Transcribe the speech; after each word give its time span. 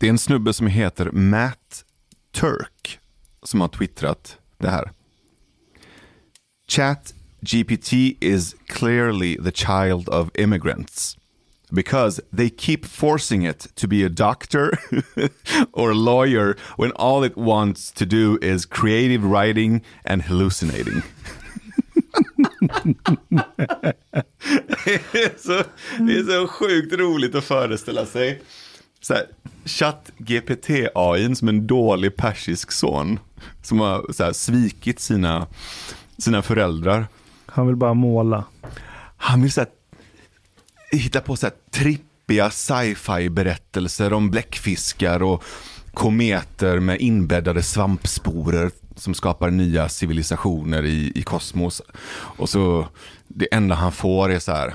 Det 0.00 0.06
är 0.06 0.10
en 0.10 0.18
snubbe 0.18 0.52
som 0.52 0.66
heter 0.66 1.10
Matt 1.10 1.84
Turk 2.32 2.98
som 3.42 3.60
har 3.60 3.68
twittrat 3.68 4.38
det 4.58 4.70
här. 4.70 4.92
Chat 6.68 7.14
GPT 7.40 7.92
is 8.20 8.54
clearly 8.66 9.36
the 9.36 9.50
child 9.50 10.08
of 10.08 10.30
immigrants 10.34 11.16
because 11.70 12.22
they 12.36 12.50
keep 12.50 12.84
forcing 12.84 13.46
it 13.46 13.66
to 13.74 13.88
be 13.88 14.04
a 14.04 14.08
doctor 14.08 14.70
or 15.72 15.90
a 15.90 15.94
lawyer 15.94 16.56
when 16.76 16.92
all 16.96 17.24
it 17.24 17.36
wants 17.36 17.92
to 17.92 18.04
do 18.04 18.38
is 18.42 18.66
creative 18.66 19.24
writing 19.24 19.84
and 20.04 20.22
hallucinating. 20.22 21.02
det, 24.84 25.14
är 25.14 25.38
så, 25.38 25.64
det 25.98 26.18
är 26.18 26.22
så 26.22 26.48
sjukt 26.48 26.92
roligt 26.92 27.34
att 27.34 27.44
föreställa 27.44 28.06
sig 28.06 28.42
så 29.00 29.14
här, 29.14 29.26
chatt 29.68 30.10
GPT-AI 30.18 31.34
som 31.34 31.48
en 31.48 31.66
dålig 31.66 32.16
persisk 32.16 32.72
son 32.72 33.18
som 33.62 33.80
har 33.80 34.12
så 34.12 34.24
här, 34.24 34.32
svikit 34.32 35.00
sina, 35.00 35.46
sina 36.18 36.42
föräldrar. 36.42 37.06
Han 37.46 37.66
vill 37.66 37.76
bara 37.76 37.94
måla. 37.94 38.44
Han 39.16 39.42
vill 39.42 39.52
så 39.52 39.60
här, 39.60 39.70
hitta 40.92 41.20
på 41.20 41.36
så 41.36 41.46
här, 41.46 41.54
trippiga 41.70 42.50
sci-fi 42.50 43.30
berättelser 43.30 44.12
om 44.12 44.30
bläckfiskar 44.30 45.22
och 45.22 45.44
kometer 45.94 46.80
med 46.80 47.00
inbäddade 47.00 47.62
svampsporer 47.62 48.70
som 48.96 49.14
skapar 49.14 49.50
nya 49.50 49.88
civilisationer 49.88 50.84
i, 50.84 51.12
i 51.14 51.22
kosmos. 51.22 51.82
Och 52.10 52.48
så 52.48 52.88
det 53.28 53.54
enda 53.54 53.74
han 53.74 53.92
får 53.92 54.30
är 54.30 54.38
så 54.38 54.52
här, 54.52 54.74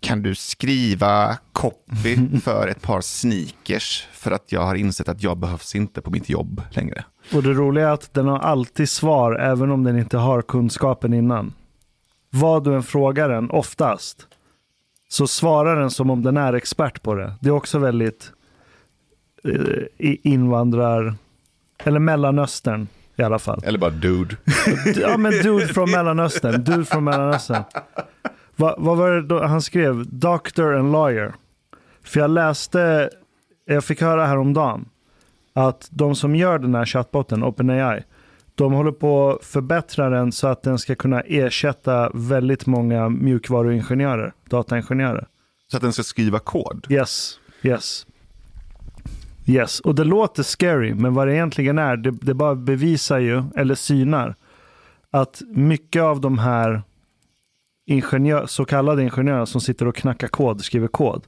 kan 0.00 0.22
du 0.22 0.34
skriva 0.34 1.38
copy 1.52 2.38
för 2.44 2.68
ett 2.68 2.82
par 2.82 3.00
sneakers 3.00 4.06
för 4.12 4.30
att 4.30 4.52
jag 4.52 4.60
har 4.60 4.74
insett 4.74 5.08
att 5.08 5.22
jag 5.22 5.36
behövs 5.38 5.74
inte 5.74 6.00
på 6.00 6.10
mitt 6.10 6.28
jobb 6.28 6.62
längre. 6.70 7.04
Och 7.34 7.42
det 7.42 7.52
roliga 7.52 7.88
är 7.88 7.92
att 7.92 8.14
den 8.14 8.26
har 8.26 8.38
alltid 8.38 8.88
svar 8.88 9.32
även 9.32 9.70
om 9.70 9.84
den 9.84 9.98
inte 9.98 10.16
har 10.18 10.42
kunskapen 10.42 11.14
innan. 11.14 11.52
Vad 12.30 12.64
du 12.64 12.74
än 12.74 12.82
frågar 12.82 13.28
den, 13.28 13.50
oftast, 13.50 14.26
så 15.08 15.26
svarar 15.26 15.80
den 15.80 15.90
som 15.90 16.10
om 16.10 16.22
den 16.22 16.36
är 16.36 16.52
expert 16.52 17.02
på 17.02 17.14
det. 17.14 17.34
Det 17.40 17.48
är 17.48 17.52
också 17.52 17.78
väldigt 17.78 18.32
eh, 19.44 20.14
invandrar, 20.22 21.14
eller 21.84 21.98
Mellanöstern 21.98 22.88
i 23.16 23.22
alla 23.22 23.38
fall. 23.38 23.60
Eller 23.64 23.78
bara 23.78 23.90
dude. 23.90 24.36
ja 24.96 25.16
men 25.16 25.32
dude 25.32 25.66
från 25.66 25.90
Mellanöstern, 25.96 26.64
dude 26.64 26.84
från 26.84 27.04
Mellanöstern. 27.04 27.64
Va, 28.60 28.74
vad 28.78 28.96
var 28.96 29.10
det 29.10 29.22
då 29.22 29.42
han 29.42 29.62
skrev? 29.62 30.04
Doctor 30.08 30.74
and 30.74 30.92
lawyer. 30.92 31.34
För 32.02 32.20
jag 32.20 32.30
läste, 32.30 33.10
jag 33.66 33.84
fick 33.84 34.00
höra 34.00 34.26
häromdagen 34.26 34.88
att 35.52 35.88
de 35.90 36.14
som 36.14 36.36
gör 36.36 36.58
den 36.58 36.74
här 36.74 36.86
chatboten, 36.86 37.44
OpenAI, 37.44 38.02
de 38.54 38.72
håller 38.72 38.92
på 38.92 39.30
att 39.30 39.44
förbättra 39.44 40.10
den 40.10 40.32
så 40.32 40.48
att 40.48 40.62
den 40.62 40.78
ska 40.78 40.94
kunna 40.94 41.20
ersätta 41.20 42.10
väldigt 42.14 42.66
många 42.66 43.08
mjukvaruingenjörer, 43.08 44.32
dataingenjörer. 44.44 45.26
Så 45.70 45.76
att 45.76 45.82
den 45.82 45.92
ska 45.92 46.02
skriva 46.02 46.38
kod? 46.38 46.86
Yes, 46.90 47.40
yes. 47.62 48.06
Yes, 49.46 49.80
och 49.80 49.94
det 49.94 50.04
låter 50.04 50.42
scary, 50.42 50.94
men 50.94 51.14
vad 51.14 51.26
det 51.26 51.34
egentligen 51.34 51.78
är, 51.78 51.96
det, 51.96 52.10
det 52.10 52.34
bara 52.34 52.54
bevisar 52.54 53.18
ju, 53.18 53.42
eller 53.56 53.74
synar, 53.74 54.34
att 55.10 55.42
mycket 55.48 56.02
av 56.02 56.20
de 56.20 56.38
här 56.38 56.82
ingenjör, 57.90 58.46
så 58.46 58.64
kallade 58.64 59.02
ingenjörer 59.02 59.44
som 59.44 59.60
sitter 59.60 59.86
och 59.86 59.96
knackar 59.96 60.28
kod, 60.28 60.64
skriver 60.64 60.88
kod. 60.88 61.24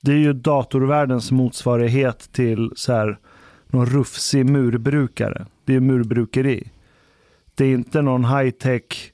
Det 0.00 0.12
är 0.12 0.16
ju 0.16 0.32
datorvärldens 0.32 1.30
motsvarighet 1.30 2.32
till 2.32 2.72
så 2.76 2.92
här, 2.92 3.18
någon 3.66 3.86
rufsig 3.86 4.50
murbrukare. 4.50 5.46
Det 5.64 5.74
är 5.74 5.80
murbrukeri. 5.80 6.68
Det 7.54 7.64
är 7.64 7.72
inte 7.72 8.02
någon 8.02 8.24
high-tech 8.24 9.12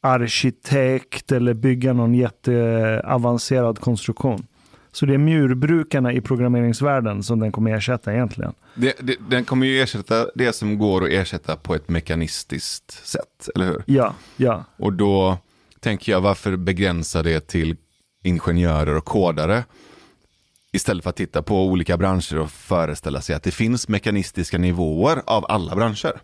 arkitekt 0.00 1.32
eller 1.32 1.54
bygga 1.54 1.92
någon 1.92 2.14
jätteavancerad 2.14 3.80
konstruktion. 3.80 4.46
Så 4.92 5.06
det 5.06 5.14
är 5.14 5.18
murbrukarna 5.18 6.12
i 6.12 6.20
programmeringsvärlden 6.20 7.22
som 7.22 7.40
den 7.40 7.52
kommer 7.52 7.76
ersätta 7.76 8.12
egentligen. 8.12 8.52
Det, 8.74 8.96
det, 9.00 9.16
den 9.30 9.44
kommer 9.44 9.66
ju 9.66 9.80
ersätta 9.80 10.26
det 10.34 10.52
som 10.52 10.78
går 10.78 11.04
att 11.04 11.10
ersätta 11.10 11.56
på 11.56 11.74
ett 11.74 11.88
mekanistiskt 11.88 13.06
sätt, 13.06 13.48
eller 13.54 13.66
hur? 13.66 13.82
Ja, 13.86 14.14
ja. 14.36 14.64
Och 14.76 14.92
då 14.92 15.38
tänker 15.86 16.12
jag, 16.12 16.20
varför 16.20 16.56
begränsa 16.56 17.22
det 17.22 17.46
till 17.46 17.76
ingenjörer 18.22 18.96
och 18.96 19.04
kodare? 19.04 19.64
Istället 20.72 21.02
för 21.02 21.10
att 21.10 21.16
titta 21.16 21.42
på 21.42 21.64
olika 21.66 21.96
branscher 21.96 22.38
och 22.38 22.50
föreställa 22.50 23.20
sig 23.20 23.36
att 23.36 23.42
det 23.42 23.50
finns 23.50 23.88
mekanistiska 23.88 24.58
nivåer 24.58 25.22
av 25.26 25.46
alla 25.48 25.76
branscher. 25.76 26.20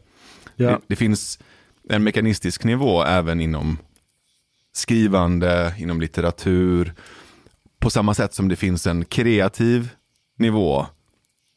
Ja. 0.56 0.70
Det, 0.70 0.80
det, 0.86 0.96
finns 0.96 1.38
en 1.88 2.04
mekanistisk 2.04 2.64
nivå 2.64 3.02
även 3.02 3.40
inom 3.40 3.78
skrivande, 4.72 5.74
inom 5.78 6.00
litteratur. 6.00 6.94
På 7.78 7.90
samma 7.90 8.14
sätt 8.14 8.34
som 8.34 8.48
det 8.48 8.56
finns 8.56 8.86
en 8.86 9.04
kreativ 9.04 9.88
nivå 10.38 10.86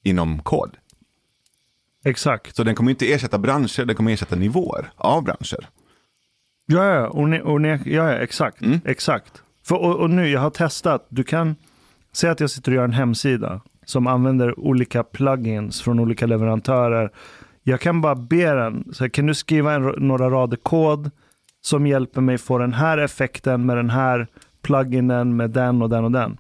inom 0.04 0.42
kod. 0.42 0.78
Exakt. 2.04 2.56
Så 2.56 2.64
den 2.64 2.76
kommer 2.76 2.92
inte 2.92 3.14
ersätta 3.14 3.38
branscher, 3.38 3.86
den 3.86 3.96
kommer 3.96 4.12
ersätta 4.12 4.36
nivåer 4.36 4.92
av 4.96 5.24
branscher. 5.24 5.70
Ja, 6.66 6.86
ja, 6.86 7.08
och 7.08 7.30
ne, 7.30 7.42
och 7.42 7.62
ne, 7.62 7.80
ja, 7.86 8.12
ja 8.12 8.12
exakt. 8.12 8.62
Mm. 8.62 8.80
exakt. 8.86 9.44
För, 9.68 9.76
och, 9.76 9.96
och, 9.96 10.10
nu, 10.10 10.28
jag 10.28 10.40
har 10.40 10.50
testat. 10.50 11.06
Du 11.10 11.24
kan 11.24 11.56
säga 12.14 12.32
att 12.32 12.40
jag 12.40 12.50
sitter 12.50 12.72
och 12.72 12.76
gör 12.76 12.84
en 12.84 12.94
hemsida 12.94 13.62
som 13.86 14.08
använder 14.08 14.60
olika 14.60 15.04
plugins 15.04 15.82
från 15.82 16.00
olika 16.00 16.26
leverantörer. 16.26 17.12
Jag 17.64 17.80
kan 17.80 18.02
bara 18.02 18.16
be 18.16 18.54
den, 18.54 18.94
så 18.94 19.04
här, 19.04 19.10
kan 19.10 19.26
du 19.26 19.34
skriva 19.34 19.74
en, 19.74 19.84
några 19.98 20.30
rader 20.30 20.58
kod 20.58 21.12
som 21.62 21.88
hjälper 21.88 22.22
mig 22.22 22.38
få 22.38 22.58
den 22.58 22.74
här 22.74 22.98
effekten 22.98 23.66
med 23.66 23.78
den 23.78 23.90
här 23.90 24.28
pluginen 24.62 25.36
med 25.36 25.50
den 25.50 25.82
och 25.82 25.90
den 25.90 26.04
och 26.04 26.12
den. 26.12 26.38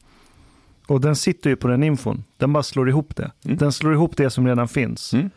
Och 0.87 1.01
den 1.01 1.15
sitter 1.15 1.49
ju 1.49 1.55
på 1.55 1.67
den 1.67 1.83
infon. 1.83 2.23
Den 2.37 2.53
bara 2.53 2.63
slår 2.63 2.89
ihop 2.89 3.15
det. 3.15 3.31
Mm. 3.45 3.57
Den 3.57 3.71
slår 3.71 3.93
ihop 3.93 4.17
det 4.17 4.29
som 4.29 4.47
redan 4.47 4.67
finns. 4.67 5.13
Mm. 5.13 5.29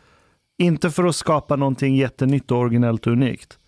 Inte 0.59 0.91
för 0.91 1.05
att 1.05 1.17
skapa 1.17 1.57
någonting 1.57 1.97
jättenytt 1.97 2.51
och 2.51 2.59
originellt 2.59 3.07
och 3.07 3.13
unikt. 3.13 3.59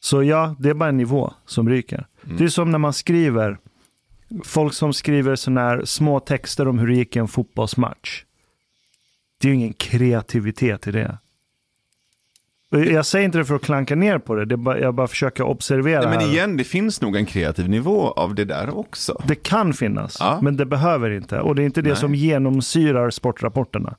Så 0.00 0.22
ja, 0.22 0.56
det 0.58 0.70
är 0.70 0.74
bara 0.74 0.88
en 0.88 0.96
nivå 0.96 1.32
som 1.46 1.68
ryker. 1.68 2.06
Mm. 2.24 2.36
Det 2.36 2.44
är 2.44 2.48
som 2.48 2.70
när 2.70 2.78
man 2.78 2.92
skriver, 2.92 3.58
folk 4.44 4.74
som 4.74 4.92
skriver 4.92 5.36
sådana 5.36 5.60
här 5.60 5.84
små 5.84 6.20
texter 6.20 6.68
om 6.68 6.78
hur 6.78 6.86
det 6.86 6.94
gick 6.94 7.16
i 7.16 7.18
en 7.18 7.28
fotbollsmatch. 7.28 8.24
Det 9.40 9.48
är 9.48 9.52
ju 9.52 9.56
ingen 9.56 9.72
kreativitet 9.72 10.86
i 10.86 10.90
det. 10.90 11.18
Jag 12.70 13.06
säger 13.06 13.24
inte 13.24 13.38
det 13.38 13.44
för 13.44 13.54
att 13.54 13.62
klanka 13.62 13.94
ner 13.94 14.18
på 14.18 14.34
det, 14.34 14.44
det 14.44 14.56
bara, 14.56 14.78
jag 14.78 14.94
bara 14.94 15.08
försöker 15.08 15.44
observera. 15.44 16.10
Nej, 16.10 16.18
men 16.18 16.28
igen, 16.28 16.56
det 16.56 16.64
finns 16.64 17.00
nog 17.00 17.16
en 17.16 17.26
kreativ 17.26 17.68
nivå 17.68 18.10
av 18.10 18.34
det 18.34 18.44
där 18.44 18.78
också. 18.78 19.22
Det 19.26 19.34
kan 19.34 19.72
finnas, 19.72 20.16
ja. 20.20 20.38
men 20.42 20.56
det 20.56 20.66
behöver 20.66 21.10
inte. 21.10 21.40
Och 21.40 21.54
det 21.54 21.62
är 21.62 21.66
inte 21.66 21.82
det 21.82 21.88
Nej. 21.88 21.98
som 21.98 22.14
genomsyrar 22.14 23.10
sportrapporterna. 23.10 23.96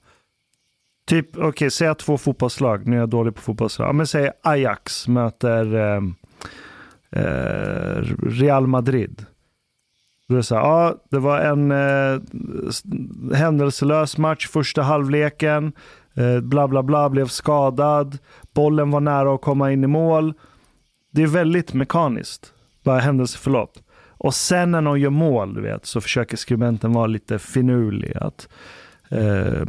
Typ, 1.12 1.38
okej, 1.38 1.48
okay, 1.48 1.70
säg 1.70 1.88
att 1.88 2.00
två 2.00 2.18
fotbollslag, 2.18 2.88
nu 2.88 2.96
är 2.96 3.00
jag 3.00 3.10
dålig 3.10 3.36
på 3.36 3.42
fotbollslag, 3.42 3.88
ja, 3.88 3.94
men 3.94 4.08
säg 4.08 4.32
Ajax 4.42 5.08
möter 5.08 5.76
eh, 5.76 6.02
eh, 7.22 8.04
Real 8.24 8.68
Madrid. 8.68 9.26
Då 10.28 10.36
är 10.36 10.38
det 10.38 10.44
så 10.44 10.56
här, 10.56 10.62
ja, 10.62 10.96
det 11.10 11.20
var 11.20 11.40
en 11.40 11.72
eh, 11.72 12.22
händelselös 13.38 14.18
match 14.18 14.48
första 14.48 14.82
halvleken, 14.82 15.74
eh, 16.14 16.40
bla 16.40 16.68
bla 16.68 16.84
bla, 16.84 17.10
blev 17.10 17.28
skadad, 17.28 18.18
bollen 18.54 18.92
var 18.92 19.00
nära 19.00 19.36
att 19.36 19.42
komma 19.42 19.72
in 19.72 19.84
i 19.84 19.88
mål. 19.88 20.34
Det 21.12 21.24
är 21.24 21.28
väldigt 21.28 21.74
mekaniskt, 21.74 22.54
bara 22.84 23.00
händelseförlopp. 23.00 23.78
Och 24.08 24.36
sen 24.36 24.72
när 24.72 24.82
någon 24.82 25.00
gör 25.00 25.10
mål, 25.10 25.54
du 25.54 25.62
vet, 25.62 25.86
så 25.86 26.02
försöker 26.02 26.38
skribenten 26.38 26.94
vara 26.94 27.08
lite 27.08 27.40
finurlig. 27.40 28.18
Att, 28.18 28.50
eh, 29.10 29.66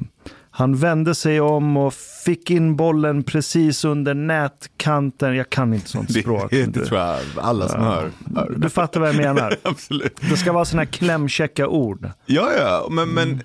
han 0.54 0.76
vände 0.76 1.14
sig 1.14 1.40
om 1.40 1.76
och 1.76 1.94
fick 2.25 2.50
in 2.50 2.76
bollen 2.76 3.22
precis 3.22 3.84
under 3.84 4.14
nätkanten. 4.14 5.37
Jag 5.37 5.50
kan 5.50 5.75
inte 5.75 5.88
sånt 5.88 6.12
språk. 6.12 6.50
Det, 6.50 6.66
det 6.66 6.87
tror 6.87 7.00
jag 7.00 7.20
alla 7.37 7.69
som 7.69 7.82
ja. 7.82 8.10
hör, 8.34 8.54
Du 8.56 8.70
fattar 8.70 9.00
vad 9.00 9.08
jag 9.08 9.16
menar. 9.16 9.56
Absolut. 9.62 10.20
Det 10.31 10.37
ska 10.37 10.52
vara 10.52 10.64
sådana 10.64 10.82
här 10.82 10.93
klämkäcka 10.93 11.69
ord. 11.69 12.10
Ja, 12.26 12.52
ja, 12.58 12.87
men, 12.90 13.10
mm. 13.10 13.14
men 13.14 13.43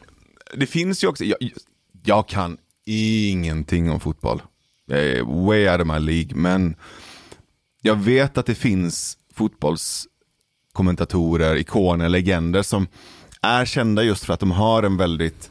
det 0.54 0.66
finns 0.66 1.04
ju 1.04 1.08
också, 1.08 1.24
jag, 1.24 1.38
jag 2.04 2.28
kan 2.28 2.58
ingenting 2.86 3.92
om 3.92 4.00
fotboll. 4.00 4.42
Jag 4.86 5.00
är 5.00 5.46
way 5.46 5.70
out 5.70 5.82
of 5.82 5.88
my 5.88 6.00
League, 6.00 6.36
men 6.36 6.76
jag 7.82 7.96
vet 7.96 8.38
att 8.38 8.46
det 8.46 8.56
finns 8.56 9.18
fotbollskommentatorer, 9.34 11.56
ikoner, 11.56 12.10
legender 12.10 12.62
som 12.62 12.88
är 13.42 13.66
kända 13.66 14.04
just 14.04 14.26
för 14.26 14.34
att 14.34 14.40
de 14.40 14.52
har 14.52 14.84
en 14.84 14.98
väldigt 14.98 15.50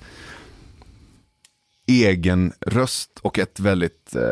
egen 1.87 2.53
röst 2.61 3.11
och 3.23 3.39
ett 3.39 3.61
väldigt 3.61 4.15
eh, 4.17 4.23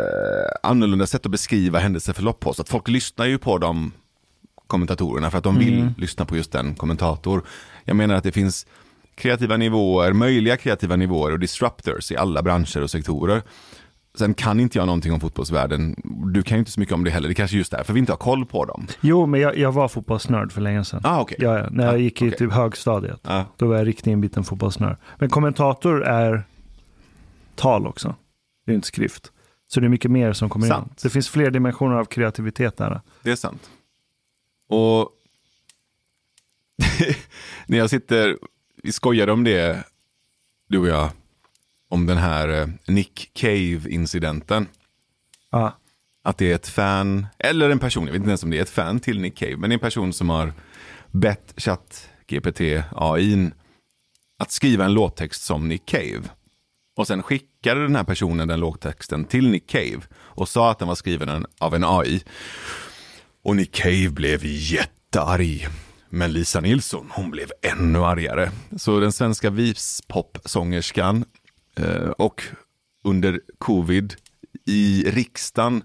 annorlunda 0.71 1.07
sätt 1.07 1.27
att 1.27 1.33
beskriva 1.33 1.79
händelseförlopp 1.79 2.41
på. 2.41 2.55
Så 2.55 2.63
att 2.63 2.69
folk 2.69 2.89
lyssnar 2.89 3.27
ju 3.27 3.39
på 3.39 3.59
de 3.59 3.93
kommentatorerna 4.67 5.31
för 5.31 5.39
att 5.39 5.45
de 5.45 5.59
vill 5.59 5.79
mm. 5.81 5.95
lyssna 5.99 6.25
på 6.25 6.37
just 6.37 6.53
den 6.53 6.75
kommentator. 6.75 7.43
Jag 7.85 7.97
menar 7.97 8.15
att 8.15 8.25
det 8.25 8.33
finns 8.33 8.67
kreativa 9.15 9.57
nivåer, 9.57 10.13
möjliga 10.13 10.57
kreativa 10.57 10.97
nivåer 10.97 11.33
och 11.33 11.39
disruptors 11.39 12.13
i 12.13 12.17
alla 12.17 12.43
branscher 12.43 12.83
och 12.83 12.91
sektorer. 12.91 13.43
Sen 14.19 14.35
kan 14.35 14.61
inte 14.61 14.79
jag 14.79 14.87
någonting 14.87 15.13
om 15.13 15.21
fotbollsvärlden. 15.21 15.97
Du 16.33 16.43
kan 16.43 16.57
ju 16.57 16.59
inte 16.59 16.71
så 16.71 16.81
mycket 16.81 16.95
om 16.95 17.05
det 17.05 17.11
heller. 17.11 17.29
Det 17.29 17.35
kanske 17.35 17.57
är 17.57 17.59
just 17.59 17.71
därför 17.71 17.93
vi 17.93 18.01
inte 18.01 18.13
har 18.13 18.17
koll 18.17 18.47
på 18.47 18.65
dem. 18.65 18.87
Jo, 19.01 19.27
men 19.27 19.41
jag, 19.41 19.59
jag 19.59 19.73
var 19.73 19.89
fotbollsnörd 19.89 20.53
för 20.53 20.61
länge 20.61 20.85
sedan. 20.85 21.01
Ah, 21.05 21.23
okay. 21.23 21.37
ja, 21.41 21.67
när 21.71 21.85
jag 21.85 21.95
ah, 21.95 21.99
gick 21.99 22.23
i 22.23 22.27
okay. 22.27 22.39
typ 22.39 22.53
högstadiet. 22.53 23.21
Ah. 23.23 23.43
Då 23.57 23.67
var 23.67 23.77
jag 23.77 23.87
riktigt 23.87 24.07
inbiten 24.07 24.45
fotbollsnörd. 24.45 24.97
Men 25.19 25.31
kommentator 25.31 26.05
är 26.05 26.45
tal 27.57 27.87
också. 27.87 28.17
Det 28.67 28.73
är 28.73 28.75
inte 28.75 28.87
skrift. 28.87 29.33
Så 29.67 29.81
det 29.81 29.87
är 29.87 29.89
mycket 29.89 30.11
mer 30.11 30.33
som 30.33 30.49
kommer 30.49 30.67
Sant. 30.67 30.89
in. 30.89 30.95
Det 31.03 31.11
finns 31.11 31.29
fler 31.29 31.51
dimensioner 31.51 31.97
av 31.97 32.05
kreativitet 32.05 32.77
där. 32.77 33.01
Det 33.23 33.31
är 33.31 33.37
sant. 33.37 33.71
Och 34.69 35.11
när 37.67 37.79
jag 37.79 37.91
sitter, 37.91 38.39
vi 38.83 38.93
skojade 38.93 39.33
om 39.33 39.45
det, 39.45 39.85
du 40.69 40.79
och 40.79 40.89
jag, 40.89 41.11
om 41.89 42.07
den 42.07 42.17
här 42.17 42.49
eh, 42.49 42.69
Nick 42.87 43.31
Cave-incidenten. 43.35 44.67
Ja. 45.51 45.79
Att 46.23 46.39
det 46.39 46.51
är 46.51 46.55
ett 46.55 46.69
fan, 46.69 47.27
eller 47.39 47.71
en 47.71 47.79
person, 47.79 48.07
jag 48.07 48.13
vet 48.13 48.21
inte 48.21 48.31
ens 48.31 48.43
om 48.43 48.51
det 48.51 48.59
är 48.59 48.63
ett 48.63 48.71
fan 48.71 49.01
till 49.01 49.21
Nick 49.21 49.37
Cave, 49.37 49.57
men 49.57 49.71
det 49.71 49.73
är 49.73 49.77
en 49.77 49.81
person 49.81 50.13
som 50.13 50.31
har 50.31 50.53
bett 51.11 51.55
ChatGPT 51.57 52.61
AI 52.91 53.51
att 54.39 54.53
skriva 54.53 54.85
en 54.85 54.93
låttext 54.93 55.43
som 55.43 55.69
Nick 55.69 55.87
Cave. 55.87 56.23
Och 56.97 57.07
sen 57.07 57.23
skickade 57.23 57.83
den 57.83 57.97
här 57.97 58.05
personen 58.05 58.49
den 58.49 58.61
låttexten 58.61 59.25
till 59.25 59.49
Nick 59.51 59.67
Cave 59.71 60.01
och 60.15 60.49
sa 60.49 60.71
att 60.71 60.79
den 60.79 60.89
var 60.89 60.95
skriven 60.95 61.47
av 61.59 61.75
en 61.75 61.85
AI. 61.85 62.25
Och 63.43 63.57
Nick 63.57 63.73
Cave 63.75 64.09
blev 64.11 64.41
jättearg. 64.45 65.69
Men 66.09 66.33
Lisa 66.33 66.61
Nilsson, 66.61 67.07
hon 67.11 67.31
blev 67.31 67.49
ännu 67.63 67.99
argare. 68.05 68.51
Så 68.77 69.01
den 69.01 69.13
svenska 69.13 69.51
vispopsångerskan 69.51 71.25
eh, 71.77 72.09
och 72.09 72.43
under 73.05 73.41
covid 73.59 74.15
i 74.67 75.05
riksdagen 75.11 75.83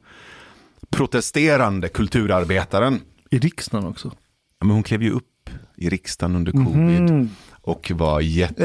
protesterande 0.89 1.87
kulturarbetaren. 1.89 3.01
I 3.31 3.39
riksdagen 3.39 3.87
också? 3.87 4.11
Ja, 4.59 4.65
men 4.65 4.69
hon 4.73 4.83
klev 4.83 5.03
ju 5.03 5.11
upp 5.11 5.49
i 5.77 5.89
riksdagen 5.89 6.35
under 6.35 6.51
covid 6.51 7.01
Mhm. 7.11 7.29
och 7.51 7.91
var 7.95 8.21
jätte, 8.21 8.63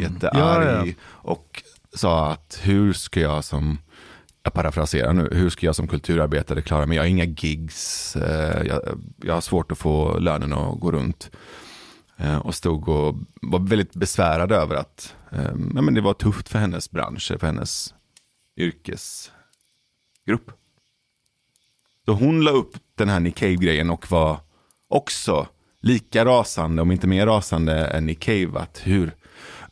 jättearg. 0.00 0.78
Ja, 0.78 0.86
ja. 0.86 0.92
Och 1.04 1.62
sa 1.94 2.32
att 2.32 2.60
hur 2.62 2.92
ska 2.92 3.20
jag 3.20 3.44
som, 3.44 3.78
jag 4.42 4.52
parafraserar 4.52 5.12
nu, 5.12 5.28
hur 5.32 5.50
ska 5.50 5.66
jag 5.66 5.76
som 5.76 5.88
kulturarbetare 5.88 6.62
klara 6.62 6.86
mig? 6.86 6.96
Jag 6.96 7.02
har 7.02 7.08
inga 7.08 7.24
gigs, 7.24 8.16
eh, 8.16 8.66
jag, 8.66 8.82
jag 9.16 9.34
har 9.34 9.40
svårt 9.40 9.72
att 9.72 9.78
få 9.78 10.18
lönen 10.18 10.52
att 10.52 10.80
gå 10.80 10.92
runt. 10.92 11.30
Eh, 12.16 12.38
Och 12.38 12.54
stod 12.54 12.88
och 12.88 13.14
var 13.42 13.58
väldigt 13.58 13.94
besvärad 13.94 14.52
över 14.52 14.74
att 14.76 15.14
eh, 15.30 15.52
ja, 15.74 15.82
men 15.82 15.94
det 15.94 16.00
var 16.00 16.14
tufft 16.14 16.48
för 16.48 16.58
hennes 16.58 16.90
bransch, 16.90 17.32
för 17.40 17.46
hennes 17.46 17.94
yrkesgrupp. 18.56 20.50
Så 22.04 22.12
hon 22.12 22.40
la 22.40 22.50
upp 22.50 22.76
den 22.94 23.08
här 23.08 23.20
Nick 23.20 23.36
Cave-grejen 23.36 23.90
och 23.90 24.10
var 24.10 24.40
också 24.88 25.46
lika 25.80 26.24
rasande, 26.24 26.82
om 26.82 26.92
inte 26.92 27.06
mer 27.06 27.26
rasande 27.26 27.86
än 27.86 28.06
Nick 28.06 28.20
Cave. 28.20 28.58
Att 28.60 28.80
hur 28.84 29.14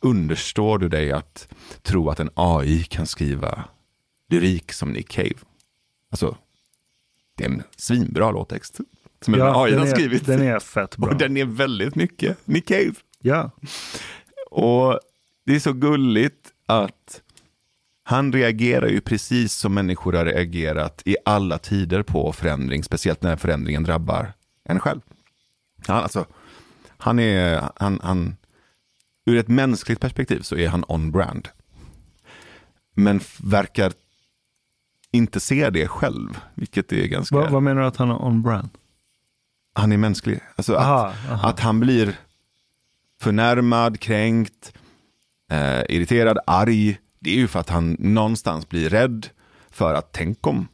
understår 0.00 0.78
du 0.78 0.88
dig 0.88 1.12
att 1.12 1.48
tro 1.82 2.10
att 2.10 2.20
en 2.20 2.30
AI 2.34 2.84
kan 2.84 3.06
skriva 3.06 3.64
lyrik 4.28 4.72
som 4.72 4.90
Nick 4.92 5.08
Cave? 5.08 5.34
Alltså, 6.10 6.36
det 7.36 7.44
är 7.44 7.48
en 7.48 7.62
svinbra 7.76 8.30
låttext. 8.30 8.80
Som 9.20 9.34
en 9.34 9.40
AI 9.42 9.74
har 9.74 9.86
skrivit. 9.86 10.26
den 10.26 10.42
är 10.42 10.58
fett 10.58 10.96
bra. 10.96 11.10
Och 11.10 11.16
den 11.18 11.36
är 11.36 11.44
väldigt 11.44 11.94
mycket 11.94 12.38
Nick 12.44 12.68
Cave. 12.68 12.94
Ja. 13.18 13.50
Och 14.50 15.00
det 15.46 15.54
är 15.54 15.60
så 15.60 15.72
gulligt 15.72 16.48
att 16.66 17.22
han 18.02 18.32
reagerar 18.32 18.88
ju 18.88 19.00
precis 19.00 19.54
som 19.54 19.74
människor 19.74 20.12
har 20.12 20.24
reagerat 20.24 21.02
i 21.04 21.16
alla 21.24 21.58
tider 21.58 22.02
på 22.02 22.32
förändring, 22.32 22.84
speciellt 22.84 23.22
när 23.22 23.36
förändringen 23.36 23.82
drabbar 23.82 24.32
en 24.64 24.80
själv. 24.80 25.00
Han, 25.86 25.96
alltså, 25.96 26.26
han 26.96 27.18
är, 27.18 27.70
han, 27.76 28.00
han, 28.02 28.36
ur 29.30 29.36
ett 29.36 29.48
mänskligt 29.48 30.00
perspektiv 30.00 30.40
så 30.40 30.56
är 30.56 30.68
han 30.68 30.84
on-brand. 30.88 31.48
Men 32.94 33.20
verkar 33.42 33.92
inte 35.12 35.40
se 35.40 35.70
det 35.70 35.88
själv, 35.88 36.40
vilket 36.54 36.92
är 36.92 37.06
ganska... 37.06 37.36
Vad, 37.36 37.50
vad 37.50 37.62
menar 37.62 37.80
du 37.80 37.86
att 37.86 37.96
han 37.96 38.08
har 38.08 38.24
on-brand? 38.24 38.68
Han 39.74 39.92
är 39.92 39.96
mänsklig. 39.96 40.40
Alltså 40.56 40.74
att, 40.74 40.82
Aha, 40.84 41.14
aha. 41.30 41.48
att 41.48 41.60
han 41.60 41.80
blir 41.80 42.18
förnärmad, 43.20 44.00
kränkt, 44.00 44.72
eh, 45.50 45.80
irriterad, 45.88 46.38
arg. 46.46 46.98
Det 47.18 47.30
är 47.30 47.36
ju 47.36 47.48
för 47.48 47.60
att 47.60 47.68
han 47.68 47.96
någonstans 47.98 48.68
blir 48.68 48.90
rädd 48.90 49.28
för 49.70 49.94
att 49.94 50.12
tänk 50.12 50.46
om, 50.46 50.68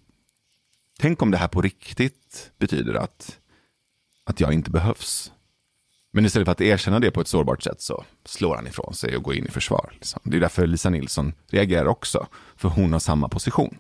tänk 0.99 1.23
om 1.23 1.31
det 1.31 1.37
här 1.38 1.49
på 1.49 1.62
riktigt 1.62 2.53
betyder 2.58 2.94
att, 2.94 3.38
att 4.25 4.41
jag 4.41 4.53
inte 4.53 4.70
behövs. 4.70 5.32
Men 6.17 6.25
istället 6.27 6.47
för 6.47 6.53
att 6.53 6.61
erkänna 6.61 7.01
det 7.01 7.11
på 7.11 7.21
ett 7.21 7.29
sårbart 7.29 7.63
sätt 7.63 7.81
så 7.81 8.05
slår 8.25 8.57
han 8.57 8.67
ifrån 8.67 8.95
sig 8.95 9.17
och 9.17 9.23
går 9.23 9.35
in 9.35 9.47
i 9.47 9.51
försvar. 9.51 9.91
Liksom. 9.95 10.21
Det 10.25 10.37
är 10.37 10.41
därför 10.41 10.67
Lisa 10.67 10.91
Nilsson 10.91 11.33
reagerar 11.51 11.87
också, 11.87 12.27
för 12.57 12.69
hon 12.69 12.93
har 12.93 13.01
samma 13.01 13.29
position. 13.29 13.79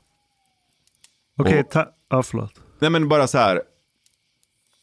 Okej, 1.38 1.60
Och- 1.60 1.70
ta- 1.70 1.88
ja 2.08 2.22
förlåt. 2.22 2.52
Nej 2.78 2.90
men 2.90 3.08
bara 3.08 3.26
så 3.26 3.38
här. 3.38 3.62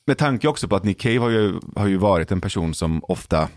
Med 0.06 0.18
tanke 0.18 0.48
också 0.48 0.68
på 0.68 0.76
att 0.76 0.84
Nick 0.84 1.00
Cave 1.02 1.18
har 1.18 1.30
ju, 1.30 1.60
har 1.76 1.88
ju 1.88 1.98
varit 1.98 2.32
en 2.32 2.42
person 2.42 2.74
som 2.74 3.04
ofta 3.04 3.50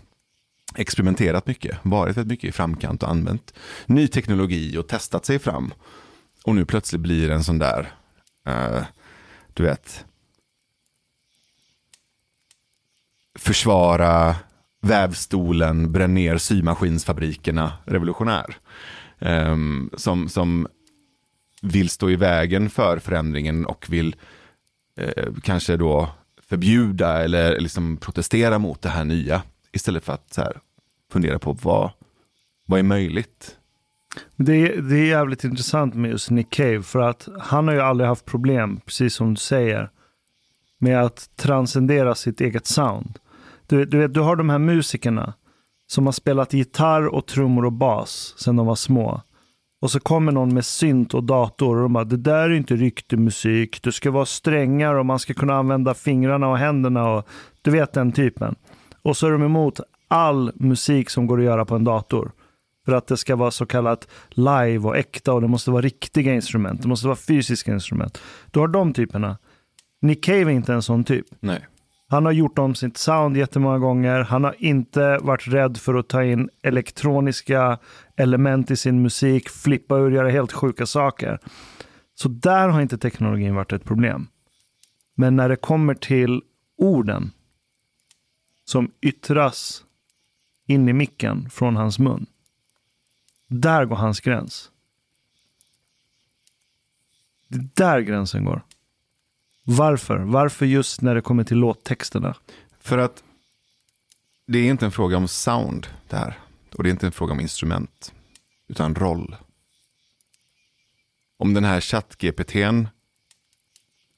experimenterat 0.75 1.47
mycket. 1.47 1.77
Varit 1.83 2.17
väldigt 2.17 2.31
mycket 2.31 2.49
i 2.49 2.51
framkant 2.51 3.03
och 3.03 3.09
använt 3.09 3.53
ny 3.85 4.07
teknologi 4.07 4.77
och 4.77 4.87
testat 4.87 5.25
sig 5.25 5.39
fram. 5.39 5.73
Och 6.43 6.55
nu 6.55 6.65
plötsligt 6.65 7.01
blir 7.01 7.29
en 7.31 7.43
sån 7.43 7.59
där, 7.59 7.91
eh, 8.47 8.83
du 9.53 9.63
vet, 9.63 10.05
försvara 13.37 14.35
vävstolen, 14.81 15.91
bränn 15.91 16.13
ner 16.13 16.37
symaskinsfabrikerna, 16.37 17.73
revolutionär. 17.85 18.57
Um, 19.19 19.89
som, 19.97 20.29
som 20.29 20.67
vill 21.61 21.89
stå 21.89 22.09
i 22.09 22.15
vägen 22.15 22.69
för 22.69 22.99
förändringen 22.99 23.65
och 23.65 23.85
vill 23.89 24.15
eh, 24.99 25.33
kanske 25.43 25.77
då 25.77 26.09
förbjuda 26.49 27.23
eller 27.23 27.59
liksom 27.59 27.97
protestera 27.97 28.59
mot 28.59 28.81
det 28.81 28.89
här 28.89 29.03
nya. 29.03 29.41
Istället 29.71 30.03
för 30.03 30.13
att 30.13 30.33
så 30.33 30.41
här, 30.41 30.59
fundera 31.11 31.39
på 31.39 31.53
vad, 31.53 31.91
vad 32.65 32.79
är 32.79 32.83
möjligt. 32.83 33.57
Det 34.35 34.53
är, 34.53 34.81
det 34.81 34.95
är 34.95 35.05
jävligt 35.05 35.43
intressant 35.43 35.95
med 35.95 36.11
just 36.11 36.29
Nick 36.29 36.49
Cave 36.49 36.81
för 36.81 36.99
att 36.99 37.27
han 37.39 37.67
har 37.67 37.75
ju 37.75 37.81
aldrig 37.81 38.07
haft 38.07 38.25
problem, 38.25 38.79
precis 38.85 39.13
som 39.13 39.33
du 39.33 39.39
säger, 39.39 39.89
med 40.79 41.03
att 41.03 41.29
transcendera 41.35 42.15
sitt 42.15 42.41
eget 42.41 42.65
sound. 42.65 43.19
Du, 43.67 43.85
du, 43.85 43.97
vet, 43.97 44.13
du 44.13 44.19
har 44.19 44.35
de 44.35 44.49
här 44.49 44.59
musikerna 44.59 45.33
som 45.87 46.05
har 46.05 46.13
spelat 46.13 46.53
gitarr 46.53 47.07
och 47.07 47.25
trummor 47.25 47.65
och 47.65 47.71
bas 47.71 48.33
sedan 48.37 48.55
de 48.55 48.65
var 48.65 48.75
små. 48.75 49.21
Och 49.81 49.91
så 49.91 49.99
kommer 49.99 50.31
någon 50.31 50.53
med 50.53 50.65
synt 50.65 51.13
och 51.13 51.23
dator 51.23 51.75
och 51.75 51.81
de 51.81 51.93
bara, 51.93 52.03
det 52.03 52.17
där 52.17 52.49
är 52.49 52.53
inte 52.53 52.75
riktig 52.75 53.19
musik. 53.19 53.83
Det 53.83 53.91
ska 53.91 54.11
vara 54.11 54.25
strängar 54.25 54.95
och 54.95 55.05
man 55.05 55.19
ska 55.19 55.33
kunna 55.33 55.53
använda 55.53 55.93
fingrarna 55.93 56.47
och 56.47 56.57
händerna 56.57 57.09
och 57.09 57.27
du 57.61 57.71
vet 57.71 57.93
den 57.93 58.11
typen. 58.11 58.55
Och 59.01 59.17
så 59.17 59.27
är 59.27 59.31
de 59.31 59.43
emot 59.43 59.79
all 60.07 60.51
musik 60.55 61.09
som 61.09 61.27
går 61.27 61.37
att 61.37 61.45
göra 61.45 61.65
på 61.65 61.75
en 61.75 61.83
dator. 61.83 62.31
För 62.85 62.93
att 62.93 63.07
det 63.07 63.17
ska 63.17 63.35
vara 63.35 63.51
så 63.51 63.65
kallat 63.65 64.07
live 64.29 64.79
och 64.79 64.97
äkta 64.97 65.33
och 65.33 65.41
det 65.41 65.47
måste 65.47 65.71
vara 65.71 65.81
riktiga 65.81 66.33
instrument. 66.33 66.81
Det 66.81 66.87
måste 66.87 67.07
vara 67.07 67.15
fysiska 67.15 67.73
instrument. 67.73 68.21
Du 68.51 68.59
har 68.59 68.67
de 68.67 68.93
typerna. 68.93 69.37
Nick 70.01 70.23
Cave 70.23 70.41
är 70.41 70.49
inte 70.49 70.73
en 70.73 70.81
sån 70.81 71.03
typ. 71.03 71.25
Nej. 71.39 71.67
Han 72.09 72.25
har 72.25 72.31
gjort 72.31 72.59
om 72.59 72.75
sitt 72.75 72.97
sound 72.97 73.37
jättemånga 73.37 73.79
gånger. 73.79 74.19
Han 74.19 74.43
har 74.43 74.55
inte 74.59 75.17
varit 75.17 75.47
rädd 75.47 75.77
för 75.77 75.95
att 75.95 76.07
ta 76.07 76.23
in 76.23 76.49
elektroniska 76.61 77.79
element 78.15 78.71
i 78.71 78.75
sin 78.75 79.01
musik, 79.01 79.49
flippa 79.49 79.97
ur, 79.97 80.11
göra 80.11 80.29
helt 80.29 80.51
sjuka 80.51 80.85
saker. 80.85 81.39
Så 82.15 82.29
där 82.29 82.69
har 82.69 82.81
inte 82.81 82.97
teknologin 82.97 83.55
varit 83.55 83.73
ett 83.73 83.85
problem. 83.85 84.27
Men 85.15 85.35
när 85.35 85.49
det 85.49 85.55
kommer 85.55 85.93
till 85.93 86.41
orden 86.77 87.31
som 88.65 88.91
yttras 89.01 89.83
in 90.67 90.89
i 90.89 90.93
micken 90.93 91.49
från 91.49 91.75
hans 91.75 91.99
mun. 91.99 92.25
Där 93.47 93.85
går 93.85 93.95
hans 93.95 94.19
gräns. 94.19 94.71
Det 97.47 97.57
är 97.57 97.69
där 97.73 97.99
gränsen 97.99 98.45
går. 98.45 98.61
Varför? 99.67 100.17
Varför 100.17 100.65
just 100.65 101.01
när 101.01 101.15
det 101.15 101.21
kommer 101.21 101.43
till 101.43 101.57
låttexterna? 101.57 102.35
För 102.79 102.97
att 102.97 103.23
det 104.47 104.59
är 104.59 104.69
inte 104.69 104.85
en 104.85 104.91
fråga 104.91 105.17
om 105.17 105.27
sound 105.27 105.87
det 106.09 106.15
här. 106.15 106.39
Och 106.77 106.83
det 106.83 106.89
är 106.89 106.91
inte 106.91 107.05
en 107.05 107.11
fråga 107.11 107.33
om 107.33 107.39
instrument. 107.39 108.13
Utan 108.67 108.95
roll. 108.95 109.35
Om 111.37 111.53
den 111.53 111.63
här 111.63 111.81
chatt-GPTn 111.81 112.87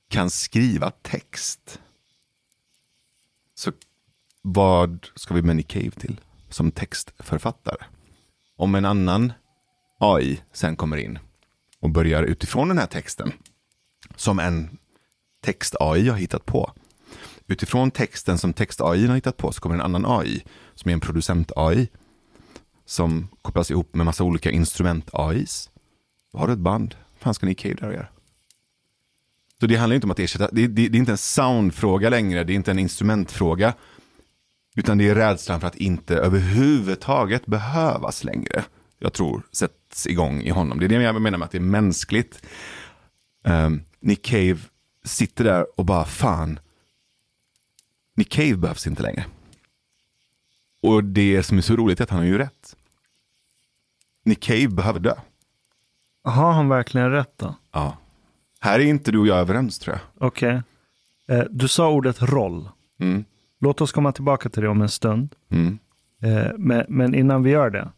kan 0.09 0.29
skriva 0.29 0.91
text. 0.91 1.79
Så 3.55 3.71
vad 4.41 5.07
ska 5.15 5.33
vi 5.33 5.41
med 5.41 5.55
Nick 5.55 5.67
Cave 5.67 5.91
till? 5.91 6.19
som 6.49 6.71
textförfattare. 6.71 7.85
Om 8.55 8.75
en 8.75 8.85
annan 8.85 9.33
AI 9.99 10.41
sen 10.53 10.75
kommer 10.75 10.97
in 10.97 11.19
och 11.79 11.89
börjar 11.89 12.23
utifrån 12.23 12.67
den 12.67 12.77
här 12.77 12.85
texten, 12.85 13.31
som 14.15 14.39
en 14.39 14.77
text-AI 15.41 16.09
har 16.09 16.17
hittat 16.17 16.45
på. 16.45 16.73
Utifrån 17.47 17.91
texten 17.91 18.37
som 18.37 18.53
text-AI 18.53 19.07
har 19.07 19.15
hittat 19.15 19.37
på 19.37 19.51
så 19.51 19.61
kommer 19.61 19.75
en 19.75 19.81
annan 19.81 20.05
AI, 20.05 20.43
som 20.75 20.89
är 20.89 20.93
en 20.93 20.99
producent-AI, 20.99 21.87
som 22.85 23.27
kopplas 23.41 23.71
ihop 23.71 23.95
med 23.95 24.05
massa 24.05 24.23
olika 24.23 24.51
instrument-AIs. 24.51 25.69
Har 26.33 26.47
du 26.47 26.53
ett 26.53 26.59
band. 26.59 26.95
Vad 27.13 27.21
fan 27.21 27.33
ska 27.33 27.45
Nick 27.45 27.59
Cave 27.59 27.75
där 27.75 27.91
göra? 27.91 28.07
Så 29.59 29.67
det 29.67 29.75
handlar 29.75 29.95
inte 29.95 30.07
om 30.07 30.11
att 30.11 30.19
ersätta, 30.19 30.49
det, 30.51 30.67
det, 30.67 30.87
det 30.89 30.97
är 30.97 30.99
inte 30.99 31.11
en 31.11 31.17
soundfråga 31.17 32.09
längre, 32.09 32.43
det 32.43 32.53
är 32.53 32.55
inte 32.55 32.71
en 32.71 32.79
instrumentfråga. 32.79 33.73
Utan 34.75 34.97
det 34.97 35.09
är 35.09 35.15
rädslan 35.15 35.59
för 35.59 35.67
att 35.67 35.75
inte 35.75 36.15
överhuvudtaget 36.15 37.45
behövas 37.45 38.23
längre. 38.23 38.63
Jag 38.99 39.13
tror 39.13 39.43
sätts 39.51 40.07
igång 40.07 40.41
i 40.41 40.49
honom. 40.49 40.79
Det 40.79 40.85
är 40.85 40.89
det 40.89 40.95
jag 40.95 41.21
menar 41.21 41.37
med 41.37 41.45
att 41.45 41.51
det 41.51 41.57
är 41.57 41.61
mänskligt. 41.61 42.45
Ehm, 43.45 43.65
um, 43.65 43.81
Nick 43.99 44.25
Cave 44.25 44.59
sitter 45.03 45.43
där 45.43 45.79
och 45.79 45.85
bara 45.85 46.05
fan, 46.05 46.59
Nick 48.15 48.29
Cave 48.29 48.57
behövs 48.57 48.87
inte 48.87 49.03
längre. 49.03 49.25
Och 50.81 51.03
det 51.03 51.43
som 51.43 51.57
är 51.57 51.61
så 51.61 51.75
roligt 51.75 51.99
är 51.99 52.03
att 52.03 52.09
han 52.09 52.19
har 52.19 52.25
ju 52.25 52.37
rätt. 52.37 52.75
Nick 54.25 54.39
Cave 54.43 54.67
behöver 54.67 54.99
dö. 54.99 55.15
Har 56.23 56.51
han 56.51 56.69
verkligen 56.69 57.11
rätt 57.11 57.37
då? 57.37 57.55
Ja. 57.71 57.97
Här 58.59 58.79
är 58.79 58.83
inte 58.83 59.11
du 59.11 59.19
och 59.19 59.27
jag 59.27 59.37
överens 59.37 59.79
tror 59.79 59.95
jag. 59.95 60.27
Okej. 60.27 60.61
Eh, 61.27 61.43
du 61.49 61.67
sa 61.67 61.89
ordet 61.89 62.21
roll. 62.21 62.69
Mm. 62.99 63.25
Låt 63.59 63.81
oss 63.81 63.91
komma 63.91 64.11
tillbaka 64.11 64.49
till 64.49 64.61
det 64.63 64.69
om 64.69 64.81
en 64.81 64.89
stund. 64.89 65.35
Mm. 65.49 65.79
Eh, 66.21 66.51
men, 66.57 66.85
men 66.89 67.15
innan 67.15 67.43
vi 67.43 67.49
gör 67.49 67.69
det. 67.69 67.91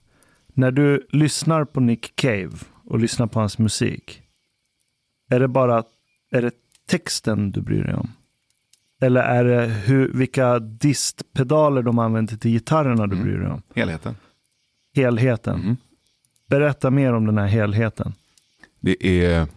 När 0.47 0.71
du 0.71 1.07
lyssnar 1.09 1.65
på 1.65 1.79
Nick 1.79 2.15
Cave 2.15 2.51
och 2.85 2.99
lyssnar 2.99 3.27
på 3.27 3.39
hans 3.39 3.57
musik. 3.57 4.21
Är 5.29 5.39
det 5.39 5.47
bara 5.47 5.83
är 6.31 6.41
det 6.41 6.51
texten 6.91 7.51
du 7.51 7.61
bryr 7.61 7.83
dig 7.83 7.93
om? 7.95 8.11
Eller 9.01 9.21
är 9.21 9.43
det 9.43 9.65
hur, 9.65 10.11
vilka 10.13 10.59
distpedaler 10.59 11.81
de 11.81 11.99
använder 11.99 12.37
till 12.37 12.51
gitarrerna 12.51 13.07
du 13.07 13.15
Mm. 13.15 13.27
bryr 13.27 13.37
dig 13.37 13.49
om? 13.51 13.61
Helheten. 13.75 14.15
Helheten. 14.95 15.61
Mm. 15.61 15.77
Berätta 16.49 16.89
mer 16.91 17.13
om 17.13 17.25
den 17.25 17.37
här 17.37 17.47
helheten. 17.47 18.13
Det 18.79 19.07
är 19.07 19.47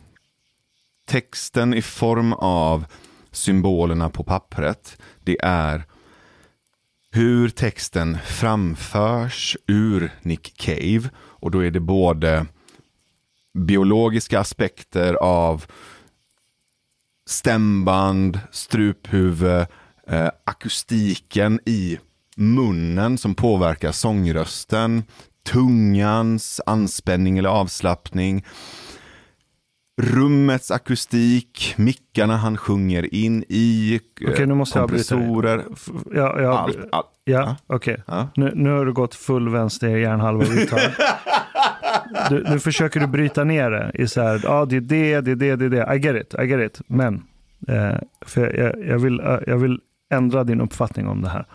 texten 1.06 1.74
i 1.74 1.82
form 1.82 2.32
av 2.32 2.84
symbolerna 3.30 4.10
på 4.10 4.24
pappret. 4.24 4.98
Det 5.24 5.36
är 5.42 5.82
hur 7.10 7.48
texten 7.48 8.18
framförs 8.24 9.56
ur 9.66 10.10
Nick 10.22 10.56
Cave. 10.56 11.10
Och 11.16 11.50
då 11.50 11.64
är 11.64 11.70
det 11.70 11.80
både 11.80 12.46
biologiska 13.58 14.40
aspekter 14.40 15.14
av 15.14 15.64
stämband, 17.26 18.40
struphuvud, 18.50 19.66
eh, 20.08 20.28
akustiken 20.46 21.60
i 21.66 21.98
munnen 22.36 23.18
som 23.18 23.34
påverkar 23.34 23.92
sångrösten, 23.92 25.02
tungans 25.46 26.60
anspänning 26.66 27.38
eller 27.38 27.48
avslappning, 27.48 28.44
rummets 30.02 30.70
akustik, 30.70 31.74
mickarna 31.76 32.36
han 32.36 32.56
sjunger 32.56 33.14
in 33.14 33.44
i, 33.48 34.00
eh, 34.20 34.30
Okej, 34.30 34.46
nu 34.46 34.54
måste 34.54 34.78
jag 34.78 34.88
kompressorer, 34.88 35.64
F- 35.72 35.88
Ja, 36.14 36.40
ja, 36.40 36.58
allt, 36.58 36.78
allt. 36.92 37.06
ja 37.24 37.56
okej. 37.66 38.02
Ja. 38.06 38.28
Nu, 38.36 38.52
nu 38.54 38.70
har 38.70 38.84
du 38.86 38.92
gått 38.92 39.14
full 39.14 39.48
vänster 39.48 39.88
hjärnhalva 39.88 40.44
uttag. 40.44 40.80
Du, 42.30 42.44
nu 42.50 42.60
försöker 42.60 43.00
du 43.00 43.06
bryta 43.06 43.44
ner 43.44 43.70
det 43.70 43.90
i 43.94 44.08
så 44.08 44.22
här, 44.22 44.40
ja 44.42 44.64
det 44.64 44.76
är 44.76 44.80
det, 44.80 45.20
det 45.20 45.30
är 45.30 45.36
det, 45.36 45.56
det 45.56 45.64
är 45.64 45.86
det. 45.86 45.94
I 45.96 45.98
get 45.98 46.16
it, 46.16 46.34
I 46.40 46.46
get 46.46 46.60
it. 46.60 46.80
Men, 46.86 47.22
eh, 47.68 47.96
för 48.20 48.56
jag, 48.56 48.86
jag, 48.86 48.98
vill, 48.98 49.20
eh, 49.20 49.38
jag 49.46 49.56
vill 49.56 49.80
ändra 50.10 50.44
din 50.44 50.60
uppfattning 50.60 51.08
om 51.08 51.22
det 51.22 51.28
här. 51.28 51.46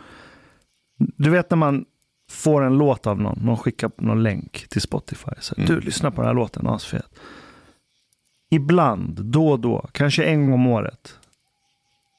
Du 0.97 1.29
vet 1.29 1.49
när 1.49 1.57
man 1.57 1.85
får 2.29 2.63
en 2.63 2.77
låt 2.77 3.07
av 3.07 3.21
någon, 3.21 3.39
någon 3.45 3.57
skickar 3.57 3.91
någon 3.97 4.23
länk 4.23 4.67
till 4.69 4.81
Spotify. 4.81 5.31
Så, 5.39 5.55
här, 5.57 5.63
Mm. 5.63 5.75
Du, 5.79 5.85
lyssna 5.85 6.11
på 6.11 6.21
den 6.21 6.27
här 6.27 6.35
låten, 6.35 6.67
asfet. 6.67 7.19
Ibland, 8.51 9.25
då 9.25 9.49
och 9.49 9.59
då, 9.59 9.89
kanske 9.91 10.23
en 10.23 10.41
gång 10.41 10.53
om 10.53 10.67
året, 10.67 11.19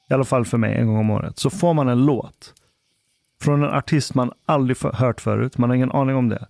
i 0.09 0.13
alla 0.13 0.23
fall 0.23 0.45
för 0.45 0.57
mig 0.57 0.75
en 0.75 0.87
gång 0.87 0.97
om 0.97 1.09
året, 1.09 1.39
så 1.39 1.49
får 1.49 1.73
man 1.73 1.87
en 1.89 2.05
låt 2.05 2.53
från 3.41 3.63
en 3.63 3.69
artist 3.69 4.15
man 4.15 4.31
aldrig 4.45 4.77
hört 4.93 5.21
förut, 5.21 5.57
man 5.57 5.69
har 5.69 5.75
ingen 5.75 5.91
aning 5.91 6.15
om 6.15 6.29
det. 6.29 6.47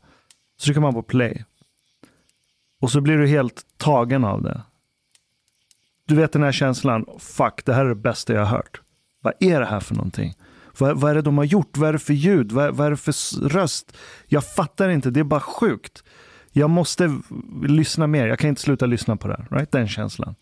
Så 0.57 0.65
trycker 0.65 0.81
man 0.81 0.93
på 0.93 1.01
play. 1.03 1.45
Och 2.81 2.91
så 2.91 3.01
blir 3.01 3.17
du 3.17 3.27
helt 3.27 3.61
tagen 3.77 4.23
av 4.23 4.43
det. 4.43 4.61
Du 6.05 6.15
vet 6.15 6.31
den 6.31 6.43
här 6.43 6.51
känslan, 6.51 7.05
fuck, 7.19 7.65
det 7.65 7.73
här 7.73 7.85
är 7.85 7.89
det 7.89 7.95
bästa 7.95 8.33
jag 8.33 8.45
har 8.45 8.57
hört. 8.57 8.81
Vad 9.21 9.33
är 9.39 9.59
det 9.59 9.65
här 9.65 9.79
för 9.79 9.95
någonting? 9.95 10.33
Vad, 10.77 10.99
vad 10.99 11.11
är 11.11 11.15
det 11.15 11.21
de 11.21 11.37
har 11.37 11.45
gjort? 11.45 11.77
Vad 11.77 11.89
är 11.89 11.93
det 11.93 11.99
för 11.99 12.13
ljud? 12.13 12.51
Vad, 12.51 12.75
vad 12.75 12.87
är 12.87 12.91
det 12.91 12.97
för 12.97 13.49
röst? 13.49 13.97
Jag 14.27 14.45
fattar 14.45 14.89
inte, 14.89 15.09
det 15.09 15.19
är 15.19 15.23
bara 15.23 15.39
sjukt. 15.39 16.03
Jag 16.51 16.69
måste 16.69 17.19
lyssna 17.63 18.07
mer, 18.07 18.27
jag 18.27 18.39
kan 18.39 18.49
inte 18.49 18.61
sluta 18.61 18.85
lyssna 18.85 19.15
på 19.15 19.27
det 19.27 19.33
här. 19.33 19.57
Right? 19.57 19.71
Den 19.71 19.87
känslan. 19.87 20.35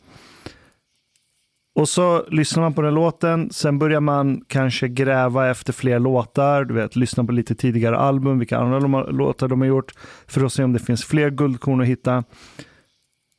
Och 1.80 1.90
så 1.90 2.26
lyssnar 2.28 2.64
man 2.64 2.74
på 2.74 2.82
den 2.82 2.94
låten, 2.94 3.50
sen 3.52 3.80
börjar 3.80 4.00
man 4.00 4.42
kanske 4.48 4.88
gräva 4.88 5.50
efter 5.50 5.74
fler 5.74 6.00
låtar, 6.00 6.66
du 6.66 6.74
vet, 6.74 6.96
lyssna 6.96 7.24
på 7.24 7.32
lite 7.32 7.56
tidigare 7.56 7.98
album, 7.98 8.40
vilka 8.40 8.58
andra 8.58 8.80
låtar 9.04 9.48
de 9.48 9.62
har 9.62 9.68
gjort, 9.68 9.92
för 10.28 10.46
att 10.46 10.54
se 10.54 10.64
om 10.64 10.74
det 10.74 10.80
finns 10.80 11.06
fler 11.06 11.30
guldkorn 11.30 11.82
att 11.82 11.88
hitta. 11.88 12.24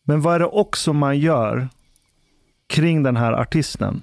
Men 0.06 0.20
vad 0.20 0.34
är 0.34 0.38
det 0.38 0.46
också 0.46 0.92
man 0.92 1.18
gör 1.18 1.68
kring 2.68 3.02
den 3.02 3.16
här 3.16 3.32
artisten? 3.32 4.02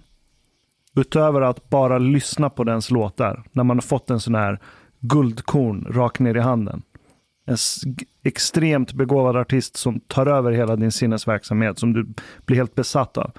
Utöver 0.95 1.41
att 1.41 1.69
bara 1.69 1.97
lyssna 1.97 2.49
på 2.49 2.63
dens 2.63 2.91
låtar, 2.91 3.43
när 3.51 3.63
man 3.63 3.77
har 3.77 3.81
fått 3.81 4.09
en 4.09 4.19
sån 4.19 4.35
här 4.35 4.59
guldkorn 4.99 5.87
rakt 5.89 6.19
ner 6.19 6.35
i 6.35 6.39
handen. 6.39 6.81
En 7.45 7.57
extremt 8.23 8.93
begåvad 8.93 9.35
artist 9.35 9.77
som 9.77 9.99
tar 9.99 10.25
över 10.25 10.51
hela 10.51 10.75
din 10.75 10.91
sinnesverksamhet, 10.91 11.79
som 11.79 11.93
du 11.93 12.07
blir 12.45 12.57
helt 12.57 12.75
besatt 12.75 13.17
av. 13.17 13.31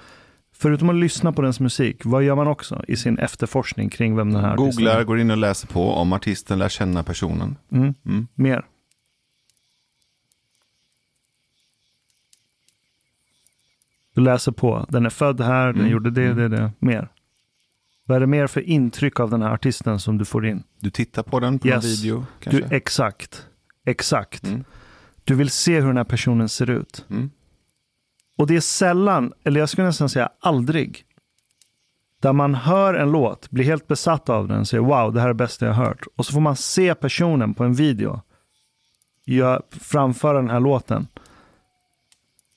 Förutom 0.60 0.88
att 0.88 0.96
lyssna 0.96 1.32
på 1.32 1.42
dens 1.42 1.60
musik, 1.60 2.04
vad 2.04 2.22
gör 2.22 2.34
man 2.36 2.46
också 2.46 2.84
i 2.88 2.96
sin 2.96 3.18
efterforskning 3.18 3.88
kring 3.90 4.16
vem 4.16 4.32
den 4.32 4.44
här 4.44 4.52
artisten 4.52 4.70
Googlar, 4.84 5.00
är? 5.00 5.04
går 5.04 5.20
in 5.20 5.30
och 5.30 5.36
läser 5.36 5.68
på 5.68 5.90
om 5.92 6.12
artisten, 6.12 6.58
lär 6.58 6.68
känna 6.68 7.02
personen. 7.02 7.56
Mm. 7.72 7.94
Mm. 8.06 8.26
Mer. 8.34 8.64
Du 14.14 14.20
läser 14.20 14.52
på. 14.52 14.86
Den 14.88 15.06
är 15.06 15.10
född 15.10 15.40
här, 15.40 15.66
den 15.66 15.76
Mm. 15.80 15.92
gjorde 15.92 16.10
det, 16.10 16.32
det, 16.34 16.48
det. 16.48 16.72
Mer. 16.78 17.08
Vad 18.04 18.16
är 18.16 18.20
det 18.20 18.26
mer 18.26 18.46
för 18.46 18.60
intryck 18.60 19.20
av 19.20 19.30
den 19.30 19.42
här 19.42 19.50
artisten 19.50 20.00
som 20.00 20.18
du 20.18 20.24
får 20.24 20.46
in? 20.46 20.62
Du 20.80 20.90
tittar 20.90 21.22
på 21.22 21.40
den 21.40 21.58
på 21.58 21.68
Yes. 21.68 21.84
en 21.84 21.90
video 21.90 22.26
Du, 22.44 22.50
kanske? 22.60 22.76
exakt. 22.76 23.46
Exakt. 23.84 24.44
Mm. 24.44 24.64
Du 25.24 25.34
vill 25.34 25.50
se 25.50 25.80
hur 25.80 25.86
den 25.86 25.96
här 25.96 26.04
personen 26.04 26.48
ser 26.48 26.70
ut. 26.70 27.06
Mm. 27.10 27.30
Och 28.38 28.46
det 28.46 28.56
är 28.56 28.60
sällan, 28.60 29.32
eller 29.44 29.60
jag 29.60 29.68
skulle 29.68 29.86
nästan 29.86 30.08
säga 30.08 30.28
aldrig, 30.40 31.04
där 32.22 32.32
man 32.32 32.54
hör 32.54 32.94
en 32.94 33.12
låt, 33.12 33.50
blir 33.50 33.64
helt 33.64 33.86
besatt 33.86 34.28
av 34.28 34.48
den, 34.48 34.66
säger 34.66 34.84
wow, 34.84 35.12
det 35.12 35.20
här 35.20 35.28
är 35.28 35.32
det 35.32 35.38
bästa 35.38 35.66
jag 35.66 35.72
har 35.72 35.84
hört. 35.84 36.06
Och 36.16 36.26
så 36.26 36.32
får 36.32 36.40
man 36.40 36.56
se 36.56 36.94
personen 36.94 37.54
på 37.54 37.64
en 37.64 37.74
video 37.74 38.20
framföra 39.70 40.36
den 40.40 40.50
här 40.50 40.60
låten. 40.60 41.06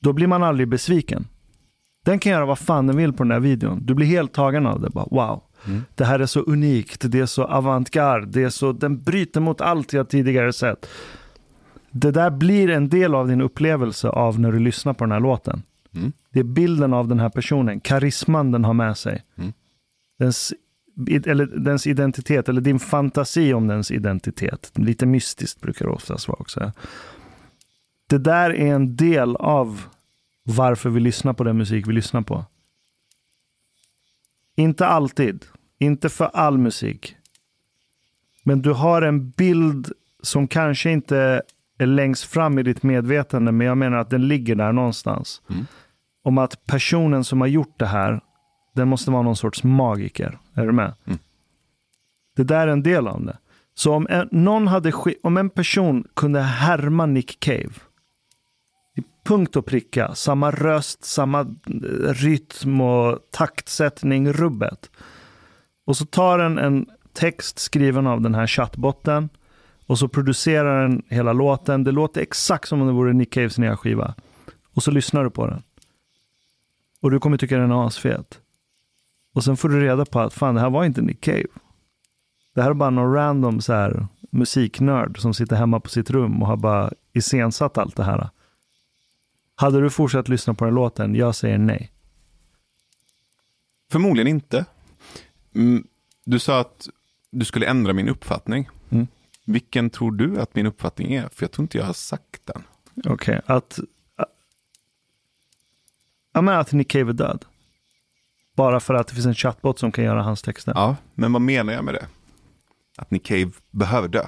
Då 0.01 0.13
blir 0.13 0.27
man 0.27 0.43
aldrig 0.43 0.67
besviken. 0.67 1.27
Den 2.05 2.19
kan 2.19 2.31
göra 2.31 2.45
vad 2.45 2.59
fan 2.59 2.87
den 2.87 2.97
vill 2.97 3.13
på 3.13 3.23
den 3.23 3.31
här 3.31 3.39
videon. 3.39 3.85
Du 3.85 3.93
blir 3.93 4.07
helt 4.07 4.33
tagen 4.33 4.65
av 4.65 4.81
det. 4.81 4.89
Bara, 4.89 5.07
wow, 5.11 5.43
Mm. 5.67 5.81
det 5.95 6.05
här 6.05 6.19
är 6.19 6.25
så 6.25 6.39
unikt, 6.39 7.11
det 7.11 7.19
är 7.19 7.25
så 7.25 7.43
avantgarde, 7.43 8.25
det 8.25 8.43
är 8.43 8.49
så, 8.49 8.71
den 8.71 9.03
bryter 9.03 9.41
mot 9.41 9.61
allt 9.61 9.93
jag 9.93 10.09
tidigare 10.09 10.53
sett. 10.53 10.89
Det 11.91 12.11
där 12.11 12.29
blir 12.29 12.69
en 12.69 12.89
del 12.89 13.15
av 13.15 13.27
din 13.27 13.41
upplevelse 13.41 14.09
av 14.09 14.39
när 14.39 14.51
du 14.51 14.59
lyssnar 14.59 14.93
på 14.93 15.03
den 15.03 15.11
här 15.11 15.19
låten. 15.19 15.63
Mm. 15.95 16.11
Det 16.29 16.39
är 16.39 16.43
bilden 16.43 16.93
av 16.93 17.07
den 17.07 17.19
här 17.19 17.29
personen, 17.29 17.79
karisman 17.79 18.51
den 18.51 18.65
har 18.65 18.73
med 18.73 18.97
sig. 18.97 19.23
Mm. 19.35 19.53
Dens, 20.19 20.53
eller 21.25 21.45
dens 21.45 21.87
identitet, 21.87 22.49
eller 22.49 22.61
din 22.61 22.79
fantasi 22.79 23.53
om 23.53 23.67
dens 23.67 23.91
identitet. 23.91 24.71
Lite 24.75 25.05
mystiskt 25.05 25.61
brukar 25.61 25.85
det 25.85 25.91
oftast 25.91 26.27
vara 26.27 26.39
också. 26.39 26.71
Det 28.07 28.17
där 28.17 28.49
är 28.49 28.75
en 28.75 28.95
del 28.95 29.35
av 29.35 29.81
varför 30.43 30.89
vi 30.89 30.99
lyssnar 30.99 31.33
på 31.33 31.43
den 31.43 31.57
musik 31.57 31.87
vi 31.87 31.93
lyssnar 31.93 32.21
på. 32.21 32.45
Inte 34.55 34.87
alltid, 34.87 35.45
inte 35.79 36.09
för 36.09 36.25
all 36.25 36.57
musik. 36.57 37.15
Men 38.43 38.61
du 38.61 38.73
har 38.73 39.01
en 39.01 39.29
bild 39.29 39.91
som 40.23 40.47
kanske 40.47 40.91
inte 40.91 41.41
längst 41.87 42.23
fram 42.23 42.59
i 42.59 42.63
ditt 42.63 42.83
medvetande, 42.83 43.51
men 43.51 43.67
jag 43.67 43.77
menar 43.77 43.97
att 43.97 44.09
den 44.09 44.27
ligger 44.27 44.55
där 44.55 44.71
någonstans. 44.71 45.41
Mm. 45.49 45.65
Om 46.23 46.37
att 46.37 46.65
personen 46.65 47.23
som 47.23 47.41
har 47.41 47.47
gjort 47.47 47.79
det 47.79 47.85
här, 47.85 48.21
den 48.75 48.87
måste 48.87 49.11
vara 49.11 49.21
någon 49.21 49.35
sorts 49.35 49.63
magiker. 49.63 50.39
Är 50.53 50.65
du 50.65 50.71
med? 50.71 50.93
Mm. 51.05 51.19
Det 52.35 52.43
där 52.43 52.67
är 52.67 52.71
en 52.71 52.83
del 52.83 53.07
av 53.07 53.25
det. 53.25 53.37
Så 53.73 53.93
om 53.93 54.07
en, 54.09 54.29
någon 54.31 54.67
hade, 54.67 54.93
om 55.23 55.37
en 55.37 55.49
person 55.49 56.07
kunde 56.15 56.41
härma 56.41 57.05
Nick 57.05 57.39
Cave, 57.39 57.73
i 58.97 59.03
punkt 59.25 59.55
och 59.55 59.65
pricka, 59.65 60.15
samma 60.15 60.51
röst, 60.51 61.05
samma 61.05 61.39
eh, 61.39 62.13
rytm 62.13 62.81
och 62.81 63.19
taktsättning, 63.31 64.33
rubbet. 64.33 64.91
Och 65.85 65.97
så 65.97 66.05
tar 66.05 66.37
den 66.37 66.57
en 66.57 66.85
text 67.13 67.59
skriven 67.59 68.07
av 68.07 68.21
den 68.21 68.35
här 68.35 68.47
chattbotten 68.47 69.29
och 69.91 69.99
så 69.99 70.07
producerar 70.07 70.81
den 70.81 71.03
hela 71.07 71.33
låten. 71.33 71.83
Det 71.83 71.91
låter 71.91 72.21
exakt 72.21 72.67
som 72.67 72.81
om 72.81 72.87
det 72.87 72.93
vore 72.93 73.13
Nick 73.13 73.33
Caves 73.33 73.57
nya 73.57 73.77
skiva. 73.77 74.15
Och 74.73 74.83
så 74.83 74.91
lyssnar 74.91 75.23
du 75.23 75.29
på 75.29 75.47
den. 75.47 75.63
Och 77.01 77.11
du 77.11 77.19
kommer 77.19 77.37
tycka 77.37 77.57
den 77.57 77.71
är 77.71 77.87
asfet. 77.87 78.39
Och 79.33 79.43
sen 79.43 79.57
får 79.57 79.69
du 79.69 79.79
reda 79.79 80.05
på 80.05 80.19
att 80.19 80.33
fan, 80.33 80.55
det 80.55 80.61
här 80.61 80.69
var 80.69 80.85
inte 80.85 81.01
Nick 81.01 81.21
Cave. 81.21 81.45
Det 82.55 82.61
här 82.61 82.69
är 82.69 82.73
bara 82.73 82.89
någon 82.89 83.13
random 83.13 83.61
så 83.61 83.73
här, 83.73 84.07
musiknörd 84.29 85.19
som 85.19 85.33
sitter 85.33 85.55
hemma 85.55 85.79
på 85.79 85.89
sitt 85.89 86.09
rum 86.09 86.41
och 86.41 86.47
har 86.47 86.57
bara 86.57 86.91
iscensatt 87.13 87.77
allt 87.77 87.95
det 87.95 88.03
här. 88.03 88.29
Hade 89.55 89.81
du 89.81 89.89
fortsatt 89.89 90.29
lyssna 90.29 90.53
på 90.53 90.65
den 90.65 90.73
låten? 90.73 91.15
Jag 91.15 91.35
säger 91.35 91.57
nej. 91.57 91.91
Förmodligen 93.91 94.27
inte. 94.27 94.65
Mm, 95.55 95.87
du 96.25 96.39
sa 96.39 96.59
att 96.59 96.89
du 97.31 97.45
skulle 97.45 97.65
ändra 97.65 97.93
min 97.93 98.09
uppfattning. 98.09 98.69
Vilken 99.51 99.89
tror 99.89 100.11
du 100.11 100.39
att 100.39 100.55
min 100.55 100.65
uppfattning 100.65 101.13
är? 101.13 101.29
För 101.29 101.43
jag 101.43 101.51
tror 101.51 101.63
inte 101.63 101.77
jag 101.77 101.85
har 101.85 101.93
sagt 101.93 102.41
den. 102.45 102.63
Okej, 102.97 103.11
okay, 103.13 103.55
att... 103.55 103.79
Ja, 106.33 106.41
men 106.41 106.59
att 106.59 106.71
Nick 106.71 106.91
Cave 106.91 107.11
är 107.11 107.13
död. 107.13 107.45
Bara 108.55 108.79
för 108.79 108.93
att 108.93 109.07
det 109.07 109.13
finns 109.13 109.25
en 109.25 109.35
chatbot 109.35 109.79
som 109.79 109.91
kan 109.91 110.03
göra 110.03 110.23
hans 110.23 110.41
texter. 110.41 110.71
Ja, 110.75 110.95
men 111.13 111.33
vad 111.33 111.41
menar 111.41 111.73
jag 111.73 111.85
med 111.85 111.93
det? 111.93 112.07
Att 112.97 113.11
Nick 113.11 113.25
Cave 113.25 113.51
behöver 113.71 114.07
dö. 114.07 114.27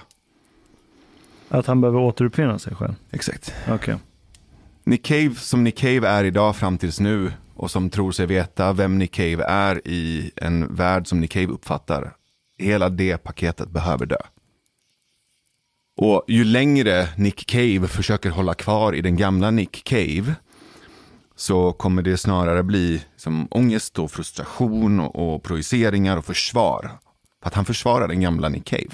Att 1.50 1.66
han 1.66 1.82
behöver 1.82 2.00
återuppfinna 2.00 2.60
sig 2.60 2.76
själv? 2.76 2.94
Exakt. 3.12 3.54
Okej. 3.64 3.76
Okay. 3.76 3.96
Nick 4.84 5.06
Cave 5.06 5.36
som 5.36 5.64
Nick 5.64 5.78
Cave 5.78 6.08
är 6.08 6.24
idag 6.24 6.56
fram 6.56 6.78
tills 6.78 7.00
nu 7.00 7.34
och 7.56 7.72
som 7.72 7.90
tror 7.90 8.12
sig 8.12 8.26
veta 8.26 8.74
vem 8.74 8.98
Nick 8.98 9.12
Cave 9.12 9.44
är 9.44 9.88
i 9.88 10.32
en 10.36 10.76
värld 10.76 11.08
som 11.08 11.20
Nick 11.20 11.32
Cave 11.32 11.48
uppfattar. 11.48 12.16
Hela 12.58 12.90
det 12.90 13.18
paketet 13.18 13.70
behöver 13.70 14.06
dö. 14.06 14.18
Och 15.96 16.24
ju 16.28 16.44
längre 16.44 17.10
Nick 17.18 17.46
Cave 17.46 17.88
försöker 17.88 18.30
hålla 18.30 18.54
kvar 18.54 18.96
i 18.96 19.02
den 19.02 19.18
gamla 19.18 19.52
Nick 19.52 19.84
Cave 19.84 20.36
så 21.36 21.74
kommer 21.74 22.02
det 22.02 22.18
snarare 22.18 22.64
bli 22.64 23.06
som 23.16 23.48
ångest 23.52 24.00
och 24.00 24.12
frustration 24.12 25.00
och, 25.00 25.36
och 25.36 25.44
projiceringar 25.44 26.18
och 26.18 26.26
försvar. 26.26 26.92
För 27.42 27.48
att 27.48 27.54
han 27.54 27.66
försvarar 27.66 28.08
den 28.08 28.22
gamla 28.22 28.50
Nick 28.50 28.66
Cave. 28.66 28.90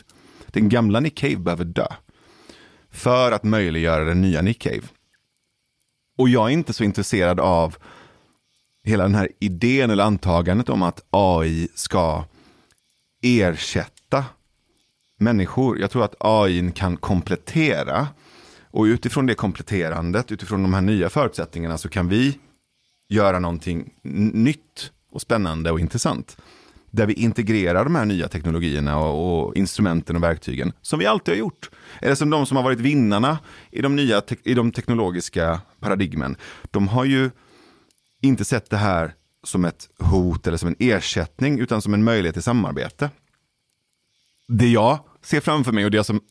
Den 0.47 0.69
gamla 0.69 0.99
Nick 0.99 1.17
Cave 1.17 1.37
behöver 1.37 1.65
dö. 1.65 1.87
För 2.91 3.31
att 3.31 3.43
möjliggöra 3.43 4.03
den 4.03 4.21
nya 4.21 4.41
Nick 4.41 4.59
Cave. 4.61 4.81
Och 6.17 6.29
jag 6.29 6.47
är 6.47 6.53
inte 6.53 6.73
så 6.73 6.83
intresserad 6.83 7.39
av 7.39 7.77
hela 8.83 9.03
den 9.03 9.15
här 9.15 9.29
idén 9.39 9.89
eller 9.89 10.03
antagandet 10.03 10.69
om 10.69 10.83
att 10.83 11.05
AI 11.09 11.67
ska 11.75 12.25
ersätta 13.21 13.98
människor. 15.19 15.79
Jag 15.79 15.91
tror 15.91 16.03
att 16.03 16.15
AI 16.19 16.71
kan 16.75 16.97
komplettera. 16.97 18.07
Och 18.71 18.83
utifrån 18.83 19.25
det 19.25 19.35
kompletterandet, 19.35 20.31
utifrån 20.31 20.63
de 20.63 20.73
här 20.73 20.81
nya 20.81 21.09
förutsättningarna 21.09 21.77
så 21.77 21.89
kan 21.89 22.07
vi 22.07 22.37
göra 23.09 23.39
någonting 23.39 23.93
nytt 24.33 24.91
och 25.11 25.21
spännande 25.21 25.71
och 25.71 25.79
intressant. 25.79 26.37
Där 26.91 27.05
vi 27.05 27.13
integrerar 27.13 27.83
de 27.83 27.95
här 27.95 28.05
nya 28.05 28.27
teknologierna 28.27 28.99
och, 28.99 29.47
och, 29.47 29.55
instrumenten 29.55 30.15
och 30.15 30.23
verktygen 30.23 30.73
som 30.81 30.99
vi 30.99 31.05
alltid 31.05 31.33
har 31.33 31.39
gjort. 31.39 31.69
Eller 32.01 32.15
som 32.15 32.29
de 32.29 32.45
som 32.45 32.57
har 32.57 32.63
varit 32.63 32.79
vinnarna 32.79 33.39
i 33.71 33.81
de 33.81 33.95
nya 33.95 34.21
i 34.43 34.53
de 34.53 34.71
teknologiska 34.71 35.61
paradigmen. 35.79 36.35
De 36.71 36.87
har 36.87 37.05
ju 37.05 37.29
inte 38.21 38.45
sett 38.45 38.69
det 38.69 38.77
här 38.77 39.13
som 39.43 39.65
ett 39.65 39.89
hot 39.99 40.47
eller 40.47 40.57
som 40.57 40.69
en 40.69 40.75
ersättning 40.79 41.59
utan 41.59 41.81
som 41.81 41.93
en 41.93 42.03
möjlighet 42.03 42.35
till 42.35 42.43
samarbete. 42.43 43.09
Det 44.49 44.67
jag 44.67 44.99
ser 45.21 45.39
framför 45.39 45.71
mig 45.71 45.85
och 45.85 45.91
det 45.91 46.03
som, 46.03 46.21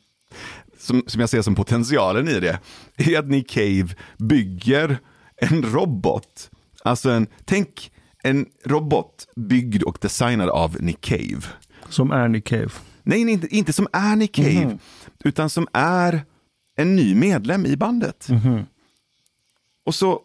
som, 0.79 1.03
som 1.07 1.21
jag 1.21 1.31
ser 1.31 1.43
som 1.43 1.55
potentialen 1.55 2.29
i 2.29 2.41
det 2.41 2.59
är 2.97 3.19
att 3.19 3.29
Nick 3.29 3.51
Cave 3.51 3.89
bygger 4.19 4.99
en 5.37 5.63
robot. 5.63 6.51
Alltså 6.83 7.11
en, 7.11 7.27
tänk 7.45 7.93
en 8.23 8.47
robot 8.65 9.27
byggd 9.37 9.83
och 9.83 9.99
designad 10.01 10.49
av 10.49 10.77
Nick 10.81 11.01
Cave. 11.01 11.43
Som 11.89 12.11
är 12.11 12.29
Nick 12.29 12.45
Cave? 12.45 12.71
Nej, 13.03 13.21
inte, 13.21 13.57
inte 13.57 13.73
som 13.73 13.87
är 13.93 14.17
Nick 14.17 14.35
Cave, 14.35 14.51
mm 14.51 14.69
-hmm. 14.69 14.79
utan 15.25 15.51
som 15.51 15.69
är 15.73 16.25
en 16.77 16.97
ny 16.97 17.15
medlem 17.15 17.67
i 17.67 17.77
bandet. 17.77 18.29
Mm 18.29 18.43
-hmm. 18.43 18.67
Och 19.85 19.95
så 19.95 20.21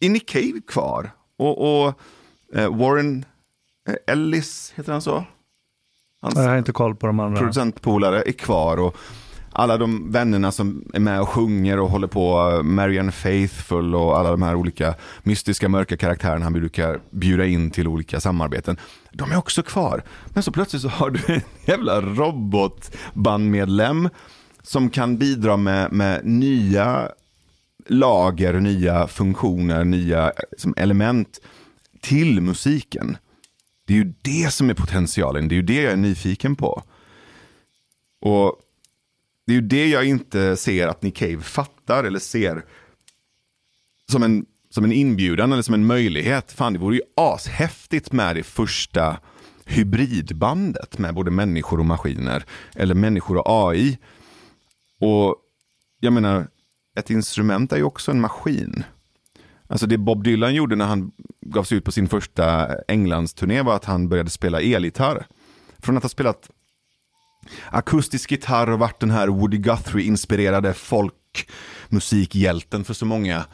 är 0.00 0.10
Nick 0.10 0.28
Cave 0.28 0.60
kvar. 0.66 1.10
Och, 1.36 1.84
och 1.84 2.00
eh, 2.54 2.76
Warren 2.76 3.24
eh, 3.88 4.12
Ellis, 4.12 4.72
heter 4.76 4.92
han 4.92 5.02
så? 5.02 5.24
Hans 6.22 6.36
jag 6.36 6.48
har 6.48 6.58
inte 6.58 6.72
koll 6.72 6.94
på 6.94 7.06
de 7.06 7.20
andra. 7.20 7.38
Producentpolare 7.38 8.22
är 8.26 8.32
kvar. 8.32 8.76
och 8.76 8.96
alla 9.52 9.76
de 9.76 10.12
vännerna 10.12 10.52
som 10.52 10.84
är 10.94 11.00
med 11.00 11.20
och 11.20 11.28
sjunger 11.28 11.78
och 11.78 11.90
håller 11.90 12.06
på, 12.06 12.52
eh, 12.52 12.62
Marianne 12.62 13.12
Faithful 13.12 13.94
och 13.94 14.18
alla 14.18 14.30
de 14.30 14.42
här 14.42 14.54
olika 14.54 14.94
mystiska 15.22 15.68
mörka 15.68 15.96
karaktärerna 15.96 16.44
han 16.44 16.52
brukar 16.52 17.00
bjuda 17.10 17.46
in 17.46 17.70
till 17.70 17.88
olika 17.88 18.20
samarbeten. 18.20 18.76
De 19.12 19.32
är 19.32 19.36
också 19.36 19.62
kvar. 19.62 20.02
Men 20.26 20.42
så 20.42 20.52
plötsligt 20.52 20.82
så 20.82 20.88
har 20.88 21.10
du 21.10 21.34
en 21.34 21.40
jävla 21.64 22.00
robotbandmedlem 22.00 24.08
som 24.62 24.90
kan 24.90 25.18
bidra 25.18 25.56
med, 25.56 25.92
med 25.92 26.24
nya 26.24 27.08
lager, 27.86 28.60
nya 28.60 29.06
funktioner, 29.06 29.84
nya 29.84 30.32
som 30.58 30.74
element 30.76 31.40
till 32.00 32.40
musiken. 32.40 33.16
Det 33.88 33.94
är 33.94 33.98
ju 33.98 34.14
det 34.22 34.52
som 34.52 34.70
är 34.70 34.74
potentialen, 34.74 35.48
det 35.48 35.54
är 35.54 35.56
ju 35.56 35.62
det 35.62 35.82
jag 35.82 35.92
är 35.92 35.96
nyfiken 35.96 36.56
på. 36.56 36.82
Och 38.20 38.56
det 39.46 39.52
är 39.52 39.54
ju 39.54 39.60
det 39.60 39.88
jag 39.88 40.04
inte 40.04 40.56
ser 40.56 40.88
att 40.88 41.02
Nick 41.02 41.16
Cave 41.16 41.40
fattar 41.40 42.04
eller 42.04 42.18
ser 42.18 42.64
som 44.10 44.22
en, 44.22 44.46
som 44.70 44.84
en 44.84 44.92
inbjudan 44.92 45.52
eller 45.52 45.62
som 45.62 45.74
en 45.74 45.86
möjlighet. 45.86 46.52
Fan, 46.52 46.72
det 46.72 46.78
vore 46.78 46.96
ju 46.96 47.02
ashäftigt 47.16 48.12
med 48.12 48.36
det 48.36 48.42
första 48.42 49.18
hybridbandet 49.64 50.98
med 50.98 51.14
både 51.14 51.30
människor 51.30 51.78
och 51.78 51.86
maskiner. 51.86 52.44
Eller 52.74 52.94
människor 52.94 53.36
och 53.36 53.68
AI. 53.68 53.98
Och 55.00 55.36
jag 56.00 56.12
menar, 56.12 56.48
ett 56.98 57.10
instrument 57.10 57.72
är 57.72 57.76
ju 57.76 57.84
också 57.84 58.10
en 58.10 58.20
maskin. 58.20 58.84
Alltså 59.68 59.86
det 59.86 59.98
Bob 59.98 60.24
Dylan 60.24 60.54
gjorde 60.54 60.76
när 60.76 60.86
han 60.86 61.10
gav 61.40 61.64
sig 61.64 61.78
ut 61.78 61.84
på 61.84 61.92
sin 61.92 62.08
första 62.08 62.68
Englandsturné 62.88 63.62
var 63.62 63.76
att 63.76 63.84
han 63.84 64.08
började 64.08 64.30
spela 64.30 64.60
elgitarr. 64.60 65.26
Från 65.78 65.96
att 65.96 66.02
ha 66.02 66.08
spelat 66.08 66.50
akustisk 67.70 68.30
gitarr 68.30 68.70
och 68.70 68.78
varit 68.78 69.00
den 69.00 69.10
här 69.10 69.28
Woody 69.28 69.58
Guthrie-inspirerade 69.58 70.74
folkmusikhjälten 70.74 72.84
för 72.84 72.94
så 72.94 73.06
många. 73.06 73.44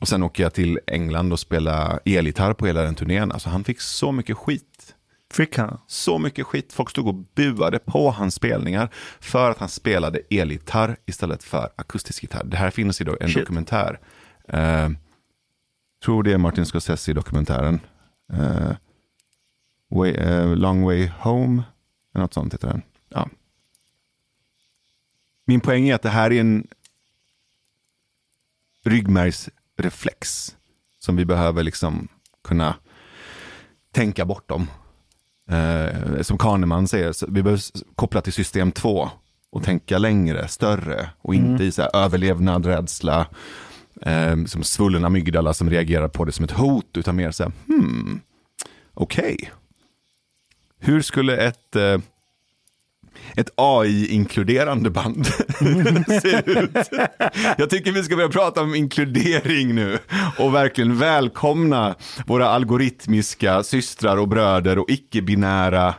Och 0.00 0.08
sen 0.08 0.22
åker 0.22 0.42
jag 0.42 0.54
till 0.54 0.78
England 0.86 1.32
och 1.32 1.40
spelar 1.40 2.00
elgitarr 2.04 2.52
på 2.52 2.66
hela 2.66 2.82
den 2.82 2.94
turnén. 2.94 3.32
Alltså 3.32 3.48
han 3.48 3.64
fick 3.64 3.80
så 3.80 4.12
mycket 4.12 4.36
skit. 4.36 4.94
Fick 5.32 5.58
han? 5.58 5.80
Så 5.86 6.18
mycket 6.18 6.46
skit. 6.46 6.72
Folk 6.72 6.90
stod 6.90 7.08
och 7.08 7.14
buade 7.14 7.78
på 7.78 8.10
hans 8.10 8.34
spelningar 8.34 8.90
för 9.20 9.50
att 9.50 9.58
han 9.58 9.68
spelade 9.68 10.20
elgitarr 10.30 10.96
istället 11.06 11.44
för 11.44 11.68
akustisk 11.76 12.22
gitarr. 12.22 12.44
Det 12.44 12.56
här 12.56 12.70
finns 12.70 13.00
i 13.00 13.04
en 13.20 13.28
Shit. 13.28 13.36
dokumentär. 13.36 14.00
Uh, 14.54 14.88
tror 16.04 16.22
det 16.22 16.32
är 16.32 16.38
Martin 16.38 16.66
Scorsese-dokumentären. 16.66 17.80
Uh, 18.32 18.72
way, 19.90 20.12
uh, 20.12 20.56
long 20.56 20.82
way 20.82 21.10
home. 21.18 21.62
Något 22.14 22.34
sånt 22.34 22.54
heter 22.54 22.68
den. 22.68 22.82
Ja. 23.08 23.28
Min 25.46 25.60
poäng 25.60 25.88
är 25.88 25.94
att 25.94 26.02
det 26.02 26.08
här 26.08 26.32
är 26.32 26.40
en 26.40 26.66
ryggmärgsreflex 28.84 30.56
som 30.98 31.16
vi 31.16 31.24
behöver 31.24 31.62
liksom 31.62 32.08
kunna 32.44 32.74
tänka 33.92 34.24
bortom. 34.24 34.66
Eh, 35.50 36.22
som 36.22 36.38
Kahneman 36.38 36.88
säger, 36.88 37.30
vi 37.30 37.42
behöver 37.42 37.62
koppla 37.94 38.20
till 38.20 38.32
system 38.32 38.72
2 38.72 39.10
och 39.50 39.64
tänka 39.64 39.98
längre, 39.98 40.48
större 40.48 41.10
och 41.18 41.34
inte 41.34 41.48
mm. 41.48 41.62
i 41.62 41.72
så 41.72 41.82
överlevnad, 41.82 42.66
rädsla, 42.66 43.26
eh, 44.02 44.44
som 44.44 44.64
svullen 44.64 45.04
amygdala 45.04 45.54
som 45.54 45.70
reagerar 45.70 46.08
på 46.08 46.24
det 46.24 46.32
som 46.32 46.44
ett 46.44 46.50
hot, 46.50 46.96
utan 46.96 47.16
mer 47.16 47.30
så 47.30 47.42
här, 47.42 47.52
hmm, 47.66 48.20
okej. 48.94 49.34
Okay. 49.34 49.48
Hur 50.78 51.02
skulle 51.02 51.36
ett 51.36 51.76
eh, 51.76 51.98
ett 53.36 53.50
AI-inkluderande 53.54 54.90
band 54.90 55.26
se 56.22 56.42
ut. 56.46 56.90
Jag 57.58 57.70
tycker 57.70 57.92
vi 57.92 58.02
ska 58.02 58.16
börja 58.16 58.28
prata 58.28 58.62
om 58.62 58.74
inkludering 58.74 59.74
nu 59.74 59.98
och 60.38 60.54
verkligen 60.54 60.98
välkomna 60.98 61.94
våra 62.26 62.48
algoritmiska 62.48 63.62
systrar 63.62 64.16
och 64.16 64.28
bröder 64.28 64.78
och 64.78 64.90
icke-binära 64.90 65.94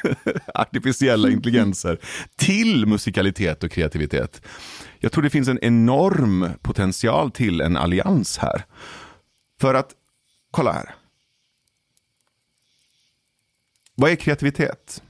artificiella 0.54 1.30
intelligenser 1.30 1.98
till 2.36 2.86
musikalitet 2.86 3.64
och 3.64 3.70
kreativitet. 3.70 4.42
Jag 5.02 5.12
tror 5.12 5.22
det 5.22 5.30
finns 5.30 5.48
en 5.48 5.58
enorm 5.62 6.48
potential 6.62 7.30
till 7.30 7.60
en 7.60 7.76
allians 7.76 8.38
här. 8.38 8.64
För 9.60 9.74
att, 9.74 9.94
kolla 10.50 10.72
här. 10.72 10.94
Vad 13.94 14.10
är 14.10 14.16
kreativitet? 14.16 15.02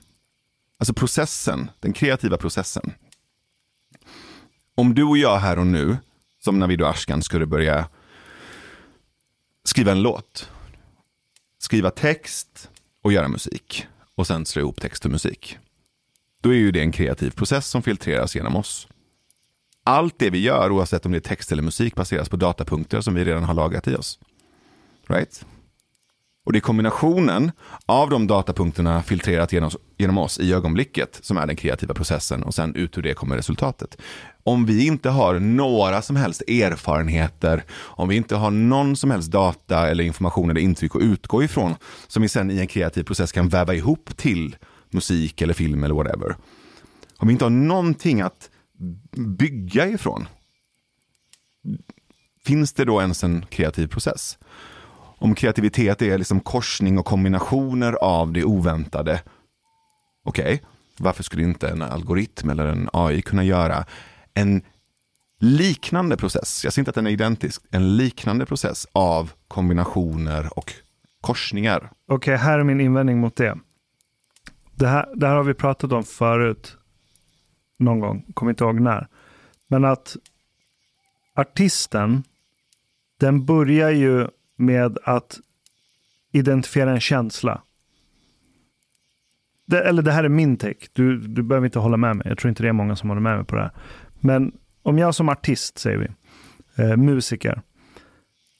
Alltså 0.79 0.95
processen, 0.95 1.71
den 1.81 1.93
kreativa 1.93 2.37
processen. 2.37 2.95
Om 4.75 4.95
du 4.95 5.05
och 5.05 5.19
jag 5.19 5.39
här 5.39 5.59
och 5.59 5.67
nu, 5.67 5.97
som 6.39 6.59
Navid 6.59 6.83
och 6.83 6.91
Ashkan 6.91 7.23
skulle 7.23 7.47
börja 7.47 7.89
skriva 9.65 9.93
en 9.93 10.03
låt, 10.03 10.51
skriva 11.59 11.91
text 11.91 12.71
och 13.03 13.13
göra 13.13 13.29
musik 13.29 13.87
och 14.15 14.27
sen 14.27 14.47
slå 14.47 14.63
ihop 14.63 14.81
text 14.81 15.05
och 15.05 15.11
musik. 15.11 15.59
Då 16.41 16.51
är 16.51 16.59
ju 16.59 16.71
det 16.71 16.81
en 16.81 16.93
kreativ 16.93 17.31
process 17.31 17.67
som 17.67 17.83
filtreras 17.83 18.35
genom 18.37 18.57
oss. 18.57 18.89
Allt 19.85 20.19
det 20.19 20.31
vi 20.31 20.39
gör, 20.39 20.71
oavsett 20.71 21.07
om 21.07 21.13
det 21.13 21.19
är 21.19 21.21
text 21.21 21.53
eller 21.53 21.63
musik, 21.63 21.95
baseras 21.95 22.29
på 22.29 22.37
datapunkter 22.37 23.01
som 23.01 23.15
vi 23.15 23.25
redan 23.25 23.45
har 23.45 23.55
lagrat 23.55 23.89
i 23.89 23.95
oss. 23.95 24.19
Right? 25.09 25.45
Och 26.45 26.53
det 26.53 26.59
är 26.59 26.61
kombinationen 26.61 27.53
av 27.87 28.11
de 28.11 28.27
datapunkterna 28.27 29.03
filtrerat 29.03 29.53
genom, 29.53 29.71
genom 29.99 30.19
oss 30.19 30.41
i 30.41 30.53
ögonblicket 30.53 31.19
som 31.23 31.37
är 31.37 31.47
den 31.47 31.57
kreativa 31.57 31.95
processen 31.95 32.43
och 32.43 32.55
sen 32.55 32.75
ut 32.75 32.99
ur 32.99 33.03
det 33.03 33.15
kommer 33.15 33.37
resultatet. 33.37 33.97
Om 34.45 34.67
vi 34.67 34.87
inte 34.87 35.11
har 35.11 35.39
några 35.39 36.03
som 36.03 36.17
helst 36.17 36.43
erfarenheter, 36.49 37.65
om 37.73 38.09
vi 38.09 38.17
inte 38.17 38.37
har 38.37 38.51
någon 38.51 38.97
som 38.97 39.11
helst 39.11 39.31
data 39.31 39.89
eller 39.89 40.05
information 40.05 40.51
eller 40.51 40.61
intryck 40.61 40.97
att 40.97 41.03
utgå 41.03 41.43
ifrån, 41.43 41.75
som 42.09 42.23
vi 42.23 42.29
sen 42.29 42.51
i 42.51 42.59
en 42.59 42.67
kreativ 42.67 43.03
process 43.03 43.33
kan 43.33 43.49
väva 43.49 43.75
ihop 43.75 44.17
till 44.17 44.57
musik 44.91 45.43
eller 45.43 45.55
film 45.55 45.85
eller 45.85 45.95
whatever. 45.95 46.37
Om 47.19 47.29
vi 47.29 47.33
inte 47.33 47.45
har 47.45 47.51
någonting 47.51 48.21
att 48.21 48.51
bygga 49.39 49.89
ifrån, 49.89 50.29
finns 52.45 52.73
det 52.73 52.85
då 52.85 53.01
ens 53.01 53.25
en 53.25 53.47
kreativ 53.47 53.87
process? 53.87 54.39
om 55.23 55.35
kreativitet 55.35 56.03
är 56.03 56.19
liksom 56.19 56.41
korsning 56.41 56.99
och 56.99 57.05
kombinationer 57.05 57.93
av 57.93 58.33
det 58.33 58.45
oväntade. 58.45 59.23
Okej, 60.25 60.45
okay, 60.45 60.59
varför 60.99 61.23
skulle 61.23 61.43
inte 61.43 61.69
en 61.69 61.83
algoritm 61.83 62.51
eller 62.51 62.67
en 62.67 62.89
AI 62.93 63.23
kunna 63.23 63.45
göra 63.45 63.85
en 64.35 64.63
liknande 65.41 66.17
process, 66.17 66.65
jag 66.65 66.73
ser 66.73 66.81
inte 66.81 66.91
att 66.91 66.95
den 66.95 67.07
är 67.07 67.11
identisk, 67.11 67.63
en 67.71 67.97
liknande 67.97 68.47
process 68.47 68.87
av 68.93 69.33
kombinationer 69.49 70.59
och 70.59 70.73
korsningar. 71.21 71.91
Okej, 72.07 72.35
okay, 72.35 72.37
här 72.37 72.59
är 72.59 72.65
min 72.65 72.81
invändning 72.81 73.19
mot 73.19 73.37
det. 73.37 73.59
Det 74.75 74.89
här, 74.89 75.09
det 75.15 75.27
här 75.27 75.35
har 75.35 75.45
vi 75.45 75.55
pratat 75.55 75.93
om 75.93 76.05
förut, 76.05 76.77
någon 77.83 78.01
gång, 78.01 78.25
kommer 78.35 78.51
inte 78.51 78.65
ihåg 78.65 78.81
när. 78.81 79.09
Men 79.69 79.85
att 79.85 80.17
artisten, 81.35 82.23
den 83.21 83.45
börjar 83.45 83.91
ju 83.91 84.27
med 84.57 84.99
att 85.05 85.41
identifiera 86.33 86.91
en 86.91 87.01
känsla. 87.01 87.63
Det, 89.67 89.83
eller 89.83 90.03
det 90.03 90.13
här 90.13 90.25
är 90.25 90.29
min 90.29 90.57
take. 90.57 90.87
Du, 90.93 91.19
du 91.19 91.43
behöver 91.43 91.67
inte 91.67 91.79
hålla 91.79 91.97
med 91.97 92.17
mig. 92.17 92.27
Jag 92.29 92.39
tror 92.39 92.49
inte 92.49 92.63
det 92.63 92.69
är 92.69 92.73
många 92.73 92.97
som 92.97 93.09
håller 93.09 93.23
med 93.23 93.37
mig 93.37 93.47
på 93.47 93.57
det 93.57 93.63
här. 93.63 93.73
Men 94.21 94.53
om 94.83 94.99
jag 94.99 95.15
som 95.15 95.29
artist, 95.29 95.79
säger 95.79 95.99
vi, 95.99 96.09
eh, 96.83 96.97
musiker, 96.97 97.63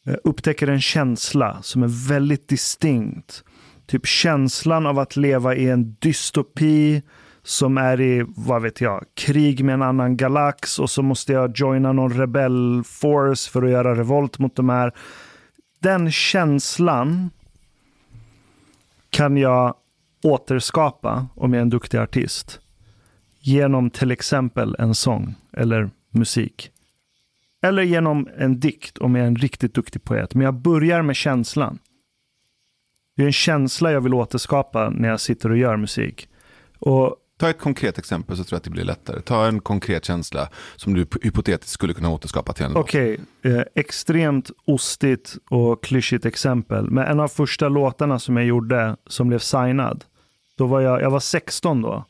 eh, 0.07 0.17
upptäcker 0.25 0.67
en 0.67 0.81
känsla 0.81 1.63
som 1.63 1.83
är 1.83 2.09
väldigt 2.09 2.49
distinkt. 2.49 3.45
Typ 3.87 4.07
känslan 4.07 4.87
av 4.87 4.99
att 4.99 5.17
leva 5.17 5.55
i 5.55 5.69
en 5.69 5.97
dystopi 5.99 7.03
som 7.45 7.79
är 7.79 8.01
i, 8.01 8.25
vad 8.29 8.63
vet 8.63 8.81
jag, 8.81 9.05
krig 9.15 9.65
med 9.65 9.75
en 9.75 9.83
annan 9.83 10.17
galax 10.17 10.79
och 10.79 10.91
så 10.91 11.03
måste 11.03 11.33
jag 11.33 11.53
joina 11.59 11.93
någon 11.93 12.13
rebellforce 12.13 13.51
för 13.51 13.63
att 13.63 13.71
göra 13.71 13.95
revolt 13.95 14.39
mot 14.39 14.57
de 14.57 14.69
här 14.69 14.93
den 15.83 16.13
känslan 16.13 17.31
kan 19.11 19.37
jag 19.37 19.75
återskapa 20.23 21.27
om 21.35 21.53
jag 21.53 21.59
är 21.59 21.63
en 21.63 21.71
duktig 21.71 21.99
artist. 21.99 22.61
Genom 23.41 23.91
till 23.91 24.11
exempel 24.11 24.77
en 24.79 24.95
sång 24.95 25.35
eller 25.53 25.91
musik. 26.11 26.71
Eller 27.63 27.83
genom 27.83 28.29
en 28.39 28.61
dikt 28.61 28.99
om 28.99 29.15
jag 29.15 29.23
är 29.23 29.29
en 29.29 29.37
riktigt 29.37 29.75
duktig 29.75 30.05
poet. 30.05 30.35
Men 30.35 30.45
jag 30.45 30.55
börjar 30.55 31.03
med 31.03 31.17
känslan. 31.17 31.79
Det 33.17 33.23
är 33.23 33.27
en 33.27 33.33
känsla 33.33 33.93
jag 33.93 34.01
vill 34.01 34.15
återskapa 34.15 34.91
när 34.91 35.09
jag 35.09 35.21
sitter 35.21 35.51
och 35.51 35.57
gör 35.57 35.77
musik. 35.77 36.29
Och 36.79 37.17
Ta 37.43 37.51
ett 37.51 37.59
konkret 37.59 37.99
exempel 37.99 38.37
så 38.37 38.45
tror 38.45 38.57
jag 38.57 38.59
att 38.59 38.65
det 38.65 38.71
blir 38.71 38.85
lättare. 38.85 39.21
Ta 39.21 39.47
en 39.47 39.61
konkret 39.61 40.05
känsla 40.05 40.49
som 40.77 40.95
du 40.95 41.07
hypotetiskt 41.23 41.73
skulle 41.73 41.95
kunna 41.95 42.11
återskapa 42.11 42.53
till 42.53 42.65
en 42.65 42.73
låt. 42.73 42.85
Okej, 42.85 43.21
okay. 43.41 43.53
eh, 43.53 43.65
extremt 43.75 44.51
ostigt 44.65 45.37
och 45.51 45.83
klyschigt 45.85 46.27
exempel. 46.27 46.91
Men 46.91 47.07
en 47.07 47.21
av 47.21 47.29
första 47.29 47.69
låtarna 47.69 48.19
som 48.19 48.37
jag 48.37 48.47
gjorde 48.47 48.97
som 49.07 49.29
blev 49.29 49.39
signad. 49.39 50.05
Då 50.59 50.67
var 50.67 50.81
jag, 50.81 51.03
jag 51.03 51.11
var 51.11 51.21
16 51.21 51.83
då. 51.83 52.05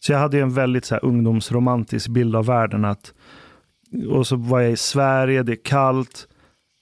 Så 0.00 0.12
jag 0.12 0.18
hade 0.18 0.40
en 0.40 0.54
väldigt 0.54 0.84
så 0.84 0.94
här, 0.94 1.04
ungdomsromantisk 1.04 2.08
bild 2.08 2.36
av 2.36 2.46
världen. 2.46 2.84
Att, 2.84 3.12
och 4.10 4.26
så 4.26 4.36
var 4.36 4.60
jag 4.60 4.72
i 4.72 4.76
Sverige, 4.76 5.42
det 5.42 5.52
är 5.52 5.64
kallt. 5.64 6.28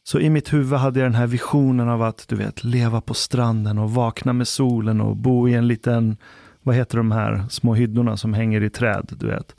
Så 0.04 0.20
i 0.20 0.30
mitt 0.30 0.52
huvud 0.52 0.78
hade 0.78 1.00
jag 1.00 1.06
den 1.06 1.14
här 1.14 1.26
visionen 1.26 1.88
av 1.88 2.02
att 2.02 2.28
du 2.28 2.36
vet, 2.36 2.64
leva 2.64 3.00
på 3.00 3.14
stranden 3.14 3.78
och 3.78 3.90
vakna 3.90 4.32
med 4.32 4.48
solen 4.48 5.00
och 5.00 5.16
bo 5.16 5.48
i 5.48 5.54
en 5.54 5.68
liten 5.68 6.16
vad 6.62 6.74
heter 6.74 6.96
de 6.96 7.12
här 7.12 7.44
små 7.50 7.74
hyddorna 7.74 8.16
som 8.16 8.34
hänger 8.34 8.62
i 8.62 8.70
träd, 8.70 9.08
du 9.10 9.26
vet. 9.26 9.56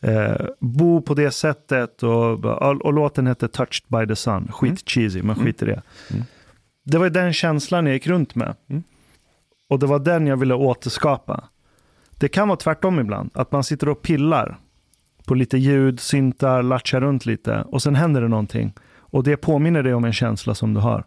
Eh, 0.00 0.46
bo 0.60 1.02
på 1.02 1.14
det 1.14 1.30
sättet 1.30 2.02
och, 2.02 2.44
och, 2.44 2.84
och 2.84 2.92
låten 2.92 3.26
hette 3.26 3.48
Touched 3.48 3.84
by 3.88 4.06
the 4.06 4.16
Sun. 4.16 4.48
Skit 4.52 4.68
mm. 4.68 4.76
cheesy, 4.76 5.22
men 5.22 5.36
skit 5.36 5.62
i 5.62 5.64
det. 5.66 5.82
Mm. 6.10 6.24
Det 6.84 6.98
var 6.98 7.10
den 7.10 7.32
känslan 7.32 7.86
jag 7.86 7.94
gick 7.94 8.06
runt 8.06 8.34
med. 8.34 8.54
Mm. 8.68 8.82
Och 9.68 9.78
det 9.78 9.86
var 9.86 9.98
den 9.98 10.26
jag 10.26 10.36
ville 10.36 10.54
återskapa. 10.54 11.44
Det 12.18 12.28
kan 12.28 12.48
vara 12.48 12.56
tvärtom 12.56 13.00
ibland, 13.00 13.30
att 13.34 13.52
man 13.52 13.64
sitter 13.64 13.88
och 13.88 14.02
pillar 14.02 14.58
på 15.26 15.34
lite 15.34 15.58
ljud, 15.58 16.00
syntar, 16.00 16.62
latchar 16.62 17.00
runt 17.00 17.26
lite 17.26 17.62
och 17.62 17.82
sen 17.82 17.94
händer 17.94 18.22
det 18.22 18.28
någonting. 18.28 18.72
Och 18.96 19.24
det 19.24 19.36
påminner 19.36 19.82
dig 19.82 19.94
om 19.94 20.04
en 20.04 20.12
känsla 20.12 20.54
som 20.54 20.74
du 20.74 20.80
har. 20.80 21.04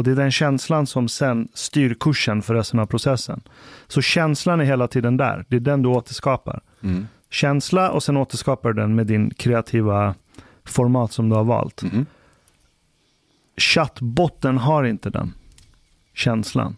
Och 0.00 0.04
det 0.04 0.10
är 0.10 0.16
den 0.16 0.30
känslan 0.30 0.86
som 0.86 1.08
sen 1.08 1.48
styr 1.54 1.94
kursen 2.00 2.42
för 2.42 2.54
resten 2.54 2.80
av 2.80 2.86
processen. 2.86 3.40
Så 3.88 4.02
känslan 4.02 4.60
är 4.60 4.64
hela 4.64 4.88
tiden 4.88 5.16
där. 5.16 5.44
Det 5.48 5.56
är 5.56 5.60
den 5.60 5.82
du 5.82 5.88
återskapar. 5.88 6.60
Mm. 6.82 7.06
Känsla 7.30 7.90
och 7.90 8.02
sen 8.02 8.16
återskapar 8.16 8.72
du 8.72 8.80
den 8.80 8.94
med 8.94 9.06
din 9.06 9.30
kreativa 9.30 10.14
format 10.64 11.12
som 11.12 11.28
du 11.28 11.36
har 11.36 11.44
valt. 11.44 11.82
Mm. 11.82 12.06
Chattbotten 13.56 14.58
har 14.58 14.84
inte 14.84 15.10
den 15.10 15.34
känslan. 16.14 16.76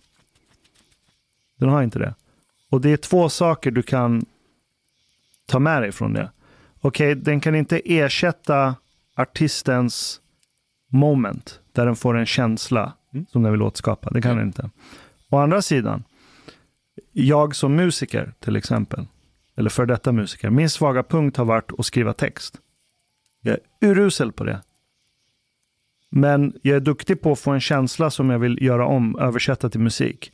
Den 1.58 1.68
har 1.68 1.82
inte 1.82 1.98
det. 1.98 2.14
Och 2.70 2.80
det 2.80 2.92
är 2.92 2.96
två 2.96 3.28
saker 3.28 3.70
du 3.70 3.82
kan 3.82 4.24
ta 5.46 5.58
med 5.58 5.82
dig 5.82 5.92
från 5.92 6.12
det. 6.12 6.30
Okej, 6.80 7.12
okay, 7.12 7.22
den 7.22 7.40
kan 7.40 7.54
inte 7.54 7.80
ersätta 7.84 8.74
artistens 9.16 10.20
moment, 10.88 11.60
där 11.72 11.86
den 11.86 11.96
får 11.96 12.18
en 12.18 12.26
känsla 12.26 12.92
mm. 13.14 13.26
som 13.32 13.42
den 13.42 13.52
vill 13.52 13.62
återskapa. 13.62 14.10
Det 14.10 14.22
kan 14.22 14.30
mm. 14.30 14.38
den 14.38 14.48
inte. 14.48 14.70
Å 15.28 15.38
andra 15.38 15.62
sidan, 15.62 16.04
jag 17.12 17.56
som 17.56 17.76
musiker 17.76 18.34
till 18.40 18.56
exempel, 18.56 19.06
eller 19.56 19.70
för 19.70 19.86
detta 19.86 20.12
musiker, 20.12 20.50
min 20.50 20.70
svaga 20.70 21.02
punkt 21.02 21.36
har 21.36 21.44
varit 21.44 21.72
att 21.78 21.86
skriva 21.86 22.12
text. 22.12 22.60
Jag 23.40 23.52
är 23.52 23.88
urusel 23.88 24.32
på 24.32 24.44
det. 24.44 24.62
Men 26.10 26.52
jag 26.62 26.76
är 26.76 26.80
duktig 26.80 27.20
på 27.20 27.32
att 27.32 27.40
få 27.40 27.50
en 27.50 27.60
känsla 27.60 28.10
som 28.10 28.30
jag 28.30 28.38
vill 28.38 28.62
göra 28.62 28.86
om, 28.86 29.18
översätta 29.18 29.70
till 29.70 29.80
musik. 29.80 30.32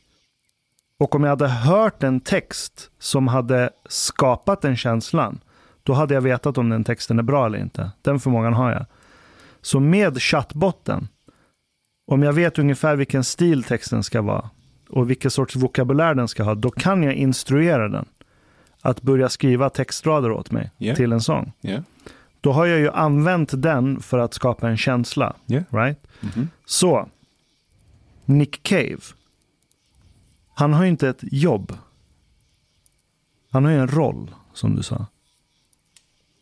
Och 0.97 1.15
om 1.15 1.23
jag 1.23 1.29
hade 1.29 1.47
hört 1.47 2.03
en 2.03 2.19
text 2.19 2.91
som 2.99 3.27
hade 3.27 3.69
skapat 3.89 4.61
den 4.61 4.77
känslan, 4.77 5.39
då 5.83 5.93
hade 5.93 6.13
jag 6.13 6.21
vetat 6.21 6.57
om 6.57 6.69
den 6.69 6.83
texten 6.83 7.19
är 7.19 7.23
bra 7.23 7.45
eller 7.45 7.59
inte. 7.59 7.91
Den 8.01 8.19
förmågan 8.19 8.53
har 8.53 8.71
jag. 8.71 8.85
Så 9.61 9.79
med 9.79 10.21
chattbotten 10.21 11.07
om 12.09 12.23
jag 12.23 12.33
vet 12.33 12.59
ungefär 12.59 12.95
vilken 12.95 13.23
stil 13.23 13.63
texten 13.63 14.03
ska 14.03 14.21
vara 14.21 14.49
och 14.89 15.09
vilken 15.09 15.31
sorts 15.31 15.55
vokabulär 15.55 16.15
den 16.15 16.27
ska 16.27 16.43
ha, 16.43 16.55
då 16.55 16.71
kan 16.71 17.03
jag 17.03 17.13
instruera 17.13 17.89
den 17.89 18.05
att 18.81 19.01
börja 19.01 19.29
skriva 19.29 19.69
textrader 19.69 20.31
åt 20.31 20.51
mig 20.51 20.71
yeah. 20.79 20.95
till 20.95 21.11
en 21.11 21.21
sång. 21.21 21.51
Yeah. 21.61 21.83
Då 22.41 22.51
har 22.51 22.65
jag 22.65 22.79
ju 22.79 22.89
använt 22.89 23.61
den 23.61 23.99
för 23.99 24.17
att 24.17 24.33
skapa 24.33 24.69
en 24.69 24.77
känsla. 24.77 25.35
Yeah. 25.47 25.63
Right? 25.69 26.07
Mm 26.21 26.33
-hmm. 26.33 26.47
Så, 26.65 27.09
Nick 28.25 28.63
Cave, 28.63 28.99
han 30.53 30.73
har 30.73 30.83
ju 30.83 30.89
inte 30.89 31.09
ett 31.09 31.19
jobb. 31.21 31.77
Han 33.51 33.65
har 33.65 33.71
ju 33.71 33.79
en 33.79 33.87
roll, 33.87 34.31
som 34.53 34.75
du 34.75 34.83
sa. 34.83 35.05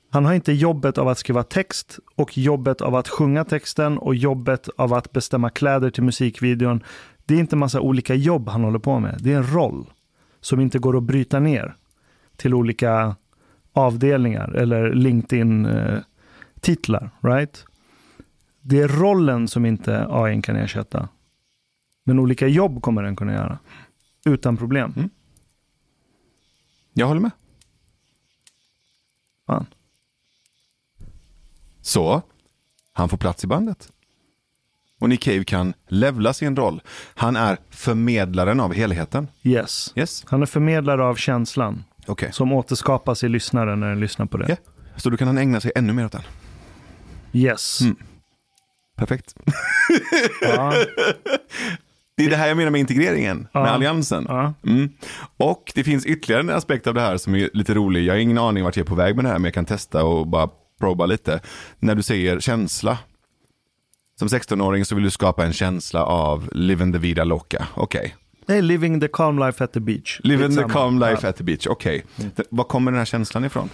Han 0.10 0.26
har 0.26 0.34
inte 0.34 0.54
jobbet 0.54 0.98
av 0.98 1.08
att 1.08 1.18
skriva 1.18 1.44
text 1.44 2.00
och 2.16 2.38
jobbet 2.38 2.82
av 2.82 2.96
att 2.96 3.08
sjunga 3.08 3.46
texten 3.46 3.98
och 3.98 4.16
jobbet 4.16 4.70
av 4.78 4.94
att 4.94 5.12
bestämma 5.12 5.50
kläder 5.50 5.90
till 5.90 6.04
musikvideon. 6.04 6.84
Det 7.26 7.36
är 7.36 7.40
inte 7.40 7.56
massa 7.56 7.82
olika 7.82 8.16
jobb 8.16 8.50
han 8.50 8.64
håller 8.64 8.80
på 8.80 9.00
med. 9.00 9.18
Det 9.20 9.34
är 9.34 9.38
en 9.38 9.54
roll 9.54 9.90
som 10.42 10.60
inte 10.60 10.80
går 10.80 10.98
att 10.98 11.04
bryta 11.04 11.40
ner 11.40 11.76
till 12.36 12.54
olika 12.54 13.16
avdelningar 13.74 14.52
eller 14.52 14.94
LinkedIn-titlar. 14.94 17.10
Right? 17.22 17.66
Det 18.62 18.82
är 18.82 18.88
rollen 18.88 19.48
som 19.48 19.66
inte 19.66 20.08
AI 20.10 20.42
kan 20.42 20.56
ersätta. 20.56 21.10
Men 22.04 22.20
olika 22.20 22.48
jobb 22.48 22.82
kommer 22.82 23.04
den 23.04 23.16
kunna 23.16 23.34
göra. 23.34 23.60
Utan 24.26 24.58
problem. 24.58 24.94
Mm. 24.98 25.10
Jag 26.94 27.08
håller 27.08 27.22
med. 27.22 27.32
Fan. 29.48 29.66
Så, 31.88 32.22
han 32.94 33.10
får 33.10 33.18
plats 33.18 33.44
i 33.44 33.48
bandet. 33.48 33.90
Och 35.00 35.10
Nick 35.10 35.24
Cave 35.24 35.44
kan 35.44 35.74
levla 35.88 36.34
sin 36.34 36.56
roll. 36.56 36.82
Han 37.16 37.36
är 37.36 37.58
förmedlaren 37.70 38.60
av 38.60 38.74
helheten. 38.74 39.28
Yes. 39.44 39.94
Yes, 39.96 40.24
Han 40.28 40.42
är 40.42 40.46
förmedlare 40.46 41.04
av 41.04 41.16
känslan 41.16 41.84
okej. 42.08 42.30
som 42.34 42.52
återskapas 42.52 43.24
i 43.24 43.30
lyssnaren 43.30 43.80
när 43.80 43.90
den 43.90 44.00
lyssnar 44.00 44.26
på 44.26 44.38
det. 44.38 44.46
Ja. 44.50 44.56
Så 44.96 45.10
då 45.10 45.18
kan 45.18 45.28
han 45.28 45.38
ägna 45.38 45.60
sig 45.62 45.72
ännu 45.76 45.94
mer 45.94 46.06
åt 46.06 46.12
den. 46.12 46.22
Yes. 47.34 47.82
Mm. 47.82 47.96
Perfekt. 48.98 49.36
Ja. 50.42 50.74
Det 52.18 52.26
är 52.26 52.30
det 52.30 52.36
här 52.36 52.48
jag 52.48 52.58
menar 52.58 52.72
med 52.72 52.80
integreringen, 52.82 53.48
Ja. 53.52 53.60
med 53.64 53.72
alliansen. 53.72 54.26
Ja. 54.30 54.54
Mm. 54.66 54.90
Och 55.38 55.72
det 55.76 55.84
finns 55.84 56.06
ytterligare 56.06 56.42
en 56.42 56.50
aspekt 56.50 56.88
av 56.88 56.94
det 56.94 57.02
här 57.02 57.18
som 57.18 57.36
är 57.36 57.50
lite 57.54 57.74
rolig. 57.74 58.04
Jag 58.04 58.14
har 58.14 58.20
ingen 58.20 58.38
aning 58.38 58.64
vart 58.64 58.78
jag 58.78 58.84
är 58.84 58.88
på 58.90 58.96
väg 58.96 59.16
med 59.16 59.26
det 59.26 59.30
här, 59.30 59.36
men 59.40 59.44
jag 59.44 59.54
kan 59.54 59.66
testa 59.66 60.04
och 60.04 60.28
bara 60.28 60.50
proba 60.80 61.06
lite. 61.06 61.40
När 61.80 61.96
du 61.96 62.04
säger 62.04 62.40
känsla. 62.40 62.98
Som 64.20 64.28
16-åring 64.28 64.86
så 64.86 64.96
vill 64.96 65.04
du 65.04 65.10
skapa 65.12 65.46
en 65.46 65.54
känsla 65.54 66.04
av 66.06 66.50
living 66.52 66.94
the 66.94 67.00
vida 67.00 67.24
loca. 67.24 67.68
Okej. 67.74 68.16
Nej, 68.46 68.62
living 68.62 69.00
the 69.02 69.08
calm 69.08 69.40
life 69.40 69.64
at 69.64 69.74
the 69.74 69.80
beach. 69.80 70.20
Living 70.24 70.56
the 70.56 70.64
calm 70.64 71.00
life 71.00 71.12
Ja. 71.12 71.18
Mm. 71.20 71.30
at 71.30 71.36
the 71.36 71.44
beach. 71.44 71.68
Okej. 71.68 72.06
Var 72.50 72.64
kommer 72.64 72.92
den 72.92 72.98
här 72.98 73.06
känslan 73.06 73.46
ifrån? 73.46 73.70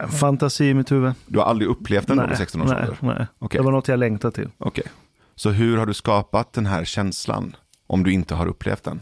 En 0.00 0.08
fantasi 0.08 0.64
i 0.64 0.74
mitt 0.74 0.92
huvud. 0.92 1.12
Du 1.26 1.38
har 1.38 1.46
aldrig 1.46 1.68
upplevt 1.70 2.06
den 2.06 2.16
då 2.16 2.22
vid 2.22 2.28
nej, 2.30 2.38
16 2.38 2.62
års 2.62 2.68
nej, 2.70 2.80
ålder? 2.82 2.96
nej. 3.00 3.26
Okej. 3.38 3.58
Det 3.58 3.64
var 3.64 3.72
något 3.72 3.88
jag 3.88 3.98
längtade 3.98 4.34
till. 4.34 4.48
Okej. 4.58 4.84
Så 5.34 5.50
hur 5.50 5.76
har 5.76 5.86
du 5.86 5.94
skapat 5.94 6.52
den 6.52 6.66
här 6.66 6.84
känslan 6.84 7.56
om 7.86 8.02
du 8.04 8.12
inte 8.12 8.34
har 8.34 8.46
upplevt 8.46 8.84
den? 8.84 9.00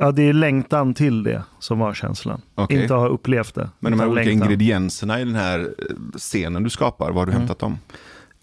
Ja, 0.00 0.12
det 0.12 0.22
är 0.22 0.32
längtan 0.32 0.94
till 0.94 1.22
det 1.22 1.42
som 1.58 1.78
var 1.78 1.94
känslan. 1.94 2.40
Okej. 2.54 2.82
Inte 2.82 2.94
ha 2.94 3.08
upplevt 3.08 3.54
det. 3.54 3.70
Men 3.80 3.92
de 3.92 4.00
här 4.00 4.08
olika 4.08 4.28
längtan. 4.28 4.46
ingredienserna 4.48 5.20
i 5.20 5.24
den 5.24 5.34
här 5.34 5.60
eh, 5.60 5.96
scenen 6.18 6.62
du 6.62 6.70
skapar, 6.70 7.10
var 7.10 7.14
har 7.20 7.26
du 7.26 7.32
Mm. 7.32 7.40
hämtat 7.40 7.58
dem? 7.58 7.78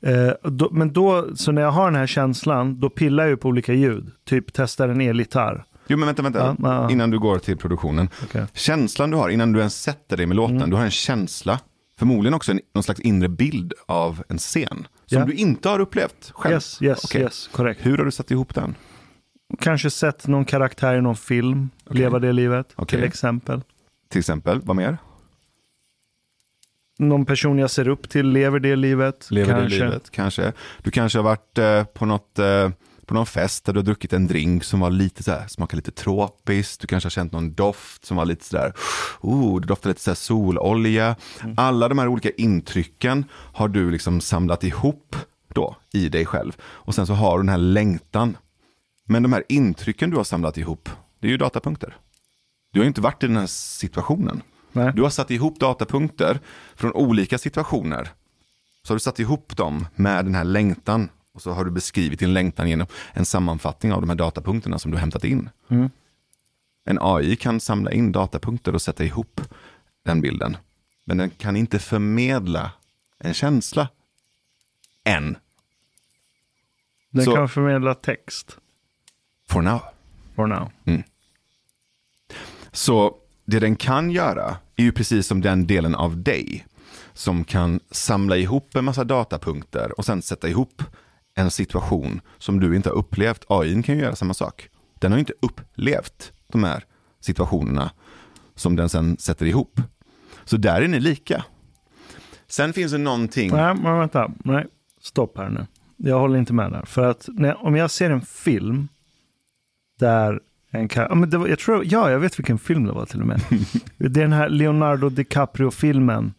Eh, 0.01 0.49
då, 0.51 0.69
men 0.71 0.93
då, 0.93 1.35
så 1.35 1.51
när 1.51 1.61
jag 1.61 1.71
har 1.71 1.85
den 1.85 1.95
här 1.99 2.07
känslan, 2.07 2.79
då 2.79 2.89
pillar 2.89 3.23
jag 3.23 3.29
ju 3.29 3.37
på 3.37 3.47
olika 3.47 3.73
ljud. 3.73 4.11
Typ 4.25 4.53
testar 4.53 4.89
en 4.89 5.01
elgitarr. 5.01 5.65
Jo 5.87 5.97
men 5.97 6.05
vänta, 6.05 6.23
vänta. 6.23 6.39
Ja, 6.39 6.55
ja. 6.83 6.91
Innan 6.91 7.09
du 7.11 7.19
går 7.19 7.39
till 7.39 7.57
produktionen. 7.57 8.09
Okej. 8.23 8.45
Känslan 8.53 9.11
du 9.11 9.17
har, 9.17 9.29
innan 9.29 9.51
du 9.53 9.59
ens 9.59 9.81
sätter 9.81 10.17
dig 10.17 10.25
med 10.25 10.37
låten, 10.37 10.57
Mm. 10.57 10.69
du 10.69 10.75
har 10.75 10.83
en 10.83 10.91
känsla, 10.91 11.59
förmodligen 11.99 12.33
också 12.33 12.51
en, 12.51 12.59
någon 12.73 12.83
slags 12.83 12.99
inre 12.99 13.29
bild 13.29 13.73
av 13.85 14.23
en 14.29 14.37
scen. 14.37 14.87
Som 15.05 15.19
Ja. 15.19 15.25
du 15.25 15.33
inte 15.33 15.69
har 15.69 15.79
upplevt 15.79 16.31
själv. 16.33 16.53
Yes, 16.53 16.81
yes, 16.81 17.03
Okej. 17.03 17.21
yes, 17.21 17.49
korrekt. 17.53 17.85
Hur 17.85 17.97
har 17.97 18.05
du 18.05 18.11
satt 18.11 18.31
ihop 18.31 18.55
den? 18.55 18.75
Kanske 19.59 19.89
sett 19.89 20.27
någon 20.27 20.45
karaktär 20.45 20.95
i 20.95 21.01
någon 21.01 21.15
film, 21.15 21.69
Okej. 21.85 22.01
leva 22.01 22.19
det 22.19 22.31
livet, 22.31 22.73
Okej. 22.75 22.99
till 22.99 23.07
exempel. 23.07 23.61
Till 24.09 24.19
exempel, 24.19 24.61
vad 24.63 24.75
mer? 24.75 24.97
Någon 26.99 27.25
person 27.25 27.57
jag 27.57 27.71
ser 27.71 27.87
upp 27.87 28.09
till 28.09 28.29
lever 28.29 28.59
det 28.59 28.75
livet. 28.75 29.27
Lever 29.31 29.53
kanske. 29.53 29.77
det 29.77 29.85
livet, 29.85 30.11
kanske. 30.11 30.53
Du 30.83 30.91
kanske 30.91 31.19
har 31.19 31.23
varit 31.23 31.57
eh, 31.57 31.83
på, 31.83 32.05
något, 32.05 32.39
eh, 32.39 32.69
på 33.05 33.13
någon 33.13 33.25
fest 33.25 33.65
där 33.65 33.73
du 33.73 33.79
har 33.79 33.85
druckit 33.85 34.13
en 34.13 34.27
drink 34.27 34.63
som 34.63 34.79
var 34.79 34.89
lite 34.89 35.23
så 35.23 35.31
här, 35.31 35.47
smakade 35.47 35.77
lite 35.77 35.91
tropiskt. 35.91 36.81
Du 36.81 36.87
kanske 36.87 37.05
har 37.05 37.11
känt 37.11 37.31
någon 37.31 37.53
doft 37.53 38.05
som 38.05 38.17
var 38.17 38.25
lite 38.25 38.45
så 38.45 38.57
där, 38.57 38.73
oh, 39.21 39.61
det 39.61 39.67
doftar 39.67 39.89
lite 39.89 40.01
så 40.01 40.09
här 40.09 40.15
sololja. 40.15 41.15
Alla 41.57 41.89
de 41.89 41.99
här 41.99 42.07
olika 42.07 42.29
intrycken 42.29 43.25
har 43.31 43.67
du 43.67 43.91
liksom 43.91 44.21
samlat 44.21 44.63
ihop 44.63 45.15
då 45.53 45.75
i 45.93 46.09
dig 46.09 46.25
själv. 46.25 46.57
Och 46.61 46.95
sen 46.95 47.07
så 47.07 47.13
har 47.13 47.37
du 47.37 47.43
den 47.43 47.49
här 47.49 47.57
längtan. 47.57 48.37
Men 49.05 49.23
de 49.23 49.33
här 49.33 49.43
intrycken 49.49 50.09
du 50.09 50.17
har 50.17 50.23
samlat 50.23 50.57
ihop, 50.57 50.89
det 51.19 51.27
är 51.27 51.31
ju 51.31 51.37
datapunkter. 51.37 51.97
Du 52.71 52.79
har 52.79 52.83
ju 52.83 52.87
inte 52.87 53.01
varit 53.01 53.23
i 53.23 53.27
den 53.27 53.37
här 53.37 53.47
situationen. 53.47 54.41
Nej. 54.71 54.91
Du 54.95 55.01
har 55.01 55.09
satt 55.09 55.31
ihop 55.31 55.59
datapunkter 55.59 56.39
från 56.75 56.91
olika 56.93 57.37
situationer. 57.37 58.09
Så 58.83 58.93
har 58.93 58.95
du 58.95 58.99
satt 58.99 59.19
ihop 59.19 59.57
dem 59.57 59.87
med 59.95 60.25
den 60.25 60.35
här 60.35 60.43
längtan. 60.43 61.09
Och 61.33 61.41
så 61.41 61.51
har 61.51 61.65
du 61.65 61.71
beskrivit 61.71 62.19
din 62.19 62.33
längtan 62.33 62.69
genom 62.69 62.87
en 63.13 63.25
sammanfattning 63.25 63.93
av 63.93 64.01
de 64.01 64.09
här 64.09 64.17
datapunkterna 64.17 64.79
som 64.79 64.91
du 64.91 64.97
har 64.97 64.99
hämtat 65.01 65.23
in. 65.23 65.49
Mm. 65.69 65.89
En 66.85 66.97
AI 67.01 67.35
kan 67.35 67.59
samla 67.59 67.91
in 67.91 68.11
datapunkter 68.11 68.75
och 68.75 68.81
sätta 68.81 69.03
ihop 69.03 69.41
den 70.05 70.21
bilden. 70.21 70.57
Men 71.05 71.17
den 71.17 71.29
kan 71.29 71.55
inte 71.55 71.79
förmedla 71.79 72.71
en 73.19 73.33
känsla. 73.33 73.87
Än. 75.03 75.37
Den 77.11 77.25
Så- 77.25 77.35
kan 77.35 77.49
förmedla 77.49 77.93
text. 77.93 78.57
For 79.49 79.61
now. 79.61 79.79
For 80.35 80.47
now. 80.47 80.71
Så 82.71 83.15
det 83.45 83.59
den 83.59 83.75
kan 83.75 84.11
göra 84.11 84.57
är 84.75 84.83
ju 84.83 84.91
precis 84.91 85.27
som 85.27 85.41
den 85.41 85.67
delen 85.67 85.95
av 85.95 86.23
dig 86.23 86.65
som 87.13 87.43
kan 87.43 87.79
samla 87.91 88.37
ihop 88.37 88.75
en 88.75 88.85
massa 88.85 89.03
datapunkter 89.03 89.99
och 89.99 90.05
sen 90.05 90.21
sätta 90.21 90.49
ihop 90.49 90.83
en 91.35 91.51
situation 91.51 92.21
som 92.37 92.59
du 92.59 92.75
inte 92.75 92.89
har 92.89 92.95
upplevt. 92.95 93.45
AI 93.47 93.83
kan 93.83 93.95
ju 93.95 94.01
göra 94.01 94.15
samma 94.15 94.33
sak. 94.33 94.69
Den 94.99 95.11
har 95.11 95.17
ju 95.17 95.19
inte 95.19 95.33
upplevt 95.41 96.31
de 96.47 96.63
här 96.63 96.83
situationerna 97.19 97.91
som 98.55 98.75
den 98.75 98.89
sen 98.89 99.17
sätter 99.17 99.45
ihop. 99.45 99.81
Så 100.45 100.57
där 100.57 100.81
är 100.81 100.87
ni 100.87 100.99
lika. 100.99 101.45
Sen 102.47 102.73
finns 102.73 102.91
det 102.91 102.97
någonting. 102.97 103.51
Nej, 103.51 103.75
men 103.75 103.99
vänta. 103.99 104.31
Nej, 104.43 104.65
stopp 105.01 105.37
här 105.37 105.49
nu. 105.49 105.65
Jag 105.97 106.19
håller 106.19 106.39
inte 106.39 106.53
med 106.53 106.71
där. 106.71 106.85
För 106.85 107.09
att 107.09 107.29
när, 107.31 107.65
om 107.65 107.75
jag 107.75 107.91
ser 107.91 108.09
en 108.09 108.21
film 108.21 108.87
där 109.99 110.39
en 110.71 110.87
kar- 110.87 111.07
ja, 111.09 111.15
men 111.15 111.29
det 111.29 111.37
var, 111.37 111.47
jag 111.47 111.59
tror, 111.59 111.85
ja, 111.85 112.11
jag 112.11 112.19
vet 112.19 112.39
vilken 112.39 112.59
film 112.59 112.85
det 112.85 112.91
var 112.91 113.05
till 113.05 113.21
och 113.21 113.27
med. 113.27 113.41
det 113.97 114.05
är 114.05 114.09
den 114.23 114.33
här 114.33 114.49
Leonardo 114.49 115.09
DiCaprio-filmen. 115.09 116.33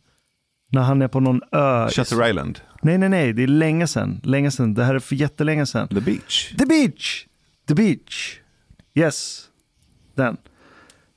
När 0.73 0.83
han 0.83 1.03
är 1.03 1.09
på 1.09 1.21
någon 1.21 1.41
ö. 1.53 1.89
Shutter 1.89 2.29
Island. 2.29 2.61
Nej, 2.83 2.99
nej, 2.99 3.09
nej. 3.09 3.33
Det 3.33 3.43
är 3.43 3.47
länge 3.47 3.87
sedan. 3.87 4.21
Länge 4.25 4.51
sedan. 4.51 4.75
Det 4.75 4.85
här 4.85 4.95
är 4.95 4.99
för 4.99 5.17
jättelänge 5.17 5.67
sedan. 5.67 5.89
The 5.89 6.01
Beach. 6.01 6.55
The 6.59 6.67
Beach! 6.67 7.27
The 7.69 7.75
Beach! 7.75 8.39
Yes. 8.95 9.49
Den. 10.15 10.37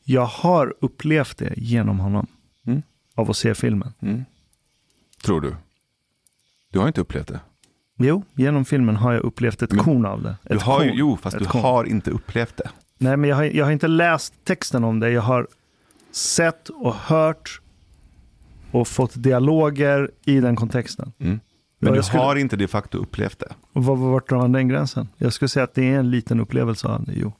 Jag 0.03 0.25
har 0.25 0.73
upplevt 0.81 1.37
det 1.37 1.53
genom 1.57 1.99
honom. 1.99 2.27
Mm. 2.67 2.81
Av 3.15 3.29
att 3.29 3.37
se 3.37 3.55
filmen. 3.55 3.93
Mm. 4.01 4.25
Tror 5.23 5.41
du? 5.41 5.55
Du 6.71 6.79
har 6.79 6.87
inte 6.87 7.01
upplevt 7.01 7.27
det. 7.27 7.39
Jo, 8.01 8.23
genom 8.33 8.65
filmen 8.65 8.95
har 8.95 9.13
jag 9.13 9.23
upplevt 9.23 9.61
ett 9.61 9.71
Men 9.71 9.83
korn 9.83 10.05
av 10.05 10.21
det. 10.23 10.35
Du 10.43 10.55
Ett 10.55 10.61
har 10.61 10.83
ju, 10.83 10.89
korn. 10.89 10.97
jo, 10.97 11.17
fast 11.21 11.39
du 11.39 11.45
korn. 11.45 11.61
har 11.61 11.83
inte 11.83 12.11
upplevt 12.11 12.57
det. 12.57 12.69
Nej, 12.97 13.17
men 13.17 13.29
jag 13.29 13.35
har, 13.37 13.43
jag 13.43 13.65
har 13.65 13.71
inte 13.71 13.87
läst 13.87 14.33
texten 14.43 14.83
om 14.83 14.99
det. 14.99 15.09
Jag 15.11 15.21
har 15.21 15.47
sett 16.11 16.69
och 16.69 16.95
hört 16.95 17.61
och 18.71 18.87
fått 18.87 19.11
dialoger 19.23 20.11
i 20.25 20.39
den 20.39 20.55
kontexten. 20.55 21.11
Mm. 21.19 21.39
Men 21.79 21.93
du 21.93 22.03
skulle- 22.03 22.23
har 22.23 22.35
inte 22.35 22.55
de 22.55 22.67
facto 22.67 22.97
upplevt 22.97 23.39
det. 23.39 23.53
Och 23.73 23.85
var, 23.85 23.95
vart 23.95 24.29
drar 24.29 24.37
man 24.37 24.51
den 24.51 24.67
gränsen? 24.67 25.07
Jag 25.17 25.33
skulle 25.33 25.49
säga 25.49 25.63
att 25.63 25.73
det 25.73 25.83
är 25.93 25.99
en 25.99 26.11
liten 26.11 26.39
upplevelse 26.39 26.87
av 26.87 27.03
det, 27.05 27.13
jo. 27.15 27.33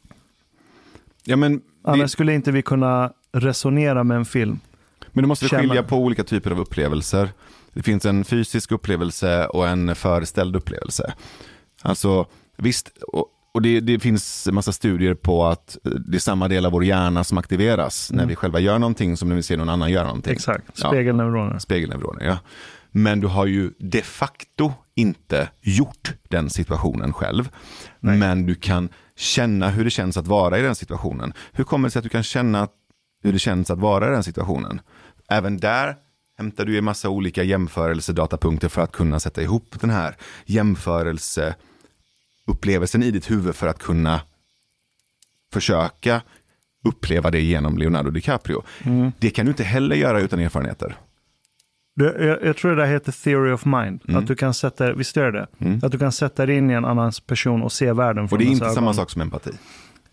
Ja, 1.23 1.35
men, 1.35 1.61
Annars 1.83 2.03
vi, 2.03 2.07
skulle 2.07 2.33
inte 2.33 2.51
vi 2.51 2.61
kunna 2.61 3.13
resonera 3.31 4.03
med 4.03 4.17
en 4.17 4.25
film. 4.25 4.59
men 5.11 5.23
du 5.23 5.27
måste 5.27 5.47
känna- 5.47 5.61
skilja 5.61 5.83
på 5.83 5.97
olika 5.97 6.23
typer 6.23 6.51
av 6.51 6.59
upplevelser. 6.59 7.29
Det 7.73 7.83
finns 7.83 8.05
en 8.05 8.23
fysisk 8.25 8.71
upplevelse 8.71 9.45
och 9.47 9.67
en 9.67 9.95
föreställd 9.95 10.55
upplevelse. 10.55 11.13
Alltså 11.81 12.25
visst, 12.57 12.91
och, 13.01 13.25
och 13.53 13.61
det, 13.61 13.79
det 13.79 13.99
finns 13.99 14.47
en 14.47 14.55
massa 14.55 14.71
studier 14.71 15.13
på 15.13 15.45
att 15.45 15.77
det 16.07 16.17
är 16.17 16.19
samma 16.19 16.47
del 16.47 16.65
av 16.65 16.71
vår 16.71 16.83
hjärna 16.85 17.23
som 17.23 17.37
aktiveras 17.37 18.11
när 18.11 18.17
Mm. 18.19 18.29
vi 18.29 18.35
själva 18.35 18.59
gör 18.59 18.79
någonting 18.79 19.17
som 19.17 19.29
när 19.29 19.35
vi 19.35 19.43
ser 19.43 19.57
någon 19.57 19.69
annan 19.69 19.91
göra 19.91 20.05
någonting. 20.07 20.33
Exakt, 20.33 20.65
Ja. 20.81 20.87
spegelneuroner. 20.89 21.59
Spegelneuroner, 21.59 22.25
ja. 22.25 22.37
Men 22.91 23.19
du 23.19 23.27
har 23.27 23.45
ju 23.45 23.71
de 23.79 24.01
facto 24.01 24.73
inte 24.95 25.49
gjort 25.61 26.13
den 26.29 26.49
situationen 26.49 27.13
själv. 27.13 27.49
Nej. 27.99 28.17
Men 28.17 28.45
du 28.45 28.55
kan 28.55 28.89
känna 29.17 29.69
hur 29.69 29.83
det 29.83 29.89
känns 29.89 30.17
att 30.17 30.27
vara 30.27 30.59
i 30.59 30.61
den 30.61 30.75
situationen. 30.75 31.33
Hur 31.51 31.63
kommer 31.63 31.87
det 31.87 31.91
sig 31.91 31.99
att 31.99 32.03
du 32.03 32.09
kan 32.09 32.23
känna 32.23 32.67
hur 33.23 33.33
det 33.33 33.39
känns 33.39 33.69
att 33.71 33.79
vara 33.79 34.07
i 34.07 34.11
den 34.11 34.23
situationen? 34.23 34.81
Även 35.29 35.57
där 35.57 35.95
hämtar 36.39 36.65
du 36.65 36.77
en 36.77 36.83
massa 36.83 37.09
olika 37.09 37.43
jämförelsedatapunkter 37.43 38.69
för 38.69 38.81
att 38.81 38.91
kunna 38.91 39.19
sätta 39.19 39.41
ihop 39.41 39.75
den 39.81 39.89
här 39.89 40.15
jämförelseupplevelsen 40.45 43.03
i 43.03 43.11
ditt 43.11 43.31
huvud 43.31 43.55
för 43.55 43.67
att 43.67 43.79
kunna 43.79 44.21
försöka 45.53 46.21
uppleva 46.83 47.31
det 47.31 47.41
genom 47.41 47.77
Leonardo 47.77 48.11
DiCaprio. 48.11 48.63
Mm. 48.83 49.11
Det 49.19 49.29
kan 49.29 49.45
du 49.45 49.49
inte 49.49 49.63
heller 49.63 49.95
göra 49.95 50.19
utan 50.19 50.39
erfarenheter. 50.39 50.95
Det, 51.95 52.25
jag, 52.25 52.43
jag 52.43 52.57
tror 52.57 52.75
det 52.75 52.81
där 52.81 52.87
heter 52.91 53.11
theory 53.11 53.51
of 53.51 53.65
mind. 53.65 54.01
Mm. 54.07 54.21
Att 54.21 54.27
du 54.27 54.35
kan 54.35 54.53
sätta, 54.53 54.93
visst 54.93 55.17
är 55.17 55.31
det 55.31 55.47
Mm. 55.59 55.79
Att 55.83 55.91
du 55.91 55.97
kan 55.97 56.11
sätta 56.11 56.45
dig 56.45 56.57
in 56.57 56.71
i 56.71 56.73
en 56.73 56.85
annan 56.85 57.11
person 57.27 57.63
och 57.63 57.71
se 57.71 57.93
världen 57.93 58.23
Och 58.23 58.29
från 58.29 58.39
det 58.39 58.45
är 58.45 58.47
inte 58.47 58.65
ögon. 58.65 58.75
samma 58.75 58.93
sak 58.93 59.09
som 59.09 59.21
empati. 59.21 59.51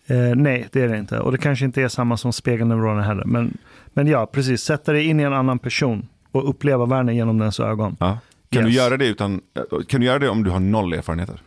Eh, 0.07 0.17
nej, 0.35 0.67
det 0.71 0.81
är 0.81 0.87
det 0.87 0.97
inte. 0.97 1.19
Och 1.19 1.31
det 1.31 1.37
kanske 1.37 1.65
inte 1.65 1.81
är 1.81 1.87
samma 1.87 2.17
som 2.17 2.33
spegelneuroner 2.33 3.01
heller. 3.01 3.25
Men, 3.25 3.57
men 3.93 4.07
ja, 4.07 4.25
precis. 4.25 4.61
Sätta 4.61 4.93
dig 4.93 5.05
in 5.05 5.19
i 5.19 5.23
en 5.23 5.33
annan 5.33 5.59
person 5.59 6.07
och 6.31 6.49
uppleva 6.49 6.85
världen 6.85 7.15
genom 7.15 7.37
dess 7.37 7.59
ögon. 7.59 7.97
Ja. 7.99 8.19
Kan, 8.49 8.63
Yes. 8.63 8.71
du 8.71 8.77
göra 8.77 8.97
det 8.97 9.07
utan, 9.07 9.41
kan 9.87 9.99
du 10.01 10.05
göra 10.07 10.19
det 10.19 10.29
om 10.29 10.43
du 10.43 10.49
har 10.49 10.59
noll 10.59 10.93
erfarenheter? 10.93 11.41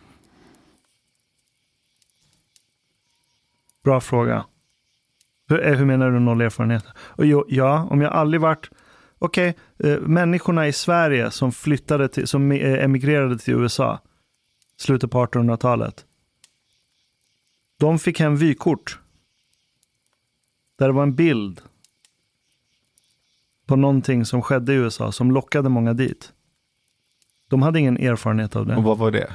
Bra 3.85 4.01
fråga. 4.01 4.45
Hur, 5.49 5.67
eh, 5.67 5.75
hur 5.79 5.85
menar 5.85 6.11
du 6.11 6.21
noll 6.21 6.41
erfarenheter? 6.41 6.93
Och 6.99 7.27
jo, 7.27 7.45
ja, 7.49 7.87
om 7.91 8.01
jag 8.01 8.13
aldrig 8.13 8.41
varit... 8.41 8.71
Okej, 9.19 9.57
eh, 9.79 9.99
människorna 10.01 10.69
i 10.69 10.73
Sverige 10.73 11.31
som 11.31 11.53
flyttade 11.53 12.09
till, 12.09 12.27
som 12.27 12.53
eh, 12.53 12.85
emigrerade 12.85 13.39
till 13.39 13.55
USA, 13.55 13.99
slutet 14.77 15.11
på 15.11 15.27
1800-talet. 15.27 16.05
De 17.79 17.99
fick 17.99 18.21
hem 18.21 18.37
vykort. 18.37 18.99
Där 20.79 20.87
det 20.87 20.93
var 20.93 21.03
en 21.03 21.15
bild 21.15 21.61
på 23.71 23.77
någonting 23.77 24.25
som 24.25 24.43
skedde 24.43 24.73
i 24.73 24.77
USA 24.77 25.13
som 25.13 25.31
lockade 25.31 25.69
många 25.69 25.93
dit. 25.93 26.33
De 27.51 27.63
hade 27.63 27.79
ingen 27.81 27.97
erfarenhet 27.97 28.57
av 28.57 28.63
Och 28.63 28.69
det. 28.69 28.81
vad 28.81 28.99
var 28.99 29.11
det? 29.11 29.31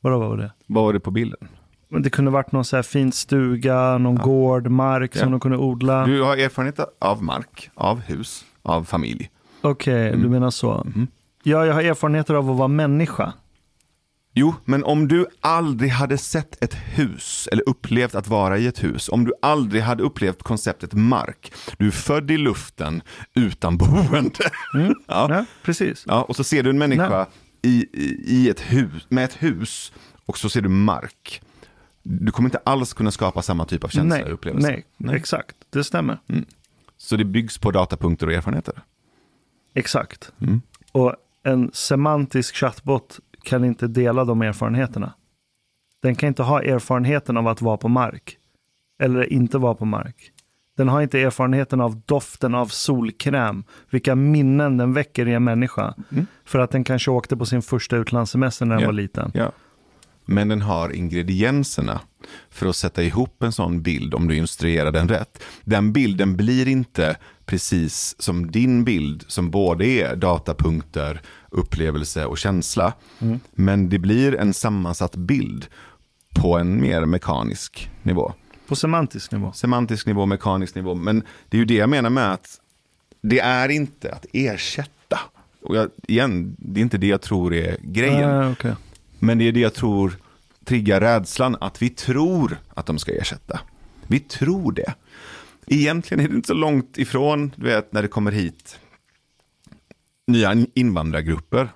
Vadå, 0.00 0.18
vad 0.18 0.28
var 0.28 0.36
det? 0.36 0.52
Vad 0.66 0.84
var 0.84 0.92
det 0.92 1.00
på 1.00 1.10
bilden? 1.10 1.48
Men 1.88 2.02
det 2.02 2.10
kunde 2.10 2.30
varit 2.30 2.52
någon 2.52 2.64
så 2.64 2.76
här 2.76 2.82
fin 2.82 3.12
stuga, 3.12 3.98
någon 3.98 4.14
gård, 4.16 4.66
mark 4.70 5.16
som 5.16 5.28
Ja. 5.28 5.30
de 5.30 5.40
kunde 5.40 5.58
odla. 5.58 6.06
Du 6.06 6.22
har 6.22 6.36
erfarenhet 6.36 6.80
av 6.98 7.22
mark, 7.22 7.70
av 7.74 8.00
hus, 8.00 8.44
av 8.62 8.84
familj. 8.84 9.30
Okej, 9.60 10.12
du 10.12 10.28
menar 10.28 10.50
så. 10.50 10.86
Ja, 11.42 11.66
jag 11.66 11.74
har 11.74 11.82
erfarenheter 11.82 12.34
av 12.34 12.50
att 12.50 12.56
vara 12.56 12.68
människa. 12.68 13.32
Jo, 14.34 14.54
men 14.64 14.84
om 14.84 15.08
du 15.08 15.26
aldrig 15.40 15.90
hade 15.90 16.18
sett 16.18 16.64
ett 16.64 16.74
hus 16.74 17.48
eller 17.52 17.68
upplevt 17.68 18.14
att 18.14 18.28
vara 18.28 18.58
i 18.58 18.66
ett 18.66 18.84
hus, 18.84 19.08
om 19.08 19.24
du 19.24 19.32
aldrig 19.42 19.82
hade 19.82 20.02
upplevt 20.02 20.42
konceptet 20.42 20.92
mark, 20.92 21.52
du 21.78 21.86
är 21.86 21.90
född 21.90 22.30
i 22.30 22.36
luften 22.36 23.02
utan 23.34 23.76
boende. 23.76 24.50
ja. 24.72 24.94
Ja, 25.06 25.44
precis. 25.62 26.04
Ja, 26.06 26.22
och 26.22 26.36
så 26.36 26.44
ser 26.44 26.62
du 26.62 26.70
en 26.70 26.78
människa 26.78 27.26
i, 27.62 27.86
i, 27.92 28.24
i 28.26 28.48
ett 28.48 28.60
hus, 28.60 29.06
med 29.08 29.24
ett 29.24 29.42
hus 29.42 29.92
och 30.26 30.38
så 30.38 30.48
ser 30.48 30.60
du 30.60 30.68
mark. 30.68 31.42
Du 32.02 32.32
kommer 32.32 32.46
inte 32.46 32.60
alls 32.64 32.92
kunna 32.92 33.10
skapa 33.10 33.42
samma 33.42 33.64
typ 33.64 33.84
av 33.84 33.88
känsla 33.88 34.16
Nej, 34.16 34.24
och 34.24 34.32
upplevelse. 34.32 34.82
nej, 34.96 35.16
exakt. 35.16 35.56
Det 35.70 35.84
stämmer. 35.84 36.18
Så 36.96 37.16
det 37.16 37.24
byggs 37.24 37.58
på 37.58 37.70
datapunkter 37.70 38.26
och 38.26 38.32
erfarenheter. 38.32 38.82
Exakt. 39.74 40.32
Mm. 40.40 40.62
Och 40.92 41.14
en 41.42 41.70
semantisk 41.72 42.54
chatbot 42.54 43.20
kan 43.42 43.64
inte 43.64 43.86
dela 43.88 44.24
de 44.24 44.42
erfarenheterna. 44.42 45.12
Den 46.02 46.14
kan 46.16 46.26
inte 46.26 46.42
ha 46.42 46.62
erfarenheten 46.62 47.36
av 47.36 47.48
att 47.48 47.62
vara 47.62 47.76
på 47.76 47.88
mark. 47.88 48.36
Eller 49.02 49.32
inte 49.32 49.58
vara 49.58 49.74
på 49.74 49.84
mark. 49.84 50.32
Den 50.76 50.88
har 50.88 51.02
inte 51.02 51.20
erfarenheten 51.20 51.80
av 51.80 52.00
doften 52.06 52.54
av 52.54 52.66
solkräm, 52.66 53.64
vilka 53.90 54.14
minnen 54.14 54.76
den 54.76 54.92
väcker 54.92 55.28
i 55.28 55.32
en 55.34 55.44
människa. 55.44 55.94
För 56.44 56.58
att 56.58 56.70
den 56.70 56.84
kanske 56.84 57.10
åkte 57.10 57.36
på 57.36 57.46
sin 57.46 57.62
första 57.62 57.96
utlandssemester 57.96 58.66
när 58.66 58.74
den 58.74 58.82
Ja. 58.82 58.88
var 58.88 58.92
liten. 58.92 59.30
Ja. 59.34 59.52
Men 60.24 60.48
den 60.48 60.62
har 60.62 60.90
ingredienserna 60.92 62.00
för 62.50 62.66
att 62.66 62.76
sätta 62.76 63.02
ihop 63.02 63.42
en 63.42 63.52
sån 63.52 63.82
bild 63.82 64.14
om 64.14 64.28
du 64.28 64.36
instruerar 64.36 64.92
den 64.92 65.08
rätt. 65.08 65.42
Den 65.64 65.92
bilden 65.92 66.36
blir 66.36 66.68
inte 66.68 67.16
precis 67.46 68.16
som 68.18 68.50
din 68.50 68.84
bild 68.84 69.24
som 69.26 69.50
både 69.50 69.86
är 69.86 70.16
datapunkter, 70.16 71.20
upplevelse 71.50 72.26
och 72.26 72.38
känsla. 72.38 72.92
Men 73.52 73.88
det 73.88 73.98
blir 73.98 74.34
en 74.36 74.54
sammansatt 74.54 75.16
bild 75.16 75.66
på 76.34 76.58
en 76.58 76.80
mer 76.80 77.04
mekanisk 77.04 77.90
nivå. 78.02 78.32
På 78.66 78.76
semantisk 78.76 79.32
nivå. 79.32 79.52
Semantisk 79.52 80.06
nivå, 80.06 80.26
mekanisk 80.26 80.74
nivå. 80.74 80.94
Men 80.94 81.22
det 81.48 81.56
är 81.56 81.58
ju 81.58 81.64
det 81.64 81.74
jag 81.74 81.88
menar 81.88 82.10
med 82.10 82.32
att 82.32 82.60
det 83.22 83.40
är 83.40 83.68
inte 83.68 84.12
att 84.12 84.26
ersätta. 84.32 85.20
Och 85.62 85.76
jag, 85.76 85.90
igen, 86.08 86.56
det 86.58 86.80
är 86.80 86.82
inte 86.82 86.98
det 86.98 87.06
jag 87.06 87.22
tror 87.22 87.54
är 87.54 87.76
grejen. 87.82 88.30
Ah, 88.30 88.50
okej. 88.50 88.74
Men 89.18 89.38
det 89.38 89.48
är 89.48 89.52
det 89.52 89.60
jag 89.60 89.74
tror 89.74 90.16
triggar 90.64 91.00
rädslan, 91.00 91.56
att 91.60 91.82
vi 91.82 91.88
tror 91.88 92.58
att 92.74 92.86
de 92.86 92.98
ska 92.98 93.12
ersätta. 93.12 93.60
Vi 94.06 94.20
tror 94.20 94.72
det. 94.72 94.94
Egentligen 95.66 96.24
är 96.24 96.28
det 96.28 96.36
inte 96.36 96.46
så 96.46 96.54
långt 96.54 96.98
ifrån, 96.98 97.52
du 97.56 97.66
vet, 97.66 97.92
när 97.92 98.02
det 98.02 98.08
kommer 98.08 98.32
hit 98.32 98.79
nya 100.32 100.52
in- 100.52 100.70
invandrargrupper 100.74 101.68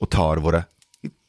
och 0.00 0.10
tar 0.10 0.36
våra 0.36 0.62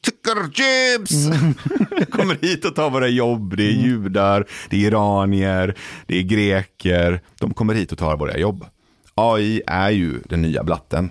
tyckarjobs. 0.02 1.10
kommer 2.10 2.34
hit 2.42 2.64
och 2.64 2.74
tar 2.74 2.90
våra 2.90 3.08
jobb. 3.08 3.56
Det 3.56 3.62
är 3.68 3.72
judar, 3.72 4.46
det 4.70 4.76
är 4.76 4.80
iranier, 4.80 5.74
det 6.06 6.18
är 6.18 6.22
greker. 6.22 7.20
De 7.40 7.54
kommer 7.54 7.74
hit 7.74 7.92
och 7.92 7.98
tar 7.98 8.16
våra 8.16 8.38
jobb. 8.38 8.64
AI 9.14 9.62
är 9.66 9.90
ju 9.90 10.20
den 10.24 10.42
nya 10.42 10.64
blatten 10.64 11.10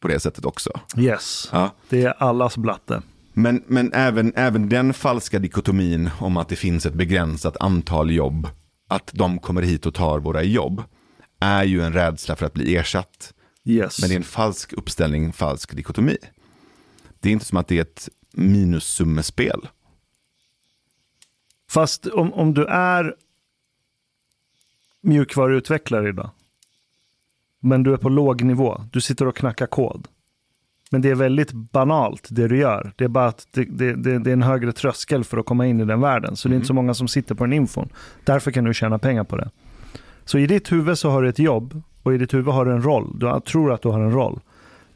på 0.00 0.08
det 0.08 0.20
sättet 0.20 0.44
också. 0.44 0.70
Yes, 0.96 1.48
Ja. 1.52 1.74
det 1.88 2.02
är 2.04 2.22
allas 2.22 2.56
blatte. 2.56 3.02
Men, 3.32 3.62
men 3.66 3.92
även, 3.92 4.32
även 4.36 4.68
den 4.68 4.94
falska 4.94 5.38
dikotomin 5.38 6.10
om 6.18 6.36
att 6.36 6.48
det 6.48 6.56
finns 6.56 6.86
ett 6.86 6.94
begränsat 6.94 7.56
antal 7.60 8.10
jobb, 8.10 8.48
att 8.88 9.10
de 9.14 9.38
kommer 9.38 9.62
hit 9.62 9.86
och 9.86 9.94
tar 9.94 10.18
våra 10.18 10.42
jobb, 10.42 10.82
är 11.40 11.64
ju 11.64 11.82
en 11.82 11.92
rädsla 11.92 12.36
för 12.36 12.46
att 12.46 12.52
bli 12.52 12.76
ersatt. 12.76 13.32
Yes. 13.66 14.00
Men 14.00 14.08
det 14.08 14.14
är 14.14 14.16
en 14.16 14.24
falsk 14.24 14.72
uppställning, 14.72 15.32
falsk 15.32 15.76
dikotomi. 15.76 16.16
Det 17.20 17.28
är 17.28 17.32
inte 17.32 17.44
som 17.44 17.58
att 17.58 17.68
det 17.68 17.78
är 17.78 17.82
ett 17.82 18.08
minussummespel. 18.32 19.68
Fast 21.70 22.06
om, 22.06 22.32
om 22.32 22.54
du 22.54 22.64
är 22.64 23.14
mjukvaruutvecklare 25.00 26.08
idag, 26.08 26.30
men 27.60 27.82
du 27.82 27.92
är 27.92 27.96
på 27.96 28.08
låg 28.08 28.42
nivå, 28.42 28.84
du 28.92 29.00
sitter 29.00 29.26
och 29.26 29.36
knackar 29.36 29.66
kod. 29.66 30.08
Men 30.90 31.02
det 31.02 31.10
är 31.10 31.14
väldigt 31.14 31.52
banalt 31.52 32.28
det 32.30 32.48
du 32.48 32.58
gör. 32.58 32.92
Det 32.96 33.04
är 33.04 33.08
bara 33.08 33.26
att 33.26 33.48
det, 33.50 33.64
det, 33.64 33.94
det, 33.94 34.18
det 34.18 34.30
är 34.30 34.32
en 34.32 34.42
högre 34.42 34.72
tröskel 34.72 35.24
för 35.24 35.38
att 35.38 35.46
komma 35.46 35.66
in 35.66 35.80
i 35.80 35.84
den 35.84 36.00
världen. 36.00 36.36
Så 36.36 36.48
det 36.48 36.54
är 36.54 36.56
inte 36.56 36.66
så 36.66 36.74
många 36.74 36.94
som 36.94 37.08
sitter 37.08 37.34
på 37.34 37.44
den 37.44 37.52
infon. 37.52 37.88
Därför 38.24 38.50
kan 38.50 38.64
du 38.64 38.74
tjäna 38.74 38.98
pengar 38.98 39.24
på 39.24 39.36
det. 39.36 39.50
Så 40.24 40.38
i 40.38 40.46
ditt 40.46 40.72
huvud 40.72 40.98
så 40.98 41.10
har 41.10 41.22
du 41.22 41.28
ett 41.28 41.38
jobb 41.38 41.82
och 42.06 42.14
i 42.14 42.18
ditt 42.18 42.34
huvud 42.34 42.54
har 42.54 42.64
du 42.64 42.72
en 42.72 42.82
roll. 42.82 43.18
Du 43.18 43.40
tror 43.40 43.72
att 43.72 43.82
du 43.82 43.88
har 43.88 44.00
en 44.00 44.12
roll. 44.12 44.40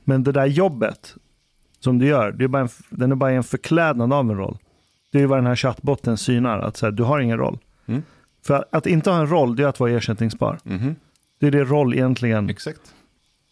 Men 0.05 0.25
det 0.25 0.33
där 0.33 0.47
jobbet 0.47 1.15
som 1.81 1.99
du 1.99 2.07
gör, 2.07 2.33
det 2.33 2.45
är 2.45 2.49
bara 2.49 2.63
en, 2.63 2.69
den 2.91 3.13
är 3.13 3.17
bara 3.17 3.31
en 3.31 3.45
förklädnad 3.45 4.13
av 4.13 4.31
en 4.31 4.37
roll. 4.37 4.59
Det 5.13 5.19
är 5.19 5.23
ju 5.23 5.27
vad 5.27 5.39
den 5.39 5.47
här 5.47 5.57
chattbotten 5.57 6.17
synar, 6.17 6.59
att 6.59 6.77
så 6.77 6.87
här, 6.87 6.93
du 6.93 7.03
har 7.03 7.21
ingen 7.21 7.39
roll. 7.39 7.59
Mm. 7.87 8.03
För 8.47 8.55
att, 8.55 8.75
att 8.75 8.87
inte 8.87 9.11
ha 9.11 9.21
en 9.21 9.27
roll, 9.27 9.57
det 9.57 9.63
är 9.63 9.67
att 9.67 9.81
vara 9.81 9.91
ersättningsbar. 9.91 10.59
Mhm. 10.63 10.97
Det 11.41 11.47
är 11.47 11.51
det 11.51 11.65
roll 11.65 11.95
egentligen, 11.95 12.51
Exakt. 12.51 12.95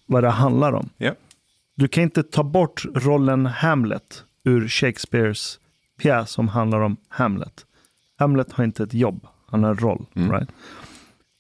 vad 0.06 0.22
det 0.24 0.30
handlar 0.30 0.72
om. 0.72 0.88
Ja. 0.96 1.12
Du 1.74 1.88
kan 1.88 2.02
inte 2.02 2.22
ta 2.22 2.42
bort 2.42 2.84
rollen 2.94 3.46
Hamlet 3.46 4.24
ur 4.44 4.68
Shakespeares 4.68 5.58
pjäs 6.00 6.30
som 6.30 6.48
handlar 6.48 6.80
om 6.80 6.96
Hamlet. 7.08 7.66
Hamlet 8.18 8.52
har 8.52 8.64
inte 8.64 8.82
ett 8.82 8.94
jobb, 8.94 9.26
han 9.46 9.64
har 9.64 9.70
en 9.70 9.76
roll. 9.76 10.06
Mm. 10.14 10.32
Right? 10.32 10.48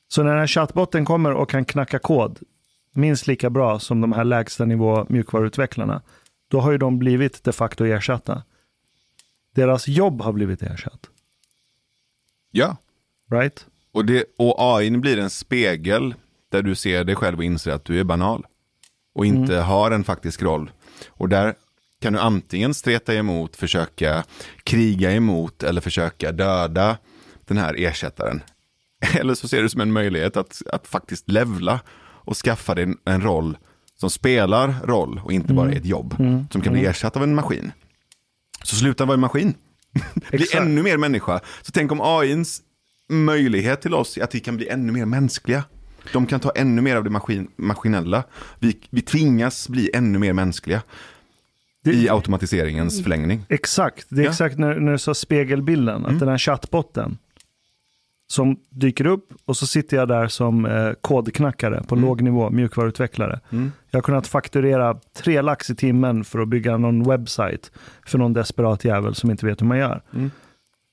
Så 0.08 0.22
när 0.22 0.30
den 0.30 0.38
här 0.38 0.46
chattbotten 0.46 1.04
kommer 1.04 1.32
och 1.32 1.50
kan 1.50 1.64
knacka 1.64 1.98
kod 1.98 2.38
minst 2.94 3.26
lika 3.26 3.50
bra 3.50 3.78
som 3.78 4.00
de 4.00 4.12
här 4.12 4.24
lägsta 4.24 4.64
nivå 4.64 5.06
mjukvaruutvecklarna, 5.08 6.02
då 6.48 6.60
har 6.60 6.72
ju 6.72 6.78
de 6.78 6.98
blivit 6.98 7.44
de 7.44 7.52
facto 7.52 7.84
ersatta. 7.84 8.42
Deras 9.54 9.88
jobb 9.88 10.22
har 10.22 10.32
blivit 10.32 10.62
ersatt. 10.62 11.06
ja. 12.50 12.76
Right? 13.30 13.66
Och, 13.92 14.04
det, 14.04 14.24
och 14.38 14.54
AI 14.58 14.90
blir 14.90 15.18
en 15.18 15.30
spegel 15.30 16.14
där 16.48 16.62
du 16.62 16.74
ser 16.74 17.04
dig 17.04 17.16
själv 17.16 17.38
och 17.38 17.44
inser 17.44 17.70
att 17.72 17.84
du 17.84 18.00
är 18.00 18.04
banal. 18.04 18.46
Och 19.14 19.26
inte 19.26 19.56
har 19.56 19.90
en 19.90 20.04
faktisk 20.04 20.42
roll. 20.42 20.70
Och 21.08 21.28
där 21.28 21.54
kan 22.00 22.12
du 22.12 22.18
antingen 22.18 22.74
streta 22.74 23.14
emot, 23.14 23.56
försöka 23.56 24.24
kriga 24.64 25.12
emot 25.12 25.62
eller 25.62 25.80
försöka 25.80 26.32
döda 26.32 26.98
den 27.44 27.58
här 27.58 27.74
ersättaren. 27.78 28.42
Eller 29.20 29.34
så 29.34 29.48
ser 29.48 29.56
du 29.56 29.62
det 29.62 29.68
som 29.70 29.80
en 29.80 29.92
möjlighet 29.92 30.36
att, 30.36 30.62
att 30.72 30.86
faktiskt 30.86 31.30
levla 31.30 31.80
och 32.00 32.36
skaffa 32.36 32.74
dig 32.74 32.84
en, 32.84 32.96
en 33.04 33.22
roll 33.22 33.58
som 33.96 34.10
spelar 34.10 34.74
roll 34.84 35.20
och 35.24 35.32
inte 35.32 35.52
bara 35.54 35.72
är 35.72 35.76
ett 35.76 35.86
jobb. 35.86 36.14
Som 36.50 36.60
kan 36.62 36.72
bli 36.72 36.86
ersatt 36.86 37.16
av 37.16 37.22
en 37.22 37.34
maskin. 37.34 37.72
Så 38.62 38.76
sluta 38.76 39.04
vara 39.04 39.14
en 39.14 39.20
maskin. 39.20 39.54
bli 40.30 40.46
ännu 40.54 40.82
mer 40.82 40.96
människa. 40.96 41.40
Så 41.62 41.72
tänk 41.72 41.92
om 41.92 42.00
AIns 42.02 42.62
möjlighet 43.08 43.80
till 43.80 43.94
oss 43.94 44.16
är 44.18 44.24
att 44.24 44.34
vi 44.34 44.40
kan 44.40 44.56
bli 44.56 44.68
ännu 44.68 44.92
mer 44.92 45.04
mänskliga. 45.06 45.64
De 46.12 46.26
kan 46.26 46.40
ta 46.40 46.50
ännu 46.56 46.82
mer 46.82 46.96
av 46.96 47.04
det 47.04 47.10
maskin, 47.10 47.48
maskinella. 47.56 48.24
Vi, 48.58 48.78
vi 48.90 49.02
tvingas 49.02 49.68
bli 49.68 49.90
ännu 49.94 50.18
mer 50.18 50.32
mänskliga 50.32 50.82
Det- 51.84 51.92
i 51.92 52.08
automatiseringens 52.08 53.02
förlängning. 53.02 53.44
Exakt, 53.48 54.06
det 54.10 54.20
är 54.20 54.24
Ja. 54.24 54.30
exakt 54.30 54.58
när, 54.58 54.74
när 54.80 54.92
du 54.92 54.98
sa 54.98 55.14
spegelbilden, 55.14 56.06
att 56.06 56.18
den 56.20 56.28
här 56.28 56.38
chattbotten. 56.38 57.18
Som 58.30 58.56
dyker 58.70 59.06
upp 59.06 59.32
och 59.44 59.56
så 59.56 59.66
sitter 59.66 59.96
jag 59.96 60.08
där 60.08 60.28
som 60.28 60.66
eh, 60.66 60.92
kodknackare 60.92 61.82
på 61.88 61.94
låg 61.94 62.22
nivå, 62.22 62.50
mjukvaruutvecklare. 62.50 63.40
Jag 63.90 63.96
har 63.98 64.02
kunnat 64.02 64.26
fakturera 64.26 64.98
tre 65.12 65.42
lax 65.42 65.70
i 65.70 65.74
timmen 65.74 66.24
för 66.24 66.38
att 66.38 66.48
bygga 66.48 66.76
någon 66.76 67.02
webbsite 67.02 67.68
för 68.06 68.18
någon 68.18 68.32
desperat 68.32 68.84
jävel 68.84 69.14
som 69.14 69.30
inte 69.30 69.46
vet 69.46 69.62
hur 69.62 69.66
man 69.66 69.78
gör. 69.78 70.02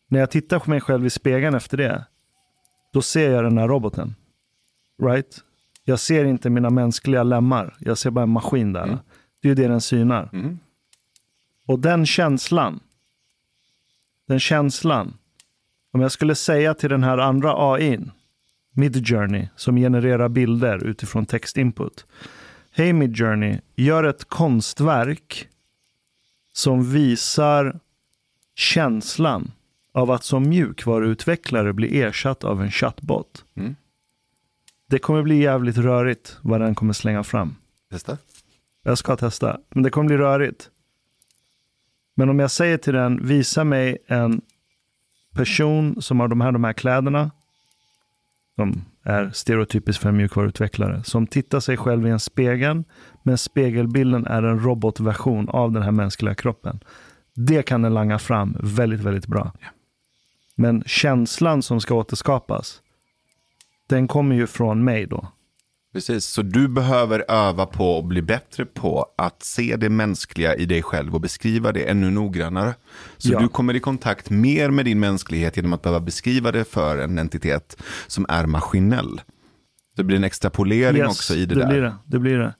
När 0.07 0.19
jag 0.19 0.31
tittar 0.31 0.59
på 0.59 0.69
mig 0.69 0.81
själv 0.81 1.05
i 1.05 1.09
spegeln 1.09 1.55
efter 1.55 1.77
det, 1.77 2.05
då 2.93 3.01
ser 3.01 3.31
jag 3.31 3.43
den 3.43 3.57
här 3.57 3.67
roboten. 3.67 4.15
Right? 5.03 5.41
Jag 5.83 5.99
ser 5.99 6.25
inte 6.25 6.49
mina 6.49 6.69
mänskliga 6.69 7.23
lemmar, 7.23 7.75
jag 7.79 7.97
ser 7.97 8.09
bara 8.11 8.23
en 8.23 8.29
maskin 8.29 8.73
där. 8.73 8.97
Det 9.41 9.47
är 9.47 9.49
ju 9.49 9.55
det 9.55 9.67
den 9.67 9.81
synar. 9.81 10.29
Mm. 10.33 10.59
Och 11.65 11.79
den 11.79 12.05
känslan, 12.05 12.79
den 14.27 14.39
känslan, 14.39 15.17
om 15.95 16.01
jag 16.01 16.11
skulle 16.11 16.35
säga 16.35 16.73
till 16.73 16.89
den 16.89 17.03
här 17.03 17.17
andra 17.17 17.73
AIn, 17.73 18.11
Midjourney, 18.71 19.47
som 19.55 19.75
genererar 19.75 20.29
bilder 20.29 20.83
utifrån 20.83 21.25
textinput. 21.25 22.05
Hej 22.71 22.93
Midjourney, 22.93 23.59
gör 23.75 24.03
ett 24.03 24.25
konstverk 24.25 25.47
som 26.53 26.91
visar 26.91 27.79
känslan 28.55 29.51
av 29.91 30.11
att 30.11 30.23
som 30.23 30.49
mjukvaruutvecklare 30.49 31.73
bli 31.73 32.01
ersatt 32.01 32.43
av 32.43 32.61
en 32.61 32.71
chatbot. 32.71 33.45
Mm. 33.55 33.75
Det 34.89 34.99
kommer 34.99 35.21
bli 35.21 35.41
jävligt 35.41 35.77
rörigt 35.77 36.37
vad 36.41 36.61
den 36.61 36.75
kommer 36.75 36.93
slänga 36.93 37.23
fram. 37.23 37.55
Testa. 37.91 38.17
Jag 38.83 38.97
ska 38.97 39.15
testa, 39.15 39.59
men 39.69 39.83
det 39.83 39.89
kommer 39.89 40.07
bli 40.07 40.17
rörigt. 40.17 40.69
Men 42.15 42.29
om 42.29 42.39
jag 42.39 42.51
säger 42.51 42.77
till 42.77 42.93
den, 42.93 43.27
visa 43.27 43.63
mig 43.63 43.97
en 44.07 44.41
person 45.35 46.01
som 46.01 46.19
har 46.19 46.27
de 46.27 46.41
här, 46.41 46.51
de 46.51 46.63
här 46.63 46.73
kläderna, 46.73 47.31
som 48.55 48.85
är 49.03 49.29
stereotypiskt 49.33 50.01
för 50.01 50.09
en 50.09 50.17
mjukvaruutvecklare, 50.17 51.03
som 51.03 51.27
tittar 51.27 51.59
sig 51.59 51.77
själv 51.77 52.07
i 52.07 52.09
en 52.09 52.19
spegel, 52.19 52.83
men 53.23 53.37
spegelbilden 53.37 54.25
är 54.25 54.43
en 54.43 54.59
robotversion 54.59 55.49
av 55.49 55.71
den 55.71 55.83
här 55.83 55.91
mänskliga 55.91 56.35
kroppen. 56.35 56.79
Det 57.33 57.63
kan 57.63 57.81
den 57.81 57.93
langa 57.93 58.19
fram 58.19 58.57
väldigt, 58.59 59.01
väldigt 59.01 59.27
bra. 59.27 59.51
Men 60.55 60.83
känslan 60.85 61.61
som 61.61 61.81
ska 61.81 61.95
återskapas, 61.95 62.81
den 63.87 64.07
kommer 64.07 64.35
ju 64.35 64.47
från 64.47 64.83
mig 64.83 65.05
då. 65.05 65.27
Precis, 65.95 66.25
så 66.25 66.41
du 66.41 66.67
behöver 66.67 67.25
öva 67.31 67.65
på 67.65 67.91
och 67.97 68.03
bli 68.05 68.21
bättre 68.21 68.65
på 68.65 69.05
att 69.17 69.43
se 69.43 69.75
det 69.75 69.89
mänskliga 69.89 70.55
i 70.55 70.65
dig 70.65 70.81
själv 70.83 71.15
och 71.15 71.21
beskriva 71.21 71.71
det 71.71 71.83
ännu 71.89 72.11
noggrannare. 72.11 72.73
Så 73.17 73.31
Ja. 73.33 73.39
du 73.39 73.47
kommer 73.47 73.73
i 73.75 73.79
kontakt 73.79 74.29
mer 74.29 74.69
med 74.69 74.85
din 74.85 74.99
mänsklighet 74.99 75.55
genom 75.57 75.73
att 75.73 75.81
behöva 75.81 75.99
beskriva 75.99 76.51
det 76.51 76.65
för 76.65 76.97
en 76.97 77.17
entitet 77.17 77.77
som 78.07 78.25
är 78.29 78.45
maskinell. 78.45 79.21
Det 79.97 80.03
blir 80.03 80.17
en 80.17 80.23
extrapolering 80.23 80.97
Yes, 81.01 81.07
också 81.11 81.35
i 81.35 81.45
det, 81.45 81.55
det 81.55 81.61
där. 81.61 81.67
blir 81.67 81.81
det. 81.81 81.95
Det 82.05 82.19
blir 82.19 82.37
det. 82.37 82.53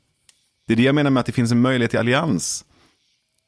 Det 0.67 0.73
är 0.73 0.77
det 0.77 0.83
jag 0.83 0.95
menar 0.95 1.09
med 1.11 1.19
att 1.19 1.25
det 1.25 1.31
finns 1.31 1.51
en 1.51 1.61
möjlighet 1.61 1.91
till 1.91 1.99
allians. 1.99 2.65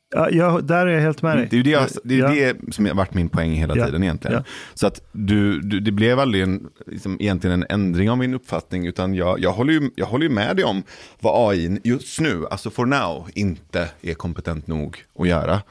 Ja, 0.09 0.29
jag, 0.29 0.63
där 0.65 0.87
är 0.87 0.91
jag 0.93 1.01
helt 1.01 1.21
med 1.21 1.37
dig. 1.37 1.47
Det 1.51 1.57
är 1.59 1.63
det, 1.63 1.69
jag, 1.69 1.87
det, 2.03 2.15
är 2.15 2.19
Ja. 2.19 2.53
det 2.53 2.73
som 2.73 2.85
har 2.85 2.93
varit 2.93 3.13
min 3.13 3.29
poäng 3.29 3.51
hela 3.51 3.75
Ja. 3.77 3.85
tiden 3.85 4.03
egentligen. 4.03 4.43
Så 4.73 4.87
att 4.87 5.01
du, 5.11 5.59
du, 5.59 5.79
det 5.79 5.91
blev 5.91 6.19
aldrig 6.19 6.43
en, 6.43 6.69
liksom, 6.85 7.17
egentligen 7.19 7.63
en 7.63 7.67
ändring 7.69 8.09
av 8.09 8.17
min 8.17 8.33
uppfattning, 8.33 8.87
utan 8.87 9.13
jag, 9.13 9.39
jag, 9.39 9.51
håller 9.51 9.73
ju, 9.73 9.89
jag 9.95 10.05
håller 10.05 10.23
ju 10.27 10.33
med 10.33 10.55
dig 10.55 10.65
om 10.65 10.83
vad 11.19 11.51
AI 11.51 11.79
just 11.83 12.19
nu, 12.19 12.45
alltså 12.51 12.69
for 12.69 12.85
now, 12.85 13.29
inte 13.33 13.89
är 14.01 14.13
kompetent 14.13 14.67
nog 14.67 15.03
att 15.19 15.27
göra. 15.27 15.61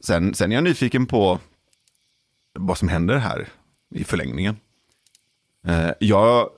Sen, 0.00 0.34
sen 0.34 0.52
är 0.52 0.56
jag 0.56 0.64
nyfiken 0.64 1.06
på 1.06 1.38
vad 2.58 2.78
som 2.78 2.88
händer 2.88 3.16
här 3.16 3.48
i 3.94 4.04
förlängningen. 4.04 4.56
Eh, 5.66 5.90
jag, 6.00 6.48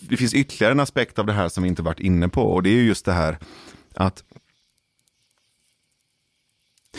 det 0.00 0.16
finns 0.16 0.34
ytterligare 0.34 0.72
en 0.72 0.80
aspekt 0.80 1.18
av 1.18 1.26
det 1.26 1.32
här 1.32 1.48
som 1.48 1.62
vi 1.62 1.68
inte 1.68 1.82
varit 1.82 2.00
inne 2.00 2.28
på, 2.28 2.42
och 2.42 2.62
det 2.62 2.70
är 2.70 2.74
ju 2.74 2.82
just 2.86 3.04
det 3.04 3.12
här 3.12 3.38
att 3.94 4.24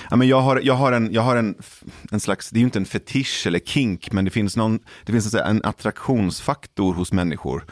Ja, 0.09 0.15
men 0.15 0.27
jag 0.27 0.41
har, 0.41 0.61
jag 0.63 0.73
har, 0.73 0.91
en, 0.91 1.13
jag 1.13 1.21
har 1.21 1.35
en, 1.35 1.55
en 2.11 2.19
slags, 2.19 2.49
det 2.49 2.57
är 2.57 2.59
ju 2.59 2.65
inte 2.65 2.79
en 2.79 2.85
fetisch 2.85 3.47
eller 3.47 3.59
kink, 3.59 4.11
men 4.11 4.25
det 4.25 4.31
finns, 4.31 4.57
någon, 4.57 4.79
det 5.05 5.11
finns 5.11 5.33
en, 5.33 5.63
attraktionsfaktor 5.63 6.93
hos 6.93 7.11
människor 7.11 7.65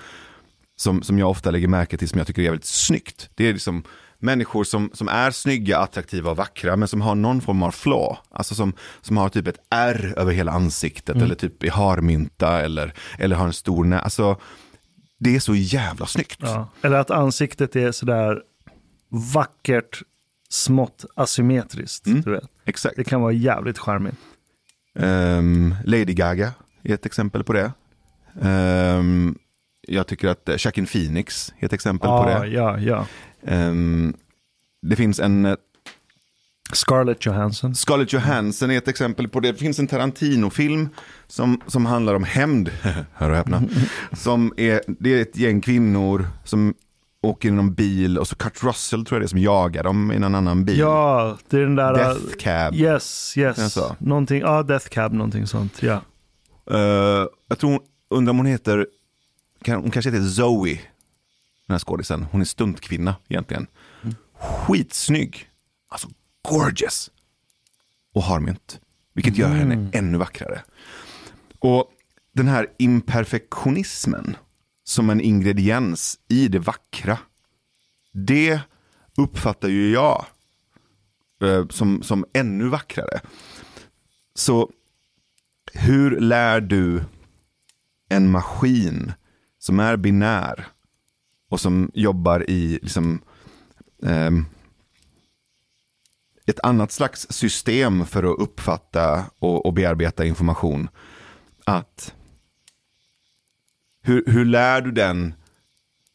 som, 0.76 1.04
som 1.04 1.20
jag 1.20 1.30
ofta 1.30 1.52
lägger 1.52 1.68
märke 1.68 1.98
till 1.98 2.10
som 2.10 2.18
jag 2.18 2.28
tycker 2.28 2.42
är 2.42 2.44
jävligt 2.44 2.66
snyggt. 2.66 3.30
Det 3.36 3.48
är 3.48 3.54
liksom 3.54 3.84
människor 4.20 4.64
som, 4.64 4.90
som 4.94 5.08
är 5.08 5.32
snygga, 5.32 5.78
attraktiva 5.78 6.32
och 6.32 6.38
vackra, 6.38 6.76
men 6.76 6.88
som 6.88 7.02
har 7.02 7.16
någon 7.16 7.42
form 7.42 7.64
av 7.64 7.72
flaw. 7.72 8.18
Alltså 8.32 8.56
som, 8.56 8.74
som 9.02 9.18
har 9.18 9.30
typ 9.30 9.48
ett 9.48 9.60
R 9.70 10.14
över 10.18 10.34
hela 10.34 10.52
ansiktet, 10.52 11.16
eller 11.16 11.36
typ 11.36 11.64
i 11.64 11.70
harmynta, 11.70 12.62
eller, 12.62 12.94
eller 13.20 13.36
har 13.36 13.48
en 13.48 13.54
stor 13.54 13.84
nä. 13.86 14.00
Alltså, 14.00 14.38
det 15.20 15.36
är 15.36 15.40
så 15.40 15.56
jävla 15.56 16.06
snyggt. 16.06 16.40
Ja. 16.40 16.68
Eller 16.82 16.98
att 16.98 17.12
ansiktet 17.12 17.76
är 17.76 17.92
sådär 17.92 18.42
vackert, 19.34 20.02
smått 20.52 21.06
asymmetriskt. 21.16 22.08
Mm. 22.08 22.22
Du 22.22 22.32
vet. 22.32 22.44
Exakt. 22.66 22.96
Det 22.96 23.04
kan 23.04 23.22
vara 23.22 23.32
jävligt 23.32 23.78
charmigt. 23.80 24.16
Ehm, 25.00 25.76
Lady 25.86 26.14
Gaga 26.14 26.54
är 26.84 26.94
ett 26.94 27.06
exempel 27.06 27.44
på 27.44 27.54
det. 27.54 27.72
Ehm, 28.42 29.36
jag 29.88 30.08
tycker 30.08 30.28
att 30.28 30.50
Jacqueline 30.66 30.88
Phoenix 30.88 31.54
är 31.60 31.66
ett 31.66 31.74
exempel 31.74 32.08
på 32.10 32.30
Ja, 32.30 32.40
det. 32.40 32.48
ja, 32.48 32.80
ja. 32.80 33.06
Ehm, 33.46 34.14
det 34.82 34.96
finns 34.96 35.20
en, 35.20 35.46
eh, 35.46 35.56
Scarlett 36.74 37.26
Johansson. 37.26 37.76
Scarlett 37.76 38.14
Johansson 38.14 38.72
är 38.72 38.78
ett 38.78 38.88
exempel 38.88 39.28
på 39.28 39.40
det. 39.40 39.52
Det 39.52 39.58
finns 39.58 39.80
en 39.80 39.88
Tarantino-film 39.88 40.90
som, 41.28 41.62
som 41.68 41.86
handlar 41.86 42.14
om 42.16 42.24
hämnd, 42.24 42.70
hör 43.14 43.30
och 43.30 43.36
häpna. 43.36 43.64
Som 44.14 44.54
är, 44.58 44.82
det 44.88 45.10
är 45.18 45.22
ett 45.22 45.38
gäng 45.38 45.62
kvinnor 45.62 46.28
som 46.44 46.74
åker 47.22 47.50
i 47.50 47.52
någon 47.52 47.74
bil 47.74 48.18
och 48.18 48.28
så 48.28 48.36
Kurt 48.36 48.64
Russell 48.64 49.06
tror 49.06 49.16
jag 49.16 49.22
det 49.22 49.26
är 49.26 49.28
som 49.28 49.40
jagar 49.40 49.84
dem 49.84 50.12
i 50.12 50.20
någon 50.20 50.36
annan 50.36 50.66
bil. 50.66 50.80
Ja, 50.80 51.38
det 51.50 51.58
är 51.58 51.62
den 51.62 51.76
där... 51.76 51.94
Death 51.94 52.38
Cab. 52.40 52.76
Yes, 52.76 53.38
yes. 53.38 53.74
så? 53.74 53.96
Någonting, 54.00 54.42
ja, 54.42 54.64
Death 54.64 54.88
Cab, 54.88 55.14
någonting 55.14 55.48
sånt. 55.48 55.84
Ja. 55.84 56.02
Eh, 56.72 57.28
jag 57.48 57.60
tror, 57.60 57.80
undrar 58.10 58.32
om 58.32 58.38
hon 58.38 58.46
heter, 58.46 58.88
kan, 59.62 59.82
hon 59.82 59.92
kanske 59.92 60.12
heter 60.12 60.24
Zoe, 60.24 60.80
den 61.68 61.74
här 61.74 61.80
skådisen. 61.80 62.26
Hon 62.32 62.42
är 62.42 62.46
stuntkvinna 62.46 63.16
egentligen. 63.28 63.68
Skitsnygg. 64.40 65.50
Alltså 65.90 66.08
gorgeous. 66.50 67.12
Och 68.14 68.24
harmynt. 68.24 68.80
Vilket 69.14 69.38
gör 69.38 69.48
henne 69.48 69.90
ännu 69.94 70.18
vackrare. 70.18 70.62
Och 71.60 71.86
den 72.34 72.48
här 72.48 72.68
imperfektionismen 72.78 74.36
som 74.84 75.10
en 75.10 75.22
ingrediens 75.22 76.20
i 76.28 76.48
det 76.48 76.60
vackra. 76.60 77.18
Det 78.12 78.62
uppfattar 79.18 79.68
ju 79.68 79.92
jag 79.92 80.26
eh, 81.44 81.68
som, 81.68 82.04
som 82.04 82.26
ännu 82.34 82.68
vackrare. 82.68 83.22
Så 84.36 84.70
hur 85.74 86.20
lär 86.20 86.62
du 86.62 87.04
en 88.10 88.32
maskin 88.32 89.14
som 89.60 89.80
är 89.80 89.98
binär 89.98 90.68
och 91.50 91.60
som 91.60 91.92
jobbar 91.94 92.50
i 92.50 92.80
liksom, 92.82 93.22
eh, 94.04 94.32
ett 96.46 96.60
annat 96.64 96.92
slags 96.92 97.28
system 97.30 98.06
för 98.06 98.24
att 98.24 98.40
uppfatta 98.40 99.26
och, 99.40 99.66
och 99.66 99.74
bearbeta 99.74 100.26
information. 100.26 100.90
Att 101.66 102.14
hur, 104.02 104.24
hur 104.28 104.46
lär 104.46 104.82
du 104.82 104.92
den 104.92 105.34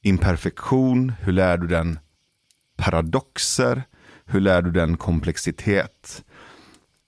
imperfektion? 0.03 1.13
Hur 1.21 1.33
lär 1.33 1.59
du 1.59 1.67
den 1.67 1.99
paradoxer? 2.77 3.83
Hur 4.25 4.41
lär 4.41 4.63
du 4.63 4.71
den 4.71 4.97
komplexitet? 4.97 6.25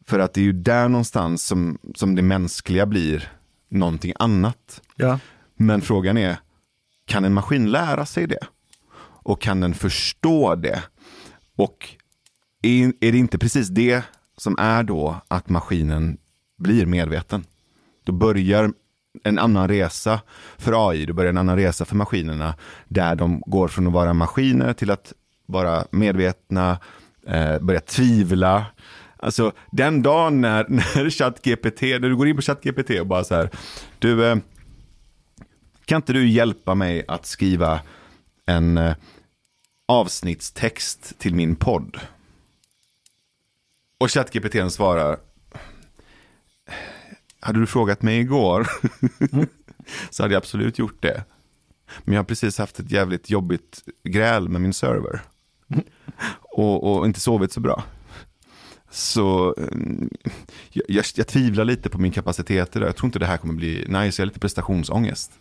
För 0.07 0.19
att 0.19 0.35
det 0.35 0.41
är 0.41 0.45
ju 0.45 0.53
där 0.53 0.89
någonstans 0.89 1.47
som, 1.47 1.79
som 1.95 2.15
det 2.15 2.23
mänskliga 2.23 2.87
blir 2.87 3.33
någonting 3.69 4.13
annat. 4.19 4.83
ja. 4.97 5.19
Men 5.61 5.81
frågan 5.81 6.19
är, 6.19 6.37
kan 7.05 7.25
en 7.25 7.35
maskin 7.35 7.71
lära 7.71 8.07
sig 8.07 8.27
det? 8.27 8.47
Och 9.01 9.41
kan 9.41 9.61
den 9.61 9.75
förstå 9.75 10.55
det? 10.55 10.83
Och 11.57 11.89
är, 12.63 12.93
är 13.01 13.13
det 13.13 13.19
inte 13.19 13.39
precis 13.39 13.69
det 13.69 14.05
som 14.37 14.57
är 14.59 14.83
då 14.83 15.21
att 15.29 15.49
maskinen 15.49 16.19
blir 16.59 16.87
medveten? 16.87 17.45
Då 18.05 18.13
börjar 18.13 18.73
en 19.25 19.39
annan 19.39 19.69
resa 19.69 20.21
för 20.59 20.91
AI, 20.91 21.07
då 21.07 21.15
börjar 21.15 21.31
en 21.31 21.39
annan 21.39 21.57
resa 21.57 21.85
för 21.85 21.97
maskinerna 21.97 22.55
där 22.89 23.15
de 23.15 23.43
går 23.47 23.69
från 23.69 23.87
att 23.87 23.93
vara 23.93 24.15
maskiner 24.15 24.73
till 24.73 24.91
att 24.91 25.13
vara 25.47 25.85
medvetna, 25.91 26.79
eh, 27.27 27.59
börja 27.59 27.81
tvivla. 27.81 28.67
Alltså 29.17 29.53
den 29.73 30.03
dagen 30.03 30.41
när, 30.41 30.67
när 30.69 31.11
ChatGPT, 31.11 31.83
när 31.83 32.09
du 32.09 32.17
går 32.17 32.29
in 32.29 32.37
på 32.37 32.43
ChatGPT 32.43 32.91
och 33.01 33.07
bara 33.07 33.25
så 33.25 33.35
här, 33.35 33.51
du, 33.99 34.27
eh, 34.27 34.37
kan 35.85 35.97
inte 35.97 36.13
du 36.13 36.29
hjälpa 36.29 36.75
mig 36.75 37.05
att 37.09 37.27
skriva 37.27 37.81
en 38.47 38.79
eh, 38.79 38.95
avsnittstext 39.89 41.19
till 41.19 41.35
min 41.35 41.57
podd? 41.57 41.99
Och 44.01 44.11
ChatGPT 44.11 44.73
svarar, 44.73 45.19
hade 47.41 47.61
du 47.61 47.67
frågat 47.67 48.03
mig 48.03 48.21
igår 48.21 48.67
så 50.11 50.23
hade 50.23 50.35
jag 50.35 50.41
absolut 50.41 50.79
gjort 50.79 51.03
det. 51.03 51.25
Men 52.05 52.15
jag 52.15 52.21
har 52.21 52.25
precis 52.25 52.59
haft 52.59 52.79
ett 52.79 52.91
jävligt 52.91 53.31
jobbigt 53.31 53.85
gräl 54.05 54.49
med 54.49 54.61
min 54.61 54.73
server. 54.73 55.21
Och, 56.41 56.97
och 56.97 57.07
inte 57.07 57.21
sovit 57.21 57.53
så 57.53 57.61
bra. 57.61 57.85
Så 58.91 59.55
mm, 59.59 60.11
jag, 60.71 60.85
jag, 60.89 61.05
jag 61.15 61.27
tvivlar 61.27 61.65
lite 61.65 61.91
på 61.91 61.99
min 61.99 62.13
kapacitet 62.13 62.77
idag. 62.77 62.89
Jag 62.89 62.97
tror 62.97 63.07
inte 63.07 63.19
det 63.19 63.27
här 63.27 63.37
kommer 63.37 63.55
bli 63.55 63.77
nice. 63.89 64.23
Jag 64.23 64.25
har 64.25 64.27
lite 64.27 64.41
prestationsångest. 64.41 65.33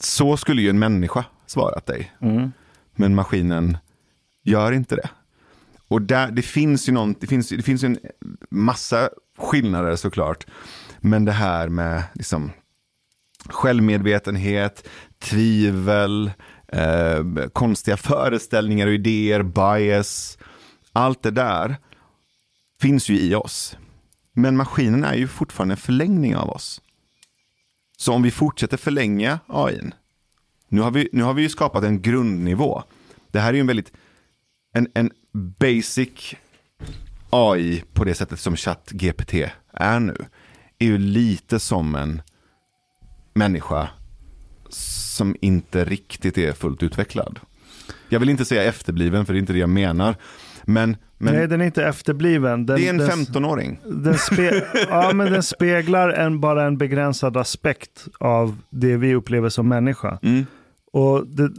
Så 0.00 0.36
skulle 0.36 0.62
ju 0.62 0.70
en 0.70 0.78
människa 0.78 1.24
svarat 1.46 1.86
dig. 1.86 2.12
Mm. 2.20 2.52
Men 2.94 3.14
maskinen 3.14 3.78
gör 4.42 4.72
inte 4.72 4.96
det. 4.96 5.10
Och 5.90 6.02
där, 6.02 6.30
det 6.30 6.42
finns 6.42 6.88
ju 6.88 6.92
någon, 6.92 7.14
det 7.20 7.26
finns, 7.26 7.48
det 7.48 7.62
finns 7.62 7.84
en 7.84 7.98
massa 8.50 9.10
skillnader 9.38 9.96
såklart. 9.96 10.46
Men 11.00 11.24
det 11.24 11.32
här 11.32 11.68
med 11.68 12.02
liksom, 12.14 12.50
självmedvetenhet, 13.48 14.88
tvivel, 15.18 16.30
eh, 16.68 17.24
konstiga 17.52 17.96
föreställningar 17.96 18.86
och 18.86 18.92
idéer, 18.92 19.42
bias. 19.42 20.38
Allt 20.92 21.22
det 21.22 21.30
där 21.30 21.76
finns 22.80 23.08
ju 23.08 23.18
i 23.20 23.34
oss. 23.34 23.76
Men 24.32 24.56
maskinen 24.56 25.04
är 25.04 25.14
ju 25.14 25.28
fortfarande 25.28 25.72
en 25.72 25.76
förlängning 25.76 26.36
av 26.36 26.50
oss. 26.50 26.80
Så 27.96 28.12
om 28.12 28.22
vi 28.22 28.30
fortsätter 28.30 28.76
förlänga 28.76 29.38
AI, 29.46 29.80
nu 30.68 30.80
har 30.80 30.90
vi, 30.90 31.08
nu 31.12 31.22
har 31.22 31.34
vi 31.34 31.42
ju 31.42 31.48
skapat 31.48 31.84
en 31.84 32.02
grundnivå. 32.02 32.82
Det 33.30 33.40
här 33.40 33.48
är 33.48 33.54
ju 33.54 33.60
en 33.60 33.66
väldigt, 33.66 33.92
en, 34.72 34.88
en 34.94 35.10
basic 35.32 36.34
AI 37.30 37.84
på 37.92 38.04
det 38.04 38.14
sättet 38.14 38.40
som 38.40 38.56
ChatGPT 38.56 39.34
är 39.72 40.00
nu. 40.00 40.16
Är 40.78 40.86
ju 40.86 40.98
lite 40.98 41.58
som 41.58 41.94
en 41.94 42.22
människa 43.34 43.88
som 44.70 45.36
inte 45.40 45.84
riktigt 45.84 46.38
är 46.38 46.52
fullt 46.52 46.82
utvecklad. 46.82 47.40
Jag 48.08 48.20
vill 48.20 48.28
inte 48.28 48.44
säga 48.44 48.64
efterbliven 48.64 49.26
för 49.26 49.32
det 49.32 49.38
är 49.38 49.40
inte 49.40 49.52
det 49.52 49.58
jag 49.58 49.68
menar. 49.68 50.16
Men, 50.64 50.96
men 51.18 51.34
Nej, 51.34 51.48
den 51.48 51.60
är 51.60 51.64
inte 51.64 51.84
efterbliven. 51.84 52.66
Den, 52.66 52.76
det 52.76 52.86
är 52.86 52.90
en 52.90 52.98
den, 52.98 53.10
15-åring. 53.10 53.80
Den, 53.84 54.18
spe, 54.18 54.64
ja, 54.88 55.12
men 55.14 55.32
den 55.32 55.42
speglar 55.42 56.08
en, 56.10 56.40
bara 56.40 56.66
en 56.66 56.78
begränsad 56.78 57.36
aspekt 57.36 58.08
av 58.18 58.58
det 58.70 58.96
vi 58.96 59.14
upplever 59.14 59.48
som 59.48 59.68
människa. 59.68 60.18
Mm. 60.22 60.46
Och 60.92 61.26
det, 61.26 61.50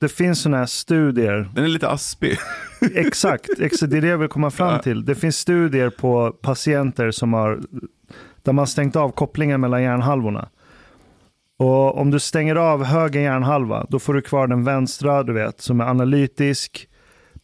det 0.00 0.08
finns 0.08 0.40
sådana 0.42 0.56
här 0.56 0.66
studier. 0.66 1.48
Den 1.54 1.64
är 1.64 1.68
lite 1.68 1.88
aspig. 1.88 2.38
Exakt, 2.94 3.48
exakt, 3.60 3.90
det 3.90 3.96
är 3.96 4.00
det 4.00 4.08
jag 4.08 4.18
vill 4.18 4.28
komma 4.28 4.50
fram 4.50 4.80
till. 4.80 5.04
Det 5.04 5.14
finns 5.14 5.36
studier 5.38 5.90
på 5.90 6.30
patienter 6.30 7.10
som 7.10 7.32
har, 7.32 7.60
där 8.42 8.52
man 8.52 8.66
stängt 8.66 8.96
av 8.96 9.10
kopplingen 9.10 9.60
mellan 9.60 9.82
hjärnhalvorna. 9.82 10.48
Och 11.58 11.98
om 11.98 12.10
du 12.10 12.20
stänger 12.20 12.56
av 12.56 12.84
höger 12.84 13.20
hjärnhalva, 13.20 13.86
då 13.88 13.98
får 13.98 14.14
du 14.14 14.22
kvar 14.22 14.46
den 14.46 14.64
vänstra, 14.64 15.22
du 15.22 15.32
vet, 15.32 15.60
som 15.60 15.80
är 15.80 15.84
analytisk, 15.84 16.88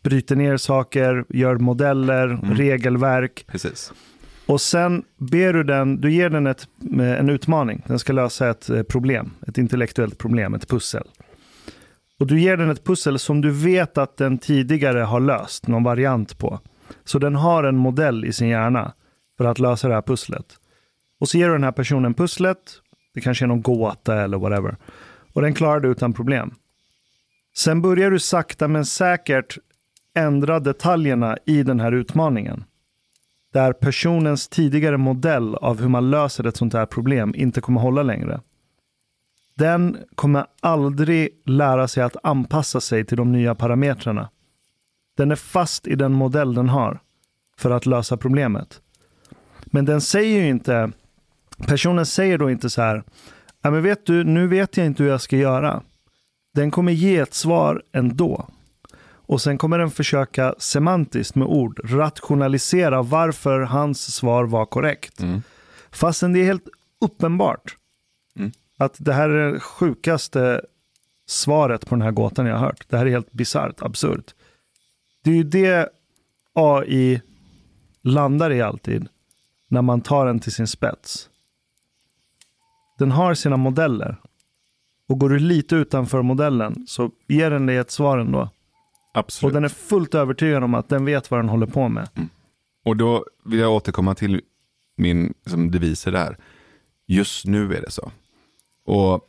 bryter 0.02 0.36
ner 0.36 0.56
saker, 0.56 1.24
gör 1.28 1.56
modeller, 1.56 2.28
Mm. 2.28 2.54
regelverk. 2.54 3.44
Precis. 3.46 3.92
Och 4.46 4.60
sen 4.60 5.02
ber 5.18 5.52
du 5.52 5.64
den, 5.64 6.00
du 6.00 6.12
ger 6.12 6.30
den 6.30 6.46
ett, 6.46 6.68
en 7.00 7.28
utmaning. 7.30 7.82
Den 7.86 7.98
ska 7.98 8.12
lösa 8.12 8.50
ett 8.50 8.70
eh, 8.70 8.82
problem, 8.82 9.30
ett 9.48 9.58
intellektuellt 9.58 10.18
problem, 10.18 10.54
ett 10.54 10.68
pussel. 10.68 11.04
Och 12.20 12.26
du 12.26 12.40
ger 12.40 12.56
den 12.56 12.70
ett 12.70 12.84
pussel 12.84 13.18
som 13.18 13.40
du 13.40 13.50
vet 13.50 13.98
att 13.98 14.16
den 14.16 14.38
tidigare 14.38 14.98
har 14.98 15.20
löst, 15.20 15.66
någon 15.66 15.84
variant 15.84 16.38
på. 16.38 16.60
Så 17.04 17.18
den 17.18 17.34
har 17.34 17.64
en 17.64 17.76
modell 17.76 18.24
i 18.24 18.32
sin 18.32 18.48
hjärna 18.48 18.92
för 19.38 19.44
att 19.44 19.58
lösa 19.58 19.88
det 19.88 19.94
här 19.94 20.02
pusslet. 20.02 20.46
Och 21.20 21.28
så 21.28 21.38
ger 21.38 21.46
du 21.46 21.52
den 21.52 21.64
här 21.64 21.72
personen 21.72 22.14
pusslet, 22.14 22.58
det 23.14 23.20
kanske 23.20 23.44
är 23.44 23.46
någon 23.46 23.62
gåta 23.62 24.22
eller 24.22 24.38
whatever. 24.38 24.76
Och 25.32 25.42
den 25.42 25.54
klarar 25.54 25.80
du 25.80 25.88
utan 25.88 26.12
problem. 26.12 26.54
Sen 27.56 27.82
börjar 27.82 28.10
du 28.10 28.18
sakta 28.18 28.68
men 28.68 28.86
säkert 28.86 29.58
ändra 30.14 30.60
detaljerna 30.60 31.36
i 31.46 31.62
den 31.62 31.80
här 31.80 31.92
utmaningen 31.92 32.64
där 33.52 33.72
personens 33.72 34.48
tidigare 34.48 34.96
modell 34.96 35.54
av 35.54 35.80
hur 35.80 35.88
man 35.88 36.10
löser 36.10 36.46
ett 36.46 36.56
sånt 36.56 36.72
här 36.72 36.86
problem 36.86 37.34
inte 37.34 37.60
kommer 37.60 37.80
hålla 37.80 38.02
längre. 38.02 38.40
Den 39.60 39.98
kommer 40.14 40.46
aldrig 40.60 41.28
lära 41.44 41.88
sig 41.88 42.02
att 42.02 42.16
anpassa 42.22 42.80
sig 42.80 43.04
till 43.04 43.16
de 43.16 43.32
nya 43.32 43.54
parametrarna. 43.54 44.30
Den 45.16 45.30
är 45.30 45.36
fast 45.36 45.86
i 45.86 45.94
den 45.94 46.12
modell 46.12 46.54
den 46.54 46.68
har 46.68 47.00
för 47.58 47.70
att 47.70 47.86
lösa 47.86 48.16
problemet. 48.16 48.80
Men 49.64 49.84
den 49.84 50.00
säger 50.00 50.40
ju 50.40 50.48
inte, 50.48 50.90
personen 51.66 52.06
säger 52.06 52.38
då 52.38 52.50
inte 52.50 52.70
så 52.70 52.82
här, 52.82 53.02
ja 53.62 53.70
men 53.70 53.82
vet 53.82 54.06
du, 54.06 54.24
nu 54.24 54.46
vet 54.46 54.76
jag 54.76 54.86
inte 54.86 55.02
hur 55.02 55.10
jag 55.10 55.20
ska 55.20 55.36
göra. 55.36 55.82
Den 56.54 56.70
kommer 56.70 56.92
ge 56.92 57.18
ett 57.18 57.34
svar 57.34 57.82
ändå. 57.92 58.48
Och 59.06 59.40
sen 59.40 59.58
kommer 59.58 59.78
den 59.78 59.90
försöka 59.90 60.54
semantiskt 60.58 61.34
med 61.34 61.48
ord 61.48 61.80
rationalisera 61.84 63.02
varför 63.02 63.60
hans 63.60 64.14
svar 64.14 64.44
var 64.44 64.66
korrekt. 64.66 65.20
Mm. 65.20 65.42
Fastän 65.90 66.32
det 66.32 66.40
är 66.40 66.44
helt 66.44 66.68
uppenbart 67.00 67.76
Mm. 68.36 68.52
Att 68.80 68.96
det 68.98 69.12
här 69.12 69.28
är 69.28 69.52
det 69.52 69.60
sjukaste 69.60 70.64
svaret 71.26 71.86
på 71.86 71.94
den 71.94 72.02
här 72.02 72.10
gåtan 72.10 72.46
jag 72.46 72.56
har 72.56 72.66
hört. 72.66 72.88
Det 72.88 72.98
här 72.98 73.06
är 73.06 73.10
helt 73.10 73.32
bisarrt, 73.32 73.82
absurt. 73.82 74.34
Det 75.22 75.30
är 75.30 75.34
ju 75.34 75.42
det 75.42 75.88
AI 76.52 77.20
landar 78.02 78.52
i 78.52 78.62
alltid 78.62 79.08
när 79.68 79.82
man 79.82 80.00
tar 80.00 80.26
den 80.26 80.40
till 80.40 80.52
sin 80.52 80.66
spets. 80.66 81.30
Den 82.98 83.10
har 83.10 83.34
sina 83.34 83.56
modeller. 83.56 84.16
Och 85.08 85.18
går 85.18 85.28
du 85.28 85.38
lite 85.38 85.76
utanför 85.76 86.22
modellen 86.22 86.84
så 86.86 87.10
ger 87.28 87.50
den 87.50 87.66
dig 87.66 87.76
ett 87.76 87.90
svar 87.90 88.18
ändå. 88.18 88.48
Absolut. 89.14 89.50
Och 89.50 89.54
den 89.54 89.64
är 89.64 89.68
fullt 89.68 90.14
övertygad 90.14 90.64
om 90.64 90.74
att 90.74 90.88
den 90.88 91.04
vet 91.04 91.30
vad 91.30 91.40
den 91.40 91.48
håller 91.48 91.66
på 91.66 91.88
med. 91.88 92.08
Och 92.84 92.96
då 92.96 93.24
vill 93.44 93.58
jag 93.58 93.72
återkomma 93.72 94.14
till 94.14 94.40
min 94.96 95.34
som 95.46 95.70
deviser 95.70 96.12
där. 96.12 96.36
Just 97.06 97.46
nu 97.46 97.74
är 97.74 97.80
det 97.80 97.90
så. 97.90 98.12
Och 98.90 99.28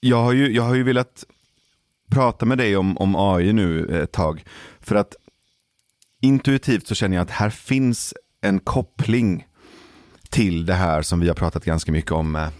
jag 0.00 0.22
har 0.22 0.32
ju, 0.32 0.52
jag 0.52 0.62
har 0.62 0.74
ju 0.74 0.82
velat 0.82 1.24
prata 2.10 2.46
med 2.46 2.58
dig 2.58 2.76
om, 2.76 2.98
om 2.98 3.16
AI 3.16 3.52
nu 3.52 4.02
ett 4.02 4.12
tag. 4.12 4.44
För 4.80 4.94
att 4.94 5.14
intuitivt 6.20 6.86
så 6.86 6.94
känner 6.94 7.16
jag 7.16 7.22
att 7.22 7.30
här 7.30 7.50
finns 7.50 8.14
en 8.40 8.60
koppling 8.60 9.46
till 10.28 10.66
det 10.66 10.74
här 10.74 11.02
som 11.02 11.20
vi 11.20 11.28
har 11.28 11.34
pratat 11.34 11.64
ganska 11.64 11.92
mycket 11.92 12.12
om 12.12 12.32
med 12.32 12.50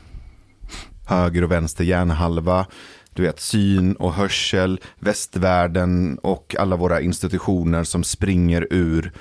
höger 1.06 1.44
och 1.44 1.50
vänster 1.50 1.84
hjärnhalva, 1.84 2.66
du 3.10 3.22
vet 3.22 3.40
syn 3.40 3.96
och 3.96 4.12
hörsel, 4.12 4.80
västvärlden 4.98 6.18
och 6.18 6.56
alla 6.58 6.76
våra 6.76 7.00
institutioner 7.00 7.84
som 7.84 8.04
springer 8.04 8.66
ur 8.70 9.12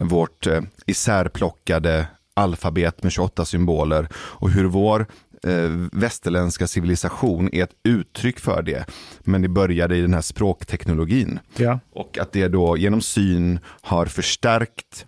vårt 0.00 0.46
eh, 0.46 0.62
isärplockade 0.86 2.06
alfabet 2.34 3.02
med 3.02 3.12
28 3.12 3.44
symboler 3.44 4.08
och 4.14 4.50
hur 4.50 4.64
vår 4.64 5.06
eh, 5.44 5.70
västerländska 5.92 6.66
civilisation 6.66 7.48
är 7.52 7.64
ett 7.64 7.74
uttryck 7.82 8.40
för 8.40 8.62
det. 8.62 8.86
Men 9.20 9.42
det 9.42 9.48
började 9.48 9.96
i 9.96 10.00
den 10.00 10.14
här 10.14 10.20
språkteknologin. 10.20 11.38
Ja. 11.56 11.80
Och 11.92 12.18
att 12.18 12.32
det 12.32 12.48
då 12.48 12.76
genom 12.76 13.00
syn 13.00 13.60
har 13.66 14.06
förstärkt 14.06 15.06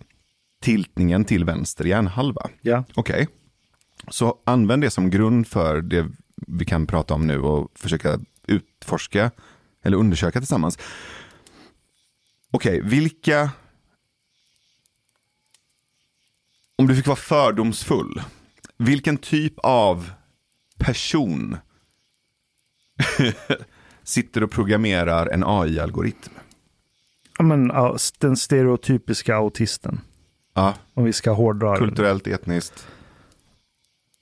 tiltningen 0.62 1.24
till 1.24 1.44
vänster 1.44 1.84
hjärnhalva. 1.84 2.48
Ja. 2.60 2.84
Okej, 2.94 3.28
så 4.08 4.38
använd 4.44 4.82
det 4.82 4.90
som 4.90 5.10
grund 5.10 5.46
för 5.46 5.80
det 5.80 6.06
vi 6.46 6.64
kan 6.64 6.86
prata 6.86 7.14
om 7.14 7.26
nu 7.26 7.40
och 7.40 7.70
försöka 7.74 8.20
utforska 8.46 9.30
eller 9.82 9.96
undersöka 9.96 10.40
tillsammans. 10.40 10.78
Okej, 12.50 12.80
vilka... 12.82 13.50
Om 16.78 16.86
du 16.86 16.96
fick 16.96 17.06
vara 17.06 17.16
fördomsfull, 17.16 18.22
vilken 18.76 19.16
typ 19.16 19.58
av 19.58 20.10
person 20.78 21.56
sitter 24.02 24.42
och 24.42 24.50
programmerar 24.50 25.26
en 25.26 25.44
AI-algoritm? 25.46 26.32
Ja, 27.38 27.44
men, 27.44 27.72
den 28.18 28.36
stereotypiska 28.36 29.36
autisten. 29.36 30.00
Ja, 30.54 30.74
Om 30.94 31.04
vi 31.04 31.12
ska 31.12 31.30
hårdra 31.32 31.72
det. 31.72 31.78
kulturellt, 31.78 32.26
etniskt. 32.26 32.86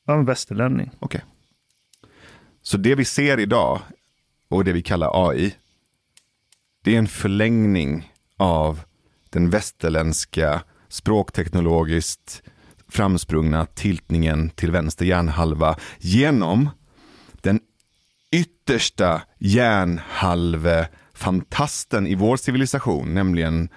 Ja, 0.06 0.14
en 0.14 0.24
västerlänning. 0.24 0.90
Okej. 0.98 1.24
Så 2.62 2.76
det 2.76 2.94
vi 2.94 3.04
ser 3.04 3.40
idag 3.40 3.80
och 4.48 4.64
det 4.64 4.72
vi 4.72 4.82
kallar 4.82 5.28
AI, 5.30 5.54
det 6.82 6.94
är 6.94 6.98
en 6.98 7.08
förlängning 7.08 8.12
av 8.36 8.80
den 9.30 9.50
västerländska 9.50 10.62
språkteknologiskt 10.88 12.42
framsprungna 12.94 13.66
tiltningen 13.66 14.50
till 14.50 14.70
vänster 14.70 15.04
hjärnhalva 15.04 15.76
genom 15.98 16.70
den 17.42 17.60
yttersta 18.32 19.22
hjärnhalvefantasten 19.38 22.06
i 22.06 22.14
vår 22.14 22.36
civilisation, 22.36 23.14
nämligen 23.14 23.68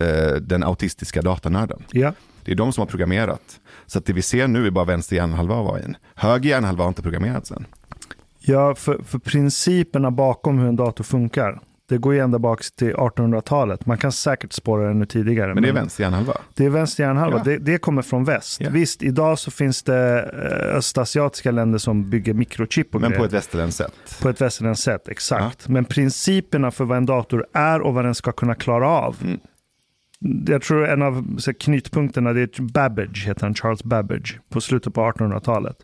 eh, 0.00 0.32
den 0.32 0.62
autistiska 0.62 1.22
datanörden. 1.22 1.82
Ja. 1.92 2.12
Det 2.44 2.52
är 2.52 2.56
de 2.56 2.72
som 2.72 2.82
har 2.82 2.86
programmerat. 2.86 3.60
Så 3.86 3.98
att 3.98 4.06
det 4.06 4.12
vi 4.12 4.22
ser 4.22 4.48
nu 4.48 4.66
är 4.66 4.70
bara 4.70 4.84
vänster 4.84 5.16
hjärnhalva 5.16 5.54
av 5.54 5.74
AI. 5.74 5.94
Höger 6.14 6.50
hjärnhalva 6.50 6.84
har 6.84 6.88
inte 6.88 7.02
programmerats 7.02 7.50
än. 7.50 7.66
Ja, 8.40 8.74
för, 8.74 9.02
för 9.02 9.18
principerna 9.18 10.10
bakom 10.10 10.58
hur 10.58 10.68
en 10.68 10.76
dator 10.76 11.04
funkar, 11.04 11.60
det 11.90 11.98
går 11.98 12.14
ju 12.14 12.20
ända 12.20 12.38
bak 12.38 12.62
till 12.76 12.94
1800-talet. 12.94 13.86
Man 13.86 13.98
kan 13.98 14.12
säkert 14.12 14.52
spåra 14.52 14.84
det 14.84 14.90
ännu 14.90 15.06
tidigare. 15.06 15.54
Men 15.54 15.62
det 15.62 15.68
är 15.68 15.72
vänster 15.72 16.04
hjärnhalva? 16.04 16.36
Det 16.54 16.64
är 16.64 16.70
vänster 16.70 17.02
hjärnhalva. 17.04 17.38
Ja. 17.38 17.44
Det, 17.44 17.58
det 17.58 17.78
kommer 17.78 18.02
från 18.02 18.24
väst. 18.24 18.60
Ja. 18.60 18.70
Visst, 18.70 19.02
idag 19.02 19.38
så 19.38 19.50
finns 19.50 19.82
det 19.82 20.18
eh, 20.20 20.76
östasiatiska 20.76 21.50
länder 21.50 21.78
som 21.78 22.10
bygger 22.10 22.34
mikrochip 22.34 22.94
och 22.94 23.00
Men 23.00 23.10
grejer. 23.10 23.20
på 23.20 23.26
ett 23.26 23.32
västerländskt 23.32 23.78
sätt. 23.78 24.20
På 24.22 24.28
ett 24.28 24.40
västerländskt 24.40 24.84
sätt, 24.84 25.08
exakt. 25.08 25.68
Men 25.68 25.84
principerna 25.84 26.70
för 26.70 26.84
vad 26.84 26.96
en 26.98 27.06
dator 27.06 27.46
är 27.52 27.80
och 27.80 27.94
vad 27.94 28.04
den 28.04 28.14
ska 28.14 28.32
kunna 28.32 28.54
klara 28.54 28.88
av. 28.88 29.16
Mm. 29.22 29.40
Jag 30.46 30.62
tror 30.62 30.88
en 30.88 31.02
av 31.02 31.36
så, 31.38 31.54
knytpunkterna, 31.54 32.32
det 32.32 32.58
är 32.58 32.62
Babbage, 32.62 33.26
heter 33.26 33.42
han, 33.42 33.54
Charles 33.54 33.84
Babbage, 33.84 34.38
på 34.48 34.60
slutet 34.60 34.94
på 34.94 35.00
1800-talet. 35.00 35.76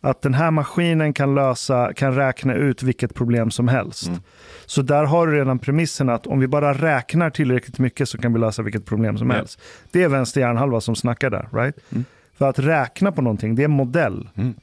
Att 0.00 0.22
den 0.22 0.34
här 0.34 0.50
maskinen 0.50 1.12
kan 1.12 1.34
lösa, 1.34 1.92
kan 1.94 2.14
räkna 2.14 2.54
ut 2.54 2.82
vilket 2.82 3.14
problem 3.14 3.50
som 3.50 3.68
helst. 3.68 4.06
Mm. 4.08 4.20
Så 4.66 4.82
där 4.82 5.04
har 5.04 5.26
du 5.26 5.32
redan 5.36 5.58
premissen 5.58 6.08
att 6.08 6.26
om 6.26 6.40
vi 6.40 6.46
bara 6.48 6.74
räknar 6.74 7.30
tillräckligt 7.30 7.78
mycket 7.78 8.08
så 8.08 8.18
kan 8.18 8.32
vi 8.32 8.38
lösa 8.38 8.62
vilket 8.62 8.84
problem 8.84 9.18
som 9.18 9.30
Ja. 9.30 9.36
helst. 9.36 9.60
Det 9.90 10.02
är 10.02 10.08
vänster 10.08 10.40
hjärnhalva 10.40 10.80
som 10.80 10.96
snackar 10.96 11.30
där, 11.30 11.48
right? 11.52 11.76
Mm. 11.92 12.04
För 12.38 12.48
att 12.48 12.58
räkna 12.58 13.12
på 13.12 13.22
någonting, 13.22 13.54
det 13.54 13.62
är 13.62 13.64
en 13.64 13.70
modell. 13.70 14.28
Mm. 14.34 14.54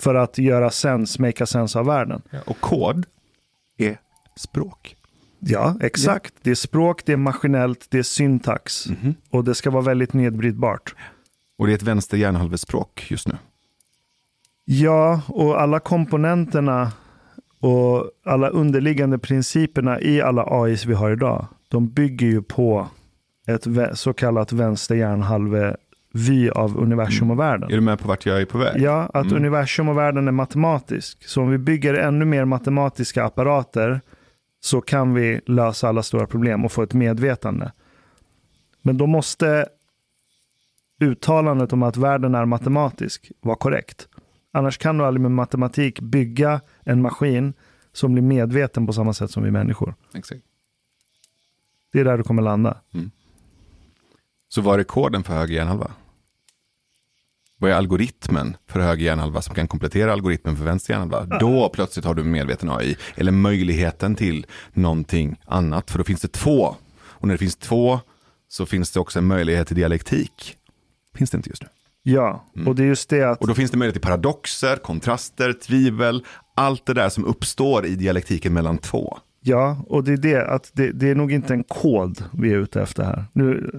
För 0.00 0.14
att 0.14 0.38
göra 0.38 0.70
sense, 0.70 1.22
make 1.22 1.42
a 1.44 1.46
sense 1.46 1.78
av 1.78 1.86
världen. 1.86 2.22
Och 2.44 2.60
kod 2.60 3.06
är 3.78 3.98
språk. 4.36 4.96
Ja, 5.38 5.76
exakt. 5.80 6.34
Det 6.42 6.50
är 6.50 6.54
språk, 6.54 7.02
det 7.06 7.12
är 7.12 7.16
maskinellt, 7.16 7.86
det 7.90 7.98
är 7.98 8.02
syntax. 8.02 8.88
Mhm. 8.88 9.14
Och 9.30 9.44
det 9.44 9.54
ska 9.54 9.70
vara 9.70 9.82
väldigt 9.82 10.12
nedbrytbart. 10.12 10.94
Och 11.58 11.66
det 11.66 11.72
är 11.72 11.74
ett 11.74 11.82
vänster 11.82 12.16
hjärnhalvespråk 12.16 13.06
just 13.10 13.28
nu. 13.28 13.34
Ja, 14.72 15.22
och 15.28 15.60
alla 15.60 15.80
komponenterna 15.80 16.92
och 17.60 18.10
alla 18.24 18.48
underliggande 18.48 19.18
principerna 19.18 20.00
i 20.00 20.22
alla 20.22 20.44
AIs 20.46 20.86
vi 20.86 20.94
har 20.94 21.10
idag, 21.10 21.46
de 21.68 21.88
bygger 21.88 22.26
ju 22.26 22.42
på 22.42 22.88
ett 23.46 23.66
så 23.94 24.12
kallat 24.12 24.52
vänster 24.52 24.94
hjärnhalve 24.94 25.76
vy 26.12 26.50
av 26.50 26.78
universum 26.78 27.30
och 27.30 27.38
världen. 27.38 27.70
Är 27.70 27.74
du 27.74 27.80
med 27.80 27.98
på 27.98 28.08
vart 28.08 28.26
jag 28.26 28.40
är 28.40 28.44
på 28.44 28.58
väg? 28.58 28.80
Ja, 28.82 29.10
att 29.14 29.26
Mm. 29.26 29.36
universum 29.36 29.88
och 29.88 29.98
världen 29.98 30.28
är 30.28 30.32
matematisk. 30.32 31.28
Så 31.28 31.42
om 31.42 31.50
vi 31.50 31.58
bygger 31.58 31.94
ännu 31.94 32.24
mer 32.24 32.44
matematiska 32.44 33.24
apparater 33.24 34.00
så 34.60 34.80
kan 34.80 35.14
vi 35.14 35.40
lösa 35.46 35.88
alla 35.88 36.02
stora 36.02 36.26
problem 36.26 36.64
och 36.64 36.72
få 36.72 36.82
ett 36.82 36.94
medvetande. 36.94 37.72
Men 38.82 38.98
då 38.98 39.06
måste 39.06 39.66
uttalandet 41.00 41.72
om 41.72 41.82
att 41.82 41.96
världen 41.96 42.34
är 42.34 42.44
matematisk 42.44 43.32
vara 43.40 43.56
korrekt. 43.56 44.08
Annars 44.52 44.78
kan 44.78 44.98
du 44.98 45.04
aldrig 45.04 45.20
med 45.20 45.30
matematik 45.30 46.00
bygga 46.00 46.60
en 46.84 47.02
maskin 47.02 47.52
som 47.92 48.12
blir 48.12 48.22
medveten 48.22 48.86
på 48.86 48.92
samma 48.92 49.12
sätt 49.12 49.30
som 49.30 49.42
vi 49.42 49.50
människor. 49.50 49.94
Exakt. 50.14 50.42
Det 51.92 52.00
är 52.00 52.04
där 52.04 52.18
du 52.18 52.22
kommer 52.22 52.42
landa. 52.42 52.80
Så 54.48 54.60
vad 54.60 54.80
är 54.80 54.84
koden 54.84 55.24
för 55.24 55.34
höger 55.34 55.54
hjärnhalva? 55.54 55.90
Vad 57.56 57.70
är 57.70 57.74
algoritmen 57.74 58.56
för 58.66 58.80
höger 58.80 59.04
hjärnhalva 59.04 59.42
som 59.42 59.54
kan 59.54 59.68
komplettera 59.68 60.12
algoritmen 60.12 60.56
för 60.56 60.64
vänster 60.64 60.92
hjärnhalva? 60.92 61.38
Då 61.38 61.68
plötsligt 61.68 62.04
har 62.04 62.14
du 62.14 62.24
medveten 62.24 62.70
AI, 62.70 62.96
eller 63.14 63.32
möjligheten 63.32 64.14
till 64.14 64.46
någonting 64.72 65.36
annat, 65.44 65.90
för 65.90 65.98
då 65.98 66.04
finns 66.04 66.20
det 66.20 66.32
två. 66.32 66.76
Och 67.00 67.28
när 67.28 67.34
det 67.34 67.38
finns 67.38 67.56
två 67.56 68.00
så 68.48 68.66
finns 68.66 68.90
det 68.90 69.00
också 69.00 69.18
en 69.18 69.26
möjlighet 69.26 69.66
till 69.66 69.76
dialektik. 69.76 70.56
Finns 71.14 71.30
det 71.30 71.36
inte 71.36 71.50
just 71.50 71.62
nu. 71.62 71.68
Ja, 72.02 72.44
och 72.66 72.74
det 72.74 72.82
är 72.82 72.86
just 72.86 73.08
det 73.10 73.22
att 73.30 73.40
Och 73.40 73.46
då 73.48 73.54
finns 73.54 73.70
det 73.70 73.76
möjlighet 73.76 73.94
till 73.94 74.08
paradoxer, 74.08 74.76
kontraster, 74.76 75.52
tvivel, 75.52 76.24
allt 76.56 76.86
det 76.86 76.94
där 76.94 77.08
som 77.08 77.24
uppstår 77.24 77.86
i 77.86 77.94
dialektiken 77.96 78.52
mellan 78.52 78.78
två. 78.78 79.18
Ja, 79.42 79.84
och 79.88 80.04
det 80.04 80.12
är 80.12 80.16
det 80.16 80.46
att 80.46 80.70
det, 80.74 80.92
det 80.92 81.10
är 81.10 81.14
nog 81.14 81.32
inte 81.32 81.54
en 81.54 81.64
kod 81.64 82.24
vi 82.32 82.52
är 82.52 82.56
ute 82.56 82.82
efter 82.82 83.04
här. 83.04 83.24
Nu, 83.32 83.70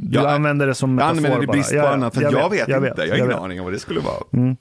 du 0.00 0.14
Jag- 0.18 0.26
använder 0.26 0.66
det 0.66 0.74
som 0.74 0.90
Jag 0.90 0.96
metafor 0.96 1.16
använder 1.16 1.38
det 1.38 1.44
i 1.44 1.46
bara. 1.46 1.52
brist 1.52 1.70
på 1.70 1.76
Ja, 1.76 1.88
annat, 1.92 2.14
för 2.14 2.22
jag, 2.22 2.32
jag 2.32 2.50
vet, 2.50 2.68
inte. 2.68 3.02
Jag 3.02 3.08
har 3.08 3.16
ingen 3.16 3.28
vet. 3.28 3.36
aning 3.36 3.58
om 3.60 3.64
vad 3.64 3.74
det 3.74 3.78
skulle 3.78 4.00
vara. 4.00 4.22
Mm. 4.32 4.56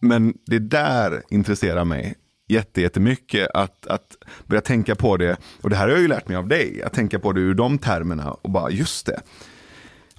Men 0.00 0.34
det 0.46 0.58
där 0.58 1.22
intresserar 1.30 1.84
mig 1.84 2.14
jätte- 2.48 2.80
jättemycket 2.80 3.48
att, 3.54 3.86
att 3.86 4.06
börja 4.46 4.60
tänka 4.60 4.94
på 4.94 5.16
det. 5.16 5.36
Och 5.62 5.70
det 5.70 5.76
här 5.76 5.82
har 5.84 5.90
jag 5.92 6.00
ju 6.00 6.08
lärt 6.08 6.28
mig 6.28 6.36
av 6.36 6.48
dig, 6.48 6.82
att 6.82 6.92
tänka 6.92 7.18
på 7.18 7.32
det 7.32 7.40
ur 7.40 7.54
de 7.54 7.78
termerna 7.78 8.30
och 8.32 8.50
bara 8.50 8.70
just 8.70 9.06
det. 9.06 9.20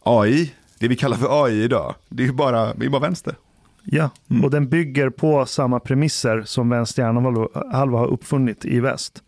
AI, 0.03 0.53
det 0.79 0.87
vi 0.87 0.95
kallar 0.95 1.17
för 1.17 1.43
AI 1.45 1.63
idag, 1.63 1.95
det 2.09 2.23
är 2.23 2.27
ju 2.27 2.33
bara, 2.33 2.73
det 2.73 2.85
är 2.85 2.89
bara 2.89 3.01
vänster. 3.01 3.35
Ja, 3.83 4.09
Mm. 4.29 4.43
och 4.43 4.51
den 4.51 4.69
bygger 4.69 5.09
på 5.09 5.45
samma 5.45 5.79
premisser 5.79 6.43
som 6.45 6.69
vänster 6.69 7.03
hjärnhalva 7.03 7.97
har 7.97 8.07
uppfunnit 8.07 8.65
i 8.65 8.79
väst. 8.79 9.23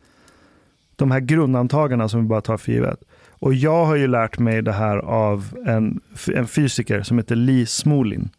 De 0.96 1.12
här 1.12 1.20
grundantagarna 1.20 2.10
som 2.10 2.22
vi 2.22 2.28
bara 2.28 2.42
tar 2.42 2.58
för 2.58 2.72
givet. 2.72 3.00
Och 3.30 3.54
jag 3.54 3.86
har 3.86 3.96
ju 3.96 4.08
lärt 4.08 4.40
mig 4.40 4.62
det 4.62 4.72
här 4.72 4.98
av 4.98 5.58
en, 5.68 6.02
en 6.36 6.48
fysiker 6.48 7.04
som 7.04 7.18
heter 7.18 7.36
Lee 7.36 7.66
Smolin. 7.66 8.30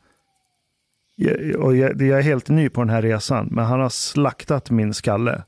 Jag, 1.17 1.57
och 1.61 1.77
jag, 1.77 2.03
jag 2.03 2.19
är 2.19 2.23
helt 2.23 2.49
ny 2.49 2.69
på 2.69 2.81
den 2.81 2.91
här 2.91 3.03
resan, 3.03 3.49
men 3.51 3.65
han 3.65 3.81
har 3.81 3.89
slaktat 3.89 4.71
min 4.71 4.95
skalle. 4.95 5.43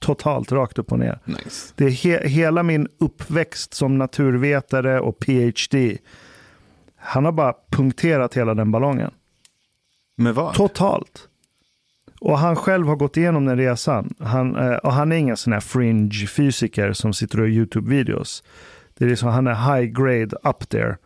Totalt 0.00 0.52
rakt 0.52 0.78
upp 0.78 0.92
och 0.92 0.98
ner. 0.98 1.18
Nice. 1.24 1.72
Det 1.76 1.84
är 1.84 1.90
he 1.90 2.28
hela 2.28 2.62
min 2.62 2.88
uppväxt 2.98 3.74
som 3.74 3.98
naturvetare 3.98 5.00
och 5.00 5.18
PhD. 5.18 5.98
Han 7.06 7.24
har 7.24 7.32
bara 7.32 7.54
punkterat 7.70 8.34
hela 8.36 8.54
den 8.54 8.70
ballongen. 8.70 9.10
Men 10.16 10.34
vad? 10.34 10.54
Totalt. 10.54 11.28
Och 12.20 12.38
han 12.38 12.56
själv 12.56 12.86
har 12.86 12.96
gått 12.96 13.16
igenom 13.16 13.44
den 13.44 13.56
resan. 13.58 14.14
Han, 14.20 14.56
eh, 14.56 14.74
och 14.76 14.92
han 14.92 15.12
är 15.12 15.16
ingen 15.16 15.36
sån 15.36 15.52
här 15.52 15.60
fringe 15.60 16.26
fysiker 16.26 16.92
som 16.92 17.12
sitter 17.14 17.40
och 17.40 17.48
gör 17.48 17.64
YouTube-videos. 17.64 18.42
Det 18.94 19.04
är 19.04 19.08
liksom, 19.08 19.28
han 19.28 19.46
är 19.46 19.54
high 19.54 19.92
grade 19.92 20.36
up 20.42 20.68
there 20.68 20.96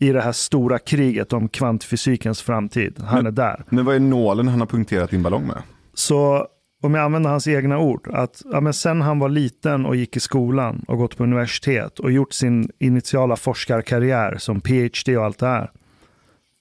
i 0.00 0.12
det 0.12 0.20
här 0.20 0.32
stora 0.32 0.78
kriget 0.78 1.32
om 1.32 1.48
kvantfysikens 1.48 2.42
framtid. 2.42 2.98
Han 3.06 3.16
Men- 3.16 3.26
är 3.26 3.30
där. 3.30 3.64
Men 3.68 3.84
vad 3.84 3.94
är 3.94 4.00
nålen 4.00 4.48
han 4.48 4.60
har 4.60 4.66
punkterat 4.66 5.10
din 5.10 5.22
ballong 5.22 5.46
med? 5.46 5.62
Så 5.94 6.46
om 6.84 6.94
jag 6.94 7.04
använder 7.04 7.30
hans 7.30 7.48
egna 7.48 7.78
ord, 7.78 8.08
att 8.12 8.42
ja, 8.52 8.60
men 8.60 8.74
sen 8.74 9.00
han 9.00 9.18
var 9.18 9.28
liten 9.28 9.86
och 9.86 9.96
gick 9.96 10.16
i 10.16 10.20
skolan 10.20 10.84
och 10.88 10.98
gått 10.98 11.16
på 11.16 11.22
universitet 11.22 11.98
och 11.98 12.12
gjort 12.12 12.32
sin 12.32 12.70
initiala 12.78 13.36
forskarkarriär 13.36 14.36
som 14.38 14.60
PhD 14.60 15.16
och 15.16 15.24
allt 15.24 15.38
det 15.38 15.46
här, 15.46 15.70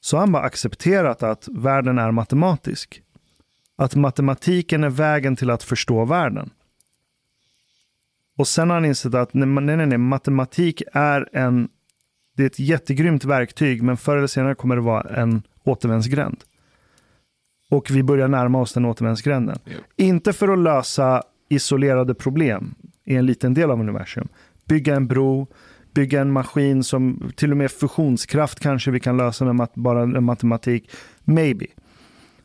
så 0.01 0.17
har 0.17 0.21
han 0.21 0.32
bara 0.32 0.43
accepterat 0.43 1.24
att 1.24 1.47
världen 1.51 1.97
är 1.97 2.11
matematisk. 2.11 3.01
Att 3.76 3.95
matematiken 3.95 4.84
är 4.84 4.89
vägen 4.89 5.36
till 5.36 5.49
att 5.49 5.63
förstå 5.63 6.05
världen. 6.05 6.49
Och 8.38 8.47
sen 8.47 8.69
har 8.69 8.78
han 8.78 8.86
insett 8.86 9.13
att 9.13 9.34
nej, 9.34 9.47
nej, 9.47 9.86
nej, 9.86 9.97
matematik 9.97 10.84
är 10.93 11.30
en, 11.34 11.69
det 12.38 12.43
är 12.43 12.47
ett 12.47 12.59
jättegrymt 12.59 13.26
verktyg, 13.26 13.84
men 13.84 13.97
förr 13.97 14.17
eller 14.17 14.28
senare 14.28 14.55
kommer 14.55 14.76
det 14.76 14.82
vara 14.82 15.15
en 15.15 15.41
återvändsgränd. 15.63 16.43
Och 17.74 17.91
vi 17.91 18.03
börjar 18.03 18.28
närma 18.28 18.61
oss 18.61 18.74
den 18.74 18.86
återvändsgränden. 18.86 19.59
Ja. 19.65 19.71
Inte 19.95 20.34
för 20.34 20.47
att 20.47 20.59
lösa 20.59 21.24
isolerade 21.49 22.13
problem 22.13 22.76
i 23.05 23.15
en 23.15 23.26
liten 23.26 23.53
del 23.53 23.71
av 23.71 23.80
universum. 23.80 24.28
Bygga 24.65 24.95
en 24.95 25.07
bro, 25.07 25.47
bygga 25.93 26.21
en 26.21 26.32
maskin 26.32 26.84
som 26.84 27.32
till 27.36 27.51
och 27.51 27.57
med 27.57 27.71
fusionskraft 27.71 28.59
kanske 28.59 28.91
vi 28.91 28.99
kan 28.99 29.17
lösa 29.17 29.45
med 29.45 29.55
mat- 29.55 29.76
bara 29.76 30.05
matematik. 30.05 30.91
Maybe. 31.19 31.65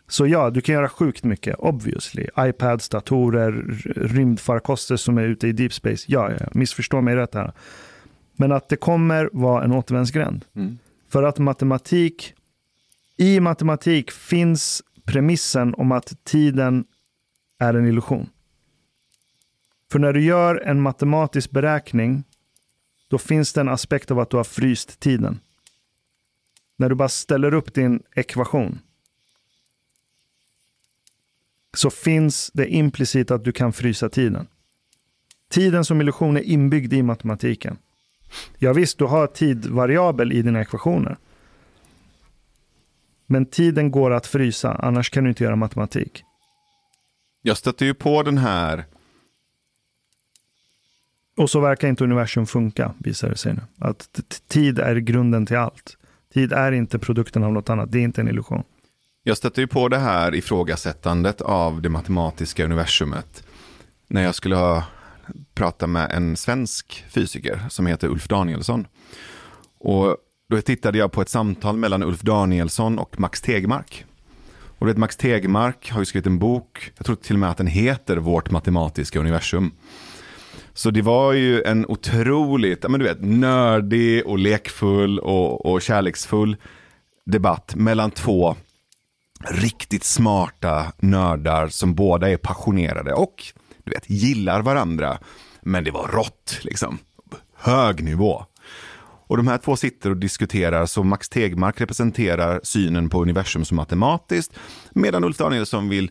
Så 0.09 0.27
ja, 0.27 0.51
du 0.51 0.61
kan 0.61 0.75
göra 0.75 0.89
sjukt 0.89 1.25
mycket, 1.25 1.57
obviously. 1.59 2.27
iPads, 2.39 2.89
datorer, 2.89 3.53
rymdfarkoster 3.97 4.97
som 4.97 5.19
är 5.19 5.25
ute 5.25 5.49
i 5.49 5.53
deep 5.53 5.73
space. 5.73 6.05
Ja, 6.09 6.31
ja, 6.41 6.47
missförstå 6.53 7.01
mig 7.01 7.17
rätt 7.17 7.35
här. 7.35 7.53
Men 8.37 8.53
att 8.53 8.69
det 8.69 8.77
kommer 8.77 9.31
vara 9.33 9.65
en 9.65 9.73
återvändsgränd. 9.73 10.45
Mm. 10.57 10.79
För 11.09 11.23
att 11.23 11.39
matematik, 11.39 12.35
i 13.17 13.41
matematik 13.41 14.11
finns 14.11 14.83
premissen 15.09 15.75
om 15.75 15.93
att 15.93 16.25
tiden 16.25 16.85
är 17.59 17.75
en 17.75 17.87
illusion. 17.87 18.31
För 19.93 19.99
när 19.99 20.13
du 20.13 20.25
gör 20.25 20.57
en 20.57 20.81
matematisk 20.81 21.51
beräkning, 21.51 22.25
då 23.09 23.19
finns 23.19 23.53
det 23.53 23.61
en 23.61 23.69
aspekt 23.69 24.11
av 24.11 24.19
att 24.19 24.31
du 24.31 24.37
har 24.37 24.45
fryst 24.45 25.01
tiden. 25.01 25.41
När 26.77 26.89
du 26.89 26.95
bara 26.95 27.09
ställer 27.09 27.55
upp 27.55 27.75
din 27.75 28.03
ekvation, 28.15 28.79
så 31.77 31.91
finns 31.91 32.51
det 32.55 32.69
implicit 32.69 33.31
att 33.31 33.45
du 33.45 33.53
kan 33.53 33.73
frysa 33.73 34.09
tiden. 34.09 34.47
Tiden 35.49 35.85
som 35.85 36.01
illusion 36.01 36.37
är 36.37 36.43
inbyggd 36.43 36.93
i 36.93 37.03
matematiken. 37.03 37.79
Ja 38.59 38.73
visst, 38.73 38.99
du 38.99 39.05
har 39.05 39.27
tidvariabel 39.27 40.33
i 40.33 40.43
dina 40.43 40.61
ekvationer. 40.61 41.17
Men 43.31 43.47
tiden 43.47 43.91
går 43.91 44.11
att 44.11 44.27
frysa, 44.27 44.73
annars 44.73 45.11
kan 45.11 45.25
du 45.25 45.31
inte 45.31 45.45
göra 45.45 45.57
matematik. 45.57 46.23
Jag 47.43 47.57
stötte 47.57 47.85
ju 47.85 47.95
på 47.95 48.23
den 48.23 48.39
här, 48.39 48.85
Och 51.37 51.51
så 51.51 51.61
verkar 51.61 51.89
inte 51.89 52.05
universum 52.05 52.47
funka, 52.47 52.95
visar 52.99 53.29
det 53.29 53.37
sig 53.37 53.55
nu. 53.55 53.61
Att 53.79 54.21
tid 54.49 54.79
är 54.79 54.97
grunden 54.97 55.47
till 55.47 55.57
allt. 55.57 55.97
Tid 56.35 56.53
är 56.53 56.73
inte 56.73 56.99
produkten 56.99 57.45
av 57.45 57.53
något 57.53 57.71
annat, 57.71 57.93
det 57.93 57.99
är 57.99 58.03
inte 58.03 58.21
en 58.21 58.29
illusion. 58.29 58.63
Jag 59.23 59.37
stötte 59.37 59.61
ju 59.61 59.67
på 59.67 59.89
det 59.89 59.99
här 59.99 60.35
ifrågasättandet 60.35 61.41
av 61.41 61.83
det 61.83 61.89
matematiska 61.89 62.65
universumet 62.65 63.45
när 64.07 64.23
jag 64.23 64.35
skulle 64.35 64.57
ha 64.57 64.85
prata 65.55 65.87
med 65.87 66.11
en 66.11 66.37
svensk 66.37 67.05
fysiker 67.09 67.61
som 67.69 67.87
heter 67.87 68.09
Ulf 68.09 68.29
Danielsson. 68.29 68.87
Och 69.79 70.17
då 70.49 70.61
tittade 70.61 70.99
jag 70.99 71.13
på 71.13 71.23
ett 71.23 71.29
samtal 71.29 71.77
mellan 71.77 72.03
Ulf 72.03 72.21
Danielsson 72.21 72.99
och 72.99 73.21
Max 73.21 73.41
Tegmark. 73.41 74.05
Och 74.79 74.89
vet, 74.89 74.97
Max 74.97 75.17
Tegmark 75.17 75.91
har 75.91 76.01
ju 76.01 76.05
skrivit 76.05 76.27
en 76.27 76.39
bok, 76.39 76.93
jag 76.97 77.07
tror 77.07 77.17
till 77.17 77.37
och 77.37 77.41
med 77.41 77.51
att 77.51 77.57
den 77.57 77.67
heter 77.67 78.17
Vårt 78.17 78.51
matematiska 78.51 79.19
universum. 79.19 79.73
Så 80.75 80.91
det 80.91 81.03
var 81.03 81.33
ju 81.33 81.63
en 81.63 81.87
otroligt, 81.87 82.89
men 82.89 83.01
du 83.01 83.07
vet, 83.07 83.21
nördig 83.21 84.27
och 84.27 84.39
lekfull 84.39 85.19
och, 85.19 85.67
och 85.67 85.83
kärleksfull 85.83 86.57
debatt 87.27 87.75
mellan 87.75 88.11
två 88.11 88.57
riktigt 89.51 90.05
smarta 90.05 90.93
nördar 90.99 91.69
som 91.69 91.95
båda 91.95 92.31
är 92.31 92.37
passionerade 92.37 93.13
och 93.13 93.45
du 93.85 93.91
vet, 93.91 94.11
gillar 94.11 94.63
varandra. 94.63 95.19
Men 95.63 95.85
det 95.85 95.91
var 95.91 96.09
rått, 96.09 96.59
liksom. 96.63 96.99
Hög 97.55 98.05
nivå. 98.05 98.45
Och 99.29 99.37
de 99.37 99.49
här 99.49 99.59
två 99.59 99.77
sitter 99.77 100.11
och 100.11 100.17
diskuterar, 100.17 100.87
så 100.87 101.05
Max 101.05 101.29
Tegmark 101.29 101.81
representerar 101.81 102.61
synen 102.63 103.11
på 103.11 103.23
universum 103.23 103.65
som 103.65 103.77
matematiskt, 103.77 104.59
medan 104.91 105.25
Ulf 105.25 105.37
Danielsson 105.37 105.89
vill 105.89 106.11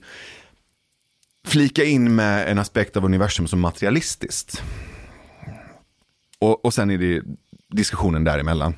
flika 1.46 1.84
in 1.84 2.16
med 2.16 2.52
en 2.52 2.60
aspekt 2.60 2.98
av 2.98 3.06
universum 3.06 3.48
som 3.48 3.60
materialistiskt. 3.60 4.64
Och, 6.40 6.66
och 6.66 6.74
sen 6.74 6.92
är 6.92 6.98
det 6.98 7.22
diskussionen 7.68 8.24
däremellan. 8.24 8.76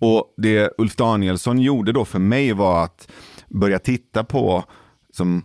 Och 0.00 0.34
det 0.36 0.70
Ulf 0.78 0.96
Danielsson 0.96 1.58
gjorde 1.58 1.92
då 1.92 2.04
för 2.04 2.18
mig 2.18 2.52
var 2.52 2.84
att 2.84 3.10
börja 3.48 3.78
titta 3.78 4.24
på 4.24 4.64
som 5.12 5.42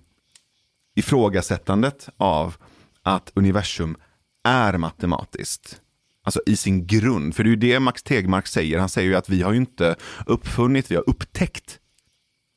ifrågasättandet 0.95 2.09
av 2.17 2.55
att 3.01 3.31
universum 3.35 3.97
är 4.43 4.77
matematiskt. 4.77 5.81
Alltså 6.25 6.41
i 6.45 6.55
sin 6.55 6.87
grund, 6.87 7.35
för 7.35 7.43
det 7.43 7.47
är 7.47 7.51
ju 7.51 7.55
det 7.55 7.79
Max 7.79 8.03
Tegmark 8.03 8.47
säger. 8.47 8.79
Han 8.79 8.89
säger 8.89 9.09
ju 9.09 9.15
att 9.15 9.29
vi 9.29 9.41
har 9.41 9.51
ju 9.51 9.57
inte 9.57 9.95
uppfunnit, 10.25 10.91
vi 10.91 10.95
har 10.95 11.09
upptäckt 11.09 11.79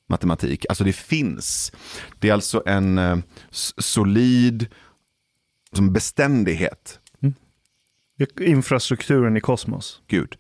matematik. 0.09 0.67
Alltså 0.69 0.85
det 0.85 0.93
finns. 0.93 1.73
Det 2.19 2.29
är 2.29 2.33
alltså 2.33 2.63
en 2.67 2.99
eh, 2.99 3.19
solid 3.79 4.67
som 5.73 5.93
beständighet. 5.93 7.01
Mm. 7.23 7.35
Infrastrukturen 8.41 9.37
i 9.37 9.41
kosmos. 9.41 10.03
Gud. 10.07 10.37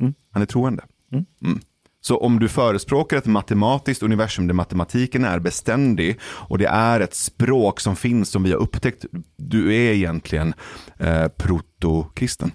Mm. 0.00 0.14
Han 0.30 0.42
är 0.42 0.46
troende. 0.46 0.84
Mm. 1.12 1.24
mm. 1.42 1.60
Så 2.04 2.16
om 2.16 2.38
du 2.38 2.48
förespråkar 2.48 3.16
ett 3.16 3.26
matematiskt 3.26 4.02
universum 4.02 4.46
där 4.46 4.54
matematiken 4.54 5.24
är 5.24 5.38
beständig 5.38 6.18
och 6.22 6.58
det 6.58 6.66
är 6.66 7.00
ett 7.00 7.14
språk 7.14 7.80
som 7.80 7.96
finns 7.96 8.28
som 8.28 8.42
vi 8.42 8.52
har 8.52 8.58
upptäckt, 8.58 9.04
du 9.36 9.74
är 9.74 9.92
egentligen 9.92 10.54
eh, 10.98 11.28
protokristen. 11.28 12.52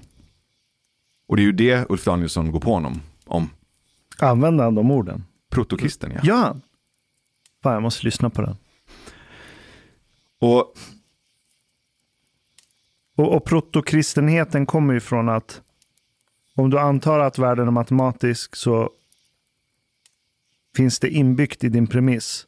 Och 1.28 1.36
det 1.36 1.42
är 1.42 1.46
ju 1.46 1.52
det 1.52 1.90
Ulf 1.90 2.04
Danielsson 2.04 2.52
går 2.52 2.60
på 2.60 2.74
honom 2.74 3.02
om. 3.26 3.50
Använder 4.20 4.64
han 4.64 4.76
de 4.76 4.92
orden? 4.92 5.24
Protokristen, 5.50 6.12
ja. 6.12 6.20
Ja. 6.24 6.56
Fan, 7.64 7.74
jag 7.74 7.82
måste 7.82 8.06
lyssna 8.06 8.30
på 8.30 8.42
den. 8.42 8.58
Och, 10.40 10.76
och, 13.16 13.36
och 13.36 13.46
protokristenheten 13.46 14.66
kommer 14.66 14.94
ju 14.94 15.00
från 15.00 15.30
att 15.30 15.62
om 16.56 16.70
du 16.70 16.80
antar 16.80 17.20
att 17.20 17.38
världen 17.40 17.68
är 17.68 17.72
matematisk 17.72 18.56
så 18.56 18.90
finns 20.76 21.00
det 21.00 21.10
inbyggt 21.10 21.64
i 21.64 21.70
din 21.70 21.88
premiss 21.88 22.48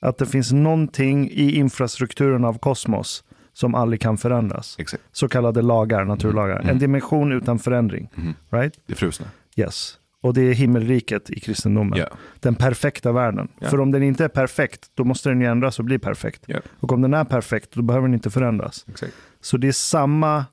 att 0.00 0.18
det 0.18 0.26
finns 0.26 0.52
någonting 0.52 1.30
i 1.30 1.56
infrastrukturen 1.56 2.44
av 2.44 2.58
kosmos 2.58 3.24
som 3.54 3.74
aldrig 3.74 4.00
kan 4.00 4.18
förändras. 4.18 4.76
Exakt. 4.78 5.02
Så 5.12 5.28
kallade 5.28 5.62
lagar, 5.62 6.04
naturlagar. 6.04 6.56
Mm. 6.56 6.68
En 6.68 6.78
dimension 6.78 7.32
utan 7.32 7.58
förändring. 7.58 8.10
Mm. 8.16 8.34
Right? 8.50 8.80
Det 8.86 8.94
frusna. 8.94 9.26
Yes. 9.56 9.98
Och 10.20 10.34
det 10.34 10.42
är 10.42 10.54
himmelriket 10.54 11.30
i 11.30 11.40
kristendomen. 11.40 11.98
Yeah. 11.98 12.12
Den 12.40 12.54
perfekta 12.54 13.12
världen. 13.12 13.48
Yeah. 13.60 13.70
För 13.70 13.80
om 13.80 13.90
den 13.90 14.02
inte 14.02 14.24
är 14.24 14.28
perfekt, 14.28 14.90
då 14.94 15.04
måste 15.04 15.28
den 15.28 15.40
ju 15.40 15.46
ändras 15.46 15.78
och 15.78 15.84
bli 15.84 15.98
perfekt. 15.98 16.44
Yeah. 16.48 16.62
Och 16.80 16.92
om 16.92 17.02
den 17.02 17.14
är 17.14 17.24
perfekt, 17.24 17.70
då 17.72 17.82
behöver 17.82 18.08
den 18.08 18.14
inte 18.14 18.30
förändras. 18.30 18.84
Exakt. 18.88 19.12
Så 19.40 19.56
det 19.56 19.68
är 19.68 19.72
samma 19.72 20.44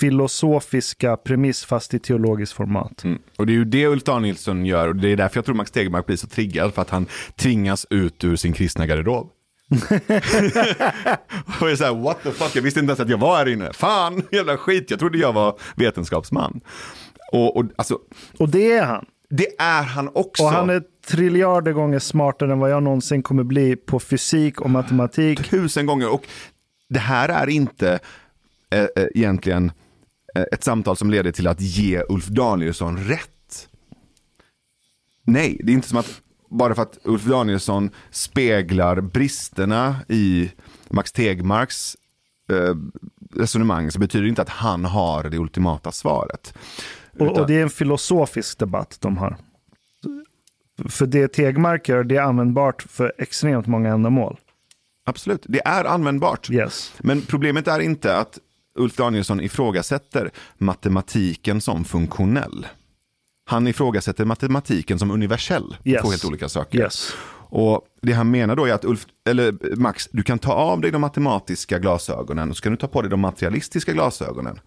filosofiska 0.00 1.16
premiss 1.16 1.64
fast 1.64 1.94
i 1.94 1.98
teologiskt 1.98 2.52
format. 2.52 3.04
Mm. 3.04 3.18
Och 3.36 3.46
det 3.46 3.52
är 3.52 3.54
ju 3.54 3.64
det 3.64 3.86
Ulf 3.86 4.04
Danielsson 4.04 4.66
gör 4.66 4.88
och 4.88 4.96
det 4.96 5.08
är 5.08 5.16
därför 5.16 5.36
jag 5.36 5.44
tror 5.44 5.54
Max 5.54 5.70
Tegmark 5.70 6.06
blir 6.06 6.16
så 6.16 6.26
triggad 6.26 6.74
för 6.74 6.82
att 6.82 6.90
han 6.90 7.06
tvingas 7.36 7.86
ut 7.90 8.24
ur 8.24 8.36
sin 8.36 8.52
kristna 8.52 8.86
garderob. 8.86 9.30
och 11.60 11.62
jag 11.62 11.70
är 11.70 11.76
så 11.76 11.84
här, 11.84 12.02
what 12.02 12.22
the 12.22 12.30
fuck, 12.30 12.56
jag 12.56 12.62
visste 12.62 12.80
inte 12.80 12.90
ens 12.90 13.00
att 13.00 13.08
jag 13.08 13.18
var 13.18 13.36
här 13.36 13.48
inne. 13.48 13.72
Fan, 13.72 14.22
jävla 14.32 14.56
skit, 14.56 14.90
jag 14.90 14.98
trodde 14.98 15.18
jag 15.18 15.32
var 15.32 15.58
vetenskapsman. 15.76 16.60
Och, 17.32 17.56
och, 17.56 17.64
alltså, 17.76 17.98
och 18.38 18.48
det 18.48 18.72
är 18.72 18.84
han. 18.84 19.06
Det 19.30 19.46
är 19.58 19.82
han 19.82 20.10
också. 20.14 20.42
Och 20.42 20.50
han 20.50 20.70
är 20.70 20.82
triljarder 21.06 21.72
gånger 21.72 21.98
smartare 21.98 22.52
än 22.52 22.58
vad 22.58 22.70
jag 22.70 22.82
någonsin 22.82 23.22
kommer 23.22 23.42
bli 23.42 23.76
på 23.76 24.00
fysik 24.00 24.60
och 24.60 24.70
matematik. 24.70 25.50
Tusen 25.50 25.86
gånger. 25.86 26.12
Och 26.12 26.26
det 26.88 26.98
här 26.98 27.28
är 27.28 27.48
inte 27.48 27.98
äh, 28.70 28.86
egentligen 29.14 29.72
äh, 30.34 30.42
ett 30.52 30.64
samtal 30.64 30.96
som 30.96 31.10
leder 31.10 31.32
till 31.32 31.46
att 31.46 31.60
ge 31.60 32.02
Ulf 32.08 32.26
Danielsson 32.26 32.98
rätt. 32.98 33.68
Nej, 35.24 35.60
det 35.64 35.72
är 35.72 35.74
inte 35.74 35.88
som 35.88 35.98
att 35.98 36.20
bara 36.52 36.74
för 36.74 36.82
att 36.82 36.98
Ulf 37.04 37.24
Danielsson 37.24 37.90
speglar 38.10 39.00
bristerna 39.00 39.96
i 40.08 40.50
Max 40.88 41.12
Tegmarks 41.12 41.96
äh, 42.50 42.74
resonemang 43.34 43.90
så 43.90 43.98
betyder 43.98 44.22
det 44.22 44.28
inte 44.28 44.42
att 44.42 44.48
han 44.48 44.84
har 44.84 45.24
det 45.24 45.38
ultimata 45.38 45.92
svaret. 45.92 46.54
Och, 47.18 47.38
och, 47.38 47.46
det 47.46 47.54
är 47.54 47.62
en 47.62 47.70
filosofisk 47.70 48.58
debatt 48.58 48.96
de 49.00 49.16
har. 49.16 49.36
För 50.88 51.06
det 51.06 51.28
Tegmark 51.28 51.88
gör, 51.88 52.04
det 52.04 52.16
är 52.16 52.22
användbart 52.22 52.82
för 52.82 53.12
extremt 53.18 53.66
många 53.66 53.88
ändamål. 53.88 54.38
Absolut, 55.04 55.44
det 55.48 55.60
är 55.64 55.84
användbart. 55.84 56.50
Yes. 56.50 56.94
Men 56.98 57.22
problemet 57.22 57.68
är 57.68 57.80
inte 57.80 58.16
att 58.16 58.38
Ulf 58.74 58.96
Danielsson 58.96 59.40
ifrågasätter 59.40 60.30
matematiken 60.58 61.60
som 61.60 61.84
funktionell. 61.84 62.66
Han 63.44 63.66
ifrågasätter 63.66 64.24
matematiken 64.24 64.98
som 64.98 65.10
universell. 65.10 65.76
Yes. 65.84 66.02
Två 66.02 66.10
helt 66.10 66.24
olika 66.24 66.48
saker. 66.48 66.78
Yes. 66.78 67.12
Och 67.54 67.86
det 68.02 68.12
han 68.12 68.30
menar 68.30 68.56
då 68.56 68.64
är 68.64 68.72
att 68.72 68.84
Ulf, 68.84 69.06
eller 69.28 69.76
Max, 69.76 70.08
du 70.12 70.22
kan 70.22 70.38
ta 70.38 70.52
av 70.52 70.80
dig 70.80 70.90
de 70.90 71.00
matematiska 71.00 71.78
glasögonen 71.78 72.50
och 72.50 72.56
så 72.56 72.62
kan 72.62 72.72
du 72.72 72.78
ta 72.78 72.88
på 72.88 73.02
dig 73.02 73.10
de 73.10 73.20
materialistiska 73.20 73.92
glasögonen. 73.92 74.60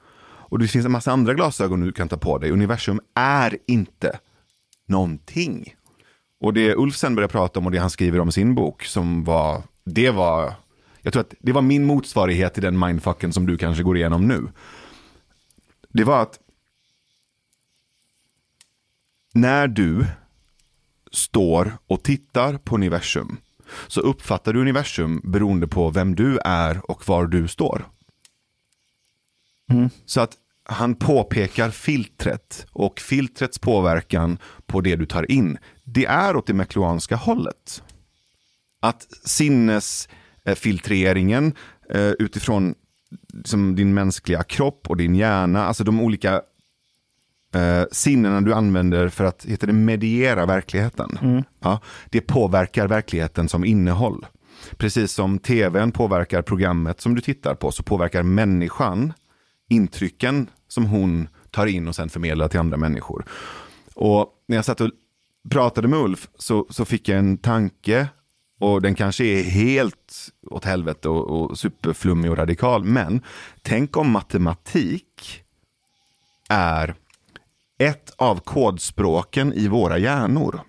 Och 0.50 0.60
det 0.60 0.68
finns 0.68 0.86
en 0.86 0.92
massa 0.92 1.12
andra 1.12 1.34
glasögon 1.34 1.82
du 1.82 1.92
kan 1.92 2.10
ta 2.10 2.18
på 2.18 2.38
dig. 2.38 2.52
Universum 2.52 3.00
är 3.16 3.58
inte 3.68 4.20
någonting. 4.88 5.76
Och 6.42 6.54
det 6.54 6.76
Ulf 6.76 6.96
sen 6.96 7.16
börjar 7.16 7.28
prata 7.28 7.60
om 7.60 7.66
och 7.66 7.72
det 7.72 7.78
han 7.78 7.90
skriver 7.90 8.20
om 8.20 8.30
i 8.30 8.32
sin 8.32 8.56
bok 8.56 8.84
som 8.84 9.24
var, 9.24 9.64
det 9.86 10.10
var, 10.10 10.54
jag 11.02 11.14
tror 11.14 11.22
att 11.22 11.34
det 11.40 11.52
var 11.52 11.62
min 11.62 11.86
motsvarighet 11.86 12.54
till 12.54 12.64
den 12.64 12.80
mindfucken 12.80 13.34
som 13.34 13.46
du 13.46 13.58
kanske 13.58 13.84
går 13.84 13.98
igenom 13.98 14.28
nu. 14.28 14.48
Det 15.94 16.04
var 16.04 16.22
att 16.22 16.40
när 19.36 19.68
du 19.68 20.06
står 21.12 21.78
och 21.88 22.04
tittar 22.04 22.58
på 22.58 22.76
universum 22.76 23.38
så 23.88 24.02
uppfattar 24.02 24.54
du 24.54 24.62
universum 24.62 25.22
beroende 25.24 25.68
på 25.68 25.90
vem 25.90 26.16
du 26.16 26.40
är 26.46 26.92
och 26.92 27.08
var 27.08 27.28
du 27.28 27.48
står. 27.48 27.88
Mm. 29.70 29.90
Så 30.06 30.22
att 30.22 30.38
han 30.64 30.96
påpekar 30.96 31.70
filtret 31.70 32.68
och 32.72 33.00
filtrets 33.00 33.60
påverkan 33.60 34.38
på 34.66 34.82
det 34.82 34.96
du 34.96 35.06
tar 35.06 35.32
in. 35.32 35.58
Det 35.84 36.06
är 36.06 36.36
åt 36.36 36.48
det 36.48 36.54
mekluanska 36.54 37.16
hållet. 37.16 37.84
Att 38.80 39.08
sinnesfiltreringen 39.24 41.54
eh, 41.90 42.12
utifrån 42.20 42.76
som 43.46 43.76
din 43.76 43.94
mänskliga 43.94 44.44
kropp 44.44 44.90
och 44.90 44.98
din 44.98 45.16
hjärna, 45.16 45.66
alltså 45.66 45.84
de 45.84 46.02
olika 46.02 46.42
eh, 47.56 47.84
sinnena 47.92 48.42
du 48.42 48.54
använder 48.54 49.10
för 49.10 49.24
att 49.24 49.46
heter 49.46 49.68
det, 49.68 49.74
mediera 49.74 50.46
verkligheten. 50.46 51.18
Mm. 51.22 51.44
Ja, 51.60 51.80
det 52.10 52.22
påverkar 52.22 52.88
verkligheten 52.88 53.50
som 53.50 53.66
innehåll. 53.66 54.26
Precis 54.78 55.12
som 55.12 55.40
tvn 55.40 55.92
påverkar 55.92 56.42
programmet 56.42 57.02
som 57.02 57.16
du 57.16 57.22
tittar 57.22 57.56
på 57.56 57.72
så 57.72 57.84
påverkar 57.84 58.24
människan 58.24 59.14
intrycken 59.70 60.48
som 60.68 60.86
hon 60.86 61.28
tar 61.52 61.66
in 61.66 61.88
och 61.88 61.96
sen 61.96 62.10
förmedlar 62.10 62.48
till 62.48 62.60
andra 62.60 62.78
människor. 62.78 63.26
Och 63.94 64.30
när 64.48 64.56
jag 64.56 64.66
satt 64.66 64.82
och 64.82 64.92
pratade 65.52 65.88
med 65.88 66.00
Ulf 66.00 66.28
så, 66.36 66.68
så 66.70 66.86
fick 66.86 67.10
jag 67.10 67.20
en 67.20 67.38
tanke 67.38 68.08
och 68.60 68.82
den 68.82 68.96
kanske 68.96 69.26
är 69.26 69.44
helt 69.44 70.30
åt 70.52 70.66
helvete 70.66 71.10
och, 71.10 71.42
och 71.42 71.58
superflummig 71.58 72.32
och 72.32 72.38
radikal. 72.38 72.84
Men 72.84 73.22
tänk 73.62 73.98
om 73.98 74.12
matematik 74.12 75.44
är 76.50 76.96
ett 77.80 78.14
av 78.18 78.40
kodspråken 78.40 79.54
i 79.54 79.68
våra 79.68 79.98
hjärnor. 79.98 80.62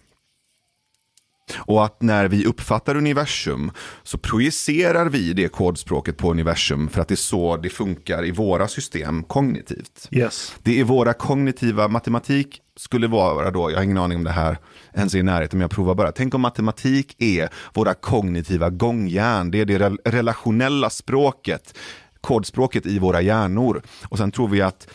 Och 1.57 1.85
att 1.85 2.03
när 2.03 2.29
vi 2.29 2.47
uppfattar 2.47 2.97
universum 2.97 3.71
så 4.03 4.19
projicerar 4.19 5.07
vi 5.07 5.33
det 5.33 5.49
kodspråket 5.49 6.17
på 6.17 6.31
universum 6.31 6.89
för 6.89 7.01
att 7.01 7.09
det 7.09 7.15
är 7.15 7.17
så 7.17 7.57
det 7.57 7.69
funkar 7.69 8.25
i 8.25 8.31
våra 8.31 8.69
system 8.69 9.23
kognitivt. 9.23 10.09
Yes. 10.11 10.55
Det 10.63 10.81
är 10.81 10.85
våra 10.85 11.13
kognitiva, 11.13 11.89
matematik 11.89 12.61
skulle 12.77 13.07
vara 13.07 13.51
då, 13.51 13.71
jag 13.71 13.77
har 13.77 13.85
ingen 13.85 13.99
aning 13.99 14.19
om 14.19 14.25
det 14.25 14.31
här 14.31 14.59
ens 14.95 15.15
är 15.15 15.19
i 15.19 15.23
närheten, 15.23 15.59
men 15.59 15.65
jag 15.65 15.71
provar 15.71 15.95
bara. 15.95 16.13
Tänk 16.13 16.35
om 16.35 16.41
matematik 16.41 17.17
är 17.19 17.49
våra 17.75 17.95
kognitiva 17.95 18.71
gångjärn, 18.71 19.51
det 19.51 19.61
är 19.61 19.65
det 19.65 19.79
relationella 20.05 20.91
språket, 20.91 21.79
kodspråket 22.21 22.87
i 22.87 22.99
våra 22.99 23.21
hjärnor. 23.21 23.83
Och 24.09 24.19
sen 24.19 24.31
tror 24.33 24.49
vi 24.49 24.63
att 24.63 24.89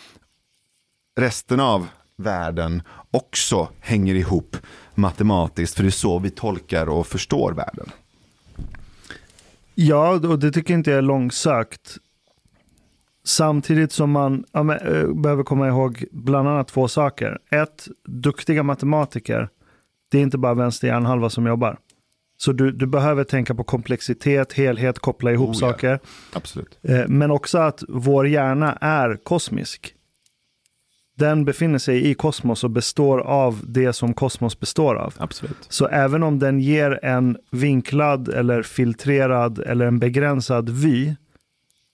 resten 1.19 1.59
av 1.59 1.87
världen 2.21 2.81
också 3.11 3.69
hänger 3.79 4.15
ihop 4.15 4.57
matematiskt, 4.95 5.75
för 5.75 5.83
det 5.83 5.89
är 5.89 5.91
så 5.91 6.19
vi 6.19 6.29
tolkar 6.29 6.89
och 6.89 7.07
förstår 7.07 7.51
världen. 7.51 7.89
Ja, 9.75 10.09
och 10.11 10.39
det 10.39 10.51
tycker 10.51 10.73
inte 10.73 10.89
jag 10.91 10.97
är 10.97 11.01
långsökt. 11.01 11.97
Samtidigt 13.23 13.91
som 13.91 14.11
man 14.11 14.43
ja, 14.51 14.63
men, 14.63 14.77
eh, 14.77 15.13
behöver 15.13 15.43
komma 15.43 15.67
ihåg 15.67 16.05
bland 16.11 16.47
annat 16.47 16.67
två 16.67 16.87
saker. 16.87 17.37
Ett, 17.51 17.87
duktiga 18.07 18.63
matematiker, 18.63 19.49
det 20.11 20.17
är 20.17 20.21
inte 20.21 20.37
bara 20.37 20.53
vänster 20.53 20.87
hjärnhalva 20.87 21.29
som 21.29 21.45
jobbar. 21.47 21.77
Så 22.37 22.51
du, 22.51 22.71
du 22.71 22.87
behöver 22.87 23.23
tänka 23.23 23.55
på 23.55 23.63
komplexitet, 23.63 24.53
helhet, 24.53 24.99
koppla 24.99 25.31
ihop 25.31 25.49
Oh, 25.49 25.55
ja. 25.55 25.59
saker. 25.59 25.99
Absolut. 26.33 26.79
Eh, 26.81 27.07
Men 27.07 27.31
också 27.31 27.57
att 27.57 27.83
vår 27.89 28.27
hjärna 28.27 28.77
är 28.81 29.17
kosmisk. 29.23 29.93
Den 31.21 31.45
befinner 31.45 31.79
sig 31.79 32.09
i 32.09 32.13
kosmos 32.13 32.63
och 32.63 32.69
består 32.69 33.19
av 33.19 33.61
det 33.67 33.93
som 33.93 34.13
kosmos 34.13 34.59
består 34.59 34.95
av. 34.95 35.13
Absolut. 35.17 35.57
Så 35.69 35.87
även 35.87 36.23
om 36.23 36.39
den 36.39 36.59
ger 36.59 36.99
en 37.05 37.37
vinklad 37.51 38.29
eller 38.29 38.63
filtrerad 38.63 39.59
eller 39.59 39.85
en 39.85 39.99
begränsad 39.99 40.69
vy 40.69 41.15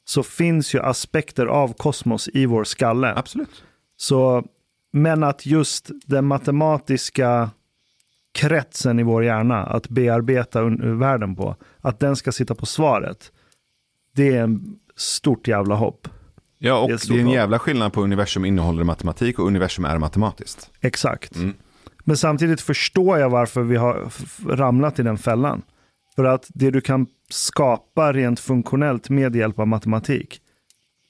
så 0.06 0.24
finns 0.24 0.76
ju 0.76 0.80
aspekter 0.80 1.46
av 1.46 1.74
kosmos 1.74 2.30
i 2.34 2.46
vår 2.46 2.64
skalle. 2.64 3.14
Absolut. 3.16 3.64
Så, 3.98 4.44
men 4.92 5.24
att 5.24 5.46
just 5.46 5.92
den 6.06 6.26
matematiska 6.26 7.50
kretsen 8.32 9.00
i 9.00 9.04
vår 9.04 9.24
hjärna, 9.24 9.64
att 9.64 9.90
bearbeta 9.90 10.64
världen 10.80 11.36
på, 11.36 11.56
att 11.82 12.00
den 12.00 12.16
ska 12.16 12.32
sitta 12.32 12.56
på 12.56 12.66
svaret, 12.66 13.32
det 14.16 14.36
är 14.36 14.44
en 14.44 14.80
stort 14.96 15.48
jävla 15.48 15.76
hopp. 15.76 16.08
Ja, 16.60 16.80
och 16.80 16.88
Det 16.88 16.94
är 16.94 17.14
det 17.14 17.20
är 17.20 17.22
en 17.22 17.30
jävla 17.30 17.60
skillnad 17.60 17.94
på 17.94 18.02
universum 18.02 18.46
innehåller 18.46 18.84
matematik 18.84 19.40
och 19.40 19.48
universum 19.48 19.86
är 19.86 19.98
matematiskt. 19.98 20.72
Exakt. 20.82 21.36
Mm. 21.36 21.54
Men 22.04 22.18
samtidigt 22.18 22.62
förstår 22.62 23.20
jag 23.20 23.30
varför 23.30 23.62
vi 23.62 23.76
har 23.76 24.12
ramlat 24.48 25.00
i 25.00 25.04
den 25.04 25.18
fällan. 25.18 25.62
För 26.16 26.24
att 26.24 26.48
det 26.54 26.72
du 26.72 26.82
kan 26.82 27.08
skapa 27.30 28.14
rent 28.14 28.40
funktionellt 28.40 29.10
med 29.10 29.36
hjälp 29.36 29.60
av 29.60 29.68
matematik, 29.68 30.42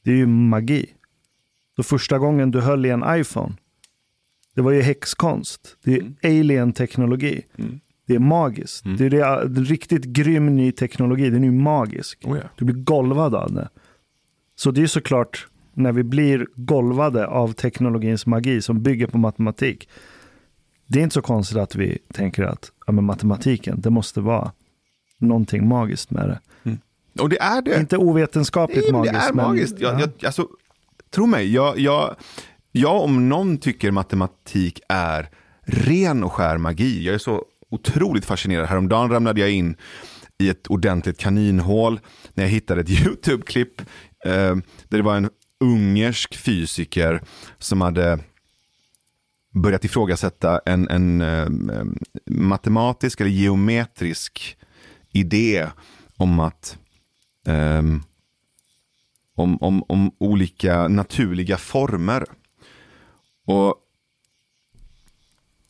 det 0.04 0.12
är 0.12 0.16
ju 0.16 0.28
magi. 0.28 0.86
Så 1.76 1.84
första 1.84 2.18
gången 2.20 2.52
du 2.52 2.62
höll 2.62 2.86
i 2.86 2.90
en 2.90 3.04
iPhone, 3.10 3.56
det 4.56 4.62
var 4.62 4.72
ju 4.72 4.82
häxkonst. 4.82 5.78
Det 5.84 5.94
är 5.96 6.00
Mm. 6.00 6.16
alien-teknologi. 6.24 7.42
Det 8.08 8.16
är 8.16 8.20
magiskt. 8.20 8.84
Det 8.98 9.06
är 9.06 9.10
det, 9.10 9.62
riktigt 9.62 10.04
grym 10.06 10.56
ny 10.56 10.72
teknologi. 10.72 11.30
Den 11.30 11.44
är 11.44 11.48
ju 11.48 11.52
magisk. 11.54 12.20
Oh 12.26 12.38
ja. 12.38 12.44
Du 12.56 12.66
blir 12.66 12.76
golvad 12.84 13.36
av 13.36 13.54
det. 13.54 13.70
Så 14.60 14.72
det 14.72 14.82
är 14.84 14.88
såklart 14.88 15.48
när 15.74 15.92
vi 15.92 16.04
blir 16.04 16.48
golvade 16.56 17.28
av 17.28 17.54
teknologins 17.54 18.26
magi 18.26 18.62
som 18.62 18.84
bygger 18.84 19.08
på 19.08 19.18
matematik. 19.18 19.90
Det 20.88 21.00
är 21.00 21.04
inte 21.04 21.14
så 21.14 21.22
konstigt 21.22 21.58
att 21.58 21.76
vi 21.76 21.98
tänker 22.14 22.44
att 22.44 22.72
ja, 22.88 22.94
men 22.94 23.04
matematiken, 23.06 23.82
det 23.82 23.90
måste 23.90 24.22
vara 24.22 24.52
någonting 25.20 25.68
magiskt 25.68 26.12
med 26.12 26.30
det. 26.30 26.40
Och 27.22 27.30
det 27.30 27.40
är 27.42 27.62
det. 27.62 27.80
Inte 27.80 27.98
ovetenskapligt 27.98 28.84
Nej, 28.84 28.92
magiskt. 28.92 29.14
Det 29.14 29.20
är 29.20 29.34
men- 29.34 29.46
magiskt. 29.46 29.80
Jag, 29.80 29.94
ja. 29.94 30.00
jag, 30.00 30.26
alltså, 30.26 30.48
tro 31.10 31.26
mig, 31.26 31.54
jag, 31.54 31.80
jag, 31.80 32.16
jag 32.72 33.02
om 33.04 33.30
någon 33.30 33.58
tycker 33.58 33.92
matematik 33.92 34.80
är 34.90 35.30
ren 35.62 36.24
och 36.24 36.34
skär 36.34 36.58
magi. 36.58 37.06
Jag 37.06 37.16
är 37.16 37.20
så 37.20 37.46
otroligt 37.70 38.26
fascinerad. 38.26 38.68
Häromdagen 38.68 39.10
ramlade 39.12 39.42
jag 39.42 39.52
in 39.52 39.76
i 40.38 40.50
ett 40.50 40.68
ordentligt 40.68 41.18
kaninhål 41.18 42.00
när 42.34 42.44
jag 42.44 42.52
hittade 42.52 42.82
ett 42.82 42.90
YouTube-klipp 43.06 43.82
Eh, 44.28 44.56
där 44.88 44.98
det 44.98 45.02
var 45.02 45.18
en 45.18 45.30
ungersk 45.60 46.38
fysiker 46.38 47.22
som 47.58 47.82
hade 47.82 48.20
börjat 49.54 49.86
ifrågasätta 49.86 50.62
en, 50.66 50.90
en 50.90 51.22
eh, 51.22 51.48
matematisk 52.26 53.22
eller 53.22 53.32
geometrisk 53.32 54.58
idé 55.12 55.68
om 56.18 56.40
att 56.40 56.78
ehm, 57.48 58.04
om, 59.36 59.58
om, 59.62 59.84
om 59.88 60.12
olika 60.18 60.88
naturliga 60.88 61.58
former. 61.58 62.26
Och 63.46 63.76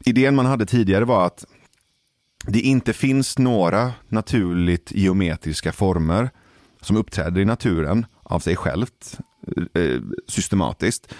idén 0.05 0.36
man 0.36 0.45
hade 0.45 0.66
tidigare 0.66 1.05
var 1.05 1.26
att 1.26 1.45
det 2.47 2.62
inte 2.62 2.93
finns 2.93 3.38
några 3.38 3.93
naturligt 4.08 4.91
geometriska 4.91 5.72
former 5.72 6.30
som 6.82 6.97
uppträder 6.97 7.41
i 7.41 7.45
naturen 7.45 8.05
av 8.30 8.40
sig 8.40 8.56
självt 8.56 9.20
eh, 9.74 10.02
systematiskt 10.28 11.14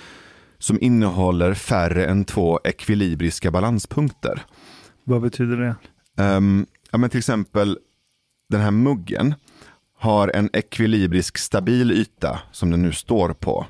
som 0.60 0.82
innehåller 0.82 1.54
färre 1.54 2.06
än 2.06 2.26
två 2.26 2.60
ekvilibriska 2.64 3.52
balanspunkter. 3.52 4.46
Vad 5.04 5.22
betyder 5.22 5.58
det? 5.58 5.76
Ehm, 6.24 6.66
ja, 6.92 6.98
men 6.98 7.10
till 7.10 7.18
exempel 7.18 7.80
den 8.50 8.62
här 8.62 8.72
muggen 8.72 9.36
har 9.98 10.32
en 10.36 10.50
ekvilibrisk 10.54 11.38
stabil 11.38 11.92
yta 11.92 12.40
som 12.52 12.72
den 12.72 12.82
nu 12.82 12.92
står 12.92 13.30
på. 13.30 13.66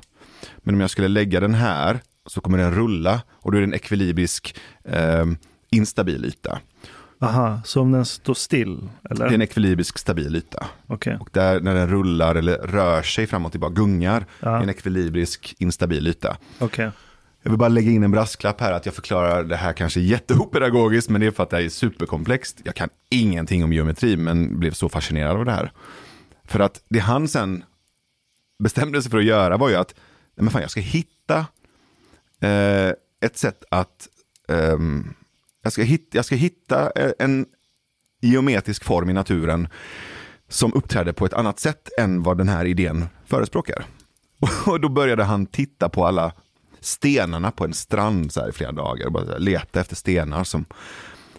Men 0.56 0.74
om 0.74 0.80
jag 0.80 0.90
skulle 0.90 1.08
lägga 1.08 1.40
den 1.40 1.54
här 1.54 2.00
så 2.26 2.40
kommer 2.40 2.58
den 2.58 2.74
rulla 2.74 3.22
och 3.30 3.52
då 3.52 3.56
är 3.56 3.60
det 3.60 3.66
en 3.66 3.74
ekvilibrisk 3.74 4.56
ehm, 4.84 5.36
instabil 5.70 6.24
yta. 6.24 6.58
Aha, 7.20 7.60
så 7.64 7.80
om 7.80 7.92
den 7.92 8.04
står 8.04 8.34
still? 8.34 8.88
Eller? 9.10 9.24
Det 9.24 9.30
är 9.30 9.34
en 9.34 9.42
ekvilibrisk 9.42 9.98
stabil 9.98 10.36
yta. 10.36 10.66
Okej. 10.86 11.16
Och 11.20 11.28
där 11.32 11.60
när 11.60 11.74
den 11.74 11.88
rullar 11.88 12.34
eller 12.34 12.54
rör 12.58 13.02
sig 13.02 13.26
framåt 13.26 13.46
och 13.46 13.52
tillbaka, 13.52 13.74
gungar, 13.74 14.26
Ja. 14.40 14.56
är 14.58 14.62
en 14.62 14.70
ekvilibrisk 14.70 15.54
instabil 15.58 16.06
yta. 16.06 16.36
Okej. 16.58 16.90
Jag 17.42 17.50
vill 17.50 17.58
bara 17.58 17.68
lägga 17.68 17.90
in 17.90 18.02
en 18.02 18.10
brasklapp 18.10 18.60
här 18.60 18.72
att 18.72 18.86
jag 18.86 18.94
förklarar 18.94 19.44
det 19.44 19.56
här 19.56 19.72
kanske 19.72 20.00
jätteopedagogiskt 20.00 21.10
men 21.10 21.20
det 21.20 21.26
är 21.26 21.30
för 21.30 21.42
att 21.42 21.50
det 21.50 21.62
är 21.62 21.68
superkomplext. 21.68 22.60
Jag 22.64 22.74
kan 22.74 22.88
ingenting 23.10 23.64
om 23.64 23.72
geometri 23.72 24.16
men 24.16 24.58
blev 24.58 24.70
så 24.72 24.88
fascinerad 24.88 25.36
av 25.36 25.44
det 25.44 25.52
här. 25.52 25.72
För 26.44 26.60
att 26.60 26.82
det 26.88 26.98
han 26.98 27.28
sen 27.28 27.64
bestämde 28.58 29.02
sig 29.02 29.10
för 29.10 29.18
att 29.18 29.24
göra 29.24 29.56
var 29.56 29.68
ju 29.68 29.74
att 29.76 29.94
nej 30.36 30.44
men 30.44 30.50
fan, 30.50 30.62
jag 30.62 30.70
ska 30.70 30.80
hitta 30.80 31.38
eh, 32.40 32.92
ett 33.20 33.36
sätt 33.38 33.64
att 33.70 34.08
ehm, 34.48 35.14
jag, 35.68 35.72
ska 35.72 35.82
hitta, 35.82 36.18
jag 36.18 36.24
ska 36.24 36.34
hitta 36.34 36.90
en 37.18 37.46
geometrisk 38.20 38.84
form 38.84 39.10
i 39.10 39.12
naturen 39.12 39.68
som 40.48 40.72
uppträder 40.74 41.12
på 41.12 41.26
ett 41.26 41.32
annat 41.32 41.60
sätt 41.60 41.88
än 42.00 42.22
vad 42.22 42.38
den 42.38 42.48
här 42.48 42.64
idén 42.64 43.06
förespråkar. 43.26 43.86
Och 44.66 44.80
då 44.80 44.88
började 44.88 45.24
han 45.24 45.46
titta 45.46 45.88
på 45.88 46.06
alla 46.06 46.32
stenarna 46.80 47.50
på 47.50 47.64
en 47.64 47.74
strand 47.74 48.32
så 48.32 48.40
här 48.40 48.48
i 48.48 48.52
flera 48.52 48.72
dagar 48.72 49.06
och 49.06 49.12
bara 49.12 49.38
leta 49.38 49.80
efter 49.80 49.96
stenar 49.96 50.44
som, 50.44 50.64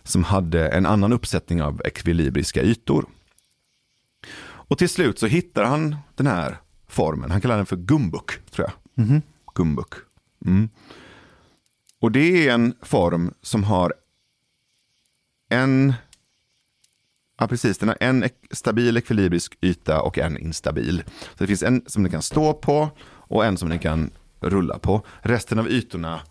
som 0.04 0.24
hade 0.24 0.68
en 0.68 0.86
annan 0.86 1.14
uppsättning 1.14 1.62
av 1.62 1.82
ekvilibriska 1.86 2.62
ytor. 2.62 3.06
Och 4.42 4.78
till 4.78 4.90
slut 4.90 5.20
så 5.20 5.28
hittar 5.28 5.64
han 5.64 5.96
den 6.16 6.28
här 6.28 6.58
formen, 6.88 7.32
han 7.32 7.42
kallar 7.42 7.58
den 7.58 7.66
för 7.66 7.76
gumbuk, 7.76 8.32
tror 8.52 8.68
jag. 8.68 9.06
Gumbuk. 9.56 9.94
Mm. 10.46 10.70
Och 12.00 12.12
det 12.12 12.48
är 12.48 12.54
en 12.54 12.74
form 12.82 13.34
som 13.42 13.64
har 13.64 13.94
en 15.50 15.94
Ja, 17.40 17.48
precis. 17.48 17.78
Den 17.78 17.90
har 17.90 17.98
en 18.00 18.30
stabil 18.52 18.98
ekvilibrisk 18.98 19.58
yta 19.62 20.02
och 20.02 20.18
en 20.18 20.38
instabil. 20.38 21.04
Så 21.20 21.44
det 21.44 21.48
finns 21.48 21.64
en 21.64 21.82
som 21.86 22.04
den 22.04 22.12
kan 22.12 22.22
stå 22.22 22.54
på 22.54 22.90
och 23.10 23.46
en 23.46 23.58
som 23.58 23.70
den 23.70 23.80
kan 23.80 24.12
rulla 24.40 24.80
på. 24.80 25.02
Resten 25.22 25.60
av 25.60 25.70
ytorna 25.70 26.22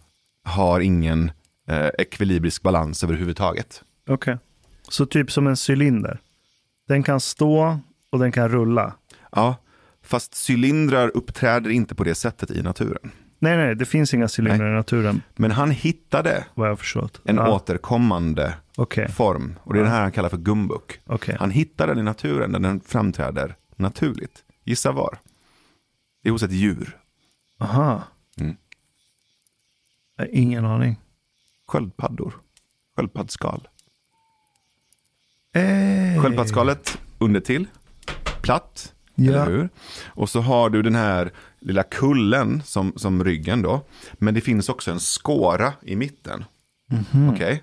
har 0.45 0.81
ingen 0.81 1.31
eh, 1.69 1.89
ekvilibrisk 1.99 2.63
balans 2.63 3.05
överhuvudtaget. 3.05 3.83
Okej. 4.09 4.39
Så 4.89 5.07
typ 5.07 5.33
som 5.33 5.47
en 5.47 5.57
cylinder. 5.69 6.21
Den 6.89 7.03
kan 7.03 7.21
stå 7.21 7.79
och 8.11 8.19
den 8.19 8.33
kan 8.33 8.49
rulla. 8.49 8.95
Ja, 9.33 9.57
fast 10.03 10.51
cylindrar 10.51 11.17
uppträder 11.17 11.71
inte 11.71 11.95
på 11.95 12.05
det 12.05 12.15
sättet 12.15 12.51
i 12.51 12.63
naturen. 12.63 13.13
Nej, 13.39 13.57
nej, 13.57 13.75
det 13.75 13.85
finns 13.85 14.15
inga 14.15 14.29
cylindrar 14.39 14.73
i 14.73 14.75
naturen, 14.75 15.23
Men 15.37 15.51
han 15.51 15.71
hittade 15.71 16.45
vad 16.55 16.69
jag 16.69 16.79
förstått. 16.79 17.21
en 17.25 17.37
ja. 17.37 17.55
återkommande 17.55 18.55
Okej, 18.77 19.09
form. 19.09 19.59
Och 19.63 19.73
det 19.75 19.81
är 19.81 19.83
den 19.83 19.93
här 19.93 20.01
han 20.03 20.13
kallar 20.13 20.29
för 20.29 20.37
gumbuk. 20.37 21.01
okej. 21.07 21.37
Han 21.41 21.51
hittar 21.51 21.87
den 21.87 21.99
i 21.99 22.03
naturen 22.03 22.53
där 22.53 22.59
den 22.61 22.81
framträder 22.81 23.57
naturligt. 23.77 24.45
Gissa 24.65 24.93
var? 24.93 25.19
Det 26.23 26.29
är 26.29 26.33
hos 26.33 26.43
ett 26.43 26.53
djur. 26.53 26.97
Aha. 27.61 28.03
Mm. 28.41 28.57
Ingen 30.33 30.65
aning. 30.65 30.97
Sköldpaddor. 31.67 32.35
Sköldpaddsskal. 32.97 33.69
Hey. 35.55 36.19
Sköldpaddsskalet 36.19 36.99
under 37.19 37.41
till. 37.41 37.67
Platt. 38.43 38.95
Ja. 39.15 39.33
Eller 39.33 39.47
hur? 39.47 39.69
Och 40.07 40.29
så 40.31 40.41
har 40.41 40.71
du 40.71 40.83
den 40.83 40.95
här 40.95 41.33
lilla 41.61 41.83
kullen 41.83 42.63
som, 42.63 42.93
som 42.97 43.25
ryggen 43.25 43.63
då. 43.63 43.81
Men 44.15 44.35
det 44.35 44.41
finns 44.41 44.69
också 44.69 44.91
en 44.91 45.01
skåra 45.01 45.73
i 45.83 45.97
mitten. 45.97 46.45
Mhm. 46.91 47.31
Okej? 47.31 47.63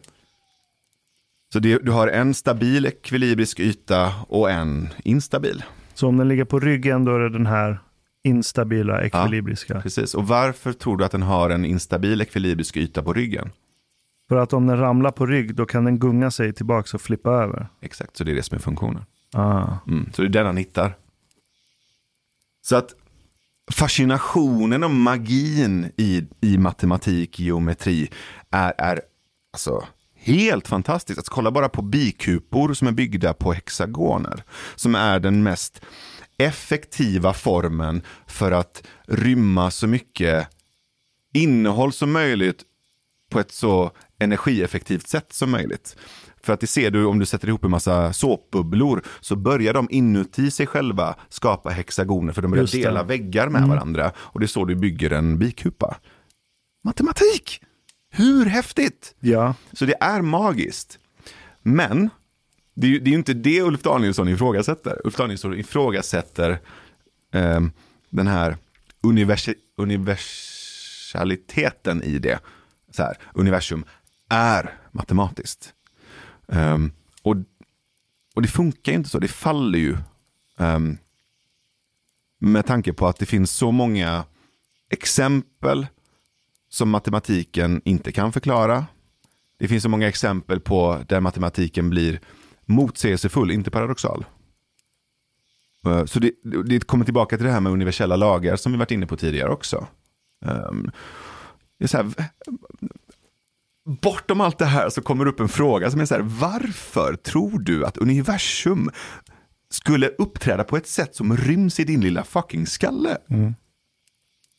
Så 1.53 1.59
det, 1.59 1.77
du 1.77 1.91
har 1.91 2.07
en 2.07 2.33
stabil 2.33 2.85
ekvilibrisk 2.85 3.59
yta 3.59 4.13
och 4.27 4.51
en 4.51 4.89
instabil. 5.03 5.63
Så 5.93 6.07
om 6.07 6.17
den 6.17 6.27
ligger 6.27 6.45
på 6.45 6.59
ryggen 6.59 7.05
då 7.05 7.15
är 7.15 7.19
det 7.19 7.29
den 7.29 7.45
här 7.45 7.79
instabila 8.23 9.03
ekvilibriska. 9.03 9.81
Precis. 9.81 10.13
Och 10.13 10.27
varför 10.27 10.73
tror 10.73 10.97
du 10.97 11.05
att 11.05 11.11
den 11.11 11.21
har 11.21 11.49
en 11.49 11.65
instabil 11.65 12.21
ekvilibrisk 12.21 12.77
yta 12.77 13.03
på 13.03 13.13
ryggen? 13.13 13.51
För 14.29 14.35
att 14.35 14.53
om 14.53 14.67
den 14.67 14.77
ramlar 14.77 15.11
på 15.11 15.25
rygg 15.25 15.55
då 15.55 15.65
kan 15.65 15.85
den 15.85 15.99
gunga 15.99 16.31
sig 16.31 16.53
tillbaka 16.53 16.97
och 16.97 17.01
flippa 17.01 17.31
över. 17.31 17.67
Exakt, 17.81 18.17
så 18.17 18.23
det 18.23 18.31
är 18.31 18.35
det 18.35 18.43
som 18.43 18.55
är 18.55 18.59
funktionen. 18.59 19.05
Ah. 19.33 19.67
Mm, 19.87 20.09
så 20.13 20.21
det 20.21 20.27
är 20.27 20.29
den 20.29 20.45
han 20.45 20.57
hittar. 20.57 20.95
Så 22.61 22.75
att 22.75 22.95
fascinationen 23.72 24.84
och 24.84 24.91
magin 24.91 25.91
i, 25.97 26.24
i 26.41 26.57
matematik, 26.57 27.39
geometri 27.39 28.09
är, 28.51 28.74
är 28.78 29.01
alltså 29.53 29.88
helt 30.16 30.68
fantastiskt. 30.68 31.20
Att 31.20 31.30
kolla 31.30 31.51
bara 31.51 31.70
på 31.70 31.82
bikupor 31.82 32.74
som 32.74 32.88
är 32.88 32.91
byggda 32.91 33.34
på 33.34 33.53
hexagoner. 33.53 34.43
Som 34.76 34.95
är 34.95 35.20
den 35.20 35.43
mest 35.43 35.82
effektiva 36.38 37.34
formen 37.34 38.01
för 38.28 38.51
att 38.51 38.84
rymma 39.07 39.72
så 39.72 39.88
mycket 39.88 40.47
innehåll 41.34 41.93
som 41.93 42.11
möjligt 42.11 42.63
på 43.32 43.39
ett 43.39 43.51
så 43.51 43.91
energieffektivt 44.20 45.07
sätt 45.07 45.34
som 45.34 45.51
möjligt. 45.51 45.95
För 46.45 46.53
att 46.53 46.59
det 46.59 46.67
ser 46.67 46.91
du 46.91 47.05
om 47.05 47.19
du 47.19 47.25
sätter 47.25 47.47
ihop 47.47 47.63
en 47.63 47.71
massa 47.71 48.13
såpbubblor 48.13 49.03
så 49.21 49.35
börjar 49.35 49.73
de 49.73 49.87
inuti 49.91 50.51
sig 50.51 50.67
själva 50.67 51.15
skapa 51.29 51.69
hexagoner 51.69 52.33
för 52.33 52.41
de 52.41 52.51
börjar 52.51 52.63
dela 52.83 53.03
väggar 53.03 53.49
med 53.49 53.67
varandra. 53.67 54.11
Och 54.17 54.39
det 54.39 54.45
är 54.45 54.47
så 54.47 54.65
du 54.65 54.75
bygger 54.75 55.11
en 55.11 55.37
bikupa. 55.39 55.97
Matematik! 56.83 57.61
Hur 58.11 58.45
häftigt? 58.45 59.15
Ja, 59.19 59.55
Så 59.73 59.85
det 59.85 59.95
är 59.99 60.21
magiskt. 60.21 60.99
Men 61.61 62.09
det 62.75 62.87
är 62.87 62.91
ju 62.91 62.99
det 62.99 63.09
är 63.09 63.13
inte 63.13 63.33
det 63.33 63.61
Ulf 63.61 63.81
Danielsson 63.81 64.29
ifrågasätter. 64.29 65.01
Ulf 65.03 65.15
Danielsson 65.15 65.53
ifrågasätter 65.59 66.51
eh, 67.33 67.61
den 68.09 68.27
här 68.27 68.57
universi- 69.03 69.55
universaliteten 69.77 72.03
i 72.03 72.19
det. 72.19 72.39
Så 72.91 73.03
här, 73.03 73.17
universum 73.33 73.85
är 74.29 74.73
matematiskt. 74.91 75.71
Um, 76.47 76.91
och, 77.21 77.35
och 78.35 78.41
det 78.41 78.47
funkar 78.47 78.91
ju 78.91 78.97
inte 78.97 79.09
så, 79.09 79.19
det 79.19 79.27
faller 79.27 79.79
ju. 79.79 79.97
Um, 80.57 80.97
med 82.39 82.65
tanke 82.65 82.93
på 82.93 83.07
att 83.07 83.17
det 83.17 83.25
finns 83.25 83.51
så 83.51 83.71
många 83.71 84.23
exempel 84.89 85.87
som 86.69 86.89
matematiken 86.89 87.81
inte 87.85 88.11
kan 88.11 88.33
förklara. 88.33 88.85
Det 89.57 89.67
finns 89.67 89.83
så 89.83 89.89
många 89.89 90.07
exempel 90.07 90.59
på 90.59 91.03
där 91.07 91.19
matematiken 91.19 91.89
blir 91.89 92.19
motsägelsefull, 92.65 93.51
inte 93.51 93.71
paradoxal. 93.71 94.25
Eh, 95.85 96.05
så 96.05 96.19
det, 96.19 96.31
det 96.65 96.87
kommer 96.87 97.05
tillbaka 97.05 97.37
till 97.37 97.45
det 97.45 97.51
här 97.51 97.59
med 97.59 97.71
universella 97.71 98.15
lagar 98.15 98.55
som 98.55 98.71
vi 98.71 98.77
varit 98.77 98.91
inne 98.91 99.07
på 99.07 99.17
tidigare 99.17 99.49
också. 99.49 99.87
Ehm, 100.45 100.91
det 101.77 101.83
är 101.83 101.87
så 101.87 101.97
här, 101.97 102.11
bortom 103.86 104.41
allt 104.41 104.57
det 104.57 104.65
här 104.65 104.89
så 104.89 105.01
kommer 105.01 105.25
upp 105.25 105.39
en 105.39 105.49
fråga 105.49 105.91
som 105.91 106.01
är 106.01 106.05
så 106.05 106.15
här, 106.15 106.21
varför 106.21 107.15
tror 107.15 107.59
du 107.59 107.86
att 107.86 107.97
universum 107.97 108.89
skulle 109.69 110.07
uppträda 110.07 110.63
på 110.63 110.77
ett 110.77 110.88
sätt 110.88 111.15
som 111.15 111.38
ryms 111.38 111.79
i 111.79 111.83
din 111.83 112.01
lilla 112.01 112.23
fucking 112.23 112.67
skalle? 112.67 113.17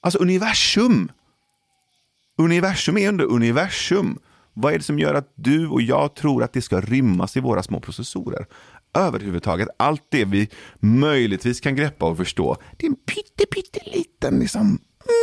Alltså 0.03 0.19
universum! 0.19 1.11
Universum 2.39 2.99
är 2.99 3.09
under 3.09 3.25
universum. 3.25 4.19
Vad 4.55 4.73
är 4.75 4.79
det 4.79 4.85
som 4.85 4.99
gör 4.99 5.15
att 5.15 5.33
du 5.35 5.69
och 5.69 5.83
jag 5.83 6.15
tror 6.15 6.43
att 6.43 6.53
det 6.53 6.63
ska 6.63 6.81
rymmas 6.81 7.37
i 7.37 7.41
våra 7.41 7.63
små 7.63 7.81
processorer? 7.81 8.47
Överhuvudtaget, 8.95 9.69
allt 9.77 10.03
det 10.09 10.25
vi 10.25 10.49
möjligtvis 10.81 11.61
kan 11.61 11.77
greppa 11.77 12.07
och 12.07 12.17
förstå, 12.17 12.57
det 12.77 12.87
är 12.87 12.91
en 12.91 12.97
pytte, 12.97 13.47
pytteliten, 13.55 14.39
liksom, 14.39 14.79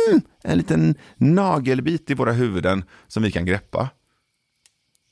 mm, 0.08 0.20
en 0.42 0.58
liten 0.58 0.94
nagelbit 1.16 2.10
i 2.10 2.14
våra 2.14 2.32
huvuden 2.32 2.84
som 3.06 3.22
vi 3.22 3.32
kan 3.32 3.44
greppa. 3.44 3.88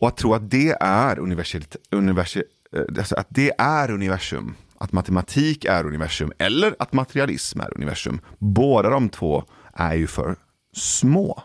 Och 0.01 0.09
att 0.09 0.17
tro 0.17 0.35
att 0.35 0.51
det 0.51 0.77
är 0.81 1.19
universellt, 1.19 1.77
eh, 1.93 2.99
alltså 2.99 3.17
att 3.17 3.27
det 3.29 3.53
är 3.59 3.91
universum, 3.91 4.55
att 4.79 4.93
matematik 4.93 5.65
är 5.65 5.87
universum 5.87 6.33
eller 6.39 6.77
att 6.79 6.93
materialism 6.93 7.61
är 7.61 7.77
universum. 7.77 8.21
Båda 8.39 8.91
de 8.91 9.09
två 9.09 9.45
är 9.75 9.95
ju 9.95 10.07
för 10.07 10.37
små. 10.73 11.43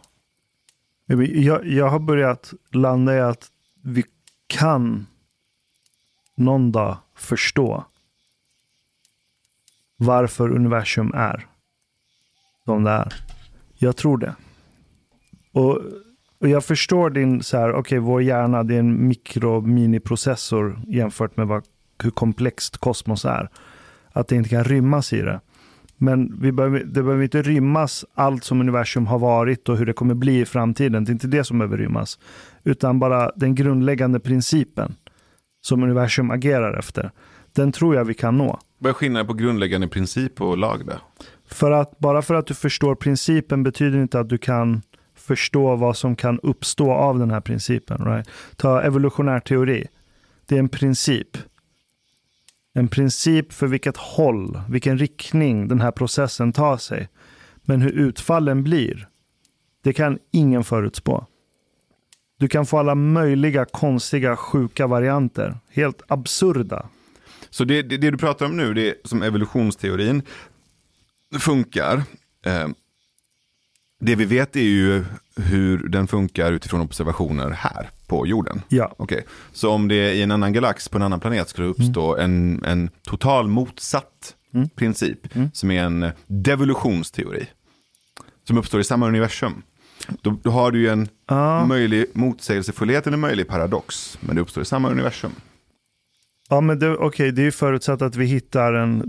jag, 1.33 1.67
jag 1.67 1.89
har 1.89 1.99
börjat 1.99 2.53
landa 2.71 3.15
i 3.15 3.19
att 3.19 3.47
vi 3.83 4.05
kan 4.47 5.07
någon 6.35 6.71
dag 6.71 6.97
förstå 7.15 7.85
varför 9.97 10.49
universum 10.49 11.11
är 11.15 11.47
som 12.67 12.83
det 12.83 12.91
är. 12.91 13.13
Jag 13.75 13.95
tror 13.95 14.17
det. 14.17 14.35
Och, 15.51 15.81
och 16.39 16.47
jag 16.47 16.65
förstår 16.65 17.09
din, 17.09 17.43
så 17.43 17.57
här, 17.57 17.73
okej, 17.73 17.99
vår 17.99 18.21
hjärna, 18.21 18.63
det 18.63 18.75
är 18.75 18.79
en 18.79 19.07
mikro-miniprocessor 19.07 20.79
jämfört 20.87 21.37
med 21.37 21.47
vad, 21.47 21.63
hur 22.03 22.11
komplext 22.11 22.77
kosmos 22.77 23.25
är. 23.25 23.49
Att 24.11 24.27
det 24.27 24.35
inte 24.35 24.49
kan 24.49 24.63
rymmas 24.63 25.13
i 25.13 25.21
det. 25.21 25.39
Men 25.97 26.39
vi 26.41 26.51
behöver, 26.51 26.79
det 26.79 27.03
behöver 27.03 27.23
inte 27.23 27.41
rymmas 27.41 28.05
allt 28.13 28.43
som 28.43 28.61
universum 28.61 29.07
har 29.07 29.19
varit 29.19 29.69
och 29.69 29.77
hur 29.77 29.85
det 29.85 29.93
kommer 29.93 30.13
bli 30.13 30.39
i 30.39 30.45
framtiden. 30.45 31.05
Det 31.05 31.09
är 31.09 31.13
inte 31.13 31.27
det 31.27 31.43
som 31.43 31.59
behöver 31.59 31.77
rymmas. 31.77 32.19
Utan 32.63 32.99
bara 32.99 33.31
den 33.35 33.55
grundläggande 33.55 34.19
principen 34.19 34.95
som 35.61 35.83
universum 35.83 36.31
agerar 36.31 36.79
efter. 36.79 37.11
Den 37.53 37.71
tror 37.71 37.95
jag 37.95 38.05
vi 38.05 38.13
kan 38.13 38.37
nå. 38.37 38.59
Vad 38.77 38.89
är 38.89 38.93
skillnaden 38.93 39.27
på 39.27 39.33
grundläggande 39.33 39.87
princip 39.87 40.41
och 40.41 40.57
lag 40.57 40.85
Där? 40.85 40.99
För 41.47 41.71
att, 41.71 41.99
bara 41.99 42.21
för 42.21 42.35
att 42.35 42.47
du 42.47 42.53
förstår 42.53 42.95
principen 42.95 43.63
betyder 43.63 44.01
inte 44.01 44.19
att 44.19 44.29
du 44.29 44.37
kan 44.37 44.81
förstå 45.15 45.75
vad 45.75 45.97
som 45.97 46.15
kan 46.15 46.39
uppstå 46.39 46.91
av 46.91 47.19
den 47.19 47.31
här 47.31 47.41
principen. 47.41 48.05
Right? 48.05 48.29
Ta 48.55 48.81
evolutionär 48.81 49.39
teori. 49.39 49.87
Det 50.45 50.55
är 50.55 50.59
en 50.59 50.69
princip. 50.69 51.37
En 52.73 52.87
princip 52.87 53.53
för 53.53 53.67
vilket 53.67 53.97
håll, 53.97 54.61
vilken 54.69 54.97
riktning 54.97 55.67
den 55.67 55.81
här 55.81 55.91
processen 55.91 56.53
tar 56.53 56.77
sig. 56.77 57.09
Men 57.61 57.81
hur 57.81 57.91
utfallen 57.91 58.63
blir, 58.63 59.07
det 59.83 59.93
kan 59.93 60.19
ingen 60.31 60.63
förutspå. 60.63 61.25
Du 62.39 62.47
kan 62.47 62.65
få 62.65 62.77
alla 62.77 62.95
möjliga 62.95 63.65
konstiga, 63.65 64.35
sjuka 64.35 64.87
varianter. 64.87 65.57
Helt 65.69 66.01
absurda. 66.07 66.89
Så 67.49 67.63
det, 67.63 67.81
det, 67.81 67.97
det 67.97 68.11
du 68.11 68.17
pratar 68.17 68.45
om 68.45 68.57
nu, 68.57 68.73
det 68.73 68.89
är 68.89 68.95
som 69.03 69.23
evolutionsteorin 69.23 70.21
funkar. 71.39 72.03
Eh, 72.45 72.67
det 73.99 74.15
vi 74.15 74.25
vet 74.25 74.55
är 74.55 74.61
ju 74.61 75.05
hur 75.35 75.87
den 75.89 76.07
funkar 76.07 76.51
utifrån 76.51 76.81
observationer 76.81 77.49
här 77.49 77.89
på 78.07 78.27
jorden. 78.27 78.61
Ja, 78.67 78.95
Okej, 78.97 79.25
så 79.53 79.71
om 79.71 79.87
det 79.87 80.13
i 80.13 80.21
en 80.21 80.31
annan 80.31 80.53
galax 80.53 80.89
på 80.89 80.97
en 80.97 81.01
annan 81.01 81.19
planet 81.19 81.49
skulle 81.49 81.67
uppstå 81.67 82.15
en, 82.17 82.63
en 82.65 82.89
total 83.03 83.47
motsatt 83.47 84.35
princip 84.75 85.19
som 85.53 85.71
är 85.71 85.83
en 85.83 86.09
devolutionsteori 86.27 87.47
som 88.47 88.57
uppstår 88.57 88.81
i 88.81 88.83
samma 88.83 89.07
universum. 89.07 89.61
Då, 90.21 90.37
då 90.43 90.49
har 90.49 90.71
du 90.71 90.79
ju 90.79 90.87
en 90.89 91.07
Ja. 91.27 91.65
möjlig 91.65 92.05
motsägelsefullhet 92.13 93.07
eller 93.07 93.15
en 93.17 93.21
möjlig 93.21 93.47
paradox, 93.47 94.17
men 94.21 94.35
det 94.35 94.41
uppstår 94.41 94.61
i 94.61 94.65
samma 94.65 94.89
universum. 94.89 95.31
Ja, 96.49 96.61
men 96.61 96.79
det, 96.79 96.95
okej, 96.97 97.31
det 97.31 97.41
är 97.41 97.45
ju 97.45 97.51
förutsatt 97.51 98.01
att 98.01 98.15
vi 98.15 98.25
hittar 98.25 98.73
en 98.73 99.03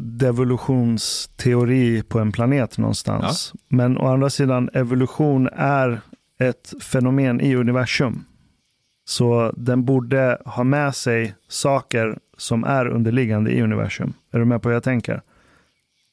devolutionsteori 0.89 2.03
på 2.03 2.19
en 2.19 2.33
planet 2.33 2.79
någonstans. 2.79 3.53
Men 3.69 3.99
å 3.99 4.07
andra 4.07 4.31
sidan, 4.31 4.71
evolution 4.73 5.49
är 5.57 6.01
ett 6.41 6.75
fenomen 6.83 7.41
i 7.41 7.55
universum. 7.55 8.25
Så 9.05 9.53
den 9.57 9.85
borde 9.85 10.39
ha 10.45 10.65
med 10.65 10.95
sig 10.95 11.35
saker 11.49 12.19
som 12.37 12.65
är 12.65 12.87
underliggande 12.89 13.51
i 13.51 13.63
universum. 13.63 14.13
Är 14.33 14.39
du 14.39 14.45
med 14.45 14.63
på 14.63 14.69
vad 14.69 14.77
jag 14.77 14.83
tänker? 14.83 15.23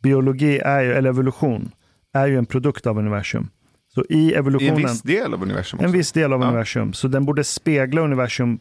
Biologi 0.03 0.57
är 0.59 0.81
ju, 0.81 0.93
eller 0.93 1.09
evolution, 1.09 1.71
är 2.13 2.27
ju 2.27 2.37
en 2.37 2.45
produkt 2.45 2.87
av 2.87 2.97
universum. 2.99 3.49
Så 3.93 4.05
i 4.09 4.15
I 4.17 4.33
en 4.33 4.39
evolutionen, 4.39 4.75
viss 4.77 5.01
del 5.01 5.33
av 5.33 5.43
universum 5.43 5.77
också. 5.79 5.85
en 5.87 5.91
viss 5.91 6.11
del 6.11 6.33
av 6.33 6.41
Ja. 6.41 6.47
universum. 6.47 6.93
Så 6.93 7.07
den 7.07 7.25
borde 7.25 7.43
spegla 7.43 8.01
universum 8.01 8.59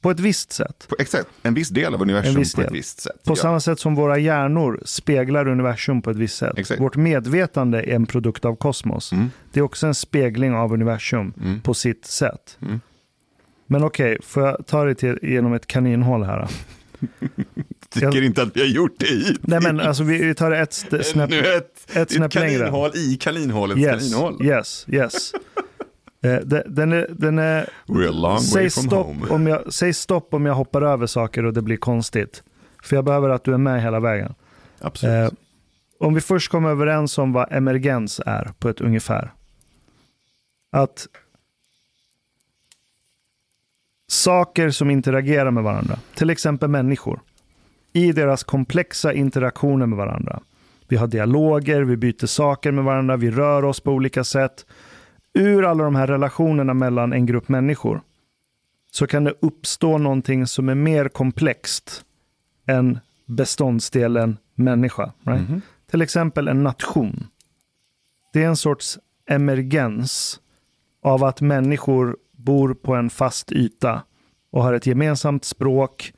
På 0.00 0.10
ett 0.10 0.20
visst 0.20 0.52
sätt. 0.52 0.86
På, 0.88 0.96
exakt, 0.98 1.26
en 1.42 1.54
viss 1.54 1.68
del 1.68 1.94
av 1.94 2.02
universum 2.02 2.34
viss 2.34 2.54
på 2.54 2.60
ett 2.60 2.66
del. 2.66 2.76
visst 2.76 3.00
sätt. 3.00 3.24
På 3.24 3.30
ja. 3.32 3.36
samma 3.36 3.60
sätt 3.60 3.80
som 3.80 3.94
våra 3.94 4.18
hjärnor 4.18 4.80
speglar 4.84 5.48
universum 5.48 6.02
på 6.02 6.10
ett 6.10 6.16
visst 6.16 6.36
sätt. 6.36 6.52
Exakt. 6.58 6.80
Vårt 6.80 6.96
medvetande 6.96 7.78
är 7.82 7.94
en 7.94 8.06
produkt 8.06 8.44
av 8.44 8.56
kosmos. 8.56 9.12
Mm. 9.12 9.30
Det 9.52 9.60
är 9.60 9.64
också 9.64 9.86
en 9.86 9.94
spegling 9.94 10.54
av 10.54 10.72
universum 10.72 11.32
Mm. 11.42 11.60
på 11.60 11.74
sitt 11.74 12.04
sätt. 12.06 12.58
Mm. 12.62 12.80
Men 13.66 13.84
okej, 13.84 14.18
får 14.22 14.42
jag 14.46 14.66
ta 14.66 14.84
dig 14.84 14.94
till, 14.94 15.18
genom 15.22 15.52
ett 15.52 15.66
kaninhål 15.66 16.22
här? 16.22 16.48
Tycker 17.88 18.06
jag- 18.06 18.24
inte 18.24 18.42
att 18.42 18.56
vi 18.56 18.60
har 18.60 18.68
gjort 18.68 18.94
det 18.98 19.06
hittills. 19.06 19.38
Nej 19.42 19.60
men 19.62 19.80
alltså 19.80 20.02
vi, 20.02 20.34
tar 20.34 20.50
det 20.50 20.58
ett 20.58 20.72
snäpp. 21.06 21.32
Ett, 21.32 21.96
ett 21.96 22.10
snäpp 22.12 22.26
ett 22.26 22.34
längre. 22.34 22.58
kaninhål 22.58 22.90
i 22.94 23.16
kaninhålets 23.20 23.80
Yes, 23.80 24.12
kaninhål. 24.12 24.46
yes, 24.46 24.86
yes. 24.88 25.32
Eh, 26.22 26.36
de- 26.44 26.62
den 26.66 26.92
är, 26.92 27.06
den 27.10 27.38
är, 27.38 27.68
säg, 28.40 28.70
stopp 28.70 29.06
om 29.30 29.46
jag, 29.46 29.72
säg 29.72 29.92
stopp 29.92 30.34
om 30.34 30.46
jag 30.46 30.54
hoppar 30.54 30.82
över 30.82 31.06
saker 31.06 31.44
och 31.44 31.52
det 31.52 31.62
blir 31.62 31.76
konstigt. 31.76 32.42
För 32.82 32.96
jag 32.96 33.04
behöver 33.04 33.28
att 33.28 33.44
du 33.44 33.54
är 33.54 33.58
med 33.58 33.82
hela 33.82 34.00
vägen. 34.00 34.34
Absolut. 34.80 35.32
Eh, 35.32 35.38
om 36.00 36.14
vi 36.14 36.20
först 36.20 36.50
kommer 36.50 36.68
överens 36.70 37.18
om 37.18 37.32
vad 37.32 37.52
emergens 37.52 38.20
är 38.26 38.50
på 38.58 38.68
ett 38.68 38.80
ungefär. 38.80 39.32
Att 40.72 41.06
saker 44.08 44.70
som 44.70 44.90
interagerar 44.90 45.50
med 45.50 45.62
varandra, 45.64 45.98
till 46.14 46.30
exempel 46.30 46.68
människor, 46.68 47.20
i 47.92 48.12
deras 48.12 48.44
komplexa 48.44 49.12
interaktioner 49.12 49.86
med 49.86 49.96
varandra. 49.98 50.40
Vi 50.88 50.96
har 50.96 51.06
dialoger, 51.06 51.82
vi 51.82 51.96
byter 51.96 52.26
saker 52.26 52.72
med 52.72 52.84
varandra, 52.84 53.16
vi 53.16 53.30
rör 53.30 53.64
oss 53.64 53.80
på 53.80 53.90
olika 53.92 54.24
sätt. 54.24 54.66
Ur 55.34 55.64
alla 55.64 55.84
de 55.84 55.94
här 55.94 56.06
relationerna 56.06 56.74
mellan 56.74 57.12
en 57.12 57.26
grupp 57.26 57.48
människor 57.48 58.02
så 58.90 59.06
kan 59.06 59.24
det 59.24 59.34
uppstå 59.40 59.98
någonting 59.98 60.46
som 60.46 60.68
är 60.68 60.74
mer 60.74 61.08
komplext 61.08 62.04
än 62.66 62.98
beståndsdelen 63.26 64.36
människa. 64.54 65.12
Right? 65.22 65.48
Mhm. 65.48 65.60
Till 65.90 66.02
exempel 66.02 66.48
en 66.48 66.62
nation. 66.62 67.26
Det 68.32 68.42
är 68.42 68.48
en 68.48 68.56
sorts 68.56 68.98
emergens 69.26 70.40
av 71.02 71.24
att 71.24 71.40
människor 71.40 72.16
bor 72.32 72.74
på 72.74 72.94
en 72.94 73.10
fast 73.10 73.52
yta 73.52 74.02
och 74.50 74.62
har 74.62 74.72
ett 74.72 74.86
gemensamt 74.86 75.44
språk 75.44 76.12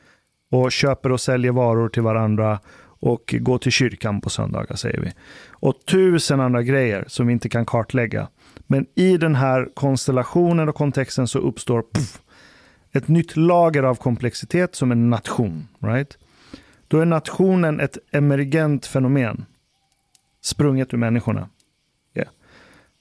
och 0.50 0.72
köper 0.72 1.12
och 1.12 1.20
säljer 1.20 1.52
varor 1.52 1.88
till 1.88 2.02
varandra 2.02 2.60
och 2.82 3.34
går 3.40 3.58
till 3.58 3.72
kyrkan 3.72 4.20
på 4.20 4.30
söndagar 4.30 4.76
säger 4.76 5.00
vi. 5.00 5.12
Och 5.50 5.74
tusen 5.86 6.40
andra 6.40 6.62
grejer 6.62 7.04
som 7.08 7.26
vi 7.26 7.32
inte 7.32 7.48
kan 7.48 7.66
kartlägga. 7.66 8.28
Men 8.72 8.86
i 8.94 9.16
den 9.16 9.34
här 9.34 9.68
konstellationen 9.74 10.68
och 10.68 10.74
kontexten 10.74 11.28
så 11.28 11.38
uppstår 11.38 11.84
puff, 11.92 12.22
ett 12.92 13.08
nytt 13.08 13.36
lager 13.36 13.82
av 13.82 13.94
komplexitet 13.94 14.74
som 14.74 14.92
en 14.92 15.10
nation. 15.10 15.68
Right? 15.78 16.18
Då 16.88 16.98
är 16.98 17.04
nationen 17.04 17.80
ett 17.80 17.98
emergent 18.10 18.86
fenomen 18.86 19.44
sprunget 20.40 20.94
ur 20.94 20.98
människorna. 20.98 21.48
Yeah. 22.14 22.28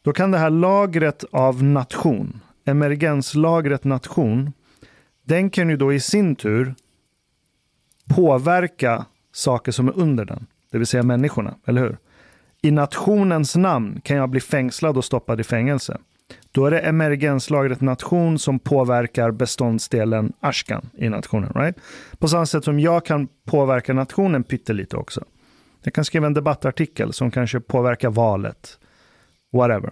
Då 0.01 0.13
kan 0.13 0.31
det 0.31 0.37
här 0.37 0.49
lagret 0.49 1.23
av 1.31 1.63
nation, 1.63 2.41
emergenslagret 2.65 3.83
nation, 3.83 4.53
den 5.23 5.49
kan 5.49 5.69
ju 5.69 5.77
då 5.77 5.93
i 5.93 5.99
sin 5.99 6.35
tur 6.35 6.75
påverka 8.15 9.05
saker 9.31 9.71
som 9.71 9.87
är 9.87 9.97
under 9.97 10.25
den, 10.25 10.47
det 10.71 10.77
vill 10.77 10.87
säga 10.87 11.03
människorna, 11.03 11.55
eller 11.65 11.81
hur? 11.81 11.97
I 12.61 12.71
nationens 12.71 13.55
namn 13.55 14.01
kan 14.03 14.17
jag 14.17 14.29
bli 14.29 14.39
fängslad 14.39 14.97
och 14.97 15.05
stoppad 15.05 15.39
i 15.41 15.43
fängelse. 15.43 15.97
Då 16.51 16.65
är 16.65 16.71
det 16.71 16.79
emergenslagret 16.79 17.81
nation 17.81 18.39
som 18.39 18.59
påverkar 18.59 19.31
beståndsdelen 19.31 20.33
Ashkan 20.39 20.89
i 20.97 21.09
nationen. 21.09 21.51
Right? 21.55 21.75
På 22.17 22.27
samma 22.27 22.45
sätt 22.45 22.63
som 22.63 22.79
jag 22.79 23.05
kan 23.05 23.27
påverka 23.45 23.93
nationen 23.93 24.43
pyttelite 24.43 24.97
också. 24.97 25.23
Jag 25.83 25.93
kan 25.93 26.05
skriva 26.05 26.27
en 26.27 26.33
debattartikel 26.33 27.13
som 27.13 27.31
kanske 27.31 27.59
påverkar 27.59 28.09
valet. 28.09 28.79
Whatever. 29.53 29.91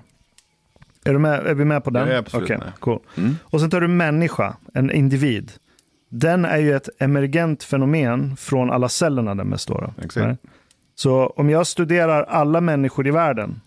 Är, 1.05 1.13
du 1.13 1.20
med, 1.20 1.47
är 1.47 1.53
vi 1.53 1.65
med 1.65 1.84
på 1.84 1.89
den? 1.89 2.07
Jag 2.07 2.15
är 2.15 2.20
absolut 2.20 2.45
Okej, 2.45 2.57
med. 2.57 2.74
Cool. 2.80 2.99
Mm. 3.17 3.36
Och 3.43 3.61
sen 3.61 3.70
tar 3.70 3.82
du 3.82 3.88
människa, 3.88 4.55
en 4.74 4.91
individ. 4.91 5.51
Den 6.09 6.45
är 6.45 6.57
ju 6.57 6.76
ett 6.76 6.89
emergent 6.99 7.63
fenomen 7.63 8.36
från 8.36 8.72
alla 8.72 8.89
cellerna 8.89 9.36
den 9.36 9.49
består 9.49 9.84
av. 9.84 9.93
Exakt. 10.03 10.26
right? 10.26 10.39
Så 10.99 11.27
om 11.27 11.49
jag 11.49 11.67
studerar 11.67 12.23
alla 12.23 12.61
människor 12.61 13.07
i 13.07 13.11
världen 13.11 13.61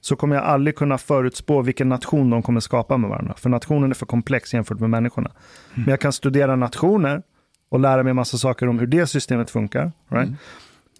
så 0.00 0.16
kommer 0.16 0.36
jag 0.36 0.44
aldrig 0.44 0.76
kunna 0.76 0.98
förutspå 0.98 1.62
vilken 1.62 1.88
nation 1.88 2.30
de 2.30 2.42
kommer 2.42 2.60
skapa 2.60 2.96
med 2.96 3.10
varandra. 3.10 3.34
För 3.36 3.50
nationen 3.50 3.90
är 3.90 3.94
för 3.94 4.06
komplex 4.06 4.54
jämfört 4.54 4.80
med 4.80 4.90
människorna. 4.90 5.30
Men 5.74 5.88
jag 5.88 6.00
kan 6.00 6.12
studera 6.12 6.56
nationer 6.56 7.22
och 7.68 7.80
lära 7.80 8.02
mig 8.02 8.14
massa 8.14 8.38
saker 8.38 8.68
om 8.68 8.78
hur 8.78 8.86
det 8.86 9.06
systemet 9.06 9.50
funkar. 9.50 9.92
Right? 10.08 10.30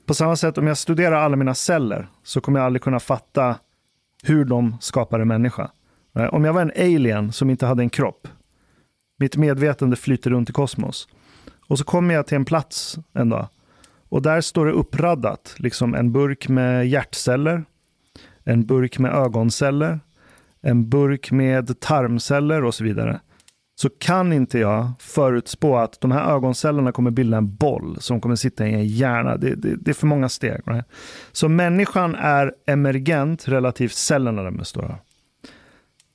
På 0.07 0.15
samma 0.15 0.37
sätt, 0.37 0.59
om 0.59 0.67
jag 0.67 0.79
studerar 0.79 1.17
alla 1.17 1.37
mina 1.37 1.55
celler 1.55 2.09
så 2.23 2.41
kommer 2.41 2.61
jag 2.61 2.67
aldrig 2.67 2.83
kunna 2.83 3.01
fatta 3.01 3.57
hur 4.23 4.45
de 4.45 4.77
skapar 4.81 5.21
en 5.21 5.29
människa. 5.29 5.71
Right? 6.15 6.33
Om 6.33 6.45
jag 6.45 6.53
var 6.53 6.63
en 6.63 6.73
alien 6.77 7.33
som 7.33 7.51
inte 7.51 7.67
hade 7.67 7.83
en 7.83 7.91
kropp, 7.91 8.29
mitt 9.19 9.37
medvetande 9.37 9.97
flyter 9.97 10.31
runt 10.31 10.51
i 10.51 10.53
kosmos. 10.53 11.09
Och 11.69 11.79
så 11.79 11.85
kommer 11.85 12.15
jag 12.15 12.27
till 12.27 12.37
en 12.37 12.45
plats 12.45 12.99
en 13.13 13.29
dag 13.29 13.49
och 14.09 14.23
där 14.23 14.41
står 14.41 14.67
det 14.67 14.73
uppraddat, 14.73 15.55
liksom 15.59 15.95
en 15.95 16.13
burk 16.13 16.49
med 16.49 16.89
hjärtceller, 16.89 17.65
en 18.45 18.67
burk 18.67 18.99
med 18.99 19.13
ögonceller, 19.15 20.01
en 20.61 20.89
burk 20.89 21.31
med 21.31 21.81
tarmceller 21.81 22.65
och 22.65 22.75
så 22.75 22.85
vidare. 22.85 23.21
Så 23.75 23.89
kan 23.99 24.33
inte 24.33 24.59
jag 24.59 24.93
förutspå 24.99 25.77
att 25.77 26.01
de 26.01 26.11
här 26.11 26.33
ögoncellerna 26.33 26.93
kommer 26.93 27.11
bilda 27.11 27.37
en 27.37 27.57
boll 27.57 27.97
som 28.01 28.21
kommer 28.21 28.37
sitta 28.37 28.69
i 28.69 28.75
en 28.75 28.87
hjärna. 28.87 29.37
Det, 29.37 29.55
det, 29.55 29.77
det 29.77 29.91
är 29.91 29.95
för 29.95 30.07
många 30.07 30.29
steg. 30.29 30.61
Right? 30.67 30.85
Så 31.33 31.49
människan 31.49 32.15
är 32.15 32.53
emergent 32.67 33.49
relativt 33.49 33.93
cellerna 33.93 34.43
den 34.43 34.57
består 34.57 34.85
av. 34.85 34.99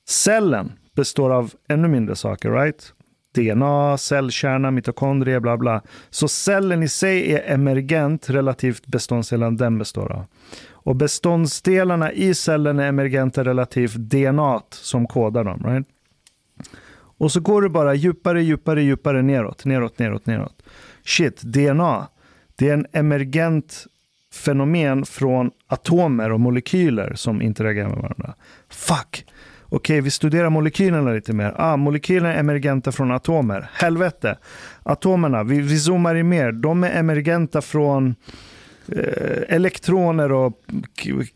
Cellen 0.08 0.72
består 0.94 1.30
av 1.30 1.52
ännu 1.68 1.88
mindre 1.88 2.16
saker, 2.16 2.50
right? 2.50 2.92
DNA, 3.34 3.98
cellkärna, 3.98 4.70
mitokondrier, 4.70 5.40
bla 5.40 5.56
bla. 5.56 5.82
Så 6.10 6.28
cellen 6.28 6.82
i 6.82 6.88
sig 6.88 7.32
är 7.32 7.54
emergent 7.54 8.30
relativt 8.30 8.86
beståndsdelen 8.86 9.56
den 9.56 9.78
består 9.78 10.12
av. 10.12 10.24
Och 10.70 10.96
beståndsdelarna 10.96 12.12
i 12.12 12.34
cellen 12.34 12.78
är 12.78 12.88
emergenta 12.88 13.44
relativt 13.44 13.94
DNA 13.94 14.62
som 14.70 15.06
kodar 15.06 15.44
dem. 15.44 15.62
Right? 15.64 15.88
Och 17.18 17.32
så 17.32 17.40
går 17.40 17.62
det 17.62 17.68
bara 17.68 17.94
djupare, 17.94 18.42
djupare, 18.42 18.82
djupare 18.82 19.22
neråt, 19.22 19.64
neråt, 19.64 19.98
neråt, 19.98 20.26
neråt. 20.26 20.62
Shit, 21.04 21.42
DNA, 21.42 22.08
det 22.56 22.68
är 22.68 22.74
en 22.74 22.86
emergent 22.92 23.86
fenomen 24.32 25.04
från 25.04 25.50
atomer 25.66 26.32
och 26.32 26.40
molekyler 26.40 27.14
som 27.14 27.42
interagerar 27.42 27.88
med 27.88 27.98
varandra. 27.98 28.34
Fuck! 28.68 29.26
Okej, 29.74 30.00
vi 30.00 30.10
studerar 30.10 30.50
molekylerna 30.50 31.12
lite 31.12 31.32
mer. 31.32 31.54
Ah, 31.56 31.76
molekylerna 31.76 32.34
är 32.34 32.38
emergenta 32.38 32.92
från 32.92 33.10
atomer. 33.10 33.70
Helvete! 33.72 34.38
Atomerna, 34.82 35.44
vi, 35.44 35.60
vi 35.60 35.78
zoomar 35.78 36.14
in 36.14 36.28
mer. 36.28 36.52
De 36.52 36.84
är 36.84 36.98
emergenta 36.98 37.62
från 37.62 38.14
eh, 38.88 39.42
elektroner 39.48 40.32
och 40.32 40.62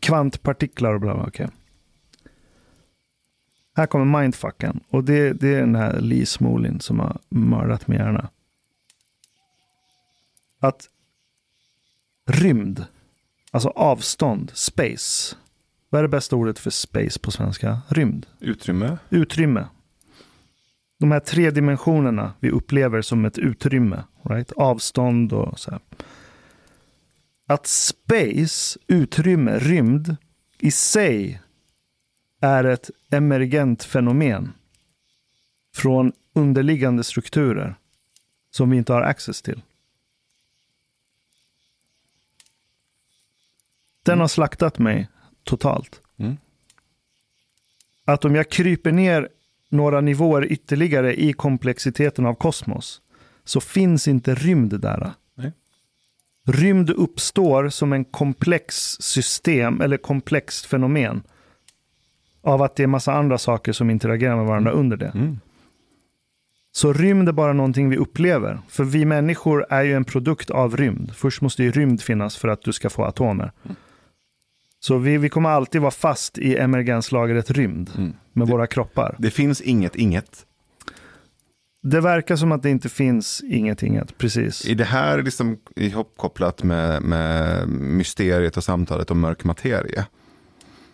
kvantpartiklar 0.00 0.94
och 0.94 1.00
bla 1.00 1.14
bla. 1.14 1.26
Okay. 1.26 1.46
Här 3.76 3.86
kommer 3.86 4.20
mindfucken. 4.20 4.80
Och 4.90 5.04
det, 5.04 5.32
det 5.32 5.54
är 5.54 5.60
den 5.60 5.76
här 5.76 6.00
Lee 6.00 6.26
Smolin 6.26 6.80
som 6.80 7.00
har 7.00 7.18
mördat 7.28 7.88
min 7.88 7.98
hjärna. 7.98 8.28
Att 10.60 10.88
rymd, 12.26 12.84
alltså 13.50 13.68
avstånd, 13.68 14.50
space. 14.54 15.36
Vad 15.88 15.98
är 15.98 16.02
det 16.02 16.08
bästa 16.08 16.36
ordet 16.36 16.58
för 16.58 16.70
space 16.70 17.18
på 17.20 17.30
svenska? 17.30 17.80
Rymd. 17.88 18.26
Utrymme. 18.40 18.98
Utrymme. 19.10 19.68
De 20.98 21.10
här 21.10 21.20
tre 21.20 21.50
dimensionerna 21.50 22.32
vi 22.40 22.50
upplever 22.50 23.02
som 23.02 23.24
ett 23.24 23.38
utrymme. 23.38 24.04
Right? 24.22 24.52
Avstånd 24.52 25.32
och 25.32 25.58
så 25.58 25.70
här. 25.70 25.80
Att 27.46 27.66
space, 27.66 28.78
utrymme, 28.86 29.58
rymd 29.58 30.16
i 30.58 30.70
sig 30.70 31.40
är 32.40 32.64
ett 32.64 32.90
emergent 33.10 33.84
fenomen 33.84 34.52
från 35.74 36.12
underliggande 36.32 37.04
strukturer 37.04 37.74
som 38.50 38.70
vi 38.70 38.76
inte 38.76 38.92
har 38.92 39.02
access 39.02 39.42
till. 39.42 39.62
Den 44.02 44.20
har 44.20 44.28
slaktat 44.28 44.78
mig 44.78 45.08
totalt. 45.48 46.00
Mm. 46.18 46.36
Att 48.04 48.24
om 48.24 48.34
jag 48.34 48.50
kryper 48.50 48.92
ner 48.92 49.28
några 49.68 50.00
nivåer 50.00 50.52
ytterligare 50.52 51.20
i 51.20 51.32
komplexiteten 51.32 52.26
av 52.26 52.34
kosmos 52.34 53.00
så 53.44 53.60
finns 53.60 54.08
inte 54.08 54.34
rymd 54.34 54.80
där. 54.80 55.12
Nej. 55.34 55.52
Rymd 56.46 56.90
uppstår 56.90 57.68
som 57.68 57.92
en 57.92 58.04
komplex 58.04 58.96
system 59.00 59.80
eller 59.80 59.96
komplext 59.96 60.66
fenomen 60.66 61.22
av 62.42 62.62
att 62.62 62.76
det 62.76 62.82
är 62.82 62.86
massa 62.86 63.12
andra 63.12 63.38
saker 63.38 63.72
som 63.72 63.90
interagerar 63.90 64.36
med 64.36 64.46
varandra 64.46 64.70
under 64.70 64.96
det. 64.96 65.12
Mm. 65.14 65.38
Så 66.72 66.92
rymd 66.92 67.28
är 67.28 67.32
bara 67.32 67.52
någonting 67.52 67.90
vi 67.90 67.96
upplever. 67.96 68.58
För 68.68 68.84
vi 68.84 69.04
människor 69.04 69.66
är 69.70 69.82
ju 69.82 69.94
en 69.94 70.04
produkt 70.04 70.50
av 70.50 70.76
rymd. 70.76 71.12
Först 71.14 71.40
måste 71.42 71.62
ju 71.62 71.70
rymd 71.70 72.02
finnas 72.02 72.36
för 72.36 72.48
att 72.48 72.62
du 72.62 72.72
ska 72.72 72.90
få 72.90 73.04
atomer. 73.04 73.52
Så 74.80 74.98
vi, 74.98 75.18
vi 75.18 75.28
kommer 75.28 75.50
alltid 75.50 75.80
vara 75.80 75.90
fast 75.90 76.38
i 76.38 76.56
emergenslagret 76.56 77.50
rymd 77.50 78.14
med 78.32 78.48
våra 78.48 78.66
kroppar. 78.66 79.16
Det 79.18 79.30
finns 79.30 79.60
inget 79.60 79.96
inget. 79.96 80.44
Det 81.82 82.00
verkar 82.00 82.36
som 82.36 82.52
att 82.52 82.62
det 82.62 82.70
inte 82.70 82.88
finns 82.88 83.42
inget, 83.46 83.82
inget. 83.82 84.18
Precis. 84.18 84.66
I 84.66 84.74
det 84.74 84.84
här 84.84 85.22
liksom 85.22 85.58
ihopkopplat 85.76 86.62
med, 86.62 87.02
med 87.02 87.68
mysteriet 87.68 88.56
och 88.56 88.64
samtalet 88.64 89.10
om 89.10 89.20
mörk 89.20 89.44
materia. 89.44 90.06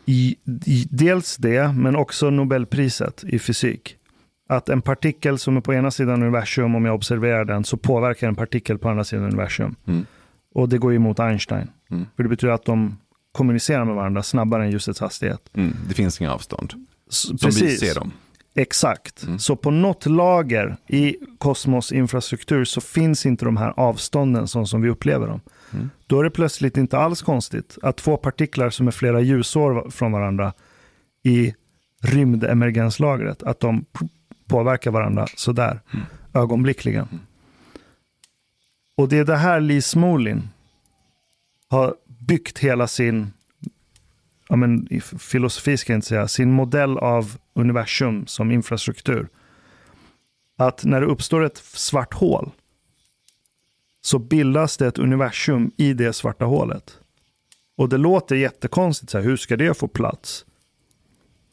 I, 0.06 0.36
i, 0.64 0.88
dels 0.90 1.36
det, 1.36 1.72
men 1.72 1.96
också 1.96 2.30
Nobelpriset 2.30 3.24
i 3.24 3.38
fysik. 3.38 3.96
Att 4.48 4.68
en 4.68 4.82
partikel 4.82 5.38
som 5.38 5.56
är 5.56 5.60
på 5.60 5.74
ena 5.74 5.90
sidan 5.90 6.22
universum, 6.22 6.74
om 6.74 6.84
jag 6.84 6.94
observerar 6.94 7.44
den, 7.44 7.64
så 7.64 7.76
påverkar 7.76 8.28
en 8.28 8.34
partikel 8.34 8.78
på 8.78 8.88
andra 8.88 9.04
sidan 9.04 9.24
universum. 9.24 9.76
Mm. 9.86 10.06
Och 10.54 10.68
det 10.68 10.78
går 10.78 10.94
emot 10.94 11.20
Einstein. 11.20 11.70
Mm. 11.90 12.06
För 12.16 12.22
det 12.22 12.28
betyder 12.28 12.54
att 12.54 12.64
de 12.64 12.96
kommunicerar 13.34 13.84
med 13.84 13.94
varandra 13.94 14.22
snabbare 14.22 14.64
än 14.64 14.70
ljusets 14.70 15.00
hastighet. 15.00 15.50
Mm. 15.54 15.76
Det 15.88 15.94
finns 15.94 16.20
inga 16.20 16.32
avstånd. 16.32 16.74
Som 17.08 17.38
Precis. 17.38 17.62
vi 17.62 17.76
ser 17.76 17.94
dem. 17.94 18.12
Exakt. 18.54 19.22
Mm. 19.22 19.38
Så 19.38 19.56
på 19.56 19.70
något 19.70 20.06
lager 20.06 20.76
i 20.86 21.16
kosmos 21.38 21.92
infrastruktur 21.92 22.64
så 22.64 22.80
finns 22.80 23.26
inte 23.26 23.44
de 23.44 23.56
här 23.56 23.74
avstånden 23.76 24.48
som, 24.48 24.66
som 24.66 24.82
vi 24.82 24.88
upplever 24.88 25.26
dem. 25.26 25.40
Mm. 25.72 25.90
Då 26.06 26.20
är 26.20 26.24
det 26.24 26.30
plötsligt 26.30 26.76
inte 26.76 26.98
alls 26.98 27.22
konstigt 27.22 27.78
att 27.82 27.96
två 27.96 28.16
partiklar 28.16 28.70
som 28.70 28.86
är 28.86 28.92
flera 28.92 29.20
ljusår 29.20 29.90
från 29.90 30.12
varandra 30.12 30.52
i 31.22 31.54
rymdemergenslagret, 32.02 33.42
att 33.42 33.60
de 33.60 33.84
påverkar 34.46 34.90
varandra 34.90 35.26
sådär 35.36 35.80
Mm. 35.92 36.06
ögonblickligen. 36.34 37.08
Och 38.96 39.08
det 39.08 39.18
är 39.18 39.24
det 39.24 39.36
här 39.36 39.60
Lee 39.60 39.82
Smolin 39.82 40.48
har 41.68 41.94
byggt 42.26 42.58
hela 42.58 42.86
sin 42.86 43.32
ja, 44.48 44.56
men, 44.56 44.88
filosofi 45.18 45.76
ska 45.76 45.92
jag 45.92 45.98
inte 45.98 46.08
säga, 46.08 46.28
sin 46.28 46.52
modell 46.52 46.98
av 46.98 47.36
universum 47.52 48.26
som 48.26 48.50
infrastruktur. 48.50 49.28
Att 50.56 50.84
när 50.84 51.00
det 51.00 51.06
uppstår 51.06 51.44
ett 51.44 51.56
svart 51.56 52.14
hål 52.14 52.50
så 54.00 54.18
bildas 54.18 54.76
det 54.76 54.86
ett 54.86 54.98
universum 54.98 55.70
i 55.76 55.92
det 55.92 56.12
svarta 56.12 56.44
hålet. 56.44 56.98
Och 57.76 57.88
det 57.88 57.96
låter 57.96 58.36
jättekonstigt, 58.36 59.10
så 59.10 59.18
här, 59.18 59.24
hur 59.24 59.36
ska 59.36 59.56
det 59.56 59.78
få 59.78 59.88
plats? 59.88 60.46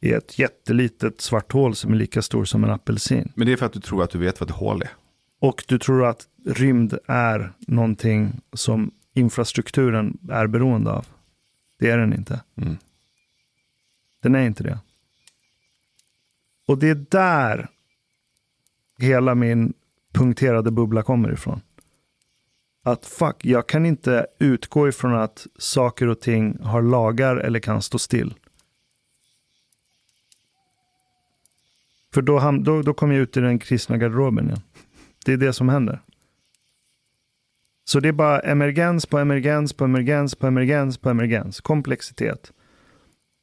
I 0.02 0.12
ett 0.12 0.40
jättelitet 0.40 1.22
svart 1.22 1.52
hål 1.52 1.76
som 1.76 1.94
är 1.94 1.96
lika 1.96 2.22
stor 2.22 2.46
som 2.46 2.64
en 2.64 2.70
apelsin. 2.70 3.32
Men 3.36 3.48
det 3.48 3.54
är 3.54 3.58
för 3.58 3.66
att 3.66 3.74
du 3.74 3.80
tror 3.80 4.04
att 4.04 4.10
du 4.10 4.18
vet 4.18 4.40
vad 4.40 4.50
ett 4.50 4.56
hål 4.56 4.82
är. 4.82 4.92
Och 5.40 5.64
du 5.68 5.80
tror 5.80 6.06
att 6.06 6.28
rymd 6.46 6.98
är 7.08 7.54
någonting 7.60 8.42
som 8.54 8.92
infrastrukturen 9.14 10.18
är 10.30 10.48
beroende 10.48 10.92
av. 10.92 11.08
Det 11.80 11.90
är 11.90 11.98
den 11.98 12.14
inte. 12.14 12.42
Mm. 12.56 12.78
Den 14.22 14.36
är 14.36 14.42
inte 14.42 14.64
det. 14.64 14.80
Och 16.68 16.78
det 16.78 16.90
är 16.90 17.06
där 17.10 17.68
hela 18.98 19.36
min 19.36 19.74
punkterade 20.14 20.72
bubbla 20.72 21.04
kommer 21.04 21.34
ifrån. 21.34 21.62
Att 22.84 23.06
fuck, 23.06 23.46
jag 23.46 23.68
kan 23.68 23.86
inte 23.86 24.28
utgå 24.40 24.88
ifrån 24.88 25.14
att 25.14 25.48
saker 25.58 26.08
och 26.08 26.20
ting 26.20 26.64
har 26.64 26.82
lagar 26.82 27.36
eller 27.36 27.60
kan 27.60 27.82
stå 27.82 28.00
still. 28.00 28.34
För 32.14 32.22
då, 32.22 32.40
ham- 32.40 32.64
då, 32.64 32.82
då 32.82 32.94
kommer 32.94 33.16
jag 33.16 33.22
ut 33.22 33.38
i 33.38 33.40
den 33.40 33.60
kristna 33.60 33.98
garderoben 33.98 34.48
igen. 34.48 34.62
Det 35.26 35.34
är 35.34 35.38
det 35.38 35.54
som 35.54 35.70
händer. 35.70 36.02
Så 37.86 38.00
det 38.00 38.08
är 38.08 38.14
bara 38.14 38.40
emergens 38.40 39.06
på 39.06 39.18
emergens 39.18 39.74
på 39.74 39.86
emergens 39.86 40.36
på 40.36 40.48
emergens 40.48 40.98
på 40.98 41.10
emergens. 41.10 41.62
Komplexitet. 41.62 42.52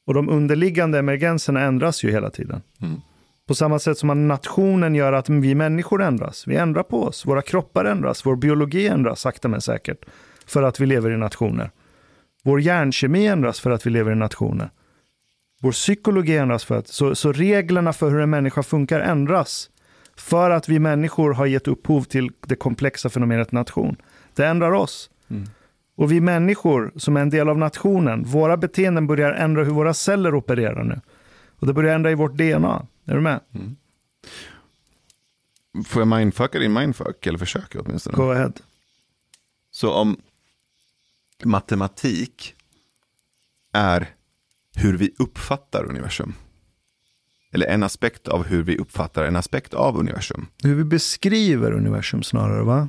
Och 0.06 0.14
de 0.14 0.28
underliggande 0.28 0.98
emergenserna 0.98 1.60
ändras 1.60 2.04
ju 2.04 2.10
hela 2.10 2.30
tiden. 2.30 2.62
Mm. 2.82 3.00
På 3.46 3.54
samma 3.54 3.78
sätt 3.78 3.98
som 3.98 4.10
att 4.10 4.16
nationen 4.16 4.94
gör 4.94 5.12
att 5.12 5.28
vi 5.28 5.54
människor 5.54 6.02
ändras. 6.02 6.46
Vi 6.46 6.56
ändrar 6.56 6.82
på 6.82 7.02
oss. 7.02 7.26
Våra 7.26 7.42
kroppar 7.42 7.84
ändras. 7.84 8.26
Vår 8.26 8.36
biologi 8.36 8.88
ändras 8.88 9.20
sakta 9.20 9.48
men 9.48 9.60
säkert. 9.60 10.04
För 10.46 10.62
att 10.62 10.80
vi 10.80 10.86
lever 10.86 11.10
i 11.10 11.16
nationer. 11.16 11.70
Vår 12.44 12.60
hjärnkemi 12.60 13.26
ändras 13.26 13.60
för 13.60 13.70
att 13.70 13.86
vi 13.86 13.90
lever 13.90 14.12
i 14.12 14.14
nationer. 14.14 14.70
Vår 15.60 15.72
psykologi 15.72 16.36
ändras 16.36 16.64
för 16.64 16.78
att... 16.78 16.88
Så, 16.88 17.14
så 17.14 17.32
reglerna 17.32 17.92
för 17.92 18.10
hur 18.10 18.20
en 18.20 18.30
människa 18.30 18.62
funkar 18.62 19.00
ändras. 19.00 19.70
För 20.16 20.50
att 20.50 20.68
vi 20.68 20.78
människor 20.78 21.32
har 21.32 21.46
gett 21.46 21.68
upphov 21.68 22.02
till 22.02 22.30
det 22.46 22.56
komplexa 22.56 23.08
fenomenet 23.08 23.52
nation. 23.52 23.96
Det 24.38 24.46
ändrar 24.46 24.72
oss. 24.72 25.10
Mm. 25.28 25.48
Och 25.96 26.12
vi 26.12 26.20
människor 26.20 26.92
som 26.96 27.16
är 27.16 27.20
en 27.20 27.30
del 27.30 27.48
av 27.48 27.58
nationen, 27.58 28.24
våra 28.24 28.56
beteenden 28.56 29.06
börjar 29.06 29.32
ändra 29.32 29.64
hur 29.64 29.70
våra 29.70 29.94
celler 29.94 30.34
opererar 30.34 30.84
nu. 30.84 31.00
Och 31.58 31.66
det 31.66 31.72
börjar 31.72 31.94
ändra 31.94 32.10
i 32.10 32.14
vårt 32.14 32.32
DNA. 32.32 32.86
Är 33.04 33.14
du 33.14 33.20
med? 33.20 33.40
Får 35.86 36.00
jag 36.00 36.08
mindfucka 36.08 36.58
din 36.58 36.72
mindfuck? 36.72 37.26
Eller 37.26 37.38
försöka 37.38 37.80
åtminstone. 37.80 38.16
Go 38.16 38.30
ahead. 38.30 38.52
Så 39.70 39.92
om 39.92 40.16
matematik 41.44 42.54
är 43.72 44.14
hur 44.76 44.96
vi 44.96 45.14
uppfattar 45.18 45.84
universum. 45.84 46.34
Eller 47.52 47.66
en 47.66 47.82
aspekt 47.82 48.28
av 48.28 48.46
hur 48.46 48.62
vi 48.62 48.76
uppfattar 48.76 49.24
en 49.24 49.36
aspekt 49.36 49.74
av 49.74 49.98
universum. 49.98 50.46
Hur 50.62 50.74
vi 50.74 50.84
beskriver 50.84 51.72
universum 51.72 52.22
snarare, 52.22 52.62
va? 52.62 52.88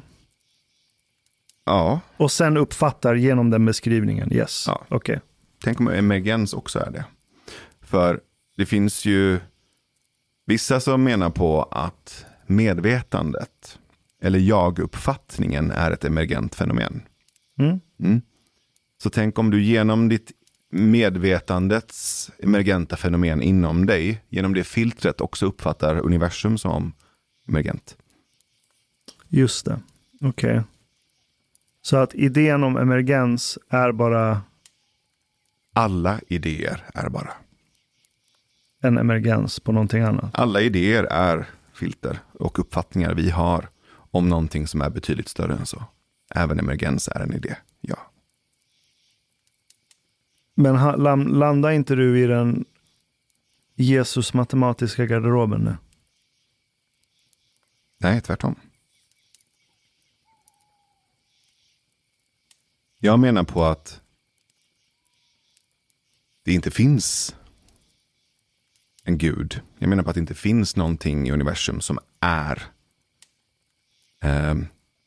Ja, 1.65 1.99
Och 2.18 2.31
sen 2.31 2.57
uppfattar 2.57 3.15
genom 3.15 3.49
den 3.49 3.65
beskrivningen. 3.65 4.34
Yes. 4.34 4.64
Ja. 4.68 4.86
Okej. 4.90 5.22
tänk 5.64 5.80
om 5.80 5.88
emergens 5.88 6.53
också 6.53 6.80
är 6.80 6.91
det. 6.91 7.06
För 7.81 8.19
det 8.57 8.65
finns 8.65 9.06
ju 9.06 9.40
vissa 10.45 10.80
som 10.80 11.03
menar 11.03 11.30
på 11.30 11.64
att 11.64 12.26
medvetandet 12.45 13.80
eller 14.22 14.40
jag-uppfattningen 14.40 15.72
är 15.72 15.91
ett 15.91 16.06
emergent 16.06 16.56
fenomen. 16.56 17.02
Mm. 17.60 17.80
Mm. 17.99 18.22
Så 19.03 19.10
tänk 19.10 19.40
om 19.40 19.52
du 19.52 19.64
genom 19.64 20.10
ditt 20.10 20.31
medvetandets 20.72 22.31
emergenta 22.40 22.98
fenomen 22.98 23.41
inom 23.41 23.86
dig, 23.86 24.22
genom 24.30 24.53
det 24.53 24.64
filtret 24.64 25.22
också 25.22 25.45
uppfattar 25.45 25.99
universum 25.99 26.57
som 26.57 26.94
emergent. 27.48 27.98
Just 29.27 29.65
det. 29.65 29.80
Okej. 30.22 30.61
Så 31.90 31.98
att 31.98 32.16
idén 32.16 32.64
om 32.64 32.78
emergens 32.78 33.57
är 33.70 33.91
bara 33.91 34.41
Alla 35.74 36.20
idéer 36.28 36.86
är 36.94 37.10
bara. 37.10 37.34
en 38.82 38.98
emergens 38.98 39.60
på 39.60 39.72
någonting 39.72 40.03
annat. 40.03 40.32
Alla 40.34 40.61
idéer 40.61 41.03
är 41.03 41.48
filter 41.74 42.20
och 42.40 42.60
uppfattningar 42.60 43.14
vi 43.14 43.30
har 43.30 43.70
om 44.11 44.30
någonting 44.30 44.68
som 44.68 44.82
är 44.82 44.90
betydligt 44.90 45.28
större 45.28 45.53
än 45.53 45.66
så. 45.66 45.84
Även 46.36 46.60
emergens 46.60 47.07
är 47.07 47.20
en 47.20 47.34
idé, 47.34 47.56
ja. 47.82 47.98
Men 50.53 50.76
ha, 50.76 50.95
lam, 50.95 51.28
landar 51.28 51.72
inte 51.72 51.95
du 51.95 52.24
i 52.24 52.28
den 52.28 52.66
Jesus 53.76 54.34
matematiska 54.34 55.06
garderoben 55.06 55.61
nu? 55.61 55.78
Nej, 57.98 58.22
tvärtom. 58.22 58.56
Jag 63.00 63.20
menar 63.20 63.44
på 63.44 63.66
att 63.66 64.02
det 66.46 66.54
inte 66.54 66.72
finns 66.72 67.36
en 69.04 69.18
gud. 69.18 69.62
Jag 69.78 69.90
menar 69.90 70.04
på 70.04 70.10
att 70.10 70.14
det 70.16 70.20
inte 70.20 70.34
finns 70.34 70.76
någonting 70.76 71.28
i 71.28 71.32
universum 71.32 71.82
som 71.82 72.00
är 72.20 72.64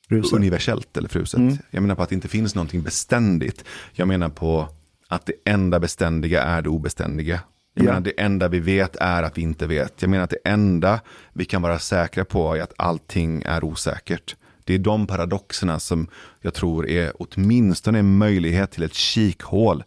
Ruset. 0.08 0.36
universellt 0.36 0.96
eller 0.96 1.08
fruset. 1.08 1.38
Mm. 1.40 1.56
Jag 1.70 1.82
menar 1.82 1.94
på 1.94 2.02
att 2.02 2.08
det 2.08 2.14
inte 2.14 2.28
finns 2.28 2.54
någonting 2.54 2.82
beständigt. 2.82 3.64
Jag 3.92 4.08
menar 4.08 4.28
på 4.28 4.68
att 5.08 5.26
det 5.26 5.32
enda 5.44 5.80
beständiga 5.80 6.42
är 6.42 6.62
det 6.62 6.68
obeständiga. 6.68 7.40
Jag 7.74 7.84
Ja. 7.84 7.88
menar 7.90 8.00
det 8.00 8.20
enda 8.20 8.48
vi 8.48 8.60
vet 8.60 8.96
är 8.96 9.22
att 9.22 9.38
vi 9.38 9.42
inte 9.42 9.66
vet. 9.66 10.02
Jag 10.02 10.10
menar 10.10 10.24
att 10.24 10.30
det 10.30 10.38
enda 10.44 11.00
vi 11.32 11.44
kan 11.44 11.62
vara 11.62 11.78
säkra 11.78 12.24
på 12.24 12.54
är 12.56 12.60
att 12.62 12.72
allting 12.78 13.42
är 13.42 13.64
osäkert. 13.64 14.36
Det 14.64 14.74
är 14.74 14.78
de 14.78 15.06
paradoxerna 15.06 15.80
som 15.80 16.08
jag 16.40 16.54
tror 16.54 16.88
är 16.88 17.12
åtminstone 17.18 17.98
en 17.98 18.18
möjlighet 18.18 18.70
till 18.70 18.82
ett 18.82 18.94
kikhål 18.94 19.84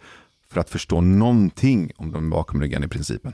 för 0.50 0.60
att 0.60 0.70
förstå 0.70 1.02
någonting 1.02 1.92
om 1.98 2.12
de 2.12 2.30
bakomliggande 2.30 2.88
principen. 2.88 3.34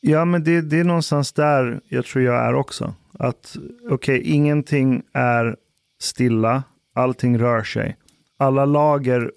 Ja, 0.00 0.24
men 0.24 0.44
det, 0.44 0.60
det 0.60 0.78
är 0.78 0.84
någonstans 0.84 1.32
där 1.32 1.80
jag 1.88 2.04
tror 2.04 2.24
jag 2.24 2.46
är 2.46 2.54
också. 2.54 2.94
Att 3.18 3.56
okej, 3.90 4.22
ingenting 4.22 5.02
är 5.12 5.56
stilla, 6.00 6.62
allting 6.94 7.38
rör 7.38 7.62
sig. 7.62 7.96
Alla 8.36 8.64
lager 8.64 9.32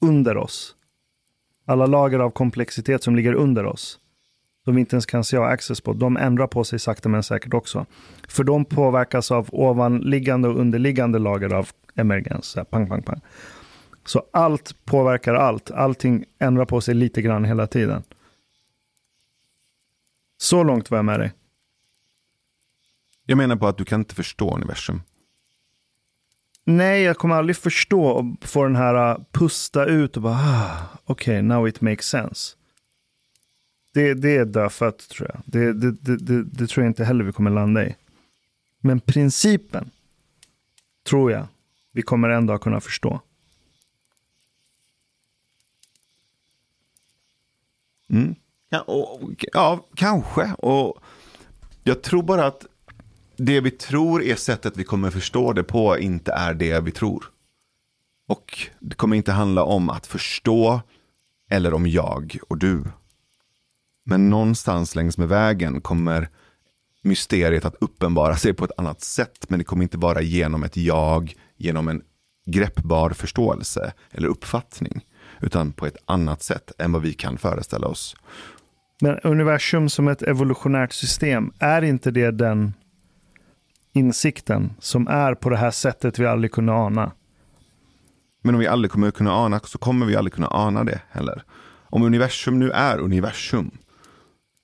under 0.00 0.36
oss, 0.36 0.74
alla 1.66 1.86
lager 1.86 2.18
av 2.18 2.30
komplexitet 2.30 3.02
som 3.02 3.16
ligger 3.16 3.32
under 3.32 3.66
oss, 3.66 3.98
som 4.66 4.74
vi 4.74 4.80
inte 4.80 4.96
ens 4.96 5.06
kan 5.06 5.24
se 5.24 5.36
access 5.36 5.80
på, 5.80 5.92
de 5.92 6.16
ändrar 6.16 6.46
på 6.46 6.64
sig 6.64 6.78
sakta 6.78 7.08
men 7.08 7.22
säkert 7.22 7.54
också. 7.54 7.86
För 8.28 8.44
de 8.44 8.64
påverkas 8.64 9.30
av 9.30 9.48
ovanliggande 9.52 10.48
och 10.48 10.60
underliggande 10.60 11.18
lager 11.18 11.54
av 11.54 11.68
emergens. 11.94 12.56
Pang, 12.70 12.88
pang, 12.88 13.02
pang. 13.02 13.20
Så 14.04 14.22
allt 14.32 14.84
påverkar 14.84 15.34
allt. 15.34 15.70
Allting 15.70 16.24
ändrar 16.38 16.64
på 16.64 16.80
sig 16.80 16.94
lite 16.94 17.22
grann 17.22 17.44
hela 17.44 17.66
tiden. 17.66 18.02
Så 20.38 20.62
långt 20.62 20.90
var 20.90 20.98
jag 20.98 21.04
med 21.04 21.20
dig. 21.20 21.32
Jag 23.26 23.38
menar 23.38 23.56
på 23.56 23.66
att 23.66 23.78
du 23.78 23.84
kan 23.84 24.00
inte 24.00 24.14
förstå 24.14 24.54
universum. 24.54 25.02
Nej, 26.64 27.02
jag 27.02 27.16
kommer 27.16 27.34
aldrig 27.34 27.56
förstå 27.56 28.06
och 28.06 28.24
få 28.48 28.64
den 28.64 28.76
här 28.76 29.10
uh, 29.10 29.24
pusta 29.32 29.84
ut 29.84 30.16
och 30.16 30.22
bara, 30.22 30.34
ah, 30.34 30.70
okej, 31.04 31.34
okay, 31.34 31.42
now 31.42 31.68
it 31.68 31.80
makes 31.80 32.06
sense. 32.06 32.56
Det, 33.96 34.14
det 34.14 34.36
är 34.36 34.44
dödfött 34.44 35.08
tror 35.08 35.28
jag. 35.32 35.42
Det, 35.44 35.72
det, 35.72 35.92
det, 35.92 36.16
det, 36.16 36.42
det 36.42 36.66
tror 36.66 36.84
jag 36.84 36.90
inte 36.90 37.04
heller 37.04 37.24
vi 37.24 37.32
kommer 37.32 37.50
landa 37.50 37.86
i. 37.86 37.96
Men 38.80 39.00
principen 39.00 39.90
tror 41.08 41.32
jag 41.32 41.46
vi 41.92 42.02
kommer 42.02 42.28
ändå 42.28 42.58
kunna 42.58 42.80
förstå. 42.80 43.20
Mm. 48.10 48.34
Ja, 48.68 48.80
och, 48.80 49.44
ja, 49.52 49.86
kanske. 49.94 50.52
Och 50.52 50.98
jag 51.84 52.02
tror 52.02 52.22
bara 52.22 52.46
att 52.46 52.66
det 53.36 53.60
vi 53.60 53.70
tror 53.70 54.22
är 54.22 54.36
sättet 54.36 54.76
vi 54.76 54.84
kommer 54.84 55.10
förstå 55.10 55.52
det 55.52 55.64
på 55.64 55.98
inte 55.98 56.32
är 56.32 56.54
det 56.54 56.80
vi 56.80 56.90
tror. 56.90 57.30
Och 58.26 58.58
det 58.80 58.94
kommer 58.94 59.16
inte 59.16 59.32
handla 59.32 59.64
om 59.64 59.90
att 59.90 60.06
förstå 60.06 60.80
eller 61.50 61.74
om 61.74 61.86
jag 61.86 62.38
och 62.48 62.58
du. 62.58 62.84
Men 64.08 64.30
någonstans 64.30 64.94
längs 64.94 65.18
med 65.18 65.28
vägen 65.28 65.80
kommer 65.80 66.28
mysteriet 67.02 67.64
att 67.64 67.74
uppenbara 67.80 68.36
sig 68.36 68.54
på 68.54 68.64
ett 68.64 68.78
annat 68.78 69.00
sätt. 69.00 69.46
Men 69.48 69.58
det 69.58 69.64
kommer 69.64 69.82
inte 69.82 69.98
vara 69.98 70.22
genom 70.22 70.62
ett 70.62 70.76
jag, 70.76 71.34
genom 71.56 71.88
en 71.88 72.02
greppbar 72.46 73.10
förståelse 73.10 73.92
eller 74.10 74.28
uppfattning. 74.28 75.04
Utan 75.40 75.72
på 75.72 75.86
ett 75.86 75.96
annat 76.04 76.42
sätt 76.42 76.72
än 76.78 76.92
vad 76.92 77.02
vi 77.02 77.12
kan 77.12 77.38
föreställa 77.38 77.86
oss. 77.86 78.16
Men 79.00 79.18
universum 79.18 79.88
som 79.88 80.08
ett 80.08 80.22
evolutionärt 80.22 80.92
system, 80.92 81.52
är 81.58 81.82
inte 81.82 82.10
det 82.10 82.30
den 82.30 82.74
insikten 83.92 84.72
som 84.80 85.08
är 85.08 85.34
på 85.34 85.50
det 85.50 85.56
här 85.56 85.70
sättet 85.70 86.18
vi 86.18 86.26
aldrig 86.26 86.52
kunde 86.52 86.72
ana? 86.72 87.12
Men 88.42 88.54
om 88.54 88.58
vi 88.58 88.66
aldrig 88.66 88.90
kommer 88.90 89.10
kunna 89.10 89.32
ana 89.32 89.60
så 89.60 89.78
kommer 89.78 90.06
vi 90.06 90.16
aldrig 90.16 90.32
kunna 90.32 90.48
ana 90.48 90.84
det 90.84 91.00
heller. 91.10 91.42
Om 91.90 92.02
universum 92.02 92.58
nu 92.58 92.70
är 92.70 92.98
universum 92.98 93.70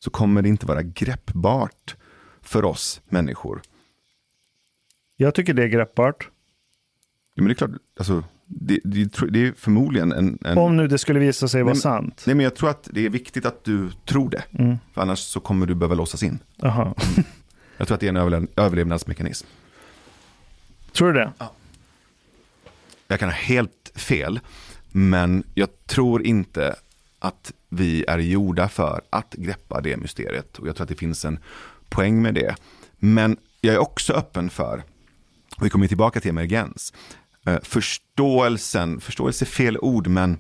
så 0.05 0.11
kommer 0.11 0.43
det 0.43 0.49
inte 0.49 0.67
vara 0.67 0.83
greppbart 0.83 1.97
för 2.41 2.65
oss 2.65 3.01
människor. 3.09 3.63
Jag 5.17 5.35
tycker 5.35 5.55
det 5.55 5.63
är 5.63 5.69
greppbart. 5.69 6.29
Ja, 7.35 7.43
men 7.43 7.45
det 7.45 7.53
är 7.53 7.55
klart, 7.55 7.71
alltså, 7.99 8.25
det, 8.47 8.81
det, 8.85 9.11
det 9.31 9.47
är 9.47 9.53
förmodligen 9.53 10.13
en, 10.13 10.39
en... 10.45 10.59
Om 10.59 10.77
nu 10.77 10.89
det 10.89 10.99
skulle 10.99 11.21
visa 11.21 11.49
sig 11.49 11.63
vara 11.63 11.75
sant. 11.75 12.23
Nej, 12.27 12.37
men 12.37 12.45
jag 12.45 12.55
tror 12.55 12.71
att 12.71 12.89
det 12.93 13.07
är 13.07 13.11
viktigt 13.11 13.47
att 13.47 13.65
du 13.65 13.91
tror 13.91 14.31
det. 14.31 14.45
Mm. 14.51 14.77
För 14.95 15.03
annars 15.03 15.19
så 15.19 15.41
kommer 15.41 15.67
du 15.67 15.75
behöva 15.75 15.95
låsas 15.95 16.23
in. 16.23 16.39
Aha. 16.63 16.95
jag 17.77 17.87
tror 17.87 17.95
att 17.95 18.01
det 18.01 18.09
är 18.09 18.35
en 18.35 18.49
överlevnadsmekanism. 18.57 19.47
Tror 20.93 21.13
du 21.13 21.19
det? 21.19 21.33
Ja. 21.39 21.53
Jag 23.09 23.21
kan 23.21 23.29
ha 23.29 23.37
helt 23.37 23.93
fel. 23.95 24.41
Men 24.93 25.45
jag 25.55 25.69
tror 25.87 26.27
inte 26.27 26.75
att 27.23 27.53
vi 27.69 28.05
är 28.09 28.19
gjorda 28.19 28.69
för 28.69 29.03
att 29.11 29.35
greppa 29.35 29.81
det 29.81 29.97
mysteriet. 29.97 30.59
Och 30.59 30.69
jag 30.69 30.77
tror 30.77 30.85
att 30.85 30.89
det 30.89 30.95
finns 30.95 31.25
en 31.25 31.39
poäng 31.89 32.23
med 32.23 32.35
det. 32.35 32.57
Men 32.97 33.37
jag 33.61 33.75
är 33.75 33.79
också 33.79 34.13
öppen 34.13 34.51
för, 34.51 34.83
och 35.57 35.67
vi 35.67 35.71
kommer 35.71 35.89
tillbaka 35.89 36.21
till 36.21 36.31
emergens, 36.31 36.93
eh, 37.47 37.61
förståelsen, 37.63 39.01
förståelse 39.01 39.45
är 39.45 39.47
fel 39.47 39.79
ord, 39.79 40.07
men 40.07 40.39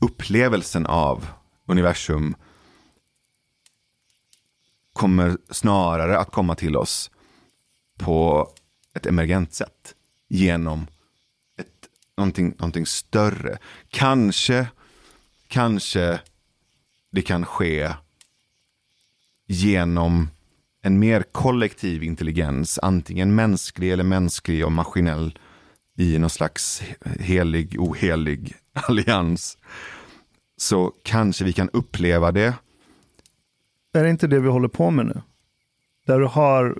upplevelsen 0.00 0.86
av 0.86 1.26
universum 1.66 2.34
kommer 4.92 5.38
snarare 5.50 6.18
att 6.18 6.30
komma 6.30 6.54
till 6.54 6.76
oss 6.76 7.10
på 7.98 8.48
ett 8.94 9.06
emergent 9.06 9.54
sätt 9.54 9.94
genom 10.28 10.86
någonting, 12.16 12.54
någonting 12.58 12.86
större. 12.86 13.58
Kanske, 13.88 14.66
kanske 15.48 16.20
det 17.12 17.22
kan 17.22 17.46
ske 17.46 17.92
genom 19.46 20.28
en 20.82 20.98
mer 20.98 21.22
kollektiv 21.32 22.02
intelligens, 22.02 22.78
antingen 22.82 23.34
mänsklig 23.34 23.92
eller 23.92 24.04
mänsklig 24.04 24.64
och 24.64 24.72
maskinell 24.72 25.38
i 25.96 26.18
någon 26.18 26.30
slags 26.30 26.82
helig, 27.20 27.76
ohelig 27.78 28.54
allians. 28.72 29.58
Så 30.56 30.92
kanske 31.02 31.44
vi 31.44 31.52
kan 31.52 31.70
uppleva 31.72 32.32
det. 32.32 32.54
Är 33.94 34.04
det 34.04 34.10
inte 34.10 34.26
det 34.26 34.40
vi 34.40 34.48
håller 34.48 34.68
på 34.68 34.90
med 34.90 35.06
nu? 35.06 35.22
Där 36.06 36.20
du 36.20 36.26
har 36.26 36.76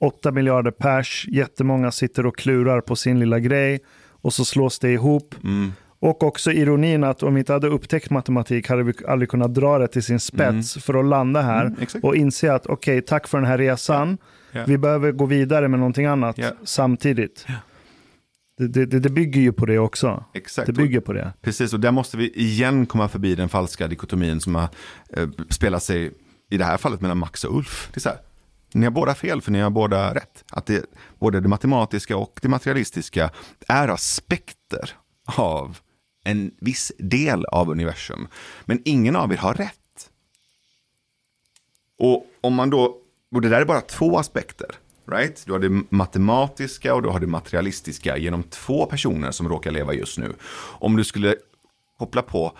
åtta 0.00 0.32
miljarder 0.32 0.70
pers, 0.70 1.26
jättemånga 1.28 1.92
sitter 1.92 2.26
och 2.26 2.36
klurar 2.36 2.80
på 2.80 2.96
sin 2.96 3.20
lilla 3.20 3.38
grej 3.38 3.80
och 4.24 4.34
så 4.34 4.44
slås 4.44 4.78
det 4.78 4.90
ihop. 4.92 5.34
Mm. 5.44 5.72
Och 5.98 6.22
också 6.22 6.52
ironin 6.52 7.04
att 7.04 7.22
om 7.22 7.34
vi 7.34 7.38
inte 7.38 7.52
hade 7.52 7.68
upptäckt 7.68 8.10
matematik 8.10 8.68
hade 8.68 8.82
vi 8.82 8.92
aldrig 9.08 9.28
kunnat 9.28 9.54
dra 9.54 9.78
det 9.78 9.88
till 9.88 10.02
sin 10.02 10.20
spets 10.20 10.76
mm. 10.76 10.82
för 10.82 10.94
att 10.94 11.04
landa 11.04 11.42
här 11.42 11.66
mm, 11.66 11.86
och 12.02 12.16
inse 12.16 12.52
att 12.52 12.66
okej, 12.66 12.98
okay, 12.98 13.06
tack 13.06 13.28
för 13.28 13.38
den 13.38 13.46
här 13.46 13.58
resan. 13.58 14.18
Yeah. 14.52 14.68
Vi 14.68 14.78
behöver 14.78 15.12
gå 15.12 15.26
vidare 15.26 15.68
med 15.68 15.78
någonting 15.78 16.06
annat 16.06 16.38
yeah. 16.38 16.52
samtidigt. 16.64 17.46
Det, 18.58 18.86
det, 18.86 19.00
det, 19.00 19.10
bygger 19.10 19.40
ju 19.40 19.52
på 19.52 19.66
det 19.66 19.78
också. 19.78 20.24
Exakt. 20.34 20.66
Det 20.66 20.72
bygger 20.72 21.00
på 21.00 21.12
det. 21.12 21.32
Precis, 21.42 21.72
och 21.72 21.80
där 21.80 21.90
måste 21.90 22.16
vi 22.16 22.30
igen 22.30 22.86
komma 22.86 23.08
förbi 23.08 23.34
den 23.34 23.48
falska 23.48 23.88
dikotomin 23.88 24.40
som 24.40 24.54
har 24.54 24.68
eh, 25.16 25.28
spelat 25.50 25.82
sig 25.82 26.12
i 26.50 26.56
det 26.56 26.64
här 26.64 26.76
fallet 26.76 27.00
mellan 27.00 27.18
Max 27.18 27.44
och 27.44 27.56
Ulf. 27.56 27.88
Det 27.92 27.98
är 27.98 28.00
så 28.00 28.08
här, 28.08 28.18
ni 28.74 28.86
har 28.86 28.90
båda 28.90 29.14
fel 29.14 29.42
för 29.42 29.50
ni 29.50 29.60
har 29.60 29.70
båda 29.70 30.14
rätt. 30.14 30.44
Att 30.50 30.66
det, 30.66 30.84
både 31.18 31.40
det 31.40 31.48
matematiska 31.48 32.16
och 32.16 32.38
det 32.42 32.48
materialistiska 32.48 33.30
är 33.68 33.88
aspekter 33.88 34.90
av 35.24 35.78
en 36.24 36.50
viss 36.60 36.92
del 36.98 37.44
av 37.44 37.70
universum. 37.70 38.28
Men 38.64 38.82
ingen 38.84 39.16
av 39.16 39.32
er 39.32 39.36
har 39.36 39.54
rätt. 39.54 40.10
Och 41.98 42.26
om 42.40 42.54
man 42.54 42.70
då, 42.70 42.96
och 43.34 43.40
det 43.40 43.48
där 43.48 43.60
är 43.60 43.64
bara 43.64 43.80
två 43.80 44.18
aspekter. 44.18 44.68
Right? 45.06 45.42
Du 45.46 45.52
har 45.52 45.58
det 45.58 45.82
matematiska 45.88 46.94
och 46.94 47.02
du 47.02 47.08
har 47.08 47.20
det 47.20 47.26
materialistiska 47.26 48.16
genom 48.16 48.42
två 48.42 48.86
personer 48.86 49.30
som 49.30 49.48
råkar 49.48 49.70
leva 49.70 49.92
just 49.92 50.18
nu. 50.18 50.34
Om 50.78 50.96
du 50.96 51.04
skulle 51.04 51.36
koppla 51.98 52.22
på 52.22 52.58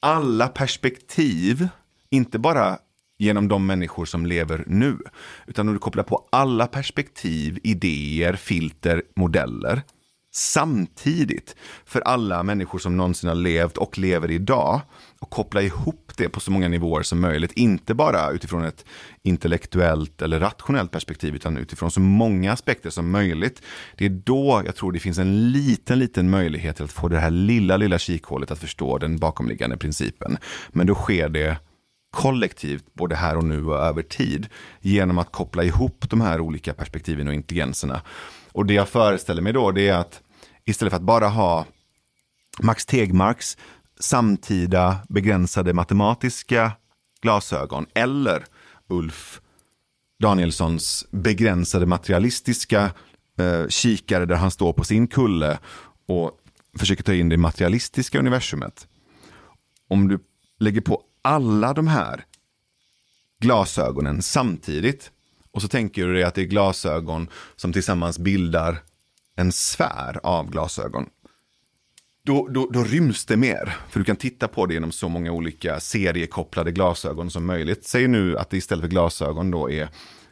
alla 0.00 0.48
perspektiv, 0.48 1.68
inte 2.10 2.38
bara 2.38 2.78
genom 3.18 3.48
de 3.48 3.66
människor 3.66 4.04
som 4.04 4.26
lever 4.26 4.64
nu. 4.66 4.98
Utan 5.46 5.68
om 5.68 5.74
du 5.74 5.80
kopplar 5.80 6.04
på 6.04 6.28
alla 6.32 6.66
perspektiv, 6.66 7.58
idéer, 7.62 8.36
filter, 8.36 9.02
modeller 9.16 9.82
samtidigt 10.38 11.56
för 11.84 12.00
alla 12.00 12.42
människor 12.42 12.78
som 12.78 12.96
någonsin 12.96 13.28
har 13.28 13.36
levt 13.36 13.76
och 13.76 13.98
lever 13.98 14.30
idag 14.30 14.80
och 15.20 15.30
koppla 15.30 15.62
ihop 15.62 16.12
det 16.16 16.28
på 16.28 16.40
så 16.40 16.50
många 16.50 16.68
nivåer 16.68 17.02
som 17.02 17.20
möjligt. 17.20 17.52
Inte 17.52 17.94
bara 17.94 18.30
utifrån 18.30 18.64
ett 18.64 18.84
intellektuellt 19.22 20.22
eller 20.22 20.40
rationellt 20.40 20.90
perspektiv 20.90 21.34
utan 21.34 21.56
utifrån 21.56 21.90
så 21.90 22.00
många 22.00 22.52
aspekter 22.52 22.90
som 22.90 23.10
möjligt. 23.10 23.62
Det 23.96 24.04
är 24.04 24.22
då 24.24 24.62
jag 24.66 24.76
tror 24.76 24.92
det 24.92 25.00
finns 25.00 25.18
en 25.18 25.52
liten, 25.52 25.98
liten 25.98 26.30
möjlighet 26.30 26.80
att 26.80 26.92
få 26.92 27.08
det 27.08 27.18
här 27.18 27.30
lilla, 27.30 27.76
lilla 27.76 27.98
kikhålet 27.98 28.50
att 28.50 28.58
förstå 28.58 28.98
den 28.98 29.18
bakomliggande 29.18 29.76
principen. 29.76 30.36
Men 30.68 30.86
då 30.86 30.94
sker 30.94 31.28
det 31.28 31.56
kollektivt, 32.10 32.84
både 32.94 33.16
här 33.16 33.36
och 33.36 33.44
nu 33.44 33.66
och 33.66 33.76
över 33.76 34.02
tid, 34.02 34.48
genom 34.80 35.18
att 35.18 35.32
koppla 35.32 35.64
ihop 35.64 36.04
de 36.10 36.20
här 36.20 36.40
olika 36.40 36.74
perspektiven 36.74 37.28
och 37.28 37.34
intelligenserna. 37.34 38.02
Och 38.52 38.66
det 38.66 38.74
jag 38.74 38.88
föreställer 38.88 39.42
mig 39.42 39.52
då, 39.52 39.70
det 39.70 39.88
är 39.88 39.94
att 39.94 40.20
istället 40.64 40.92
för 40.92 40.96
att 40.96 41.02
bara 41.02 41.28
ha 41.28 41.66
Max 42.62 42.86
Tegmarks 42.86 43.56
samtida 44.00 44.96
begränsade 45.08 45.72
matematiska 45.72 46.72
glasögon 47.22 47.86
eller 47.94 48.44
Ulf 48.88 49.40
Danielssons 50.22 51.06
begränsade 51.10 51.86
materialistiska 51.86 52.90
eh, 53.38 53.68
kikare 53.68 54.26
där 54.26 54.36
han 54.36 54.50
står 54.50 54.72
på 54.72 54.84
sin 54.84 55.06
kulle 55.06 55.58
och 56.06 56.30
försöker 56.78 57.02
ta 57.02 57.14
in 57.14 57.28
det 57.28 57.36
materialistiska 57.36 58.18
universumet. 58.18 58.86
Om 59.88 60.08
du 60.08 60.18
lägger 60.58 60.80
på 60.80 61.02
alla 61.28 61.72
de 61.74 61.86
här 61.86 62.24
glasögonen 63.40 64.22
samtidigt. 64.22 65.10
Och 65.50 65.62
så 65.62 65.68
tänker 65.68 66.06
du 66.06 66.14
dig 66.14 66.22
att 66.24 66.34
det 66.34 66.42
är 66.42 66.46
glasögon 66.46 67.28
som 67.56 67.72
tillsammans 67.72 68.18
bildar 68.18 68.78
en 69.36 69.52
sfär 69.52 70.20
av 70.22 70.50
glasögon. 70.50 71.06
då, 72.24 72.48
då, 72.50 72.68
då 72.72 72.84
ryms 72.84 73.24
det 73.26 73.36
mer. 73.36 73.76
För 73.88 73.98
du 74.00 74.04
kan 74.04 74.16
titta 74.16 74.48
på 74.48 74.66
det 74.66 74.74
genom 74.74 74.92
så 74.92 75.08
många 75.08 75.32
olika 75.32 75.80
seriekopplade 75.80 76.72
glasögon 76.72 77.30
som 77.30 77.46
möjligt. 77.46 77.84
Säg 77.86 78.08
nu 78.08 78.38
att 78.38 78.50
det 78.50 78.56
istället 78.56 78.82
för 78.82 78.88
glasögon 78.88 79.50
då 79.50 79.70
är 79.70 79.88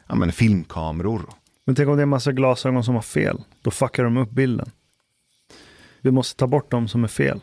ja, 0.07 0.15
men 0.15 0.31
filmkameror. 0.31 1.29
Men 1.65 1.75
tänk 1.75 1.89
om 1.89 1.95
det 1.95 2.01
är 2.01 2.03
en 2.03 2.09
massa 2.09 2.31
glasögon 2.31 2.83
som 2.83 2.95
har 2.95 3.01
fel. 3.01 3.43
Då 3.61 3.71
fuckar 3.71 4.03
de 4.03 4.17
upp 4.17 4.29
bilden. 4.31 4.71
Vi 6.01 6.11
måste 6.11 6.37
ta 6.39 6.47
bort 6.47 6.71
de 6.71 6.87
som 6.87 7.03
är 7.03 7.07
fel, 7.07 7.41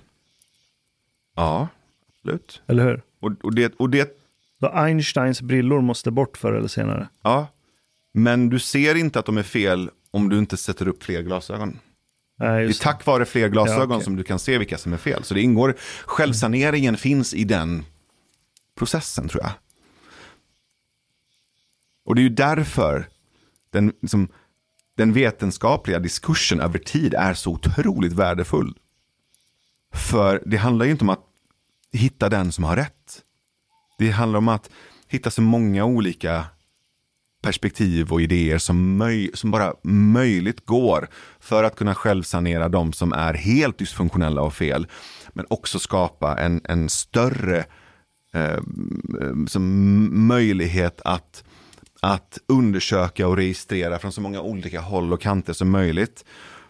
Ja, 1.37 1.69
absolut. 2.09 2.63
eller 2.67 2.85
hur? 2.85 3.03
Och, 3.25 3.33
och, 3.45 3.55
det, 3.55 3.75
och 3.79 3.91
det, 3.91 4.19
Så 4.61 4.69
Einsteins 4.69 5.43
brillor 5.43 5.81
måste 5.81 6.11
bort 6.11 6.37
förr 6.37 6.53
eller 6.53 6.69
senare. 6.69 7.09
ja. 7.23 7.47
Men 8.17 8.49
du 8.49 8.59
ser 8.59 8.95
inte 8.95 9.19
att 9.19 9.27
de 9.27 9.39
är 9.39 9.43
fel 9.43 9.91
om 10.11 10.29
du 10.29 10.39
inte 10.39 10.57
sätter 10.57 10.89
upp 10.89 11.03
fler 11.03 11.23
glasögon. 11.23 11.79
Nej, 12.39 12.49
Det 12.59 12.65
är 12.65 12.69
det. 12.69 12.81
tack 12.81 13.07
vare 13.07 13.25
fler 13.25 13.49
glasögon 13.49 13.91
Ja, 13.91 13.97
okej. 13.97 14.05
som 14.05 14.17
du 14.17 14.23
kan 14.23 14.39
se 14.39 14.59
vilka 14.59 14.79
som 14.79 14.93
är 14.93 14.97
fel. 14.97 15.25
Så 15.25 15.35
det 15.35 15.41
ingår, 15.41 15.75
självsaneringen 16.05 16.97
finns 16.97 17.35
i 17.35 17.45
den 17.45 17.85
processen 18.79 19.29
tror 19.29 19.43
jag. 19.43 19.53
Och 22.05 22.15
det 22.15 22.21
är 22.21 22.23
ju 22.23 22.29
därför 22.29 23.09
den, 23.73 23.93
liksom, 24.03 24.29
den 24.97 25.13
vetenskapliga 25.13 25.99
diskursen 25.99 26.61
över 26.61 26.79
tid 26.79 27.15
är 27.15 27.35
så 27.35 27.51
otroligt 27.53 28.13
värdefull. 28.13 28.79
För 29.95 30.43
det 30.47 30.57
handlar 30.57 30.87
ju 30.87 30.93
inte 30.93 31.05
om 31.05 31.11
att 31.11 31.25
hitta 31.95 32.29
den 32.29 32.53
som 32.53 32.65
har 32.65 32.77
rätt. 32.77 33.23
Det 33.99 34.11
handlar 34.11 34.39
om 34.39 34.49
att 34.49 34.71
hitta 35.09 35.31
så 35.31 35.43
många 35.43 35.85
olika 35.85 36.45
perspektiv 37.43 38.13
och 38.13 38.23
idéer 38.23 38.59
som, 38.59 38.97
möj 38.97 39.31
som 39.35 39.51
bara 39.51 39.75
möjligt 39.83 40.67
går 40.67 41.09
för 41.41 41.65
att 41.65 41.77
kunna 41.77 41.95
självsanera 41.95 42.69
de 42.69 42.93
som 42.93 43.13
är 43.13 43.35
helt 43.35 43.79
dysfunktionella 43.79 44.43
och 44.43 44.55
fel. 44.55 44.87
Men 45.33 45.47
också 45.51 45.79
skapa 45.79 46.39
en, 46.39 46.61
en 46.65 46.89
större 46.89 47.65
eh, 48.35 48.61
som 49.47 50.27
möjlighet 50.27 51.01
att, 51.05 51.45
att 52.01 52.39
undersöka 52.49 53.29
och 53.29 53.37
registrera 53.37 53.99
från 53.99 54.13
så 54.13 54.21
många 54.21 54.41
olika 54.41 54.81
håll 54.81 55.13
och 55.13 55.21
kanter 55.21 55.53
som 55.53 55.71
möjligt. 55.71 56.25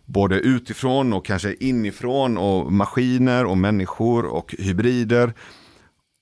Både 0.04 0.40
utifrån 0.40 1.12
och 1.12 1.26
kanske 1.26 1.54
inifrån 1.54 2.38
och 2.38 2.72
maskiner 2.72 3.44
och 3.44 3.58
människor 3.58 4.24
och 4.24 4.54
hybrider. 4.58 5.34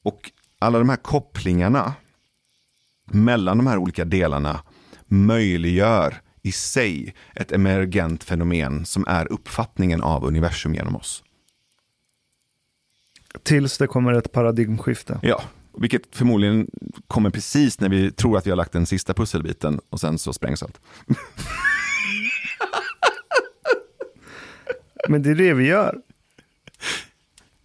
Och 0.04 0.30
alla 0.58 0.78
de 0.78 0.88
här 0.88 0.96
kopplingarna 0.96 1.94
mellan 3.04 3.56
de 3.56 3.66
här 3.66 3.78
olika 3.78 4.04
delarna 4.04 4.60
möjliggör 5.06 6.20
i 6.42 6.52
sig 6.52 7.14
ett 7.34 7.52
emergent 7.52 8.24
fenomen 8.24 8.86
som 8.86 9.04
är 9.08 9.32
uppfattningen 9.32 10.02
av 10.02 10.24
universum 10.24 10.74
genom 10.74 10.96
oss. 10.96 11.24
Tills 13.42 13.78
det 13.78 13.86
kommer 13.86 14.12
ett 14.12 14.32
paradigmskifte. 14.32 15.18
Ja, 15.22 15.42
vilket 15.78 16.16
förmodligen 16.16 16.70
kommer 17.06 17.30
precis 17.30 17.80
när 17.80 17.88
vi 17.88 18.10
tror 18.10 18.38
att 18.38 18.46
vi 18.46 18.50
har 18.50 18.56
lagt 18.56 18.72
den 18.72 18.86
sista 18.86 19.14
pusselbiten 19.14 19.80
och 19.90 20.00
sen 20.00 20.18
så 20.18 20.32
sprängs 20.32 20.62
allt. 20.62 20.80
Men 25.08 25.22
det 25.22 25.30
är 25.30 25.34
det 25.34 25.54
vi 25.54 25.66
gör. 25.66 26.00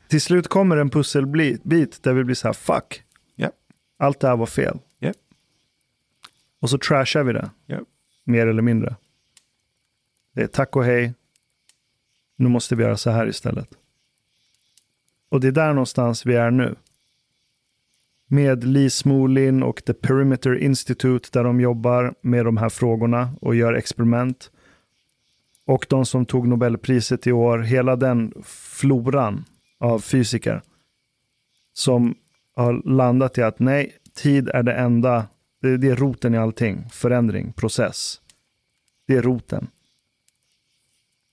Till 0.08 0.22
slut 0.22 0.48
kommer 0.48 0.78
en 0.78 0.90
pusselbit 0.90 2.04
där 2.04 2.14
vi 2.14 2.24
blir 2.24 2.36
så 2.36 2.48
här, 2.48 2.54
fuck, 2.54 3.04
Ja, 3.36 3.52
allt 3.98 4.20
det 4.20 4.28
här 4.28 4.38
var 4.38 4.46
fel. 4.46 4.80
ja, 5.00 5.14
Och 6.60 6.70
så 6.70 6.78
trashar 6.78 7.24
vi 7.24 7.34
det, 7.34 7.50
ja. 7.66 7.80
mer 8.24 8.48
eller 8.48 8.62
mindre. 8.62 8.96
Det 10.34 10.44
är 10.44 10.48
tack 10.48 10.76
och 10.76 10.84
hej, 10.86 11.14
nu 12.36 12.50
måste 12.50 12.76
vi 12.76 12.84
göra 12.84 12.98
så 12.98 13.10
här 13.10 13.28
istället. 13.28 13.70
Och 15.30 15.40
det 15.42 15.48
är 15.48 15.52
där 15.52 15.74
någonstans 15.74 16.26
vi 16.26 16.36
är 16.36 16.52
nu. 16.52 16.76
Med 18.28 18.64
Lee 18.64 18.90
Smolin 18.90 19.64
och 19.64 19.84
The 19.86 19.94
Perimeter 19.94 20.56
Institute 20.58 21.30
där 21.32 21.44
de 21.44 21.62
jobbar 21.62 22.16
med 22.22 22.46
de 22.46 22.58
här 22.58 22.70
frågorna 22.70 23.36
och 23.42 23.56
gör 23.56 23.74
experiment. 23.74 24.52
Och 25.68 25.86
de 25.90 26.06
som 26.06 26.26
tog 26.26 26.48
Nobelpriset 26.48 27.28
i 27.28 27.32
år, 27.32 27.60
hela 27.60 27.96
den 27.96 28.34
floran 28.46 29.46
av 29.80 30.00
fysiker 30.00 30.62
som 31.74 32.16
har 32.56 32.82
landat 32.90 33.38
i 33.38 33.42
att 33.42 33.60
nej, 33.60 33.98
tid 34.14 34.50
är 34.50 34.64
det 34.64 34.74
enda, 34.74 35.28
det, 35.62 35.88
är 35.88 35.96
roten 35.96 36.34
i 36.34 36.38
allting, 36.38 36.90
förändring, 36.92 37.54
process. 37.54 38.22
Det 39.08 39.16
är 39.16 39.22
roten. 39.22 39.68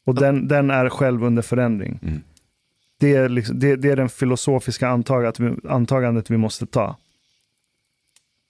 Och 0.04 0.14
den, 0.14 0.48
den 0.48 0.70
är 0.70 0.88
själv 0.88 1.24
under 1.24 1.42
förändring. 1.42 1.98
Mm. 2.02 2.22
Det, 2.98 3.16
är 3.16 3.28
liksom, 3.28 3.58
det, 3.58 3.76
det 3.76 3.90
är 3.90 3.96
den 3.96 4.08
filosofiska 4.08 4.88
antagandet 4.88 5.40
vi, 5.40 5.68
antagandet 5.68 6.30
vi 6.30 6.36
måste 6.36 6.66
ta. 6.66 6.96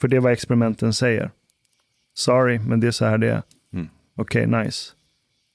För 0.00 0.08
det 0.08 0.16
är 0.16 0.20
vad 0.20 0.32
experimenten 0.32 0.94
säger. 0.94 1.30
Sorry, 2.14 2.58
men 2.58 2.80
det 2.80 2.86
är 2.86 2.90
så 2.90 3.04
här 3.04 3.18
det 3.18 3.30
är. 3.30 3.42
Mm. 3.72 3.88
Okej, 4.16 4.46
nice. 4.46 4.93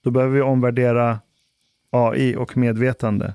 Då 0.03 0.11
behöver 0.11 0.35
vi 0.35 0.41
omvärdera 0.41 1.19
AI 1.89 2.35
och 2.35 2.57
medvetande 2.57 3.34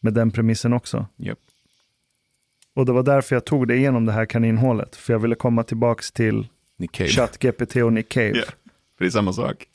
med 0.00 0.14
den 0.14 0.30
premissen 0.30 0.72
också. 0.72 1.06
Japp. 1.16 1.38
Och 2.74 2.86
det 2.86 2.92
var 2.92 3.02
därför 3.02 3.36
jag 3.36 3.44
tog 3.44 3.68
det 3.68 3.76
igenom 3.76 4.06
det 4.06 4.12
här 4.12 4.26
kaninhålet. 4.26 4.96
För 4.96 5.12
jag 5.12 5.20
ville 5.20 5.34
komma 5.34 5.62
tillbaks 5.62 6.12
till. 6.12 6.48
ChatGPT 6.92 7.76
och 7.76 7.92
Nick 7.92 8.08
Cave. 8.08 8.32
Ja, 8.34 8.44
för 8.98 9.04
det 9.04 9.06
är 9.06 9.10
samma 9.10 9.32
sak. 9.32 9.68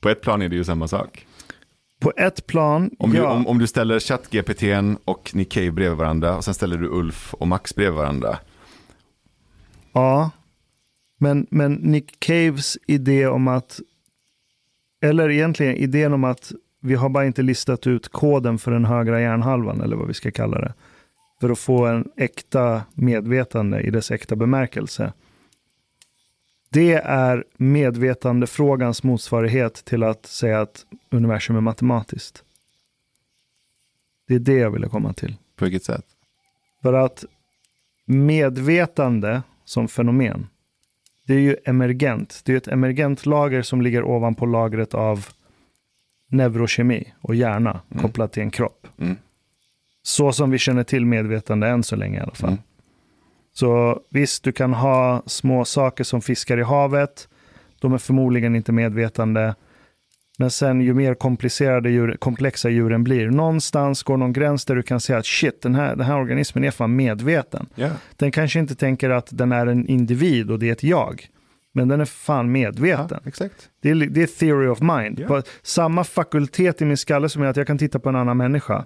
På 0.00 0.08
ett 0.08 0.20
plan 0.20 0.42
är 0.42 0.48
det 0.48 0.56
ju 0.56 0.64
samma 0.64 0.88
sak. 0.88 1.26
På 2.00 2.12
ett 2.16 2.46
plan, 2.46 2.90
Om, 2.98 3.10
du, 3.10 3.18
ja. 3.18 3.30
om, 3.30 3.46
om 3.46 3.58
du 3.58 3.66
ställer 3.66 4.00
ChatGPT 4.00 4.62
och 5.04 5.30
Nick 5.34 5.52
Cave 5.52 5.70
bredvid 5.70 5.98
varandra 5.98 6.36
och 6.36 6.44
sen 6.44 6.54
ställer 6.54 6.76
du 6.76 6.88
Ulf 6.88 7.34
och 7.34 7.48
Max 7.48 7.74
bredvid 7.74 7.96
varandra. 7.98 8.38
Ja, 9.92 10.30
men, 11.18 11.46
men 11.50 11.74
Nick 11.74 12.20
Caves 12.20 12.78
idé 12.86 13.26
om 13.26 13.48
att, 13.48 13.80
eller 15.04 15.30
egentligen 15.30 15.76
idén 15.76 16.12
om 16.12 16.24
att 16.24 16.52
vi 16.80 16.94
har 16.94 17.08
bara 17.08 17.26
inte 17.26 17.42
listat 17.42 17.86
ut 17.86 18.08
koden 18.08 18.58
för 18.58 18.70
den 18.70 18.84
högra 18.84 19.20
hjärnhalvan, 19.20 19.80
eller 19.80 19.96
vad 19.96 20.08
vi 20.08 20.14
ska 20.14 20.30
kalla 20.30 20.58
det, 20.58 20.74
för 21.40 21.50
att 21.50 21.58
få 21.58 21.86
en 21.86 22.08
äkta 22.16 22.82
medvetande 22.94 23.80
i 23.80 23.90
dess 23.90 24.10
äkta 24.10 24.36
bemärkelse. 24.36 25.12
Det 26.70 26.92
är 26.94 27.44
medvetandefrågans 27.56 29.02
motsvarighet 29.02 29.74
till 29.84 30.02
att 30.02 30.26
säga 30.26 30.60
att 30.60 30.86
universum 31.10 31.56
är 31.56 31.60
matematiskt. 31.60 32.44
Det 34.28 34.34
är 34.34 34.38
det 34.38 34.56
jag 34.56 34.70
ville 34.70 34.88
komma 34.88 35.12
till. 35.12 35.36
På 35.56 35.64
vilket 35.64 35.84
sätt? 35.84 36.06
För 36.82 36.92
att 36.92 37.24
medvetande 38.04 39.42
som 39.64 39.88
fenomen, 39.88 40.46
det 41.26 41.34
är 41.34 41.38
ju 41.38 41.56
emergent. 41.64 42.40
Det 42.44 42.52
är 42.52 42.56
ett 42.56 42.68
emergent 42.68 43.26
lager 43.26 43.62
som 43.62 43.82
ligger 43.82 44.04
ovanpå 44.04 44.46
lagret 44.46 44.94
av 44.94 45.26
neurokemi 46.30 47.12
och 47.20 47.34
hjärna 47.34 47.80
kopplat 48.00 48.32
till 48.32 48.42
en 48.42 48.50
kropp. 48.50 48.86
Mm. 49.00 49.16
Så 50.02 50.32
som 50.32 50.50
vi 50.50 50.58
känner 50.58 50.84
till 50.84 51.06
medvetande 51.06 51.68
än 51.68 51.82
så 51.82 51.96
länge 51.96 52.18
i 52.18 52.20
alla 52.20 52.34
fall. 52.34 52.48
Mm. 52.48 52.62
Så 53.52 54.00
visst, 54.10 54.44
du 54.44 54.52
kan 54.52 54.74
ha 54.74 55.22
små 55.26 55.64
saker 55.64 56.04
som 56.04 56.22
fiskar 56.22 56.58
i 56.58 56.62
havet. 56.62 57.28
De 57.80 57.92
är 57.92 57.98
förmodligen 57.98 58.56
inte 58.56 58.72
medvetande. 58.72 59.54
Men 60.38 60.50
sen 60.50 60.80
ju 60.80 60.94
mer 60.94 61.14
komplicerade 61.14 61.90
djur, 61.90 62.16
komplexa 62.18 62.70
djuren 62.70 63.04
blir, 63.04 63.30
någonstans 63.30 64.02
går 64.02 64.16
någon 64.16 64.32
gräns 64.32 64.64
där 64.64 64.76
du 64.76 64.82
kan 64.82 65.00
säga 65.00 65.18
att 65.18 65.26
shit, 65.26 65.62
den 65.62 65.74
här, 65.74 65.96
den 65.96 66.06
här 66.06 66.16
organismen 66.16 66.64
är 66.64 66.70
fan 66.70 66.96
medveten. 66.96 67.66
Ja. 67.74 67.90
Den 68.16 68.32
kanske 68.32 68.58
inte 68.58 68.74
tänker 68.74 69.10
att 69.10 69.28
den 69.30 69.52
är 69.52 69.66
en 69.66 69.86
individ 69.86 70.50
och 70.50 70.58
det 70.58 70.68
är 70.68 70.72
ett 70.72 70.82
jag. 70.82 71.28
Men 71.72 71.88
den 71.88 72.00
är 72.00 72.04
fan 72.04 72.46
ja, 72.46 72.50
medveten. 72.50 73.20
exakt. 73.24 73.68
Det, 73.80 73.90
är, 73.90 73.94
det 73.94 74.22
är 74.22 74.26
theory 74.26 74.68
of 74.68 74.80
mind. 74.80 75.20
Ja. 75.20 75.26
På 75.26 75.42
samma 75.62 76.04
fakultet 76.04 76.82
i 76.82 76.84
min 76.84 76.96
skalle 76.96 77.28
som 77.28 77.42
är 77.42 77.46
att 77.46 77.56
jag 77.56 77.66
kan 77.66 77.78
titta 77.78 77.98
på 77.98 78.08
en 78.08 78.16
annan 78.16 78.36
människa 78.36 78.84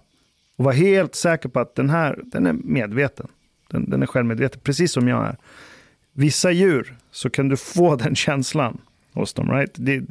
och 0.57 0.65
vara 0.65 0.75
helt 0.75 1.15
säker 1.15 1.49
på 1.49 1.61
att 1.61 1.75
den 1.75 1.91
här, 1.91 2.21
den 2.25 2.47
är 2.47 2.53
medveten. 2.53 3.29
Den, 3.71 3.91
den 3.91 4.03
är 4.03 4.07
självmedveten, 4.07 4.61
precis 4.65 4.93
som 4.93 5.09
jag 5.09 5.27
är. 5.27 5.37
Vissa 6.13 6.51
djur 6.51 6.97
så 7.11 7.31
kan 7.31 7.49
du 7.49 7.57
få 7.57 7.97
den 7.97 8.15
känslan 8.15 8.79
hos 9.13 9.35
dem, 9.35 9.51
right? 9.51 9.73
Det, 9.75 10.03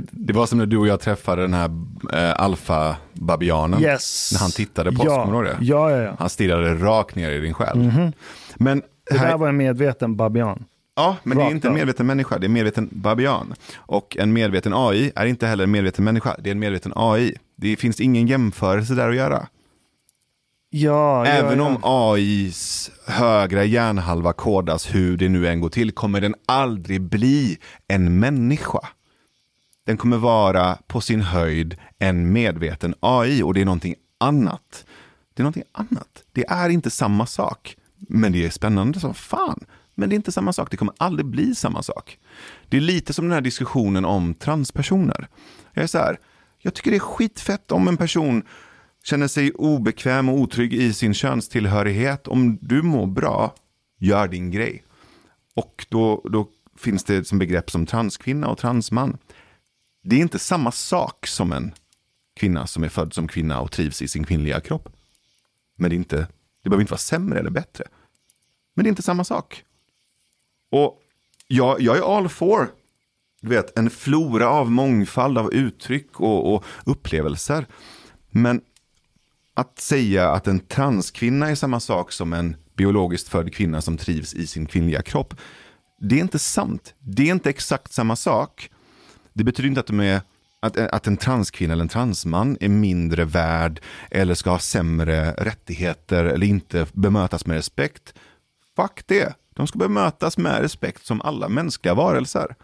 det, 0.00 0.06
Det 0.10 0.32
var 0.32 0.46
som 0.46 0.58
när 0.58 0.66
du 0.66 0.76
och 0.76 0.86
jag 0.86 1.00
träffade 1.00 1.42
den 1.42 1.54
här 1.54 1.70
eh, 2.12 2.40
alfa-babianen. 2.40 3.82
yes. 3.82 4.30
När 4.32 4.40
han 4.40 4.50
tittade 4.50 4.92
på 4.92 5.02
oss, 5.02 5.06
ja. 5.08 5.24
kommer 5.24 5.42
du 5.42 5.48
ihåg 5.48 5.58
det? 5.60 5.64
Ja, 5.64 5.90
ja, 5.90 5.96
ja. 6.02 6.16
Han 6.18 6.28
stirrade 6.28 6.74
rakt 6.74 7.14
ner 7.16 7.30
i 7.30 7.40
din 7.40 7.54
själ. 7.54 8.12
Men, 8.56 8.82
Det 9.10 9.18
här, 9.18 9.28
där 9.28 9.36
var 9.38 9.48
en 9.48 9.56
medveten 9.56 10.16
babian. 10.16 10.64
ja, 10.96 11.16
men 11.22 11.36
det 11.38 11.42
är 11.42 11.44
rakt 11.44 11.54
inte 11.54 11.68
en 11.68 11.74
medveten 11.74 12.06
människa, 12.06 12.38
det 12.38 12.44
är 12.44 12.48
en 12.48 12.52
medveten 12.52 12.88
babian. 12.92 13.54
Och 13.76 14.16
en 14.20 14.32
medveten 14.32 14.72
AI 14.74 15.12
är 15.14 15.26
inte 15.26 15.46
heller 15.46 15.64
en 15.64 15.70
medveten 15.70 16.04
människa, 16.04 16.36
det 16.38 16.50
är 16.50 16.52
en 16.52 16.58
medveten 16.58 16.92
AI. 16.96 17.34
Det 17.56 17.76
finns 17.76 18.00
ingen 18.00 18.26
jämförelse 18.26 18.94
där 18.94 19.08
att 19.08 19.16
göra. 19.16 19.46
Ja, 20.70 21.26
Även 21.26 21.58
ja, 21.58 21.64
om 21.66 21.78
ja. 21.82 22.12
AIs 22.14 22.90
högra 23.06 23.64
hjärnhalva 23.64 24.32
kodas 24.32 24.94
hur 24.94 25.16
det 25.16 25.28
nu 25.28 25.48
än 25.48 25.60
går 25.60 25.68
till 25.68 25.92
kommer 25.92 26.20
den 26.20 26.34
aldrig 26.46 27.00
bli 27.02 27.58
en 27.88 28.18
människa. 28.18 28.80
Den 29.84 29.96
kommer 29.96 30.16
vara 30.16 30.78
på 30.86 31.00
sin 31.00 31.20
höjd 31.20 31.76
en 31.98 32.32
medveten 32.32 32.94
AI 33.00 33.42
och 33.42 33.54
det 33.54 33.60
är 33.60 33.64
någonting 33.64 33.94
annat. 34.18 34.86
Det 35.34 35.40
är 35.40 35.44
någonting 35.44 35.64
annat. 35.72 36.24
Det 36.32 36.44
är 36.46 36.68
inte 36.68 36.90
samma 36.90 37.26
sak. 37.26 37.76
Men 38.08 38.32
det 38.32 38.44
är 38.44 38.50
spännande 38.50 39.00
som 39.00 39.14
fan. 39.14 39.64
Men 39.94 40.08
det 40.08 40.14
är 40.14 40.16
inte 40.16 40.32
samma 40.32 40.52
sak. 40.52 40.70
Det 40.70 40.76
kommer 40.76 40.94
aldrig 40.98 41.26
bli 41.26 41.54
samma 41.54 41.82
sak. 41.82 42.18
Det 42.68 42.76
är 42.76 42.80
lite 42.80 43.12
som 43.12 43.24
den 43.24 43.32
här 43.32 43.40
diskussionen 43.40 44.04
om 44.04 44.34
transpersoner. 44.34 45.28
Jag 45.72 45.82
är 45.82 45.86
så 45.86 45.98
här, 45.98 46.18
jag 46.58 46.74
tycker 46.74 46.90
det 46.90 46.96
är 46.96 47.00
skitfett 47.00 47.72
om 47.72 47.88
en 47.88 47.96
person 47.96 48.42
känner 49.04 49.28
sig 49.28 49.52
obekväm 49.52 50.28
och 50.28 50.38
otrygg 50.38 50.74
i 50.74 50.92
sin 50.92 51.14
könstillhörighet. 51.14 52.28
Om 52.28 52.58
du 52.60 52.82
mår 52.82 53.06
bra, 53.06 53.54
gör 53.98 54.28
din 54.28 54.50
grej. 54.50 54.84
Och 55.54 55.86
då, 55.88 56.22
då 56.32 56.48
finns 56.78 57.04
det 57.04 57.26
som 57.26 57.38
begrepp 57.38 57.70
som 57.70 57.86
transkvinna 57.86 58.48
och 58.48 58.58
transman. 58.58 59.18
Det 60.04 60.16
är 60.16 60.20
inte 60.20 60.38
samma 60.38 60.72
sak 60.72 61.26
som 61.26 61.52
en 61.52 61.72
kvinna 62.36 62.66
som 62.66 62.84
är 62.84 62.88
född 62.88 63.12
som 63.12 63.28
kvinna 63.28 63.60
och 63.60 63.72
trivs 63.72 64.02
i 64.02 64.08
sin 64.08 64.24
kvinnliga 64.24 64.60
kropp. 64.60 64.88
Men 65.76 65.90
det, 65.90 65.94
är 65.94 65.98
inte, 65.98 66.16
det 66.62 66.70
behöver 66.70 66.80
inte 66.80 66.92
vara 66.92 66.98
sämre 66.98 67.38
eller 67.38 67.50
bättre. 67.50 67.84
Men 68.74 68.84
det 68.84 68.88
är 68.88 68.90
inte 68.90 69.02
samma 69.02 69.24
sak. 69.24 69.64
Och 70.70 71.00
jag, 71.48 71.80
jag 71.80 71.96
är 71.96 72.16
all 72.16 72.28
for 72.28 72.70
du 73.44 73.50
vet, 73.50 73.78
en 73.78 73.90
flora 73.90 74.48
av 74.48 74.70
mångfald 74.70 75.38
av 75.38 75.54
uttryck 75.54 76.20
och, 76.20 76.54
och 76.54 76.64
upplevelser. 76.84 77.66
Men 78.30 78.60
att 79.54 79.78
säga 79.78 80.30
att 80.30 80.46
en 80.46 80.60
transkvinna 80.60 81.50
är 81.50 81.54
samma 81.54 81.80
sak 81.80 82.12
som 82.12 82.32
en 82.32 82.56
biologiskt 82.76 83.28
född 83.28 83.54
kvinna 83.54 83.80
som 83.80 83.96
trivs 83.96 84.34
i 84.34 84.46
sin 84.46 84.66
kvinnliga 84.66 85.02
kropp. 85.02 85.34
Det 86.00 86.14
är 86.14 86.20
inte 86.20 86.38
sant. 86.38 86.94
Det 86.98 87.22
är 87.22 87.32
inte 87.32 87.50
exakt 87.50 87.92
samma 87.92 88.16
sak. 88.16 88.70
Det 89.34 89.44
betyder 89.44 89.68
inte 89.68 89.80
att, 89.80 89.86
de 89.86 90.00
är, 90.00 90.20
att, 90.60 90.76
att 90.78 91.06
en 91.06 91.16
transkvinna 91.16 91.72
eller 91.72 91.82
en 91.82 91.88
transman 91.88 92.56
är 92.60 92.68
mindre 92.68 93.24
värd 93.24 93.80
eller 94.10 94.34
ska 94.34 94.50
ha 94.50 94.58
sämre 94.58 95.30
rättigheter 95.32 96.24
eller 96.24 96.46
inte 96.46 96.86
bemötas 96.92 97.46
med 97.46 97.56
respekt. 97.56 98.14
Fuck 98.76 99.06
det. 99.06 99.34
De 99.54 99.66
ska 99.66 99.78
bemötas 99.78 100.38
med 100.38 100.60
respekt 100.60 101.06
som 101.06 101.20
alla 101.20 101.48
mänskliga 101.48 101.94
varelser. 101.94 102.54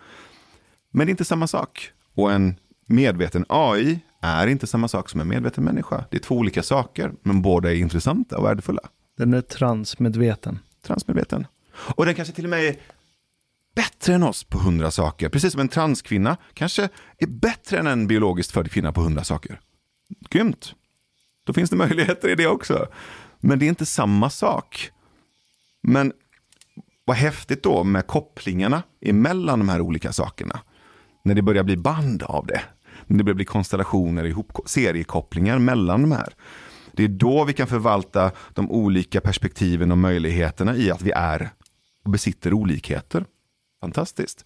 Men 0.90 1.06
det 1.06 1.10
är 1.10 1.12
inte 1.12 1.24
samma 1.24 1.47
sak. 1.47 1.92
Och 2.14 2.32
en 2.32 2.55
medveten 2.86 3.44
AI 3.48 4.01
är 4.22 4.47
inte 4.47 4.66
samma 4.66 4.88
sak 4.88 5.09
som 5.09 5.20
en 5.20 5.28
medveten 5.28 5.64
människa. 5.64 6.05
Det 6.10 6.16
är 6.16 6.20
två 6.20 6.34
olika 6.34 6.62
saker, 6.62 7.12
men 7.22 7.42
båda 7.42 7.70
är 7.70 7.76
intressanta 7.76 8.38
och 8.38 8.44
värdefulla. 8.44 8.82
Den 9.16 9.34
är 9.34 9.40
transmedveten. 9.40 10.59
Transmedveten. 10.86 11.47
Och 11.72 12.06
den 12.06 12.14
kanske 12.14 12.34
till 12.34 12.44
och 12.44 12.51
med 12.51 12.76
bättre 13.74 14.14
än 14.14 14.22
oss 14.22 14.44
på 14.44 14.59
hundra 14.59 14.90
saker. 14.90 15.28
Precis 15.28 15.52
som 15.52 15.60
en 15.60 15.68
transkvinna 15.68 16.36
kanske 16.55 16.88
är 17.18 17.26
bättre 17.26 17.78
än 17.78 17.86
en 17.86 18.06
biologiskt 18.06 18.52
född 18.52 18.70
kvinna 18.70 18.92
på 18.92 19.01
hundra 19.01 19.24
saker. 19.24 19.60
Grymt. 20.30 20.74
Då 21.44 21.52
finns 21.52 21.70
det 21.70 21.76
möjligheter 21.76 22.28
i 22.28 22.34
det 22.34 22.47
också. 22.47 22.86
Men 23.40 23.59
det 23.59 23.64
är 23.64 23.68
inte 23.68 23.86
samma 23.86 24.30
sak. 24.30 24.90
Men 25.82 26.12
vad 27.05 27.16
häftigt 27.16 27.62
då 27.62 27.84
med 27.84 28.06
kopplingarna 28.06 28.82
emellan 29.01 29.59
de 29.59 29.68
här 29.68 29.80
olika 29.80 30.12
sakerna. 30.12 30.60
När 31.24 31.34
det 31.34 31.42
börjar 31.42 31.62
bli 31.62 31.76
band 31.76 32.22
av 32.22 32.47
det. 32.47 32.62
När 33.06 33.18
det 33.18 33.24
börjar 33.24 33.34
bli 33.34 33.44
konstellationer, 33.44 34.24
ihop, 34.24 34.59
seriekopplingar 34.66 35.59
mellan 35.59 36.02
de 36.02 36.12
här. 36.12 36.34
Det 36.92 37.05
är 37.05 37.09
då 37.09 37.44
vi 37.44 37.52
kan 37.52 37.66
förvalta 37.66 38.30
de 38.55 38.70
olika 38.70 39.20
perspektiven 39.20 39.92
och 39.92 39.98
möjligheterna 39.98 40.76
i 40.76 40.90
att 40.90 41.02
vi 41.02 41.10
är 41.10 41.51
och 42.05 42.10
besitter 42.10 42.52
olikheter. 42.52 43.24
Fantastiskt. 43.81 44.44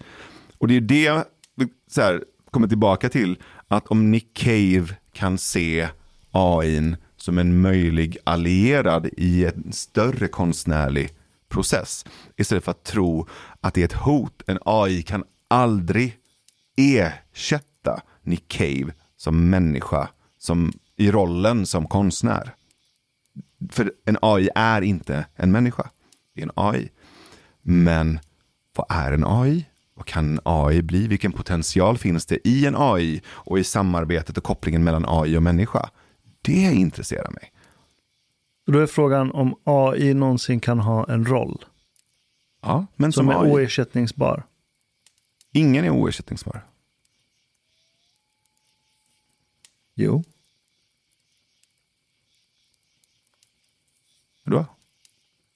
Och 0.59 0.69
det 0.69 0.77
är 0.77 0.81
det 0.81 1.25
vi 1.55 1.69
så 1.87 2.01
här, 2.01 2.25
kommer 2.51 2.69
tillbaka 2.69 3.09
till. 3.09 3.39
Att 3.69 3.87
om 3.87 4.11
Nick 4.11 4.35
Cave 4.37 4.97
kan 5.13 5.39
se 5.39 5.89
AI 6.31 6.97
som 7.17 7.39
en 7.39 7.61
möjlig 7.61 8.19
allierad 8.25 9.07
i 9.17 9.45
en 9.45 9.73
större 9.73 10.29
konstnärlig 10.29 11.11
process. 11.49 12.05
Istället 12.37 12.65
för 12.65 12.71
att 12.71 12.85
tro 12.85 13.27
att 13.61 13.75
det 13.75 13.81
är 13.81 13.85
ett 13.85 13.93
hot. 13.93 14.43
En 14.47 14.59
AI 14.65 15.03
kan 15.03 15.25
aldrig 15.49 16.19
ersätta 16.77 18.01
Nick 18.23 18.49
Cave 18.49 18.93
som 19.17 19.51
människa, 19.51 20.09
som 20.39 20.73
i 20.97 21.11
rollen 21.11 21.67
som 21.67 21.87
konstnär. 21.87 22.55
För 23.71 23.93
en 24.05 24.19
AI 24.23 24.49
är 24.55 24.83
inte 24.83 25.27
en 25.35 25.53
människa. 25.53 25.91
Det 26.35 26.41
är 26.41 26.45
en 26.45 26.53
AI. 26.55 26.91
Men 27.63 28.19
vad 28.75 28.87
är 28.89 29.13
en 29.13 29.25
AI? 29.27 29.67
Vad 29.95 30.07
kan 30.07 30.31
en 30.31 30.41
AI 30.45 30.83
bli? 30.83 31.07
Vilken 31.07 31.33
potential 31.33 31.99
finns 31.99 32.27
det 32.27 32.49
i 32.49 32.67
en 32.67 32.75
AI 32.79 33.23
och 33.27 33.59
i 33.59 33.65
samarbetet 33.65 34.39
och 34.39 34.45
kopplingen 34.45 34.85
mellan 34.85 35.05
AI 35.09 35.37
och 35.37 35.43
människa? 35.43 35.91
Det 36.43 36.73
intresserar 36.73 37.31
mig. 37.31 37.53
Då 38.67 38.79
är 38.79 38.87
frågan 38.87 39.31
om 39.31 39.55
AI 39.65 40.15
någonsin 40.15 40.61
kan 40.61 40.79
ha 40.79 41.07
en 41.09 41.27
roll. 41.27 41.65
Ja, 42.63 42.87
men 42.97 43.13
som, 43.13 43.27
som 43.27 43.37
är 43.37 43.45
AI. 43.45 43.51
oersättningsbar. 43.51 44.43
Ingen 45.53 45.85
är 45.85 45.91
oersättningsbar. 45.91 46.65
Jo. 49.95 50.25
Vadå? 54.45 54.67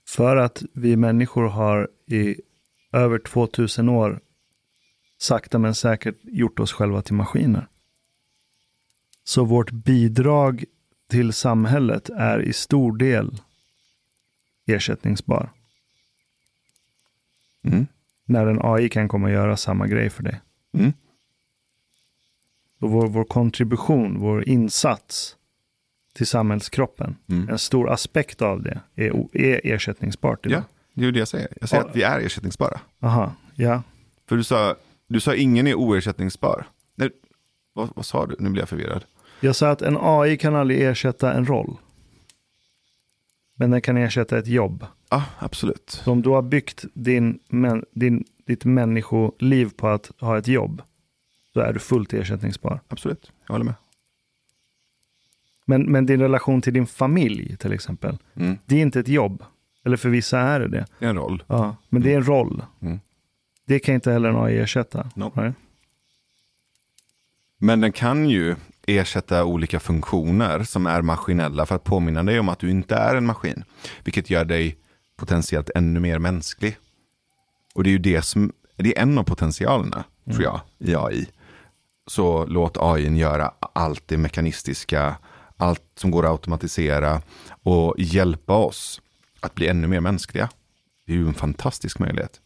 För 0.07 0.37
att 0.37 0.63
vi 0.73 0.97
människor 0.97 1.49
har 1.49 1.89
i 2.07 2.41
över 2.93 3.19
2000 3.19 3.89
år 3.89 4.21
sakta 5.19 5.59
men 5.59 5.75
säkert 5.75 6.17
gjort 6.23 6.61
oss 6.61 6.73
själva 6.73 7.03
till 7.03 7.15
maskiner. 7.15 7.69
Så 9.25 9.45
vårt 9.45 9.71
bidrag 9.71 10.65
till 11.09 11.33
samhället 11.33 12.11
är 12.11 12.43
i 12.43 12.53
stor 12.53 12.97
del 12.97 13.43
ersättningsbar. 14.67 15.51
Mm. 17.63 17.87
När 18.25 18.47
en 18.47 18.61
AI 18.63 18.89
kan 18.89 19.09
komma 19.09 19.27
och 19.27 19.33
göra 19.33 19.57
samma 19.57 19.87
grej 19.87 20.11
för 20.11 20.23
dig. 20.23 20.41
Mm. 20.73 20.93
Och 22.79 22.91
vår, 22.91 23.07
vår 23.09 23.25
kontribution, 23.25 24.19
vår 24.21 24.49
insats 24.49 25.37
till 26.13 26.27
samhällskroppen, 26.27 27.17
Mm. 27.27 27.49
en 27.49 27.59
stor 27.59 27.91
aspekt 27.91 28.43
av 28.43 28.63
det 28.63 28.81
är, 28.95 29.37
är 29.37 29.61
ersättningsbart 29.65 30.47
idag. 30.47 30.59
Ja, 30.59 30.78
det 30.99 31.05
är 31.05 31.07
ju 31.07 31.13
det 31.13 31.19
jag 31.19 31.29
säger. 31.29 31.49
Jag 31.61 31.69
säger 31.69 31.83
Ja. 31.83 31.89
att 31.91 31.97
vi 31.97 32.03
är 32.03 32.21
ersättningsbara. 32.21 32.81
Aha, 33.01 33.33
ja. 33.55 33.83
För 34.29 34.37
du 34.37 34.45
sa, 34.45 34.77
du 35.07 35.21
sa 35.21 35.35
ingen 35.35 35.67
är 35.67 35.75
oersättningsbar. 35.75 36.67
Nej, 36.95 37.11
vad, 37.73 37.89
vad 37.97 38.07
sa 38.07 38.27
du? 38.27 38.37
Nu 38.39 38.51
blir 38.51 38.63
jag 38.63 38.69
förvirrad. 38.69 39.05
Jag 39.41 39.57
sa 39.57 39.71
att 39.71 39.83
en 39.83 39.97
AI 40.01 40.37
kan 40.37 40.55
aldrig 40.57 40.81
ersätta 40.83 41.33
en 41.33 41.47
roll. 41.47 41.77
Men 43.55 43.71
den 43.71 43.81
kan 43.81 43.97
ersätta 43.97 44.39
ett 44.39 44.47
jobb. 44.47 44.87
Ja, 45.11 45.25
absolut. 45.39 45.91
Så 46.05 46.13
om 46.13 46.23
du 46.23 46.31
har 46.31 46.43
byggt 46.43 46.85
din, 46.95 47.39
män, 47.49 47.85
din, 47.93 48.25
ditt 48.47 48.65
människoliv 48.65 49.71
på 49.77 49.89
att 49.89 50.11
ha 50.21 50.39
ett 50.39 50.49
jobb, 50.49 50.83
så 51.53 51.61
är 51.61 51.73
du 51.73 51.79
fullt 51.79 52.13
ersättningsbar. 52.13 52.81
Absolut, 52.89 53.33
jag 53.47 53.55
håller 53.55 53.65
med. 53.65 53.75
Men, 55.65 55.83
men 55.83 56.07
din 56.07 56.21
relation 56.21 56.63
till 56.63 56.73
din 56.75 56.87
familj 56.87 57.57
till 57.57 57.73
exempel, 57.73 58.19
Mm. 58.35 58.59
det 58.67 58.77
är 58.77 58.81
inte 58.83 59.01
ett 59.01 59.09
jobb. 59.09 59.45
Eller 59.85 59.97
för 59.97 60.09
vissa 60.09 60.39
är 60.39 60.61
det 60.61 60.69
det. 60.69 60.87
Det 60.99 61.05
är 61.05 61.11
en 61.11 61.17
roll. 61.17 61.43
Ja, 61.47 61.77
men 61.89 62.03
det 62.03 62.13
är 62.13 62.17
en 62.17 62.27
roll. 62.27 62.63
Mm. 62.81 63.01
Det 63.67 63.79
kan 63.79 63.95
inte 63.95 64.13
heller 64.13 64.29
en 64.29 64.37
AI 64.37 64.59
ersätta. 64.59 65.11
Nej. 65.15 65.53
Men 67.59 67.81
den 67.81 67.93
kan 67.93 68.31
ju 68.31 68.57
ersätta 68.87 69.45
olika 69.45 69.81
funktioner 69.81 70.63
som 70.63 70.87
är 70.87 71.03
maskinella 71.03 71.67
för 71.67 71.75
att 71.75 71.85
påminna 71.85 72.23
dig 72.23 72.41
om 72.41 72.49
att 72.49 72.59
du 72.59 72.71
inte 72.71 72.95
är 72.95 73.15
en 73.15 73.27
maskin. 73.27 73.65
Vilket 74.05 74.31
gör 74.31 74.45
dig 74.45 74.77
potentiellt 75.17 75.71
ännu 75.75 76.01
mer 76.01 76.19
mänsklig. 76.19 76.79
Och 77.75 77.85
det 77.85 77.91
är 77.91 77.93
ju 77.93 77.99
det 77.99 78.23
som, 78.23 78.53
det 78.77 78.99
är 78.99 79.03
en 79.03 79.19
av 79.19 79.23
potentialerna, 79.25 80.05
tror 80.25 80.43
jag, 80.43 80.61
i 80.79 80.95
AI. 80.97 81.29
Så 82.07 82.47
låt 82.47 82.77
AI 82.81 83.17
göra 83.17 83.53
allt 83.75 84.03
det 84.07 84.17
mekanistiska, 84.17 85.17
allt 85.57 85.83
som 85.95 86.11
går 86.11 86.25
att 86.25 86.31
automatisera 86.31 87.23
och 87.63 87.95
hjälpa 87.99 88.55
oss 88.55 89.01
att 89.41 89.55
bli 89.55 89.69
ännu 89.69 89.87
mer 89.87 90.01
mänskliga. 90.01 90.51
Det 91.07 91.13
är 91.13 91.17
ju 91.17 91.29
en 91.29 91.35
fantastisk 91.35 91.99
möjlighet. 91.99 92.41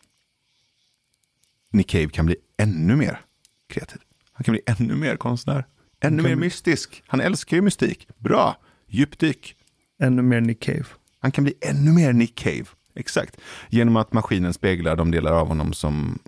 Nick 1.71 1.89
Cave 1.89 2.09
kan 2.09 2.27
bli 2.27 2.37
ännu 2.57 2.97
mer 2.97 3.21
kreativ. 3.67 4.01
Han 4.33 4.45
kan 4.45 4.53
bli 4.53 4.63
ännu 4.67 4.95
mer 4.95 5.17
konstnär. 5.17 5.67
Ännu 6.01 6.23
mer 6.23 6.37
mystisk. 6.37 7.03
Han 7.07 7.21
älskar 7.21 7.57
ju 7.57 7.63
mystik. 7.63 8.09
Bra. 8.19 8.57
Djupdyk. 8.87 9.57
Ännu 9.99 10.23
mer 10.23 10.41
Nick 10.41 10.61
Cave. 10.61 10.85
Han 11.19 11.33
kan 11.33 11.45
bli 11.45 11.55
ännu 11.61 11.93
mer 11.93 12.13
Nick 12.13 12.35
Cave. 12.35 12.65
Exakt. 12.95 13.37
Genom 13.69 13.97
att 13.97 14.13
maskinen 14.13 14.55
speglar 14.55 14.97
de 14.97 15.11
delar 15.11 15.33
av 15.33 15.47
honom 15.47 15.73
som 15.73 16.19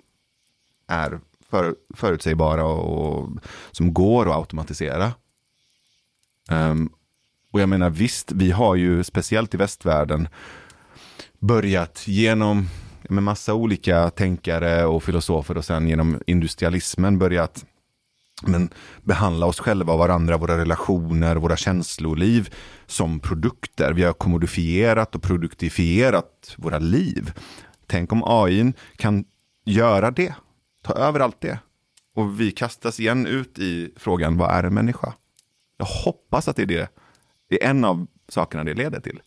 är 0.87 1.19
för, 1.49 1.75
förutsägbara 1.95 2.65
och 2.65 3.29
som 3.71 3.93
går 3.93 4.29
att 4.29 4.35
automatisera. 4.35 5.13
Ehm, 6.49 6.89
och 7.55 7.61
jag 7.61 7.69
menar 7.69 7.89
visst, 7.89 8.31
vi 8.31 8.51
har 8.51 8.75
ju 8.75 9.03
speciellt 9.03 9.53
i 9.53 9.57
västvärlden 9.57 10.27
börjat 11.39 12.07
genom 12.07 12.69
med 13.09 13.23
massa 13.23 13.53
olika 13.53 14.09
tänkare 14.09 14.85
och 14.85 15.03
filosofer 15.03 15.57
och 15.57 15.65
sen 15.65 15.87
genom 15.87 16.21
industrialismen 16.27 17.19
börjat 17.19 17.65
men 18.41 18.69
behandla 19.03 19.45
oss 19.45 19.59
själva 19.59 19.93
och 19.93 19.99
varandra, 19.99 20.37
våra 20.37 20.57
relationer, 20.57 21.35
våra 21.35 21.55
känsloliv 21.55 22.53
som 22.85 23.19
produkter. 23.19 23.93
Vi 23.93 24.03
har 24.03 24.13
kommodifierat 24.13 25.15
och 25.15 25.23
produktifierat 25.23 26.55
våra 26.57 26.79
liv. 26.79 27.33
Tänk 27.87 28.11
om 28.11 28.23
AI 28.25 28.73
kan 28.95 29.25
göra 29.65 30.11
det, 30.11 30.35
ta 30.83 30.93
över 30.93 31.19
allt 31.19 31.41
det. 31.41 31.59
Och 32.15 32.39
vi 32.39 32.51
kastas 32.51 32.99
igen 32.99 33.25
ut 33.25 33.59
i 33.59 33.93
frågan, 33.97 34.37
vad 34.37 34.51
är 34.51 34.63
en 34.63 34.73
människa? 34.73 35.13
Jag 35.77 35.85
hoppas 35.85 36.47
att 36.47 36.55
det 36.55 36.61
är 36.61 36.65
det, 36.65 36.89
det 37.47 37.63
är 37.63 37.69
en 37.69 37.85
av 37.85 38.07
sakerna 38.27 38.63
det 38.63 38.73
leder 38.73 38.99
till. 38.99 39.21